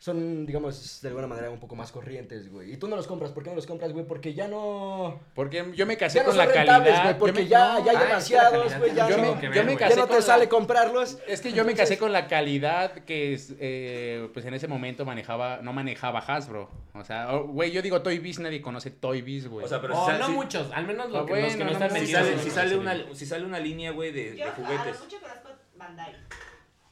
Son, 0.01 0.47
digamos, 0.47 0.99
de 1.03 1.09
alguna 1.09 1.27
manera 1.27 1.51
un 1.51 1.59
poco 1.59 1.75
más 1.75 1.91
corrientes, 1.91 2.51
güey. 2.51 2.73
Y 2.73 2.77
tú 2.77 2.87
no 2.87 2.95
los 2.95 3.05
compras. 3.05 3.29
¿Por 3.31 3.43
qué 3.43 3.51
no 3.51 3.55
los 3.55 3.67
compras, 3.67 3.91
güey? 3.93 4.03
Porque 4.03 4.33
ya 4.33 4.47
no... 4.47 5.19
Porque 5.35 5.63
yo 5.75 5.85
me 5.85 5.95
casé 5.95 6.17
Ya 6.17 6.23
no 6.23 6.29
con 6.29 6.37
son 6.37 6.47
la 6.47 6.51
calidad. 6.51 7.11
yo 7.13 7.19
porque 7.19 7.41
me- 7.43 7.47
ya, 7.47 7.77
ya 7.85 7.91
hay 7.91 7.97
Ah, 7.97 8.03
demasiados, 8.05 8.77
güey. 8.79 8.95
Ya, 8.95 9.07
yo 9.07 9.17
no- 9.17 9.35
me- 9.35 9.41
yo 9.43 9.63
me 9.63 9.77
ya 9.77 9.95
no 9.95 10.07
te 10.07 10.15
la- 10.15 10.21
sale 10.23 10.49
comprarlos. 10.49 11.19
Es 11.27 11.39
que 11.41 11.53
yo 11.53 11.63
me 11.65 11.75
casé 11.75 11.99
con 11.99 12.11
la 12.11 12.25
calidad 12.27 12.93
que 13.05 13.33
es, 13.35 13.53
eh, 13.59 14.27
pues 14.33 14.43
en 14.47 14.55
ese 14.55 14.67
momento 14.67 15.05
manejaba, 15.05 15.59
no 15.61 15.71
manejaba 15.71 16.17
Hasbro. 16.17 16.71
O 16.95 17.03
sea, 17.03 17.35
oh, 17.35 17.43
güey, 17.49 17.69
yo 17.71 17.83
digo 17.83 18.01
Toy 18.01 18.17
Biz, 18.17 18.39
nadie 18.39 18.59
conoce 18.59 18.89
Toy 18.89 19.21
Biz, 19.21 19.49
güey. 19.49 19.65
O 19.67 19.69
sea, 19.69 19.81
pero 19.81 19.95
Oh, 19.95 20.05
si, 20.05 20.13
sale- 20.13 20.19
no 20.19 20.25
si- 20.29 20.31
muchos, 20.33 20.71
al 20.71 20.87
menos 20.87 21.05
Ah, 21.09 21.17
los 21.17 21.25
que, 21.27 21.29
bueno, 21.31 21.45
los 21.45 21.55
que 21.55 21.63
no 21.63 21.69
no 21.69 21.71
están 21.85 21.91
si 21.91 22.07
sale, 22.11 22.39
si 22.39 22.49
sale 22.49 22.75
una, 22.75 22.95
si 23.13 23.25
sale 23.27 23.45
una 23.45 23.59
línea, 23.59 23.91
güey, 23.91 24.11
de, 24.11 24.35
Yo 24.35 24.45
juguetes. 24.55 24.99
mucho 24.99 25.19
conozco 25.21 25.49
Bandai. 25.75 26.15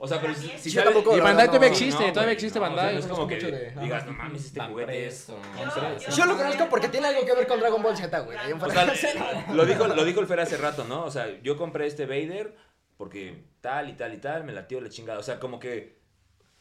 O 0.02 0.08
sea, 0.08 0.22
pero 0.22 0.34
si, 0.34 0.48
si 0.48 0.58
Sí, 0.60 0.70
yo 0.72 0.82
sale- 0.82 0.94
tampoco, 0.94 1.14
Y 1.14 1.18
la 1.20 1.26
Bandai 1.26 1.48
todavía 1.48 1.68
existe, 1.70 2.08
no, 2.08 2.14
todavía 2.14 2.34
existe 2.34 2.58
no, 2.58 2.66
o 2.66 2.68
sea, 2.70 2.76
Bandai. 2.78 2.98
es 3.00 3.06
como 3.08 3.28
que 3.28 3.36
de- 3.36 3.72
digas, 3.82 4.04
ajá. 4.04 4.12
no 4.12 4.18
mames, 4.18 4.46
este 4.46 4.60
juguete 4.62 5.08
es... 5.08 5.28
Yo- 5.28 6.16
Yo 6.16 6.26
lo 6.26 6.38
conozco 6.38 6.70
porque 6.70 6.88
tiene 6.88 7.08
algo 7.08 7.26
que 7.26 7.34
ver 7.36 7.48
con 7.48 7.60
Dragon 7.60 7.84
Ball 7.84 7.98
Z, 7.98 8.20
güey. 8.22 8.38
O 8.38 8.70
sea, 8.70 8.86
lo 9.54 9.66
dijo, 9.66 9.88
lo 9.88 10.06
dijo 10.06 10.22
el 10.22 10.28
Fer 10.28 10.40
hace 10.40 10.56
rato, 10.58 10.86
¿no? 10.86 11.04
O 11.04 11.12
sea, 11.12 11.28
yo 11.42 11.58
compré 11.58 11.86
este 11.86 12.06
Vader 12.06 12.56
porque 12.96 13.44
tal 13.62 13.90
y 13.90 13.94
tal 13.94 14.14
y 14.14 14.18
tal, 14.20 14.46
me 14.46 14.54
latió 14.54 14.80
la 14.80 14.88
chingada. 14.90 15.20
O 15.20 15.24
sea, 15.24 15.38
como 15.40 15.60
que 15.60 16.00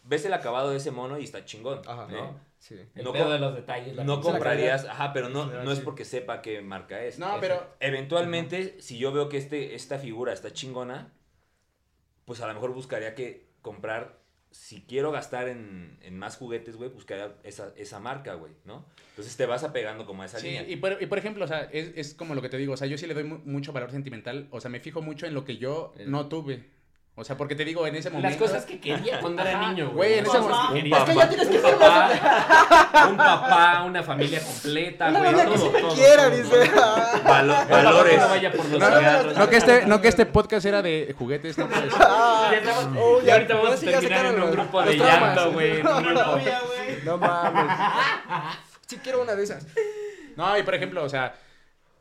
ves 0.03 0.24
el 0.24 0.32
acabado 0.32 0.70
de 0.70 0.78
ese 0.78 0.91
mono 0.91 1.16
y 1.18 1.22
está 1.24 1.45
chingón, 1.45 1.80
Ajá. 1.86 2.07
¿no? 2.11 2.41
Sí. 2.59 2.74
El 2.97 3.05
No 3.05 3.12
pedo 3.12 3.24
com- 3.24 3.32
de 3.34 3.39
los 3.39 3.55
detalles. 3.55 3.95
la 3.95 4.03
No 4.03 4.20
comprarías, 4.20 4.84
ajá, 4.84 5.12
pero 5.12 5.28
no, 5.28 5.47
no 5.47 5.70
es 5.70 5.78
porque 5.78 6.05
sepa 6.05 6.43
qué 6.43 6.61
marca 6.61 7.01
es. 7.05 7.20
No, 7.20 7.36
pero 7.41 7.76
Eventualmente, 7.78 8.80
si 8.80 8.99
yo 8.99 9.12
veo 9.12 9.28
que 9.28 9.36
este, 9.36 9.76
esta 9.76 9.99
figura 9.99 10.32
está 10.32 10.53
chingona, 10.53 11.12
pues 12.29 12.41
a 12.43 12.47
lo 12.47 12.55
mejor 12.55 12.72
buscaría 12.72 13.14
que 13.16 13.49
comprar, 13.62 14.18
si 14.51 14.83
quiero 14.83 15.11
gastar 15.11 15.49
en, 15.49 15.99
en 16.03 16.16
más 16.18 16.37
juguetes, 16.37 16.76
güey, 16.76 16.91
buscaría 16.91 17.35
esa, 17.43 17.72
esa 17.76 17.99
marca, 18.01 18.35
güey, 18.35 18.53
¿no? 18.64 18.85
Entonces 19.11 19.37
te 19.37 19.47
vas 19.47 19.64
apegando 19.64 20.07
como 20.07 20.22
a 20.22 20.26
esa 20.26 20.39
Sí, 20.39 20.47
línea. 20.49 20.68
y 20.68 20.76
por, 20.76 21.03
y 21.03 21.07
por 21.07 21.18
ejemplo, 21.18 21.45
o 21.45 21.49
sea, 21.49 21.62
es, 21.72 21.93
es 21.97 22.14
como 22.14 22.35
lo 22.35 22.43
que 22.43 22.49
te 22.49 22.57
digo, 22.57 22.74
o 22.74 22.76
sea, 22.76 22.87
yo 22.87 22.97
sí 22.97 23.07
le 23.07 23.14
doy 23.14 23.24
mu- 23.24 23.39
mucho 23.45 23.72
valor 23.72 23.91
sentimental, 23.91 24.47
o 24.51 24.61
sea, 24.61 24.70
me 24.70 24.81
fijo 24.81 25.03
mucho 25.03 25.26
en 25.26 25.35
lo 25.35 25.45
que 25.45 25.57
yo 25.59 25.93
no 26.07 26.29
tuve. 26.29 26.64
O 27.21 27.25
sea, 27.25 27.37
porque 27.37 27.57
te 27.57 27.64
digo, 27.64 27.85
en 27.85 27.97
ese 27.97 28.11
momento... 28.11 28.29
Las 28.29 28.39
cosas 28.39 28.64
que 28.64 28.79
quería 28.79 29.19
cuando 29.21 29.43
era 29.43 29.59
niño, 29.69 29.91
Güey, 29.91 30.19
en 30.21 30.27
ese 30.27 30.39
momento- 30.39 30.69
que 30.69 30.75
quería. 30.75 30.99
Es 30.99 31.05
que 31.05 31.14
ya 31.16 31.29
tienes 31.29 31.49
que 31.49 31.59
ser 31.61 31.75
un 31.75 31.81
papá, 31.81 33.07
un 33.11 33.16
papá, 33.16 33.83
una 33.85 34.03
familia 34.05 34.41
completa, 34.41 35.09
Una 35.09 35.19
güey. 35.19 35.35
que 35.35 35.43
todo, 35.43 35.57
sí 35.59 35.69
me 35.73 35.81
todo, 35.81 35.95
quiera, 35.97 36.25
todo, 36.31 36.37
dice. 36.37 36.71
valores. 37.25 38.21
no 38.21 38.29
vaya 38.29 38.53
por 38.53 38.64
los 38.66 38.79
No, 38.81 38.87
cigarros. 38.99 39.37
no 39.37 39.49
que 39.51 39.57
este, 39.57 39.87
no 39.87 40.01
que 40.01 40.09
este 40.09 40.27
podcast 40.27 40.64
era 40.66 40.81
de 40.81 41.12
juguetes, 41.19 41.59
no 41.59 41.66
pues. 41.69 41.81
Ah, 41.99 42.49
Ya 42.53 42.59
estamos- 42.59 42.97
oh, 43.01 43.21
y 43.21 43.25
ya- 43.27 43.33
ahorita 43.35 43.55
vamos 43.57 43.73
a 43.73 43.81
terminar 43.85 44.27
en 44.27 44.43
un 44.43 44.51
grupo 44.53 44.83
de 44.83 44.97
llanto, 44.97 45.53
güey. 45.53 45.83
No 47.05 47.19
mames. 47.19 47.77
Sí 48.87 48.99
quiero 49.03 49.23
una 49.23 49.35
de 49.35 49.43
esas. 49.45 49.66
No, 50.37 50.57
y 50.57 50.62
por 50.62 50.75
ejemplo, 50.75 51.03
o 51.03 51.09
sea, 51.09 51.35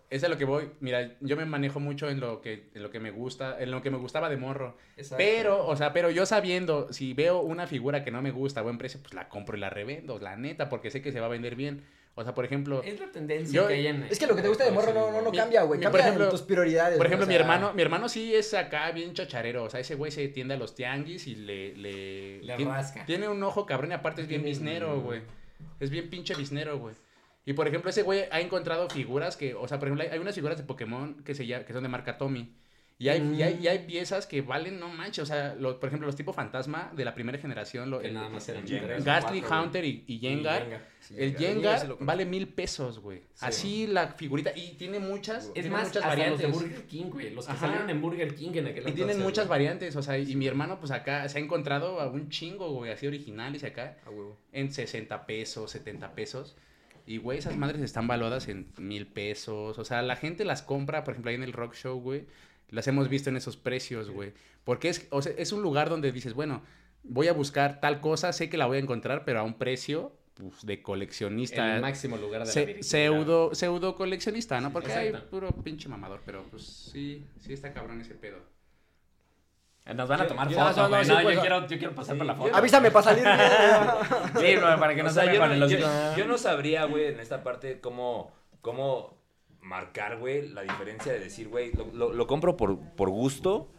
es 0.10 0.24
a 0.24 0.30
lo 0.30 0.38
que 0.38 0.46
voy. 0.46 0.70
Mira, 0.80 1.16
yo 1.22 1.36
me 1.36 1.46
manejo 1.46 1.80
mucho 1.80 2.10
en 2.10 2.20
lo 2.20 2.42
que, 2.42 2.70
en 2.74 2.82
lo 2.84 2.90
que 2.90 3.00
me 3.00 3.12
gusta, 3.12 3.58
en 3.62 3.72
lo 3.72 3.82
que 3.82 3.92
me 3.92 3.98
gustaba 3.98 4.30
de 4.30 4.38
morro. 4.38 4.78
Exacto. 4.96 5.18
Pero, 5.18 5.66
o 5.68 5.76
sea, 5.76 5.92
pero 5.94 6.10
yo 6.10 6.26
sabiendo, 6.26 6.92
si 6.94 7.14
veo 7.14 7.42
una 7.42 7.68
figura 7.68 8.04
que 8.04 8.12
no 8.12 8.22
me 8.22 8.32
gusta 8.32 8.62
a 8.62 8.64
buen 8.64 8.78
precio, 8.78 9.00
pues 9.02 9.14
la 9.14 9.28
compro 9.30 9.58
y 9.58 9.60
la 9.60 9.70
revendo, 9.70 10.18
la 10.20 10.36
neta, 10.38 10.70
porque 10.70 10.92
sé 10.92 11.02
que 11.02 11.12
se 11.12 11.20
va 11.20 11.26
a 11.26 11.30
vender 11.30 11.56
bien. 11.56 11.84
O 12.20 12.24
sea, 12.24 12.34
por 12.34 12.46
ejemplo, 12.46 12.82
Es 12.84 13.00
la 13.00 13.12
tendencia 13.12 13.54
Yo- 13.54 13.68
que 13.68 13.76
hay 13.76 13.86
en. 13.86 14.02
Es 14.10 14.18
que 14.18 14.26
lo 14.26 14.36
que 14.36 14.42
te 14.42 14.48
gusta 14.48 14.64
de 14.66 14.72
morro 14.72 14.92
no, 14.92 15.12
no, 15.12 15.22
no 15.22 15.30
Mi- 15.30 15.38
cambia, 15.38 15.62
güey. 15.62 15.80
Cambia 15.80 15.92
por 15.92 16.00
ejemplo- 16.00 16.30
tus 16.30 16.42
prioridades. 16.42 16.98
por 16.98 17.06
ejemplo, 17.06 17.28
mi 17.28 17.36
o 17.36 17.38
sea, 17.38 17.46
hermano, 17.46 17.74
mi 17.74 17.82
hermano 17.84 18.10
sí 18.10 18.34
es 18.34 18.56
acá 18.56 18.90
bien 18.92 19.14
chocharero. 19.14 19.66
O 19.66 19.70
sea, 19.70 19.82
ese 19.82 19.94
güey 19.94 20.12
se 20.12 20.28
tiende 20.30 20.56
a 20.56 20.58
los 20.58 20.74
tianguis 20.74 21.28
y 21.28 21.36
le. 21.36 21.76
Le, 21.78 22.42
Le 22.42 22.56
tiene, 22.56 22.72
rasca. 22.72 23.06
Tiene 23.06 23.28
un 23.30 23.44
ojo 23.44 23.68
cabrón 23.68 23.92
y 23.92 23.94
aparte 23.94 24.22
es 24.24 24.28
bien 24.28 24.42
biznero, 24.42 25.00
güey. 25.00 25.22
Es 25.80 25.92
bien 25.92 26.10
pinche 26.10 26.34
biznero, 26.34 26.80
güey. 26.80 26.96
Y 27.48 27.54
por 27.54 27.68
ejemplo, 27.68 27.90
ese 27.90 28.04
güey 28.04 28.26
ha 28.30 28.40
encontrado 28.42 28.88
figuras 28.90 29.38
que. 29.38 29.56
O 29.56 29.68
sea, 29.68 29.80
por 29.80 29.88
ejemplo, 29.88 30.04
hay, 30.04 30.10
hay 30.12 30.20
unas 30.20 30.36
figuras 30.36 30.58
de 30.58 30.64
Pokémon 30.66 31.24
que, 31.24 31.34
se, 31.34 31.48
que 31.48 31.74
son 31.74 31.82
de 31.82 31.90
marca 31.90 32.18
Tommy. 32.18 32.54
Y 33.00 33.10
hay, 33.10 33.22
y, 33.38 33.44
hay, 33.44 33.60
y 33.62 33.68
hay 33.68 33.80
piezas 33.86 34.26
que 34.26 34.42
valen, 34.42 34.80
no 34.80 34.90
manches. 34.90 35.22
O 35.22 35.26
sea, 35.28 35.54
lo- 35.54 35.80
por 35.80 35.88
ejemplo, 35.88 36.08
los 36.08 36.16
tipo 36.16 36.34
fantasma 36.34 36.92
de 36.96 37.06
la 37.06 37.14
primera 37.14 37.38
generación. 37.38 37.92
Lo, 37.92 38.00
Que 38.00 38.08
el- 38.08 38.16
nada 38.16 38.28
más 38.28 38.50
eran 38.50 38.66
Gastly. 39.04 39.42
Haunter 39.48 39.86
y, 39.86 40.04
y 40.08 40.18
Jengar. 40.18 40.64
Jenga. 40.64 40.82
sí, 41.00 41.14
El 41.16 41.38
Jengar 41.38 41.96
vale 42.00 42.26
mil 42.26 42.48
pesos, 42.48 42.98
güey. 43.00 43.22
Así 43.40 43.86
la 43.88 44.08
figurita. 44.08 44.52
Y 44.56 44.72
tiene 44.74 44.98
muchas. 45.00 45.46
Es 45.46 45.54
tiene 45.54 45.70
más, 45.70 45.84
muchas 45.90 45.98
hasta 46.04 46.08
variantes. 46.08 46.50
los 46.50 46.60
de 46.60 46.66
Burger 46.66 46.86
King, 46.88 47.06
güey. 47.12 47.30
Los 47.36 47.46
que 47.46 47.52
Ajá. 47.52 47.62
salieron 47.62 47.90
en 47.90 48.02
Burger 48.02 48.34
King 48.36 48.50
en 48.56 48.66
aquel 48.66 48.82
Y 48.82 48.86
tienen 48.86 49.02
entonces, 49.02 49.24
muchas 49.24 49.48
güey. 49.48 49.60
variantes, 49.60 49.96
o 49.96 50.02
sea, 50.02 50.18
y 50.18 50.36
mi 50.36 50.48
hermano 50.48 50.80
pues 50.80 50.92
acá 50.92 51.30
se 51.30 51.38
ha 51.38 51.42
encontrado 51.42 52.02
a 52.02 52.10
un 52.10 52.30
chingo, 52.30 52.72
güey, 52.74 52.92
así 52.92 53.06
originales 53.08 53.62
y 53.64 53.68
acá 53.68 53.96
A 54.06 54.10
huevo. 54.10 54.36
en 54.52 54.74
60 54.74 55.26
pesos, 55.28 55.70
70 55.72 56.14
pesos. 56.14 56.58
Y, 57.08 57.18
güey, 57.18 57.40
esas 57.40 57.56
madres 57.58 57.82
están 57.82 58.06
valuadas 58.06 58.48
en 58.50 58.68
mil 58.78 59.08
pesos. 59.08 59.80
O 59.80 59.86
sea, 59.86 60.02
la 60.02 60.16
gente 60.18 60.44
las 60.46 60.62
compra, 60.62 61.04
por 61.04 61.14
ejemplo, 61.14 61.30
ahí 61.30 61.36
en 61.36 61.44
el 61.44 61.54
Rock 61.54 61.74
Show, 61.74 62.00
güey. 62.00 62.26
Las 62.70 62.88
hemos 62.88 63.08
visto 63.08 63.30
en 63.30 63.38
esos 63.38 63.56
precios, 63.58 64.10
güey. 64.10 64.34
Porque 64.66 64.90
es, 64.90 65.08
o 65.12 65.22
sea, 65.22 65.32
es 65.38 65.54
un 65.54 65.62
lugar 65.62 65.90
donde 65.90 66.12
dices, 66.12 66.34
bueno, 66.34 66.62
voy 67.04 67.30
a 67.30 67.34
buscar 67.34 67.80
tal 67.80 68.02
cosa, 68.02 68.34
sé 68.34 68.50
que 68.50 68.58
la 68.58 68.66
voy 68.66 68.78
a 68.78 68.82
encontrar, 68.82 69.24
pero 69.24 69.40
a 69.40 69.44
un 69.44 69.54
precio 69.58 70.12
pues, 70.34 70.66
de 70.66 70.82
coleccionista. 70.82 71.76
El 71.78 71.82
máximo 71.82 72.18
lugar 72.18 72.42
de 72.42 72.48
la 72.48 72.52
Se- 72.52 72.66
virginidad. 72.66 72.86
pseudo, 72.90 73.56
pseudo 73.56 73.96
coleccionista, 73.96 74.60
¿no? 74.60 74.74
Porque 74.74 74.92
hay 74.92 75.14
puro 75.32 75.50
pinche 75.64 75.88
mamador, 75.88 76.22
pero 76.26 76.44
pues 76.52 76.64
sí, 76.92 77.26
sí 77.40 77.54
está 77.54 77.72
cabrón 77.74 78.02
ese 78.02 78.16
pedo. 78.16 78.40
Nos 79.96 80.08
van 80.10 80.22
a 80.22 80.28
tomar 80.28 80.48
fotos, 80.52 80.76
no, 80.78 80.84
no, 80.84 80.90
güey. 80.90 81.06
sí, 81.06 81.12
No, 81.12 81.22
pues, 81.22 81.36
yo 81.36 81.42
quiero, 81.42 81.68
yo 81.68 81.78
quiero 81.78 81.96
pasar 81.96 82.18
por 82.18 82.26
la 82.26 82.36
foto. 82.36 82.56
Avísame 82.56 82.92
para 82.92 83.04
salir. 83.04 83.24
Sí, 84.40 84.56
para 84.62 84.96
que 84.96 85.04
no 85.04 85.10
O 85.10 85.12
sea, 85.12 85.24
se 85.26 85.34
yo, 85.34 85.48
no, 85.48 86.18
yo- 86.18 86.26
no 86.28 86.38
sabría, 86.38 86.86
güey, 86.86 87.06
en 87.08 87.20
esta 87.20 87.44
parte 87.44 87.80
cómo, 87.80 88.32
cómo 88.62 89.18
marcar, 89.62 90.18
güey, 90.18 90.50
la 90.50 90.62
diferencia 90.62 91.12
de 91.14 91.20
decir, 91.20 91.48
güey, 91.50 91.72
lo, 91.74 91.86
lo- 91.94 92.14
lo 92.14 92.28
compro 92.28 92.56
por, 92.58 92.80
por 92.96 93.10
gusto, 93.10 93.70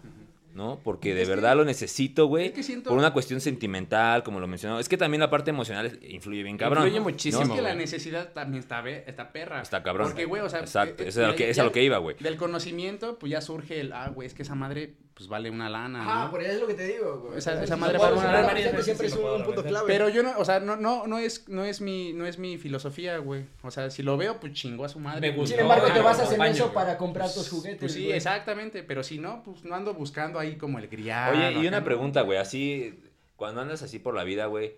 ¿no? 0.54 0.80
Porque 0.82 1.14
de 1.14 1.22
Es 1.22 1.28
que- 1.28 1.34
verdad 1.34 1.56
lo 1.56 1.64
necesito, 1.64 2.26
güey. 2.26 2.46
es 2.46 2.52
que 2.52 2.62
siento- 2.62 2.90
Por 2.90 2.98
una 2.98 3.12
cuestión 3.12 3.40
sentimental, 3.40 4.22
como 4.22 4.40
lo 4.40 4.46
mencionó. 4.48 4.78
Es 4.80 4.88
que 4.88 4.96
también 4.96 5.20
la 5.20 5.30
parte 5.30 5.50
emocional 5.50 5.98
influye 6.02 6.42
bien 6.42 6.56
cabrón. 6.58 6.82
Influye 6.84 6.98
¿no? 6.98 7.04
muchísimo. 7.04 7.42
es 7.44 7.50
que 7.50 7.62
la 7.62 7.74
necesidad 7.74 8.32
también 8.32 8.60
está, 8.62 8.80
ve- 8.80 9.04
está 9.06 9.30
perra. 9.32 9.62
Está 9.62 9.82
cabrón. 9.82 10.08
Porque, 10.08 10.24
güey, 10.24 10.42
o 10.42 10.48
sea... 10.48 10.60
Exacto, 10.60 11.04
eh, 11.04 11.08
es 11.08 11.16
a 11.18 11.22
lo 11.28 11.32
eh, 11.32 11.36
que, 11.36 11.50
es 11.50 11.58
a 11.58 11.64
lo 11.64 11.72
que 11.72 11.82
iba, 11.82 11.98
güey. 11.98 12.16
Del 12.18 12.36
conocimiento, 12.36 13.18
pues 13.18 13.30
ya 13.30 13.40
surge 13.40 13.80
el, 13.80 13.92
ah, 13.92 14.08
güey, 14.12 14.26
es 14.26 14.34
que 14.34 14.42
esa 14.42 14.54
madre, 14.56 14.94
pues 15.18 15.28
vale 15.28 15.50
una 15.50 15.68
lana, 15.68 16.04
Ah, 16.06 16.24
¿no? 16.26 16.30
por 16.30 16.40
eso 16.42 16.52
es 16.52 16.60
lo 16.60 16.68
que 16.68 16.74
te 16.74 16.86
digo, 16.86 17.18
güey. 17.26 17.38
Esa- 17.38 17.54
madre 17.76 17.98
puedo 17.98 18.16
una- 18.16 18.40
varias 18.42 18.62
siempre, 18.70 18.84
siempre 18.84 19.06
es 19.08 19.16
un 19.16 19.42
punto 19.44 19.64
clave. 19.64 19.84
Pero 19.88 20.08
yo 20.08 20.22
no, 20.22 20.38
o 20.38 20.44
sea, 20.44 20.60
no, 20.60 20.76
no, 20.76 21.08
no 21.08 21.18
es, 21.18 21.48
no 21.48 21.64
es 21.64 21.80
mi, 21.80 22.12
no 22.12 22.24
es 22.24 22.38
mi 22.38 22.56
filosofía, 22.56 23.18
güey. 23.18 23.44
O 23.62 23.72
sea, 23.72 23.90
si 23.90 24.04
lo 24.04 24.16
veo, 24.16 24.38
pues 24.38 24.52
chingo 24.52 24.84
a 24.84 24.88
su 24.88 25.00
madre. 25.00 25.20
Me 25.32 25.36
gustó. 25.36 25.56
Sin 25.56 25.60
embargo, 25.60 25.88
te 25.92 25.98
basas 26.00 26.28
en 26.28 26.34
acompaño, 26.34 26.52
eso 26.54 26.64
güey. 26.66 26.74
para 26.74 26.96
comprar 26.96 27.32
tus 27.34 27.50
juguetes. 27.50 27.80
Pues 27.80 27.92
sí, 27.94 28.04
güey. 28.04 28.16
exactamente, 28.16 28.84
pero 28.84 29.02
si 29.02 29.18
no, 29.18 29.42
pues 29.42 29.64
no 29.64 29.74
ando 29.74 29.92
buscando 29.92 30.38
ahí 30.38 30.54
como 30.54 30.78
el 30.78 30.86
grial. 30.86 31.34
Oye, 31.34 31.60
y 31.62 31.66
una 31.66 31.82
pregunta, 31.82 32.22
güey, 32.22 32.38
así, 32.38 33.00
cuando 33.34 33.60
andas 33.60 33.82
así 33.82 33.98
por 33.98 34.14
la 34.14 34.22
vida, 34.22 34.46
güey, 34.46 34.76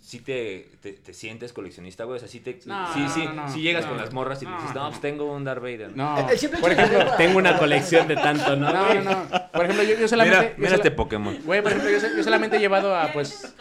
¿sí 0.00 0.18
te, 0.20 0.68
te, 0.80 0.92
te 0.94 1.14
sientes 1.14 1.52
coleccionista, 1.52 2.04
güey? 2.04 2.16
O 2.16 2.18
sea, 2.20 2.28
sí, 2.28 2.40
te, 2.40 2.58
No, 2.66 2.92
sí, 2.92 3.06
sí, 3.14 3.24
no, 3.24 3.32
no, 3.34 3.52
sí 3.52 3.60
llegas 3.62 3.84
no, 3.84 3.90
con 3.92 3.98
las 3.98 4.12
morras 4.12 4.42
y 4.42 4.46
no, 4.46 4.56
dices, 4.56 4.74
no, 4.74 4.88
pues 4.88 5.00
tengo 5.00 5.32
un 5.32 5.44
Darth 5.44 5.62
Vader. 5.62 5.96
No, 5.96 6.28
el 6.28 6.38
simple 6.38 6.58
por 6.58 6.72
ejemplo, 6.72 7.04
Tengo 7.16 7.38
una 7.38 7.56
colección 7.58 8.08
de 8.08 8.16
tanto, 8.16 8.56
¿no? 8.56 8.72
no, 8.72 8.94
no, 8.94 9.02
no. 9.04 9.50
Por 9.52 9.64
ejemplo, 9.64 9.84
yo, 9.84 9.96
yo 9.96 10.08
solamente... 10.08 10.38
Mira, 10.38 10.50
yo 10.50 10.56
mira 10.58 10.70
sola- 10.70 10.76
este 10.82 10.90
Pokémon. 10.90 11.38
Güey, 11.44 11.62
por 11.62 11.70
ejemplo, 11.72 11.90
yo, 11.90 11.98
yo 12.16 12.24
solamente 12.24 12.56
he 12.56 12.60
llevado 12.60 12.94
a, 12.96 13.12
pues... 13.12 13.54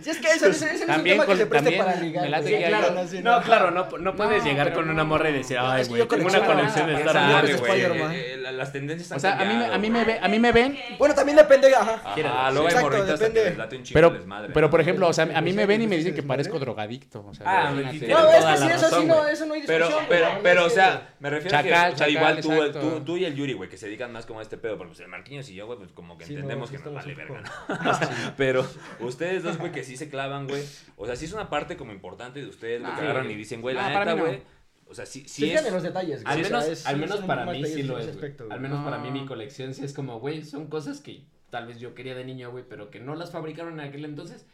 Si 0.00 0.10
es 0.10 0.18
que 0.18 0.28
eso, 0.28 0.46
ese, 0.46 0.64
ese 0.66 0.66
no 0.66 0.72
es 0.72 0.80
un 0.82 0.86
También 0.86 1.16
tema 1.20 1.26
que 1.26 1.36
se 1.36 1.46
preste 1.46 1.70
también 1.70 1.84
para 1.84 2.00
ligar. 2.00 2.34
hay- 2.34 2.64
claro, 2.64 3.06
sí, 3.08 3.20
No, 3.22 3.42
claro, 3.42 3.70
no, 3.70 3.98
no 3.98 4.16
puedes 4.16 4.42
No, 4.42 4.48
llegar 4.48 4.66
pero 4.68 4.76
con 4.76 4.86
no, 4.86 4.92
una 4.92 5.04
morra 5.04 5.28
y 5.30 5.32
no. 5.32 5.38
decir, 5.38 5.56
Es 5.56 5.62
ay, 5.64 5.84
güey, 5.86 6.06
tengo 6.08 6.26
una 6.28 6.44
colección 6.46 6.86
de 6.86 6.94
Star 7.02 7.32
Wars, 7.32 7.60
güey. 7.60 7.80
Eh, 7.82 8.36
la- 8.40 8.52
las 8.52 8.72
tendencias 8.72 9.02
están 9.10 9.16
O 9.18 9.20
sea, 9.20 9.40
a 9.40 9.44
mí, 9.44 9.54
me- 9.54 9.66
a 9.74 9.78
mí 9.78 9.90
me 9.90 10.04
ve, 10.04 10.18
a 10.20 10.28
mí 10.28 10.38
Depende 10.38 10.38
me 10.38 10.52
ven... 10.52 10.78
Bueno, 10.98 11.14
también 11.14 11.36
depende, 11.36 11.74
ajá. 11.74 12.00
Ajá, 12.04 12.50
luego 12.50 12.66
hay 12.68 12.74
Exacto, 12.74 12.80
morritas 12.90 13.18
que 13.20 13.26
depende. 13.28 13.44
les 13.50 13.58
late 13.58 13.76
un 13.76 13.82
chingo 13.82 13.94
Pero, 13.94 14.10
les 14.12 14.26
madre. 14.26 14.50
pero 14.54 14.66
¿no? 14.66 14.70
por 14.70 14.80
ejemplo, 14.80 15.08
o 15.08 15.12
sea, 15.12 15.28
a 15.34 15.40
mí 15.40 15.52
me 15.52 15.66
ven 15.66 15.82
y 15.82 15.86
me 15.86 15.96
dicen 15.96 16.14
que 16.14 16.22
parezco 16.22 16.58
drogadicto. 16.58 17.24
O 17.26 17.34
sea, 17.34 17.46
Ah, 17.48 17.70
No, 17.72 17.80
es 17.80 17.86
que 17.92 17.98
sí, 17.98 18.66
eso 18.74 19.00
sí, 19.00 19.06
no, 19.06 19.26
eso 19.26 19.46
no 19.46 19.54
hay 19.54 19.62
Pero, 19.66 19.86
discusión. 19.86 20.06
pero, 20.08 20.28
pero, 20.42 20.64
o 20.66 20.70
sea, 20.70 21.14
me 21.20 21.30
refiero 21.30 21.56
a 21.58 21.62
que, 21.62 21.68
Chacal, 21.70 21.92
o 21.92 21.96
sea, 21.96 22.08
igual 22.08 22.40
chacal, 22.40 22.72
tú, 23.04 23.16
y 23.16 23.24
el 23.24 23.34
Yuri, 23.34 23.52
güey, 23.54 23.68
que 23.68 23.76
se 23.76 23.86
dedican 23.86 24.12
más 24.12 24.26
como 24.26 24.40
a 24.40 24.42
este 24.42 24.56
pedo, 24.58 24.76
porque 24.78 24.90
pues 24.90 25.00
el 25.00 25.08
Marquinhos 25.08 25.48
y 25.48 25.54
yo, 25.54 25.66
güey, 25.66 25.78
pues 25.78 25.90
como 25.92 26.16
que 26.18 26.24
Sí, 26.26 26.34
no, 26.34 26.40
entendemos 26.40 26.70
sí 26.70 26.76
que 26.76 26.82
nos 26.84 26.94
vale 26.94 27.14
verga, 27.14 27.40
¿no? 27.40 28.32
Pero 28.36 28.66
ustedes 29.00 29.42
dos, 29.42 29.58
güey, 29.58 29.71
que 29.72 29.82
sí 29.84 29.96
se 29.96 30.08
clavan, 30.08 30.46
güey, 30.46 30.62
o 30.96 31.06
sea, 31.06 31.16
sí 31.16 31.24
es 31.24 31.32
una 31.32 31.50
parte 31.50 31.76
como 31.76 31.92
importante 31.92 32.40
de 32.40 32.46
ustedes, 32.48 32.80
güey, 32.82 32.94
que 32.94 33.00
Ah, 33.00 33.04
agarran 33.04 33.30
y 33.30 33.34
dicen, 33.34 33.60
güey, 33.62 33.74
la 33.74 33.92
para 33.92 34.14
neta, 34.14 34.20
güey, 34.26 34.42
o 34.86 34.94
sea, 34.94 35.06
sí, 35.06 35.24
sí 35.26 35.50
es... 35.50 35.72
los 35.72 35.82
detalles. 35.82 36.22
Al 36.24 36.40
o 36.40 36.44
sea, 36.44 36.50
menos, 36.50 36.68
es- 36.68 36.86
al 36.86 36.94
sí 36.96 37.00
menos 37.00 37.16
son 37.18 37.26
para 37.26 37.46
mí 37.46 37.64
sí 37.64 37.82
lo 37.82 37.98
es, 37.98 38.04
güey. 38.06 38.14
aspecto. 38.16 38.46
Al 38.50 38.60
menos 38.60 38.84
para 38.84 38.98
mí 38.98 39.10
mi 39.10 39.22
No. 39.22 39.26
colección 39.26 39.72
sí 39.74 39.84
es 39.84 39.92
como, 39.94 40.20
güey, 40.20 40.44
son 40.44 40.66
cosas 40.68 41.00
que 41.00 41.24
tal 41.50 41.66
vez 41.66 41.78
yo 41.80 41.94
quería 41.94 42.14
de 42.14 42.24
niño, 42.24 42.50
güey, 42.50 42.64
pero 42.68 42.90
que 42.90 43.00
no 43.00 43.14
las 43.14 43.30
fabricaron 43.30 43.74
en 43.80 43.88
aquel 43.88 44.04
entonces. 44.04 44.46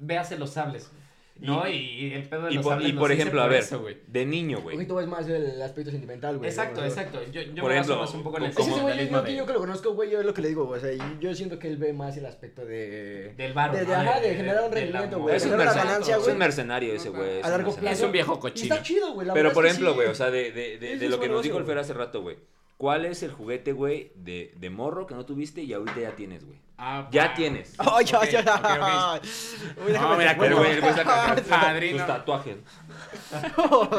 Véase 0.00 0.38
los 0.38 0.50
sables. 0.50 0.90
¿No? 1.40 1.68
Y, 1.68 2.12
el 2.14 2.24
pedo 2.28 2.46
de 2.46 2.52
Y 2.52 2.54
los 2.56 2.64
por, 2.64 2.72
sables 2.74 2.88
y 2.88 2.92
por 2.94 3.12
ejemplo, 3.12 3.40
a 3.42 3.46
ver, 3.46 3.60
eso, 3.60 3.80
güey. 3.80 3.96
de 4.08 4.26
niño, 4.26 4.56
Un 4.58 4.62
güey, 4.64 4.76
poquito 4.76 5.00
es 5.00 5.06
más 5.06 5.28
el 5.28 5.62
aspecto 5.62 5.90
sentimental, 5.92 6.36
güey. 6.38 6.50
Exacto, 6.50 6.84
exacto. 6.84 7.20
Yo, 7.30 7.42
yo 7.42 7.62
Por 7.62 7.70
me 7.70 7.74
ejemplo, 7.76 7.96
más 7.96 8.12
un 8.12 8.22
poco 8.24 8.38
en 8.38 8.44
el 8.44 8.50
ese 8.50 8.62
güey, 8.62 9.36
yo, 9.36 9.46
que 9.46 9.52
lo 9.52 9.58
conozco, 9.60 9.94
güey, 9.94 10.10
yo 10.10 10.18
es 10.20 10.26
lo 10.26 10.34
que 10.34 10.42
le 10.42 10.48
digo, 10.48 10.66
güey, 10.66 10.78
o 10.78 10.82
sea, 10.82 10.92
y 10.92 10.98
yo 11.20 11.32
siento 11.34 11.58
que 11.60 11.68
él 11.68 11.76
ve 11.76 11.92
más 11.92 12.16
el 12.16 12.26
aspecto 12.26 12.64
de... 12.66 13.34
Del 13.36 13.52
varo, 13.52 13.74
de, 13.74 13.80
de, 13.80 13.86
¿no? 13.86 13.94
ajá, 13.94 14.20
de 14.20 14.28
De- 14.30 14.34
generar 14.34 14.64
un 14.64 14.72
rendimiento, 14.72 15.18
güey. 15.20 15.36
es 15.36 15.46
un, 15.46 15.60
es 15.60 16.26
un 16.26 16.38
mercenario 16.38 16.92
ese, 16.94 17.10
güey. 17.10 17.40
A 17.40 17.46
un 17.46 17.50
largo 17.52 17.56
mercenario. 17.70 17.80
plazo. 17.80 17.94
Es 17.94 18.02
un 18.02 18.12
viejo 18.12 18.34
Y 18.34 18.38
cochino. 18.40 18.74
está 18.74 18.84
chido, 18.84 19.12
güey. 19.14 19.28
Pero 19.32 19.52
por 19.52 19.64
ejemplo, 19.66 19.94
güey, 19.94 20.08
o 20.08 20.14
sea, 20.14 20.30
de, 20.30 20.98
lo 21.08 21.20
que 21.20 21.28
nos 21.28 21.42
dijo 21.42 21.58
el 21.58 21.64
Fer 21.64 21.78
hace 21.78 21.94
rato, 21.94 22.20
güey. 22.22 22.36
¿Cuál 22.78 23.04
es 23.06 23.22
el 23.22 23.32
juguete, 23.32 23.72
güey, 23.72 24.12
de, 24.14 24.54
de 24.56 24.70
morro 24.70 25.06
que 25.06 25.14
no 25.14 25.26
tuviste 25.26 25.62
y 25.62 25.72
ahorita 25.74 26.00
ya 26.00 26.12
tienes, 26.16 26.44
güey? 26.46 26.58
Ah, 26.78 27.08
Ya 27.10 27.34
tienes. 27.34 27.74
Ay, 27.78 28.04
ya, 28.06 28.18
Ok, 28.20 28.28
ya, 28.30 28.38
ok, 28.40 28.46
ok. 28.46 28.62
ya. 28.62 29.20
Uy, 29.84 29.92
déjame 29.92 30.10
No, 30.12 30.16
mira, 30.16 30.36
Pero, 30.38 30.58
güey, 30.58 30.70
el 30.76 31.42
Padrino. 31.44 31.98
sus 31.98 32.06
tatuajes. 32.06 32.56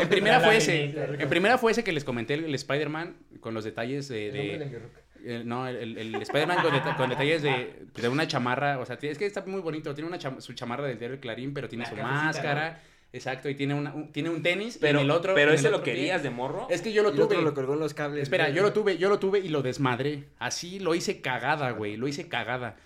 En 0.01 0.09
primera 0.09 0.39
fue 0.39 0.57
ese. 0.57 0.83
En 1.19 1.29
primera 1.29 1.57
fue 1.57 1.71
ese 1.73 1.83
que 1.83 1.91
les 1.91 2.03
comenté, 2.05 2.35
el, 2.35 2.45
el 2.45 2.55
Spider-Man, 2.55 3.17
con 3.41 3.53
los 3.53 3.63
detalles 3.63 4.07
de... 4.07 4.31
De. 4.31 4.81
El- 5.25 5.45
no, 5.45 5.67
el, 5.67 5.97
el- 5.97 6.15
Spider-Man 6.15 6.61
con, 6.61 6.71
deta- 6.73 6.95
con 6.95 7.09
detalles 7.09 7.41
de, 7.41 7.85
de 7.93 8.07
una 8.07 8.25
chamarra. 8.27 8.79
O 8.79 8.85
sea, 8.85 8.97
es 9.01 9.17
que 9.17 9.25
está 9.25 9.43
muy 9.45 9.59
bonito. 9.59 9.93
Tiene 9.93 10.07
una 10.07 10.17
cham- 10.17 10.39
su 10.39 10.53
chamarra 10.53 10.87
del 10.87 10.97
diario 10.97 11.19
Clarín, 11.19 11.53
pero 11.53 11.67
tiene 11.67 11.83
La 11.83 11.89
su 11.89 11.95
cafecita, 11.97 12.79
Exacto, 13.11 13.47
Exacto, 13.47 13.49
y 13.49 13.55
tiene, 13.55 13.73
una, 13.73 13.93
un, 13.93 14.11
tiene 14.11 14.29
un 14.29 14.41
tenis. 14.43 14.75
y 14.75 14.79
Pero, 14.79 14.99
en 14.99 15.05
el 15.05 15.11
otro, 15.11 15.33
pero 15.35 15.51
ese 15.51 15.71
lo 15.71 15.79
pie- 15.79 15.83
querías 15.85 16.21
de 16.23 16.29
morro. 16.29 16.67
Es 16.69 16.81
que 16.81 16.93
yo 16.93 17.01
lo 17.03 17.09
Y 17.09 17.13
el 17.15 17.21
otro 17.21 17.37
tuve. 17.37 17.43
lo 17.45 17.53
colgó 17.55 17.73
en 17.73 17.79
los 17.79 17.93
cables. 17.93 18.23
Espera, 18.23 18.45
güey. 18.45 18.55
yo 18.55 18.61
lo 18.61 18.71
tuve, 18.73 18.97
yo 18.97 19.09
lo 19.09 19.17
tuve 19.19 19.39
y 19.39 19.49
lo 19.49 19.61
desmadré. 19.63 20.25
Así 20.37 20.79
lo 20.79 20.93
hice 20.95 21.19
cagada, 21.21 21.71
güey. 21.71 21.97
Lo 21.97 22.07
hice 22.07 22.27
cagada. 22.27 22.77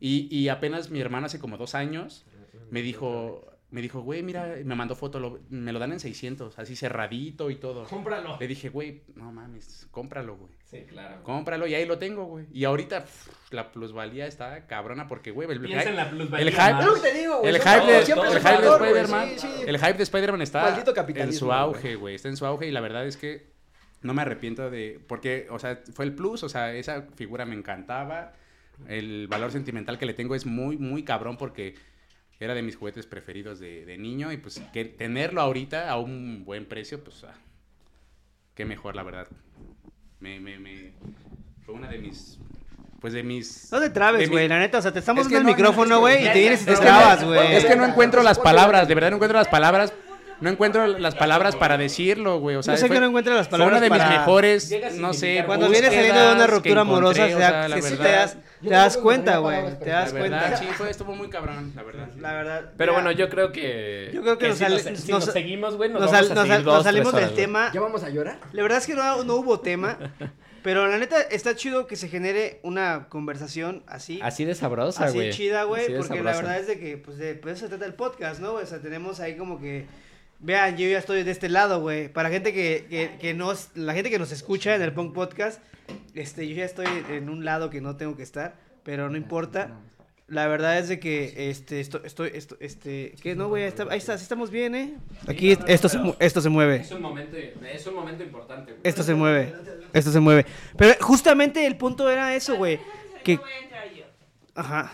Y, 0.00 0.28
y 0.36 0.48
apenas 0.48 0.90
mi 0.90 1.00
hermana 1.00 1.26
hace 1.26 1.38
como 1.38 1.56
dos 1.58 1.74
años 1.74 2.24
me 2.70 2.82
dijo, 2.82 3.47
me 3.70 3.82
dijo, 3.82 4.00
güey, 4.00 4.22
mira, 4.22 4.54
me 4.64 4.74
mandó 4.74 4.94
foto, 4.96 5.20
lo- 5.20 5.40
me 5.50 5.72
lo 5.72 5.78
dan 5.78 5.92
en 5.92 6.00
600, 6.00 6.58
así 6.58 6.74
cerradito 6.74 7.50
y 7.50 7.56
todo. 7.56 7.84
Cómpralo. 7.84 8.36
Le 8.40 8.46
dije, 8.48 8.70
güey, 8.70 9.02
no 9.14 9.30
mames, 9.30 9.86
cómpralo, 9.90 10.36
güey. 10.36 10.52
Sí, 10.64 10.84
claro. 10.88 11.22
Cómpralo 11.22 11.66
y 11.66 11.74
ahí 11.74 11.84
lo 11.84 11.98
tengo, 11.98 12.24
güey. 12.24 12.46
Y 12.52 12.64
ahorita 12.64 13.04
pff, 13.04 13.28
la 13.52 13.70
plusvalía 13.70 14.26
está 14.26 14.66
cabrona 14.66 15.06
porque, 15.06 15.30
güey, 15.32 15.50
el, 15.50 15.60
Piensa 15.60 15.90
en 15.90 15.96
la 15.96 16.08
plusvalía. 16.08 16.46
el 16.46 16.54
hype- 16.54 17.00
te 17.02 17.14
digo, 17.14 17.38
güey. 17.40 17.54
el 17.54 17.60
hype 17.60 17.86
de, 17.86 17.98
el 17.98 18.04
hype 18.06 18.60
de 18.62 18.68
Spider-Man, 18.68 19.28
sí, 19.36 19.38
sí. 19.38 19.62
el 19.66 19.78
hype 19.78 19.94
de 19.94 20.02
Spider-Man 20.02 20.42
está 20.42 20.82
en 21.16 21.32
su 21.34 21.52
auge, 21.52 21.96
güey. 21.96 22.14
Está 22.14 22.28
en 22.28 22.36
su 22.36 22.46
auge 22.46 22.66
y 22.68 22.70
la 22.70 22.80
verdad 22.80 23.06
es 23.06 23.16
que 23.18 23.50
no 24.00 24.14
me 24.14 24.22
arrepiento 24.22 24.70
de, 24.70 25.00
porque, 25.08 25.46
o 25.50 25.58
sea, 25.58 25.80
fue 25.92 26.04
el 26.06 26.14
plus, 26.14 26.42
o 26.42 26.48
sea, 26.48 26.72
esa 26.72 27.02
figura 27.16 27.44
me 27.44 27.54
encantaba. 27.54 28.32
El 28.86 29.26
valor 29.26 29.50
sentimental 29.50 29.98
que 29.98 30.06
le 30.06 30.14
tengo 30.14 30.36
es 30.36 30.46
muy, 30.46 30.78
muy 30.78 31.02
cabrón 31.02 31.36
porque 31.36 31.74
era 32.40 32.54
de 32.54 32.62
mis 32.62 32.76
juguetes 32.76 33.06
preferidos 33.06 33.58
de, 33.58 33.84
de 33.84 33.98
niño 33.98 34.30
y 34.32 34.36
pues 34.36 34.60
que 34.72 34.84
tenerlo 34.84 35.40
ahorita 35.40 35.90
a 35.90 35.98
un 35.98 36.44
buen 36.44 36.66
precio, 36.66 37.02
pues, 37.02 37.24
ah, 37.24 37.34
qué 38.54 38.64
mejor, 38.64 38.94
la 38.96 39.02
verdad. 39.02 39.28
Me, 40.20 40.40
me, 40.40 40.58
me, 40.58 40.92
fue 41.64 41.74
una 41.74 41.88
de 41.88 41.98
mis, 41.98 42.38
pues 43.00 43.12
de 43.12 43.22
mis... 43.22 43.70
No 43.72 43.80
te 43.80 43.90
trabes, 43.90 44.28
mi- 44.28 44.34
güey, 44.34 44.48
la 44.48 44.58
neta. 44.58 44.78
O 44.78 44.82
sea, 44.82 44.92
te 44.92 44.98
estamos 45.00 45.22
Es 45.22 45.28
que 45.28 45.34
dando 45.34 45.50
el 45.50 45.56
no, 45.56 45.58
no, 45.62 45.68
micrófono, 45.68 46.00
güey, 46.00 46.26
y 46.26 46.32
te 46.32 46.38
vienes 46.40 46.62
y 46.62 46.66
te 46.66 46.74
trabas, 46.76 47.24
güey. 47.24 47.54
es 47.54 47.64
que 47.64 47.76
no 47.76 47.84
encuentro 47.86 48.22
las 48.22 48.38
palabras, 48.38 48.88
de 48.88 48.94
verdad 48.94 49.10
no 49.10 49.16
encuentro 49.16 49.38
las 49.38 49.48
palabras. 49.48 49.92
No 50.40 50.50
encuentro 50.50 50.86
las 50.86 51.14
palabras 51.16 51.56
para 51.56 51.76
decirlo, 51.76 52.38
güey. 52.38 52.56
O 52.56 52.62
sea, 52.62 52.74
Yo 52.74 52.78
sé 52.80 52.86
fue- 52.86 52.96
que 52.96 53.00
no 53.00 53.06
encuentras 53.08 53.36
las 53.36 53.48
fue 53.48 53.56
una 53.56 53.66
palabras 53.66 53.90
de 53.90 53.90
mis 53.98 54.18
mejores, 54.18 54.94
no 54.96 55.12
sé. 55.12 55.42
Cuando 55.46 55.68
vienes 55.68 55.92
saliendo 55.92 56.20
de 56.28 56.34
una 56.34 56.46
ruptura 56.46 56.80
amorosa, 56.82 57.24
o 57.24 57.26
o 57.26 57.38
sea, 57.38 57.68
sí 57.82 57.96
te 57.96 58.02
das, 58.08 58.36
te 58.62 58.70
das 58.70 58.96
cuenta, 58.96 59.38
güey. 59.38 59.56
palabras 59.56 59.80
Te 59.80 59.90
das 59.90 60.12
La 60.12 60.20
verdad, 60.20 60.40
cuenta. 60.40 60.56
sí, 60.58 60.66
fue, 60.76 60.90
estuvo 60.90 61.14
muy 61.14 61.28
cabrón, 61.28 61.72
la 61.74 61.82
verdad. 61.82 62.08
La 62.18 62.32
verdad. 62.34 62.72
Pero 62.76 62.92
mira, 62.92 63.02
bueno, 63.04 63.18
yo 63.18 63.28
creo 63.28 63.50
que. 63.52 64.10
Yo 64.14 64.22
creo 64.22 64.38
que 64.38 64.48
nos 64.48 64.58
si 64.58 64.64
sale- 64.64 64.74
nos, 64.90 65.00
si 65.00 65.12
nos- 65.12 65.24
nos 65.26 65.32
seguimos, 65.34 65.76
güey, 65.76 65.90
nos, 65.90 66.00
nos, 66.02 66.12
vamos 66.12 66.28
sal- 66.28 66.32
a 66.32 66.34
nos 66.34 66.44
seguir 66.44 66.56
sal- 66.56 66.64
dos, 66.64 66.74
nos 66.74 66.84
salimos 66.84 67.12
del 67.14 67.24
güey. 67.24 67.34
tema. 67.36 67.70
¿Ya 67.74 67.80
vamos 67.80 68.02
a 68.04 68.08
llorar? 68.10 68.38
La 68.52 68.62
verdad 68.62 68.78
es 68.78 68.86
que 68.86 68.94
no, 68.94 69.24
no 69.24 69.34
hubo 69.36 69.60
tema. 69.60 69.98
Pero 70.62 70.86
la 70.88 70.98
neta 70.98 71.20
está 71.20 71.54
chido 71.54 71.86
que 71.86 71.96
se 71.96 72.08
genere 72.08 72.58
una 72.62 73.06
conversación 73.08 73.84
así. 73.86 74.18
Así 74.22 74.44
de 74.44 74.54
sabrosa, 74.54 75.04
así 75.06 75.14
güey. 75.16 75.30
chida, 75.30 75.62
güey, 75.64 75.96
porque 75.96 76.20
la 76.22 76.32
verdad 76.32 76.58
es 76.58 76.66
de 76.66 76.78
que, 76.78 76.96
pues, 76.98 77.16
de 77.16 77.34
pues, 77.36 77.56
eso 77.56 77.66
se 77.66 77.68
trata 77.70 77.86
el 77.86 77.94
podcast, 77.94 78.40
¿no? 78.40 78.54
O 78.54 78.66
sea, 78.66 78.78
tenemos 78.80 79.20
ahí 79.20 79.36
como 79.36 79.60
que, 79.60 79.86
vean, 80.40 80.76
yo 80.76 80.88
ya 80.88 80.98
estoy 80.98 81.22
de 81.22 81.30
este 81.30 81.48
lado, 81.48 81.80
güey. 81.80 82.08
Para 82.08 82.30
gente 82.30 82.52
que, 82.52 82.86
que, 82.88 83.16
que 83.20 83.34
nos, 83.34 83.70
la 83.76 83.94
gente 83.94 84.10
que 84.10 84.18
nos 84.18 84.32
escucha 84.32 84.74
en 84.74 84.82
el 84.82 84.92
Punk 84.92 85.14
Podcast, 85.14 85.60
este, 86.14 86.48
yo 86.48 86.54
ya 86.54 86.64
estoy 86.64 86.86
en 87.10 87.28
un 87.28 87.44
lado 87.44 87.70
que 87.70 87.80
no 87.80 87.96
tengo 87.96 88.16
que 88.16 88.22
estar, 88.22 88.56
pero 88.82 89.08
no 89.10 89.16
importa. 89.16 89.70
La 90.26 90.46
verdad 90.46 90.78
es 90.78 90.88
de 90.88 91.00
que, 91.00 91.48
este, 91.50 91.80
esto, 91.80 92.02
estoy, 92.04 92.30
esto, 92.34 92.58
este, 92.60 93.14
que 93.22 93.34
no, 93.34 93.48
güey, 93.48 93.62
ahí 93.64 93.98
está, 93.98 94.18
sí 94.18 94.22
estamos 94.22 94.50
bien, 94.50 94.74
¿eh? 94.74 94.94
Aquí, 95.26 95.56
esto, 95.66 95.88
se, 95.88 95.98
esto 96.18 96.42
se 96.42 96.50
mueve. 96.50 96.76
Es 96.76 96.90
un 96.90 97.00
momento, 97.00 97.34
es 97.36 97.86
un 97.86 97.94
momento 97.94 98.22
importante, 98.22 98.72
güey. 98.72 98.82
Esto 98.84 99.02
se 99.02 99.14
mueve. 99.14 99.54
Esto 99.94 100.12
se 100.12 100.20
mueve. 100.20 100.44
Pero 100.76 100.94
justamente 101.00 101.66
el 101.66 101.78
punto 101.78 102.10
era 102.10 102.34
eso, 102.34 102.56
güey. 102.56 102.78
Que, 103.24 103.36
No 103.36 103.40
voy 103.42 103.52
a 103.52 103.58
entrar 103.58 103.94
yo. 103.94 104.04
ajá. 104.54 104.92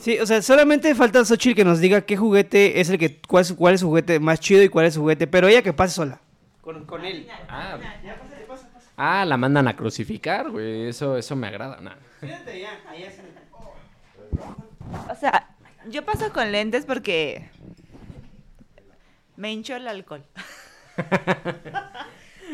Sí, 0.00 0.18
o 0.18 0.26
sea, 0.26 0.40
solamente 0.40 0.94
falta 0.94 1.24
Xochitl 1.24 1.54
que 1.56 1.64
nos 1.64 1.78
diga 1.78 2.00
qué 2.00 2.16
juguete 2.16 2.80
es 2.80 2.88
el 2.88 2.98
que, 2.98 3.20
cuál 3.20 3.42
es, 3.42 3.52
cuál 3.52 3.74
es 3.74 3.80
su 3.80 3.88
juguete 3.88 4.18
más 4.18 4.40
chido 4.40 4.62
y 4.62 4.70
cuál 4.70 4.86
es 4.86 4.94
su 4.94 5.00
juguete, 5.02 5.26
pero 5.26 5.46
ella 5.46 5.60
que 5.62 5.74
pase 5.74 5.94
sola. 5.94 6.20
Con, 6.62 6.86
con 6.86 7.04
él. 7.04 7.28
Ah, 7.48 7.78
ah, 8.96 9.24
la 9.26 9.36
mandan 9.36 9.68
a 9.68 9.76
crucificar, 9.76 10.50
güey. 10.50 10.88
Eso, 10.88 11.18
eso 11.18 11.36
me 11.36 11.48
agrada. 11.48 11.80
Nah. 11.80 11.96
Fíjate 12.20 12.60
ya, 12.60 12.80
allá 12.88 13.10
se... 13.10 13.22
O 15.10 15.14
sea, 15.14 15.50
yo 15.88 16.04
paso 16.04 16.32
con 16.32 16.50
lentes 16.50 16.86
porque 16.86 17.50
me 19.36 19.52
hinchó 19.52 19.76
el 19.76 19.86
alcohol. 19.86 20.24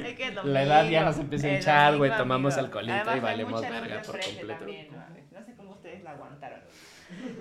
Es 0.05 0.15
que 0.15 0.29
es 0.29 0.45
La 0.45 0.63
edad 0.63 0.91
ya 0.91 1.05
nos 1.05 1.17
empieza 1.17 1.47
a 1.47 1.55
hinchar, 1.55 1.97
güey, 1.97 2.15
tomamos 2.15 2.59
alcoholito 2.59 2.93
Además, 2.93 3.17
y 3.17 3.21
valemos 3.21 3.63
verga 3.63 4.03
por 4.03 4.21
completo. 4.21 4.59
también, 4.59 4.89
¿no? 4.93 5.39
No 5.39 5.47
sé 5.47 5.55
cómo 5.57 5.71
ustedes 5.73 6.03
la 6.05 6.11
aguantaron. 6.11 6.61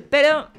Pero 0.10 0.50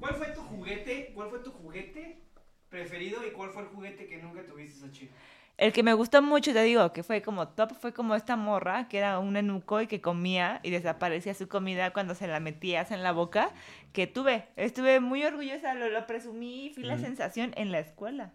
¿Cuál 0.00 0.14
fue 0.14 0.26
tu 0.28 0.40
juguete? 0.42 1.12
¿Cuál 1.14 1.30
fue 1.30 1.38
tu 1.40 1.52
juguete 1.52 2.22
preferido 2.68 3.24
y 3.26 3.30
cuál 3.30 3.50
fue 3.50 3.62
el 3.62 3.68
juguete 3.68 4.06
que 4.08 4.16
nunca 4.16 4.44
tuviste, 4.44 5.10
el 5.58 5.72
que 5.72 5.82
me 5.82 5.92
gustó 5.92 6.22
mucho, 6.22 6.52
te 6.52 6.62
digo, 6.62 6.92
que 6.92 7.02
fue 7.02 7.22
como 7.22 7.48
top, 7.48 7.72
fue 7.74 7.92
como 7.92 8.14
esta 8.14 8.34
morra, 8.34 8.88
que 8.88 8.98
era 8.98 9.18
un 9.18 9.36
enuco 9.36 9.80
y 9.80 9.86
que 9.86 10.00
comía 10.00 10.58
y 10.62 10.70
desaparecía 10.70 11.34
su 11.34 11.48
comida 11.48 11.92
cuando 11.92 12.14
se 12.14 12.26
la 12.26 12.40
metías 12.40 12.90
en 12.90 13.02
la 13.02 13.12
boca, 13.12 13.50
que 13.92 14.06
tuve. 14.06 14.48
Estuve 14.56 14.98
muy 14.98 15.22
orgullosa, 15.22 15.74
lo, 15.74 15.88
lo 15.90 16.06
presumí, 16.06 16.72
fui 16.74 16.82
la 16.82 16.98
sensación 16.98 17.52
en 17.56 17.70
la 17.70 17.78
escuela. 17.78 18.32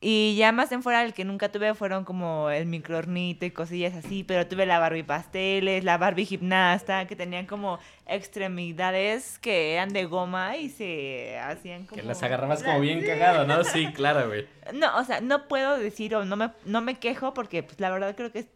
Y 0.00 0.36
ya 0.36 0.52
más 0.52 0.70
en 0.70 0.82
fuera, 0.84 1.02
el 1.04 1.12
que 1.12 1.24
nunca 1.24 1.50
tuve 1.50 1.74
fueron 1.74 2.04
como 2.04 2.50
el 2.50 2.66
microornito 2.66 3.44
y 3.46 3.50
cosillas 3.50 3.94
así, 3.96 4.22
pero 4.22 4.46
tuve 4.46 4.64
la 4.64 4.78
Barbie 4.78 5.02
pasteles, 5.02 5.82
la 5.82 5.98
Barbie 5.98 6.24
gimnasta, 6.24 7.06
que 7.08 7.16
tenían 7.16 7.46
como 7.46 7.80
extremidades 8.06 9.38
que 9.40 9.74
eran 9.74 9.88
de 9.92 10.04
goma 10.04 10.56
y 10.56 10.68
se 10.68 11.38
hacían 11.40 11.84
como... 11.86 12.00
Que 12.00 12.06
las 12.06 12.22
agarrabas 12.22 12.62
como 12.62 12.80
bien 12.80 13.02
cagado, 13.06 13.46
¿no? 13.46 13.64
Sí, 13.64 13.88
claro, 13.92 14.28
güey. 14.28 14.46
No, 14.72 14.96
o 14.98 15.04
sea, 15.04 15.20
no 15.20 15.48
puedo 15.48 15.76
decir 15.78 16.14
o 16.14 16.24
no 16.24 16.36
me, 16.36 16.50
no 16.64 16.80
me 16.80 16.94
quejo 16.98 17.34
porque 17.34 17.62
pues, 17.62 17.80
la 17.80 17.90
verdad 17.90 18.14
creo 18.14 18.30
que, 18.30 18.46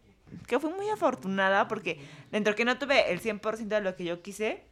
que 0.47 0.59
fui 0.59 0.71
muy 0.71 0.89
afortunada 0.89 1.67
porque 1.67 1.99
dentro 2.31 2.55
que 2.55 2.65
no 2.65 2.77
tuve 2.77 3.11
el 3.11 3.21
100% 3.21 3.67
de 3.67 3.81
lo 3.81 3.95
que 3.95 4.05
yo 4.05 4.21
quise, 4.21 4.63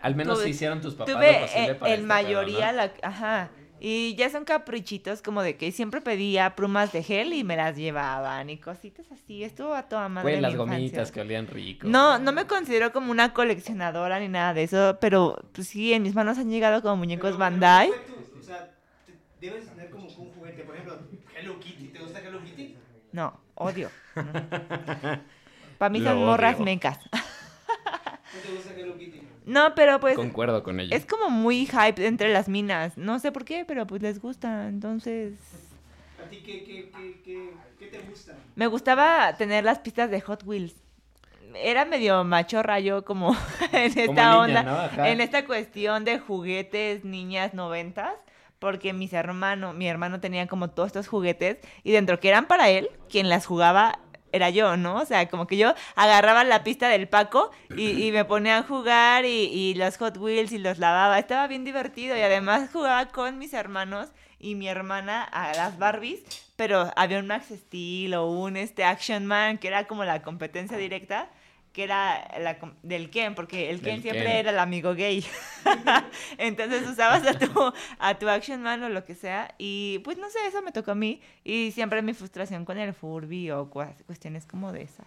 Al 0.00 0.14
menos 0.16 0.40
Tuve- 0.40 0.48
hicieron 0.48 0.80
tus 0.80 0.94
papás 0.94 1.14
tuve 1.14 1.32
lo 1.32 1.40
posible 1.46 1.74
para 1.76 1.92
en 1.92 2.00
este 2.00 2.06
mayoría 2.06 2.58
pedo, 2.58 2.72
¿no? 2.72 2.76
la... 2.76 2.92
Ajá. 3.02 3.50
Y 3.82 4.14
ya 4.14 4.28
son 4.28 4.44
caprichitos 4.44 5.22
como 5.22 5.40
de 5.42 5.56
que 5.56 5.72
siempre 5.72 6.00
pedía 6.02 6.54
plumas 6.54 6.92
de 6.92 7.02
gel 7.02 7.32
y 7.32 7.44
me 7.44 7.56
las 7.56 7.76
llevaban 7.76 8.50
y 8.50 8.58
cositas 8.58 9.10
así. 9.10 9.42
Estuvo 9.42 9.74
a 9.74 9.84
toda 9.88 10.08
madre 10.08 10.32
Güey, 10.32 10.40
las 10.42 10.52
infancia. 10.52 10.76
gomitas 10.78 11.12
que 11.12 11.20
olían 11.22 11.46
rico. 11.46 11.88
No, 11.88 12.18
no 12.18 12.32
me 12.32 12.46
considero 12.46 12.92
como 12.92 13.10
una 13.10 13.32
coleccionadora 13.32 14.20
ni 14.20 14.28
nada 14.28 14.52
de 14.52 14.64
eso, 14.64 14.98
pero 15.00 15.48
pues 15.52 15.68
sí, 15.68 15.92
en 15.94 16.02
mis 16.02 16.14
manos 16.14 16.36
han 16.38 16.50
llegado 16.50 16.82
como 16.82 16.96
muñecos 16.96 17.38
Bandai. 17.38 17.90
O 18.38 18.42
sea, 18.42 18.70
debes 19.40 19.66
tener 19.70 19.88
como 19.88 20.04
un 20.08 20.30
juguete, 20.32 20.62
por 20.64 20.74
ejemplo, 20.74 20.98
Hello 21.34 21.58
Kitty. 21.58 21.88
¿Te 21.88 21.98
gusta 22.00 22.20
Hello 22.20 22.38
Kitty? 22.44 22.76
No, 23.12 23.40
odio. 23.54 23.90
Para 25.78 25.88
mí 25.90 26.00
Lo 26.00 26.10
son 26.10 26.18
morras 26.26 26.56
odio. 26.56 26.64
mecas. 26.66 26.98
¿No 27.12 28.40
te 28.42 28.52
gusta 28.54 28.74
Hello 28.76 28.96
Kitty? 28.98 29.20
No, 29.46 29.74
pero 29.74 30.00
pues 30.00 30.16
Concuerdo 30.16 30.62
con 30.62 30.80
ella. 30.80 30.96
es 30.96 31.06
como 31.06 31.30
muy 31.30 31.66
hype 31.66 32.06
entre 32.06 32.32
las 32.32 32.48
minas. 32.48 32.96
No 32.96 33.18
sé 33.18 33.32
por 33.32 33.44
qué, 33.44 33.64
pero 33.66 33.86
pues 33.86 34.02
les 34.02 34.20
gusta. 34.20 34.68
Entonces, 34.68 35.34
¿A 36.24 36.28
ti 36.28 36.42
qué, 36.44 36.64
qué, 36.64 36.90
qué, 36.90 37.20
qué, 37.24 37.50
qué 37.78 37.86
te 37.86 37.98
gusta? 38.00 38.36
me 38.54 38.66
gustaba 38.66 39.34
tener 39.36 39.64
las 39.64 39.78
pistas 39.80 40.10
de 40.10 40.20
Hot 40.20 40.42
Wheels. 40.44 40.74
Era 41.54 41.84
medio 41.84 42.22
machorra 42.22 42.78
yo 42.78 43.04
como 43.04 43.34
en 43.72 43.98
esta 43.98 44.00
niña, 44.06 44.38
onda, 44.38 45.10
en 45.10 45.20
esta 45.20 45.44
cuestión 45.46 46.04
de 46.04 46.18
juguetes 46.20 47.04
niñas 47.04 47.54
noventas, 47.54 48.12
porque 48.60 48.92
mis 48.92 49.12
hermanos, 49.12 49.74
mi 49.74 49.88
hermano 49.88 50.20
tenía 50.20 50.46
como 50.46 50.70
todos 50.70 50.88
estos 50.88 51.08
juguetes 51.08 51.58
y 51.82 51.90
dentro 51.90 52.20
que 52.20 52.28
eran 52.28 52.46
para 52.46 52.68
él, 52.68 52.88
quien 53.08 53.28
las 53.28 53.46
jugaba 53.46 53.98
era 54.32 54.50
yo, 54.50 54.76
¿no? 54.76 54.96
O 54.96 55.04
sea, 55.04 55.28
como 55.28 55.46
que 55.46 55.56
yo 55.56 55.74
agarraba 55.94 56.44
la 56.44 56.64
pista 56.64 56.88
del 56.88 57.08
Paco 57.08 57.50
y, 57.76 58.06
y 58.06 58.12
me 58.12 58.24
ponía 58.24 58.58
a 58.58 58.62
jugar 58.62 59.24
y, 59.24 59.44
y 59.44 59.74
los 59.74 59.96
Hot 59.98 60.16
Wheels 60.16 60.52
y 60.52 60.58
los 60.58 60.78
lavaba. 60.78 61.18
Estaba 61.18 61.46
bien 61.46 61.64
divertido 61.64 62.16
y 62.16 62.20
además 62.20 62.70
jugaba 62.72 63.08
con 63.08 63.38
mis 63.38 63.54
hermanos 63.54 64.08
y 64.38 64.54
mi 64.54 64.68
hermana 64.68 65.22
a 65.22 65.54
las 65.54 65.78
Barbies, 65.78 66.22
pero 66.56 66.90
había 66.96 67.18
un 67.18 67.26
Max 67.26 67.46
Steel 67.54 68.14
o 68.14 68.26
un 68.26 68.56
este 68.56 68.84
Action 68.84 69.26
Man 69.26 69.58
que 69.58 69.68
era 69.68 69.86
como 69.86 70.04
la 70.04 70.22
competencia 70.22 70.78
directa 70.78 71.28
que 71.72 71.84
era 71.84 72.26
la 72.40 72.58
com- 72.58 72.74
del 72.82 73.10
Ken, 73.10 73.34
porque 73.34 73.70
el 73.70 73.80
Ken 73.80 73.94
Del 73.94 74.02
siempre 74.02 74.24
Ken. 74.24 74.32
era 74.36 74.50
el 74.50 74.58
amigo 74.58 74.94
gay. 74.94 75.24
Entonces 76.38 76.88
usabas 76.88 77.26
a 77.26 77.38
tu, 77.38 77.72
a 77.98 78.18
tu 78.18 78.28
Action 78.28 78.62
Man 78.62 78.82
o 78.82 78.88
lo 78.88 79.04
que 79.04 79.14
sea. 79.14 79.54
Y 79.58 80.00
pues 80.04 80.18
no 80.18 80.28
sé, 80.30 80.38
eso 80.46 80.62
me 80.62 80.72
tocó 80.72 80.92
a 80.92 80.94
mí. 80.96 81.20
Y 81.44 81.70
siempre 81.72 82.02
mi 82.02 82.12
frustración 82.14 82.64
con 82.64 82.78
el 82.78 82.92
Furby 82.94 83.50
o 83.52 83.70
cuestiones 83.70 84.46
como 84.46 84.72
de 84.72 84.82
esas. 84.82 85.06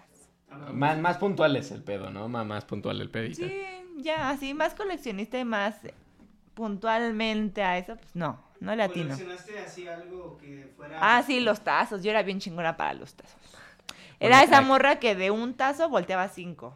Más, 0.72 0.98
más 1.00 1.18
puntual 1.18 1.56
es 1.56 1.72
el 1.72 1.84
pedo, 1.84 2.12
¿no? 2.12 2.30
Más, 2.30 2.46
más 2.46 2.64
puntual 2.66 3.02
el 3.02 3.10
pedito. 3.10 3.46
Sí, 3.48 3.62
ya, 3.98 4.30
así 4.30 4.54
más 4.54 4.74
coleccionista 4.76 5.40
y 5.40 5.46
más 5.46 5.76
puntualmente 6.54 7.64
a 7.64 7.78
eso, 7.78 7.96
pues 7.98 8.16
no, 8.16 8.40
no 8.60 8.76
le 8.76 8.84
atino. 8.84 9.16
¿Coleccionaste 9.16 9.60
así 9.60 9.88
algo 9.88 10.38
que 10.38 10.72
fuera... 10.76 10.98
Ah, 11.02 11.24
sí, 11.24 11.40
los 11.40 11.62
tazos. 11.62 12.04
Yo 12.04 12.12
era 12.12 12.24
bien 12.24 12.40
chingona 12.40 12.78
para 12.78 12.94
los 12.94 13.16
tazos. 13.16 13.36
Era 14.24 14.36
Una 14.38 14.44
esa 14.44 14.52
crack. 14.58 14.64
morra 14.66 14.96
que 15.00 15.16
de 15.16 15.32
un 15.32 15.54
tazo 15.56 15.90
volteaba 15.90 16.28
cinco. 16.30 16.76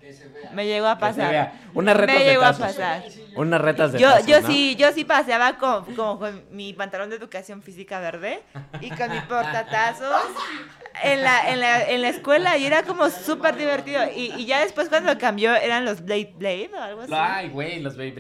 Me 0.54 0.66
llegó 0.68 0.88
a 0.88 0.96
Que 0.98 1.02
pasar. 1.02 1.54
Unas 1.74 1.96
retas 1.98 2.16
Me 2.18 2.24
de 2.24 2.30
llegó 2.30 2.44
a 2.44 2.48
tazos. 2.48 2.66
pasar. 2.68 3.04
Unas 3.36 3.62
retas 3.62 3.94
de 3.94 4.00
Yo, 4.00 4.10
tazos, 4.12 4.26
yo 4.28 4.42
¿no? 4.42 4.48
sí, 4.48 4.76
yo 4.76 4.92
sí 4.92 5.06
paseaba 5.06 5.58
con, 5.58 5.86
con 5.96 6.44
mi 6.52 6.74
pantalón 6.74 7.10
de 7.10 7.16
educación 7.16 7.62
física 7.64 8.00
verde 8.00 8.42
y 8.82 8.90
con 8.90 9.10
mi 9.12 9.20
portatazos 9.22 10.22
en 11.04 11.24
la, 11.24 11.50
en 11.52 11.60
la, 11.60 11.84
en 11.90 12.02
la 12.02 12.10
escuela 12.10 12.58
y 12.58 12.66
era 12.66 12.84
como 12.84 13.10
súper 13.10 13.56
divertido. 13.56 14.02
Y, 14.16 14.34
y 14.36 14.46
ya 14.46 14.60
después 14.62 14.90
cuando 14.90 15.14
lo 15.14 15.20
cambió 15.20 15.56
eran 15.56 15.86
los 15.86 16.02
Blade 16.04 16.34
Blade 16.38 16.72
o 16.74 16.82
algo 16.82 17.02
así. 17.02 17.14
Ay, 17.16 17.50
güey, 17.50 17.80
los 17.82 17.96
que, 17.96 18.14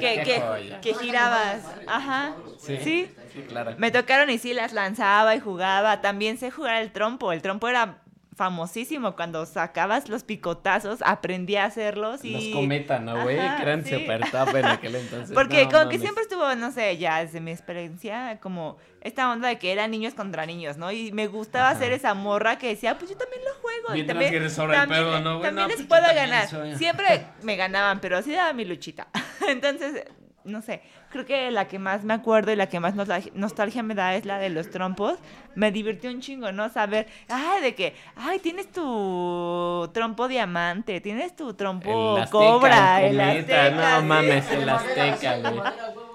qué 0.00 0.22
que, 0.24 0.40
joya. 0.40 0.80
que 0.80 0.94
girabas. 0.94 1.60
Ajá. 1.86 2.32
Sí. 2.58 2.78
sí. 2.82 3.14
Sí, 3.34 3.40
claro. 3.48 3.74
Me 3.78 3.90
tocaron 3.90 4.28
y 4.28 4.36
sí 4.38 4.52
las 4.52 4.72
lanzaba 4.74 5.34
y 5.34 5.40
jugaba. 5.40 6.02
También 6.02 6.36
sé 6.36 6.50
jugar 6.50 6.82
el 6.82 6.92
trompo. 6.92 7.32
El 7.32 7.40
trompo 7.40 7.66
era 7.66 8.01
famosísimo. 8.34 9.14
Cuando 9.14 9.44
sacabas 9.46 10.08
los 10.08 10.24
picotazos, 10.24 11.00
aprendí 11.04 11.56
a 11.56 11.66
hacerlos 11.66 12.24
y... 12.24 12.32
Los 12.32 12.44
cometa, 12.60 12.98
¿no, 12.98 13.22
güey? 13.22 13.36
Que 13.36 13.62
eran 13.62 13.84
sí. 13.84 13.90
super 13.94 14.30
top 14.30 14.56
en 14.56 14.64
aquel 14.66 14.94
entonces. 14.96 15.34
Porque 15.34 15.64
No 15.64 15.70
como 15.70 15.88
que 15.90 15.98
siempre 15.98 16.22
estuvo, 16.22 16.54
no 16.54 16.70
sé, 16.72 16.96
ya 16.98 17.22
desde 17.22 17.40
mi 17.40 17.50
experiencia, 17.50 18.38
como 18.40 18.78
esta 19.00 19.30
onda 19.30 19.48
de 19.48 19.58
que 19.58 19.72
eran 19.72 19.90
niños 19.90 20.14
contra 20.14 20.46
niños, 20.46 20.76
¿no? 20.76 20.90
Y 20.92 21.12
me 21.12 21.26
gustaba 21.26 21.70
Ajá. 21.70 21.78
ser 21.80 21.92
esa 21.92 22.14
morra 22.14 22.56
que 22.58 22.68
decía, 22.68 22.96
pues 22.98 23.10
yo 23.10 23.16
también 23.16 23.42
lo 23.44 23.54
juego. 23.60 23.94
Y 23.94 24.06
también, 24.06 24.30
transgresora 24.30 24.74
el 24.74 24.80
también, 24.88 25.00
pedo, 25.04 25.20
¿no, 25.20 25.38
güey? 25.38 25.42
también 25.48 25.54
No, 25.64 25.68
les 25.68 25.76
pues 25.76 25.88
puedo 25.88 26.02
también 26.02 26.30
ganar. 26.30 26.48
soy. 26.48 26.76
Siempre 26.76 27.26
me 27.42 27.56
ganaban, 27.56 28.00
pero 28.00 28.22
sí 28.22 28.32
daba 28.32 28.52
mi 28.52 28.64
luchita. 28.64 29.08
Entonces, 29.48 30.04
no 30.44 30.62
sé, 30.62 30.82
creo 31.10 31.24
que 31.24 31.50
la 31.50 31.68
que 31.68 31.78
más 31.78 32.04
me 32.04 32.14
acuerdo 32.14 32.52
y 32.52 32.56
la 32.56 32.68
que 32.68 32.80
más 32.80 32.94
nostalgia, 32.94 33.82
me 33.82 33.94
da 33.94 34.14
es 34.14 34.24
la 34.24 34.38
de 34.38 34.50
los 34.50 34.70
trompos. 34.70 35.18
Me 35.54 35.70
divirtió 35.72 36.10
un 36.10 36.20
chingo, 36.20 36.52
¿no? 36.52 36.68
Saber, 36.68 37.06
ay, 37.28 37.62
de 37.62 37.74
que, 37.74 37.94
ay, 38.16 38.38
tienes 38.38 38.70
tu 38.72 39.90
trompo 39.92 40.28
diamante, 40.28 41.00
tienes 41.00 41.34
tu 41.36 41.54
trompo 41.54 42.16
El 42.16 42.22
Azteca, 42.22 42.30
cobra, 42.30 43.02
el 43.02 43.18
el 43.18 43.18
cometa, 43.18 43.66
azteca. 43.66 44.00
no 44.00 44.06
mames, 44.06 44.50
el 44.50 44.68
azteca, 44.68 45.38
güey. 45.50 46.11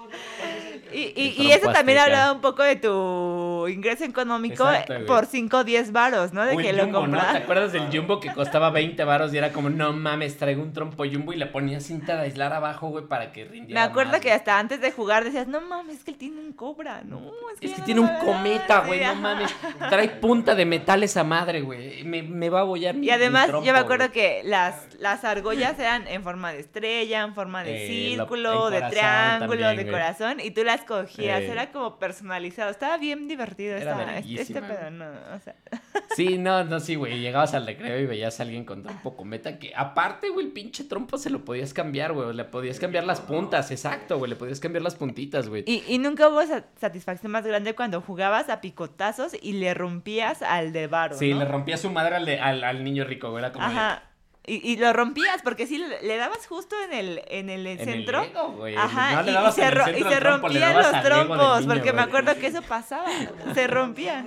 Y, 0.92 1.12
y, 1.16 1.34
y 1.42 1.52
eso 1.52 1.70
también 1.72 1.98
hablaba 1.98 2.32
un 2.32 2.40
poco 2.40 2.62
de 2.62 2.76
tu 2.76 3.66
ingreso 3.68 4.04
económico 4.04 4.68
Exacto, 4.70 5.06
por 5.06 5.26
5 5.26 5.56
o 5.58 5.64
10 5.64 5.92
varos, 5.92 6.32
¿no? 6.32 6.44
De 6.44 6.56
O 6.56 6.60
el 6.60 6.66
que 6.66 6.72
lo 6.72 6.84
Jumbo, 6.84 6.98
¿no? 7.00 7.04
compras. 7.06 7.32
¿Te 7.32 7.38
acuerdas 7.38 7.72
del 7.72 7.82
Jumbo 7.92 8.20
que 8.20 8.32
costaba 8.32 8.70
20 8.70 9.02
varos 9.04 9.32
y 9.34 9.38
era 9.38 9.52
como, 9.52 9.70
no 9.70 9.92
mames, 9.92 10.36
traigo 10.36 10.62
un 10.62 10.72
trompo 10.72 11.04
Jumbo 11.04 11.32
y 11.32 11.36
le 11.36 11.46
ponía 11.46 11.80
cinta 11.80 12.16
de 12.16 12.22
aislar 12.22 12.52
abajo, 12.52 12.88
güey, 12.88 13.04
para 13.06 13.32
que 13.32 13.44
Me 13.44 13.50
rindiera 13.50 13.84
acuerdo 13.84 14.12
más, 14.12 14.20
que 14.20 14.32
hasta 14.32 14.58
antes 14.58 14.80
de 14.80 14.90
jugar 14.92 15.24
decías, 15.24 15.46
no 15.48 15.60
mames, 15.60 15.96
es 15.98 16.04
que 16.04 16.10
él 16.12 16.16
tiene 16.18 16.40
un 16.40 16.52
cobra, 16.52 17.02
no, 17.04 17.20
es 17.52 17.60
que, 17.60 17.66
Es 17.66 17.70
ya 17.72 17.76
que 17.76 17.80
no 17.80 17.84
tiene 17.86 18.00
un 18.00 18.08
cometa, 18.24 18.66
dar". 18.78 18.86
güey, 18.86 19.00
Sí, 19.00 19.04
no 19.06 19.14
mames. 19.16 19.54
Trae 19.90 20.08
punta 20.08 20.54
de 20.54 20.64
metal 20.66 21.02
esa 21.02 21.24
madre, 21.24 21.60
güey. 21.60 22.02
Me, 22.04 22.22
me 22.22 22.48
va 22.50 22.60
a 22.60 22.64
bollar 22.64 22.94
mi 22.94 23.06
Y 23.06 23.10
además, 23.10 23.46
mi 23.46 23.50
trompo, 23.50 23.66
yo 23.66 23.72
me 23.72 23.78
acuerdo 23.78 24.06
güey. 24.06 24.12
que 24.12 24.42
las, 24.44 24.94
las 24.98 25.24
argollas 25.24 25.78
eran 25.78 26.06
en 26.08 26.22
forma 26.22 26.52
de 26.52 26.60
estrella, 26.60 27.22
en 27.22 27.34
forma 27.34 27.62
de 27.64 27.68
Eh, 27.68 28.16
lo- 28.16 28.24
círculo, 28.24 28.70
de 28.70 28.80
triángulo, 28.82 29.48
también, 29.62 29.76
de 29.76 29.82
güey. 29.84 29.92
corazón, 29.92 30.40
y 30.40 30.50
tú 30.50 30.64
las 30.64 30.77
cogías, 30.82 31.40
Eh. 31.42 31.50
era 31.52 31.70
como 31.72 31.98
personalizado. 31.98 32.70
Estaba 32.70 32.96
bien 32.98 33.28
divertido 33.28 33.76
Era 33.76 33.92
esta- 34.18 34.18
este, 34.18 34.42
este 34.42 34.62
pedo, 34.62 34.90
no, 34.90 35.06
o 35.34 35.38
sea. 35.40 35.54
Sí, 36.16 36.38
no, 36.38 36.64
no, 36.64 36.80
sí, 36.80 36.94
güey. 36.96 37.20
Llegabas 37.20 37.54
al 37.54 37.66
recreo 37.66 37.98
y 38.00 38.06
veías 38.06 38.40
a 38.40 38.42
alguien 38.42 38.64
con 38.64 38.82
trompo 38.82 39.16
cometa 39.16 39.58
que, 39.58 39.72
aparte, 39.76 40.30
güey, 40.30 40.46
el 40.46 40.52
pinche 40.52 40.84
trompo 40.84 41.16
se 41.18 41.30
lo 41.30 41.44
podías 41.44 41.72
cambiar, 41.72 42.12
güey. 42.12 42.34
Le 42.34 42.44
podías 42.44 42.80
cambiar 42.80 43.04
las 43.04 43.20
puntas, 43.20 43.70
exacto, 43.70 44.18
güey. 44.18 44.30
Le 44.30 44.36
podías 44.36 44.58
cambiar 44.60 44.82
las 44.82 44.96
puntitas, 44.96 45.48
güey. 45.48 45.62
Y, 45.66 45.84
y 45.86 45.98
nunca 45.98 46.28
hubo 46.28 46.40
esa 46.40 46.64
satisfacción 46.80 47.30
más 47.30 47.46
grande 47.46 47.74
cuando 47.74 48.00
jugabas 48.00 48.48
a 48.48 48.60
picotazos 48.60 49.32
y 49.40 49.52
le 49.54 49.74
rompías 49.74 50.42
al 50.42 50.72
de 50.72 50.86
varo, 50.88 51.16
Sí, 51.16 51.32
¿no? 51.32 51.40
le 51.40 51.44
rompía 51.44 51.76
su 51.76 51.90
madre 51.90 52.16
al, 52.16 52.24
de- 52.26 52.40
al, 52.40 52.64
al 52.64 52.82
niño 52.82 53.04
rico, 53.04 53.30
güey. 53.30 53.44
Era 53.44 53.52
como. 53.52 53.64
Ajá. 53.66 54.02
Y, 54.48 54.72
y 54.72 54.76
lo 54.78 54.92
rompías 54.92 55.42
porque 55.42 55.66
sí 55.66 55.78
le, 56.02 56.16
dabas 56.16 56.46
justo 56.46 56.74
en 56.84 56.92
el, 56.94 57.22
en 57.28 57.50
el 57.50 57.66
En 57.66 57.78
el 57.80 57.84
centro. 57.84 58.22
Lego. 58.22 58.64
Ajá, 58.78 59.22
No 59.22 59.48
y- 59.48 59.52
se, 59.52 59.70
ro- 59.70 59.90
y 59.96 60.02
se 60.02 60.20
rompían 60.20 60.74
los 60.74 61.02
trompos, 61.02 61.60
niño, 61.60 61.74
porque 61.74 61.92
me 61.92 62.00
acuerdo 62.02 62.34
que 62.38 62.46
eso 62.46 62.62
pasaba, 62.62 63.06
se 63.54 63.66
rompían. 63.66 64.26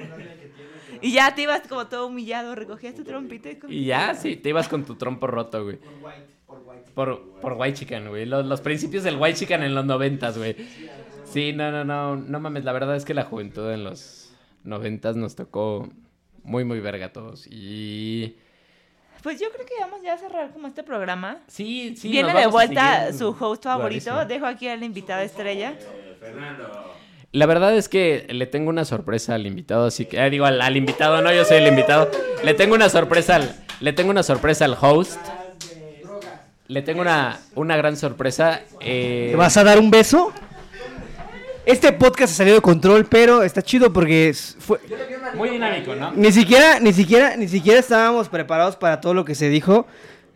Y 1.02 1.12
ya 1.14 1.34
te 1.34 1.42
ibas 1.42 1.62
como 1.68 1.88
todo 1.88 2.06
humillado, 2.08 2.54
recogías 2.54 2.94
tu 2.94 3.04
trompito 3.04 3.50
y... 3.50 3.56
con- 3.56 3.74
Y 3.74 3.86
ya, 3.86 4.14
sí, 4.14 4.36
te 4.36 4.50
ibas 4.50 4.68
con 4.68 4.86
tu 4.86 4.96
trompo 4.96 5.26
roto, 5.26 5.64
güey. 5.64 5.80
Por, 6.94 7.40
por 7.42 7.54
White 7.54 7.80
Chicken, 7.80 8.10
güey. 8.10 8.26
Los, 8.26 8.46
los 8.46 8.62
principios 8.62 9.04
del 9.04 9.16
White 9.18 9.40
Chicken 9.40 9.64
en 9.64 9.74
los 9.74 9.86
noventas, 9.86 10.38
güey. 10.38 10.56
Sí, 11.26 11.54
no, 11.54 11.72
no, 11.72 11.84
no, 11.86 12.16
no 12.18 12.40
mames. 12.40 12.66
La 12.66 12.74
verdad 12.74 12.96
es 12.96 13.06
que 13.06 13.14
la 13.14 13.24
juventud 13.24 13.72
en 13.72 13.84
los 13.86 14.34
noventas 14.64 15.16
nos 15.16 15.36
tocó 15.36 15.90
muy, 16.44 16.66
muy 16.66 16.80
verga 16.82 17.08
a 17.08 17.14
todos. 17.14 17.48
Y 17.48 18.36
Pues 19.24 19.40
yo 19.40 19.52
creo 19.52 19.66
que 19.66 19.74
vamos 19.80 20.02
ya 20.04 20.14
a 20.14 20.18
cerrar 20.18 20.52
como 20.52 20.68
este 20.68 20.84
programa. 20.84 21.38
sí, 21.48 21.96
sí. 21.96 22.10
Viene 22.10 22.34
nos 22.34 22.42
de 22.42 22.48
vuelta 22.48 23.14
su 23.14 23.36
host 23.40 23.64
favorito. 23.64 24.26
Dejo 24.26 24.46
aquí 24.46 24.68
al 24.68 24.84
invitado 24.84 25.22
estrella. 25.22 25.74
La 27.32 27.46
verdad 27.46 27.76
es 27.76 27.88
que 27.88 28.26
le 28.30 28.46
tengo 28.46 28.70
una 28.70 28.84
sorpresa 28.84 29.36
al 29.36 29.46
invitado, 29.48 29.86
así 29.86 30.06
que 30.06 30.18
eh, 30.18 30.30
digo 30.30 30.46
al, 30.46 30.62
al 30.62 30.76
invitado, 30.76 31.22
no, 31.22 31.32
yo 31.32 31.46
soy 31.46 31.58
el 31.58 31.68
invitado. 31.68 32.12
Le 32.44 32.54
tengo 32.54 32.76
una 32.76 32.90
sorpresa 32.90 33.36
al, 33.38 33.56
le 33.80 33.94
tengo 33.94 34.10
una 34.10 34.24
sorpresa 34.24 34.66
al 34.66 34.76
host. 34.80 35.20
Le 36.68 36.82
tengo 36.82 37.02
una, 37.02 37.40
una 37.56 37.76
gran 37.78 37.96
sorpresa. 37.98 38.62
eh, 38.82 39.28
¿Te 39.32 39.36
vas 39.38 39.56
a 39.58 39.64
dar 39.64 39.78
un 39.80 39.92
beso? 39.92 40.32
Este 41.66 41.92
podcast 41.94 42.34
ha 42.34 42.38
salido 42.38 42.56
de 42.56 42.62
control, 42.62 43.06
pero 43.06 43.44
está 43.44 43.62
chido 43.62 43.94
porque 43.94 44.34
fue, 44.60 44.80
muy 45.36 45.50
dinámico, 45.50 45.94
¿no? 45.96 46.12
ni 46.14 46.32
siquiera, 46.32 46.80
ni 46.80 46.92
siquiera, 46.92 47.38
ni 47.38 47.48
siquiera 47.48 47.80
estábamos 47.80 48.30
preparados 48.30 48.76
para 48.76 49.00
todo 49.00 49.14
lo 49.14 49.26
que 49.26 49.36
se 49.36 49.48
dijo. 49.50 49.86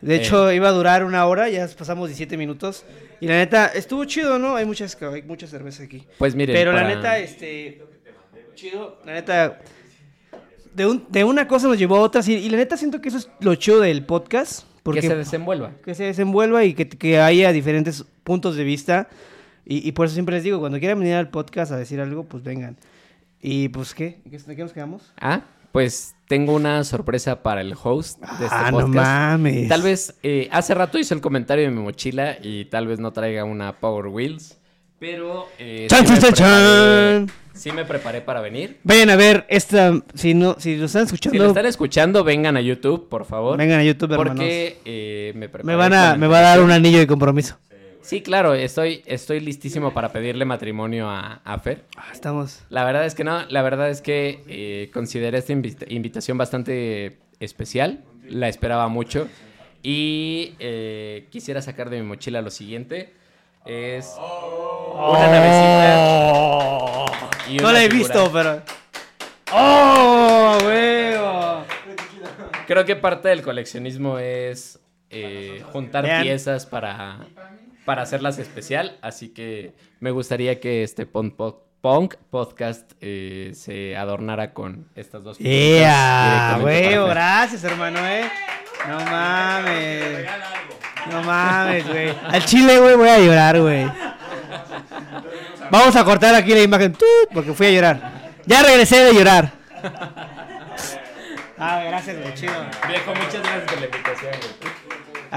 De 0.02 0.16
Eh. 0.16 0.18
hecho, 0.20 0.52
iba 0.52 0.68
a 0.68 0.72
durar 0.72 1.04
una 1.04 1.26
hora, 1.26 1.50
ya 1.50 1.68
pasamos 1.78 2.10
17 2.10 2.38
minutos. 2.38 2.84
Y 3.20 3.28
la 3.28 3.36
neta, 3.36 3.66
estuvo 3.68 4.06
chido, 4.06 4.38
¿no? 4.38 4.56
Hay 4.56 4.66
muchas, 4.66 4.96
hay 5.02 5.24
mucha 5.24 5.48
cerveza 5.48 5.84
aquí. 5.84 6.06
Pues 6.20 6.36
miren, 6.36 6.56
Pero 6.56 6.72
la 6.74 6.84
para- 6.84 6.96
neta, 6.96 7.18
este. 7.18 7.82
Chido. 8.54 9.00
La 9.06 9.14
neta. 9.14 9.60
De, 10.76 10.86
un- 10.86 11.06
de 11.10 11.24
una 11.24 11.48
cosa 11.48 11.68
nos 11.68 11.80
llevó 11.80 11.96
a 11.96 12.02
otra. 12.02 12.22
sí, 12.22 12.34
Y 12.36 12.50
la 12.50 12.58
neta, 12.58 12.78
siento 12.78 13.02
que 13.02 13.10
eso 13.10 13.18
es 13.18 13.30
lo 13.40 13.56
chido 13.56 13.80
del 13.80 14.06
podcast. 14.06 14.66
Porque 14.84 15.02
que 15.02 15.08
se 15.08 15.16
desenvuelva. 15.16 15.72
que 15.84 15.96
se 15.96 16.04
desenvuelva 16.04 16.64
y 16.64 16.76
que, 16.76 16.88
que 16.88 17.20
haya 17.20 17.52
diferentes 17.52 18.06
puntos 18.24 18.56
de 18.58 18.64
vista. 18.64 19.08
Y, 19.66 19.88
y 19.88 19.92
por 19.94 20.06
eso 20.06 20.14
siempre 20.14 20.36
les 20.36 20.44
digo, 20.44 20.60
cuando 20.60 20.80
quieran 20.80 21.00
venir 21.00 21.16
al 21.16 21.30
podcast 21.30 21.72
a 21.72 21.78
decir 21.78 22.00
algo, 22.00 22.24
pues 22.26 22.44
vengan. 22.44 22.78
Y 23.42 23.70
pues, 23.70 23.94
¿qué? 23.94 24.20
¿De 24.26 24.56
qué 24.56 24.62
nos 24.64 24.74
quedamos? 24.74 25.12
Ah, 25.20 25.42
pues 25.72 26.16
tengo 26.28 26.54
una 26.56 26.84
sorpresa 26.84 27.44
para 27.44 27.62
el 27.62 27.74
host 27.82 28.20
de 28.20 28.46
este 28.46 28.48
ah, 28.58 28.72
no 28.72 28.80
podcast. 28.82 28.94
mames. 28.96 29.68
Tal 29.68 29.82
vez 29.82 30.16
eh, 30.24 30.48
hace 30.52 30.74
rato 30.74 30.98
hizo 30.98 31.14
el 31.14 31.22
comentario 31.22 31.66
de 31.66 31.72
mi 31.72 31.82
mochila 31.82 32.38
y 32.42 32.66
tal 32.66 32.88
vez 32.88 33.00
no 33.00 33.12
traiga 33.12 33.44
una 33.44 33.74
Power 33.80 34.08
Wheels, 34.08 34.58
pero 35.00 35.48
eh, 35.60 35.88
¡Chan, 35.90 36.08
sí, 36.08 36.14
me 36.14 36.20
chan, 36.20 36.34
chan, 36.34 36.48
preparé- 36.48 37.28
chan! 37.28 37.36
sí 37.54 37.72
me 37.72 37.86
preparé 37.86 38.22
para 38.22 38.40
venir. 38.42 38.80
Vayan 38.84 39.10
a 39.10 39.16
ver 39.18 39.46
esta. 39.50 39.94
Si 40.14 40.34
no, 40.34 40.56
si 40.60 40.78
lo 40.78 40.86
están 40.86 41.04
escuchando, 41.04 41.34
Si 41.34 41.38
lo 41.40 41.48
están 41.50 41.66
escuchando, 41.66 42.24
vengan 42.24 42.56
a 42.58 42.62
YouTube, 42.62 43.10
por 43.10 43.26
favor. 43.26 43.58
vengan 43.58 43.80
a 43.80 43.84
YouTube, 43.84 44.12
hermanos. 44.14 44.36
porque 44.36 44.78
eh, 44.86 45.34
me 45.36 45.50
preparé 45.50 45.66
Me 45.68 45.76
van 45.76 45.94
a, 45.94 46.16
me 46.16 46.28
va 46.28 46.40
a 46.40 46.42
dar 46.42 46.62
un 46.62 46.72
anillo 46.72 47.00
de 47.00 47.08
compromiso. 47.08 47.58
Sí, 48.06 48.22
claro, 48.22 48.54
estoy, 48.54 49.02
estoy 49.08 49.40
listísimo 49.40 49.92
para 49.92 50.10
pedirle 50.12 50.46
matrimonio 50.46 51.10
a, 51.10 51.42
a 51.44 51.58
Fer. 51.58 51.86
Ah, 51.98 52.10
estamos. 52.12 52.62
La 52.70 52.84
verdad 52.84 53.04
es 53.08 53.16
que 53.16 53.24
no, 53.24 53.44
la 53.50 53.64
verdad 53.64 53.90
es 53.90 54.02
que 54.02 54.44
eh, 54.48 54.92
consideré 54.94 55.40
esta 55.40 55.54
invita- 55.54 55.86
invitación 55.90 56.38
bastante 56.38 57.18
especial, 57.40 58.04
la 58.30 58.48
esperaba 58.48 58.88
mucho 58.90 59.28
y 59.82 60.54
eh, 60.60 61.26
quisiera 61.32 61.64
sacar 61.64 61.90
de 61.90 62.00
mi 62.00 62.06
mochila 62.08 62.44
lo 62.44 62.52
siguiente, 62.52 63.12
es 63.66 64.14
una 64.20 65.28
navecita 65.28 67.06
y 67.50 67.58
No 67.58 67.72
la 67.72 67.84
he 67.84 67.90
figura. 67.90 68.14
visto, 68.14 68.32
pero. 68.32 68.62
¡Oh, 69.52 70.58
huevo! 70.64 71.64
Creo 72.68 72.86
que 72.86 72.96
parte 72.96 73.30
del 73.30 73.42
coleccionismo 73.42 74.20
es 74.20 74.80
eh, 75.10 75.64
juntar 75.72 76.04
Vean. 76.04 76.22
piezas 76.24 76.66
para, 76.68 77.18
para 77.86 78.02
hacerlas 78.02 78.40
especial, 78.40 78.98
así 79.02 79.30
que 79.30 79.74
me 80.00 80.12
gustaría 80.12 80.60
que 80.60 80.84
este 80.84 81.06
punk, 81.06 81.36
punk 81.82 82.16
podcast 82.32 82.92
eh, 83.00 83.52
se 83.54 83.96
adornara 83.96 84.54
con 84.54 84.90
estas 84.96 85.24
dos 85.24 85.38
¡Yeah! 85.38 86.60
Fer. 86.64 87.00
gracias, 87.08 87.64
hermano, 87.64 88.00
eh. 88.06 88.30
No 88.88 89.00
mames. 89.00 90.28
No 91.12 91.22
mames, 91.24 91.88
güey. 91.88 92.14
Al 92.28 92.44
chile, 92.46 92.80
güey, 92.80 92.96
voy 92.96 93.10
a 93.10 93.20
llorar, 93.20 93.60
güey. 93.60 93.86
Vamos 95.72 95.96
a 95.96 96.04
cortar 96.04 96.36
aquí 96.36 96.54
la 96.54 96.62
imagen. 96.62 96.96
Porque 97.34 97.54
fui 97.54 97.68
a 97.68 97.72
llorar. 97.72 98.12
Ya 98.46 98.64
regresé 98.64 99.04
de 99.04 99.14
llorar. 99.14 99.52
Ah, 101.58 101.82
gracias, 101.88 102.20
güey, 102.20 102.34
chido. 102.34 102.52
Viejo, 102.86 103.16
muchas 103.16 103.42
gracias 103.42 103.64
por 103.64 103.80
la 103.80 103.86
invitación, 103.86 104.32
güey. 104.60 104.75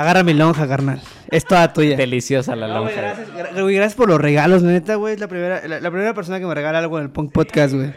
Agarra 0.01 0.23
mi 0.23 0.33
lonja, 0.33 0.69
carnal. 0.69 1.01
Es 1.29 1.45
toda 1.45 1.73
tuya. 1.73 1.97
Deliciosa 1.97 2.55
la 2.55 2.69
No, 2.69 2.83
güey, 2.83 2.95
lonja. 2.95 3.01
gracias, 3.17 3.29
gra- 3.35 3.63
güey, 3.63 3.75
gracias 3.75 3.95
por 3.97 4.09
los 4.09 4.21
regalos, 4.21 4.63
neta, 4.63 4.95
güey. 4.95 5.15
Es 5.15 5.21
la 5.21 5.27
primera, 5.29 5.67
la, 5.67 5.81
la 5.81 5.91
primera 5.91 6.15
persona 6.15 6.39
que 6.39 6.47
me 6.47 6.55
regala 6.55 6.79
algo 6.79 6.99
en 6.99 7.05
el 7.05 7.11
Punk 7.11 7.33
Podcast, 7.33 7.75
güey. 7.75 7.93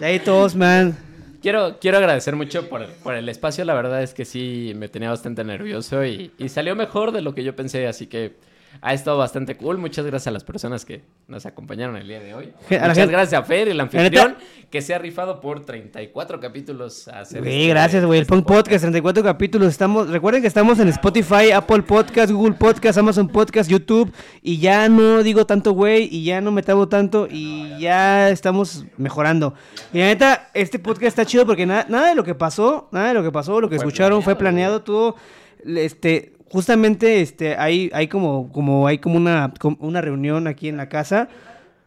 De 0.00 0.06
ahí 0.06 0.18
todos 0.20 0.54
me 0.56 0.66
han. 0.66 0.96
quiero, 1.42 1.78
quiero 1.80 1.98
agradecer 1.98 2.34
mucho 2.34 2.68
por, 2.68 2.86
por 3.02 3.14
el 3.14 3.28
espacio. 3.28 3.64
La 3.66 3.74
verdad 3.74 4.02
es 4.02 4.14
que 4.14 4.24
sí 4.24 4.72
me 4.76 4.88
tenía 4.88 5.10
bastante 5.10 5.44
nervioso 5.44 6.04
y, 6.04 6.30
y 6.38 6.48
salió 6.48 6.74
mejor 6.74 7.12
de 7.12 7.20
lo 7.20 7.34
que 7.34 7.44
yo 7.44 7.54
pensé. 7.54 7.86
Así 7.86 8.06
que 8.06 8.34
ha 8.80 8.94
estado 8.94 9.18
bastante 9.18 9.56
cool. 9.56 9.78
Muchas 9.78 10.04
gracias 10.06 10.26
a 10.28 10.30
las 10.30 10.44
personas 10.44 10.84
que 10.84 11.02
nos 11.28 11.46
acompañaron 11.46 11.96
el 11.96 12.06
día 12.08 12.20
de 12.20 12.34
hoy. 12.34 12.52
Muchas 12.70 12.96
gente- 12.96 13.12
gracias 13.12 13.40
a 13.40 13.44
Fer, 13.44 13.68
el 13.68 13.80
anfitrión, 13.80 14.36
que 14.70 14.82
se 14.82 14.94
ha 14.94 14.98
rifado 14.98 15.40
por 15.40 15.64
34 15.64 16.40
capítulos. 16.40 17.08
a 17.08 17.20
hacer 17.20 17.40
Güey, 17.40 17.62
este- 17.62 17.68
gracias, 17.68 18.04
güey. 18.04 18.18
El 18.18 18.22
este 18.22 18.34
Punk 18.34 18.46
Podcast, 18.46 18.82
34 18.82 19.22
capítulos. 19.22 19.68
Estamos, 19.68 20.08
recuerden 20.10 20.42
que 20.42 20.48
estamos 20.48 20.78
en 20.78 20.88
Spotify, 20.88 21.50
Apple 21.54 21.82
Podcast, 21.82 22.30
Google 22.32 22.54
Podcast, 22.54 22.98
Amazon 22.98 23.28
Podcast, 23.28 23.70
YouTube. 23.70 24.12
Y 24.42 24.58
ya 24.58 24.88
no 24.88 25.22
digo 25.22 25.46
tanto, 25.46 25.72
güey. 25.72 26.08
Y 26.10 26.24
ya 26.24 26.40
no 26.40 26.52
me 26.52 26.62
tabo 26.62 26.88
tanto. 26.88 27.28
Y 27.30 27.78
ya 27.78 28.30
estamos 28.30 28.84
mejorando. 28.96 29.54
Y 29.92 29.98
la 29.98 30.06
neta, 30.06 30.50
este 30.54 30.78
podcast 30.78 31.08
está 31.18 31.24
chido 31.24 31.46
porque 31.46 31.66
nada, 31.66 31.86
nada 31.88 32.08
de 32.08 32.14
lo 32.14 32.24
que 32.24 32.34
pasó, 32.34 32.88
nada 32.92 33.08
de 33.08 33.14
lo 33.14 33.22
que 33.22 33.32
pasó, 33.32 33.60
lo 33.60 33.68
que 33.68 33.76
Fue 33.76 33.84
escucharon 33.86 34.22
fue 34.22 34.36
planeado. 34.36 34.82
Todo, 34.82 35.16
este, 35.64 36.32
justamente, 36.50 37.20
este, 37.20 37.56
hay, 37.56 37.90
hay 37.92 38.08
como, 38.08 38.50
como, 38.52 38.86
hay 38.86 38.98
como 38.98 39.16
una, 39.16 39.52
como 39.58 39.76
una 39.80 40.00
reunión 40.00 40.46
aquí 40.46 40.68
en 40.68 40.76
la 40.76 40.88
casa. 40.88 41.28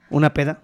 Una 0.09 0.33
peda. 0.33 0.59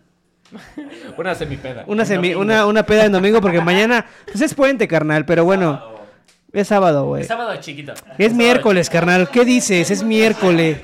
Una 1.17 1.33
semipeda. 1.35 1.83
Una, 1.87 2.03
semi- 2.05 2.35
una, 2.35 2.65
una 2.65 2.83
peda 2.83 3.05
en 3.05 3.11
domingo 3.11 3.41
porque 3.41 3.61
mañana 3.61 4.05
pues 4.25 4.41
es 4.41 4.53
puente, 4.53 4.87
carnal, 4.87 5.25
pero 5.25 5.43
bueno, 5.43 5.81
es 6.53 6.67
sábado, 6.67 7.05
güey. 7.07 7.23
Es 7.23 7.27
sábado 7.27 7.55
chiquito. 7.59 7.93
Es 8.17 8.33
miércoles, 8.33 8.89
carnal. 8.89 9.29
¿Qué 9.29 9.43
dices? 9.43 9.89
Es 9.91 10.03
miércoles. 10.03 10.77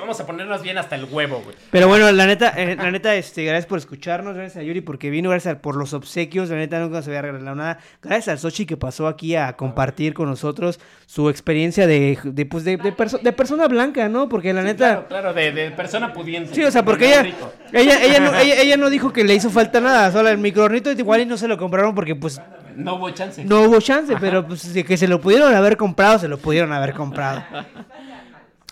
Vamos 0.00 0.20
a 0.20 0.26
ponernos 0.26 0.62
bien 0.62 0.78
hasta 0.78 0.96
el 0.96 1.04
huevo, 1.04 1.40
güey. 1.44 1.56
Pero 1.70 1.88
bueno, 1.88 2.10
la 2.12 2.26
neta, 2.26 2.50
eh, 2.56 2.76
la 2.76 2.90
neta, 2.90 3.14
este, 3.14 3.44
gracias 3.44 3.66
por 3.66 3.78
escucharnos, 3.78 4.34
gracias 4.36 4.62
a 4.62 4.62
Yuri 4.62 4.80
porque 4.80 5.10
vino, 5.10 5.30
gracias 5.30 5.54
a- 5.56 5.58
por 5.60 5.76
los 5.76 5.92
obsequios, 5.94 6.48
la 6.50 6.56
neta 6.56 6.78
nunca 6.80 7.02
se 7.02 7.10
había 7.10 7.22
regalado 7.22 7.56
nada. 7.56 7.78
Gracias 8.02 8.28
al 8.28 8.38
Sochi 8.38 8.66
que 8.66 8.76
pasó 8.76 9.08
aquí 9.08 9.34
a 9.36 9.54
compartir 9.54 10.14
con 10.14 10.28
nosotros 10.28 10.78
su 11.06 11.28
experiencia 11.30 11.86
de, 11.86 12.18
de, 12.24 12.46
pues, 12.46 12.64
de, 12.64 12.76
de, 12.76 12.92
perso- 12.96 13.20
de 13.20 13.32
persona 13.32 13.66
blanca, 13.68 14.08
¿no? 14.08 14.28
Porque 14.28 14.52
la 14.52 14.62
neta... 14.62 15.06
Claro, 15.06 15.08
claro, 15.08 15.34
de, 15.34 15.52
de 15.52 15.70
persona 15.70 16.12
pudiente. 16.12 16.54
Sí, 16.54 16.62
o 16.64 16.70
sea, 16.70 16.84
porque 16.84 17.06
ella, 17.06 17.26
ella, 17.72 18.02
ella, 18.04 18.20
no, 18.20 18.34
ella, 18.38 18.60
ella 18.60 18.76
no 18.76 18.90
dijo 18.90 19.12
que 19.12 19.24
le 19.24 19.34
hizo 19.34 19.50
falta 19.50 19.80
nada, 19.80 20.10
solo 20.12 20.28
el 20.28 20.38
microornito 20.38 20.90
igual 20.92 21.20
y 21.22 21.26
no 21.26 21.36
se 21.36 21.48
lo 21.48 21.56
compraron 21.58 21.94
porque 21.94 22.14
pues 22.14 22.40
No 22.76 22.94
hubo 22.96 23.10
chance. 23.10 23.44
no 23.44 23.62
hubo 23.62 23.80
chance, 23.80 24.14
pero 24.20 24.46
pues 24.46 24.62
que 24.86 24.96
se 24.96 25.08
lo 25.08 25.20
pudieron 25.20 25.54
haber 25.54 25.76
comprado, 25.76 26.18
se 26.18 26.28
lo 26.28 26.38
pudieron 26.38 26.72
haber 26.72 26.92
comprado. 26.94 27.42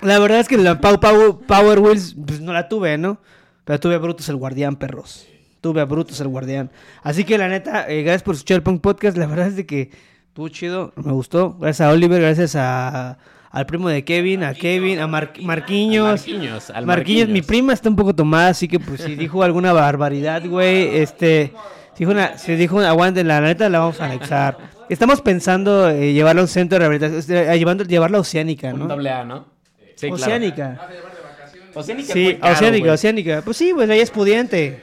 La 0.04 0.18
verdad 0.18 0.40
es 0.40 0.48
que 0.48 0.56
la 0.58 0.80
Pau, 0.80 1.00
Pau- 1.00 1.40
Power 1.46 1.78
Wheels 1.80 2.14
pues, 2.26 2.40
no 2.40 2.52
la 2.52 2.68
tuve, 2.68 2.96
¿no? 2.98 3.18
Pero 3.64 3.80
tuve 3.80 3.94
a 3.94 3.98
Brutus 3.98 4.28
el 4.28 4.36
Guardián, 4.36 4.76
perros. 4.76 5.26
Tuve 5.60 5.80
a 5.80 5.84
Brutus 5.86 6.20
el 6.20 6.28
Guardián. 6.28 6.70
Así 7.02 7.24
que 7.24 7.38
la 7.38 7.48
neta, 7.48 7.88
eh, 7.88 8.02
gracias 8.02 8.22
por 8.22 8.34
escuchar 8.34 8.56
el 8.56 8.62
Punk 8.62 8.80
Podcast. 8.82 9.16
La 9.16 9.26
verdad 9.26 9.46
es 9.48 9.56
de 9.56 9.64
que 9.66 9.90
estuvo 10.28 10.48
chido, 10.48 10.92
me 10.96 11.12
gustó. 11.12 11.54
Gracias 11.58 11.88
a 11.88 11.90
Oliver, 11.90 12.20
gracias 12.20 12.54
a, 12.56 13.16
al 13.50 13.64
primo 13.66 13.88
de 13.88 14.04
Kevin, 14.04 14.44
a 14.44 14.52
Kevin, 14.52 14.98
a 14.98 15.06
Mar- 15.06 15.32
Marquinhos. 15.40 16.20
Marquinhos, 16.26 16.68
al 16.70 16.84
Marquinhos, 16.84 17.28
mi 17.30 17.40
prima 17.40 17.72
está 17.72 17.88
un 17.88 17.96
poco 17.96 18.14
tomada, 18.14 18.48
así 18.48 18.68
que 18.68 18.78
pues 18.78 19.00
si 19.00 19.14
dijo 19.14 19.42
alguna 19.42 19.72
barbaridad, 19.72 20.44
güey, 20.46 20.98
este, 20.98 21.52
si 21.94 22.00
dijo 22.00 22.10
una, 22.12 22.36
si 22.36 22.56
dijo 22.56 22.76
una, 22.76 22.90
aguante, 22.90 23.24
la 23.24 23.40
neta 23.40 23.70
la 23.70 23.78
vamos 23.78 24.00
a 24.02 24.04
anexar. 24.04 24.58
Estamos 24.90 25.22
pensando 25.22 25.88
eh, 25.88 26.12
llevarla 26.12 26.42
a 26.42 26.44
un 26.44 26.48
centro 26.48 26.76
de 26.78 26.80
rehabilitación, 26.88 27.38
eh, 27.38 27.56
llevando, 27.58 27.84
llevarla 27.84 28.18
a 28.18 28.20
Oceánica, 28.20 28.74
Un 28.74 28.80
¿no? 28.80 28.86
doble 28.88 29.08
A, 29.10 29.24
¿no? 29.24 29.53
Sí, 29.96 30.06
claro. 30.08 30.14
Oceánica. 30.14 30.88
Oceánica 31.74 32.06
es 32.08 32.12
Sí, 32.12 32.36
caro, 32.40 32.54
Oceánica. 32.54 32.92
Oceánica. 32.92 33.42
Pues 33.42 33.56
sí, 33.56 33.72
pues 33.74 33.90
ella 33.90 34.02
es 34.02 34.10
pudiente. 34.10 34.82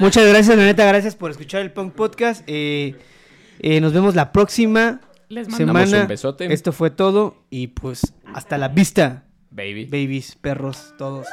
Muchas 0.00 0.26
gracias, 0.28 0.56
la 0.56 0.64
neta, 0.64 0.84
gracias 0.86 1.14
por 1.14 1.30
escuchar 1.30 1.62
el 1.62 1.70
Punk 1.72 1.94
Podcast. 1.94 2.42
Eh, 2.46 2.96
eh, 3.60 3.80
nos 3.80 3.92
vemos 3.92 4.14
la 4.14 4.32
próxima 4.32 5.00
Les 5.28 5.48
mandamos 5.48 5.88
semana. 5.88 6.02
un 6.02 6.08
besote. 6.08 6.52
Esto 6.52 6.72
fue 6.72 6.90
todo 6.90 7.44
y 7.50 7.68
pues 7.68 8.12
hasta 8.34 8.58
la 8.58 8.68
vista, 8.68 9.24
Baby. 9.50 9.84
babies, 9.84 10.34
perros, 10.36 10.94
todos. 10.98 11.26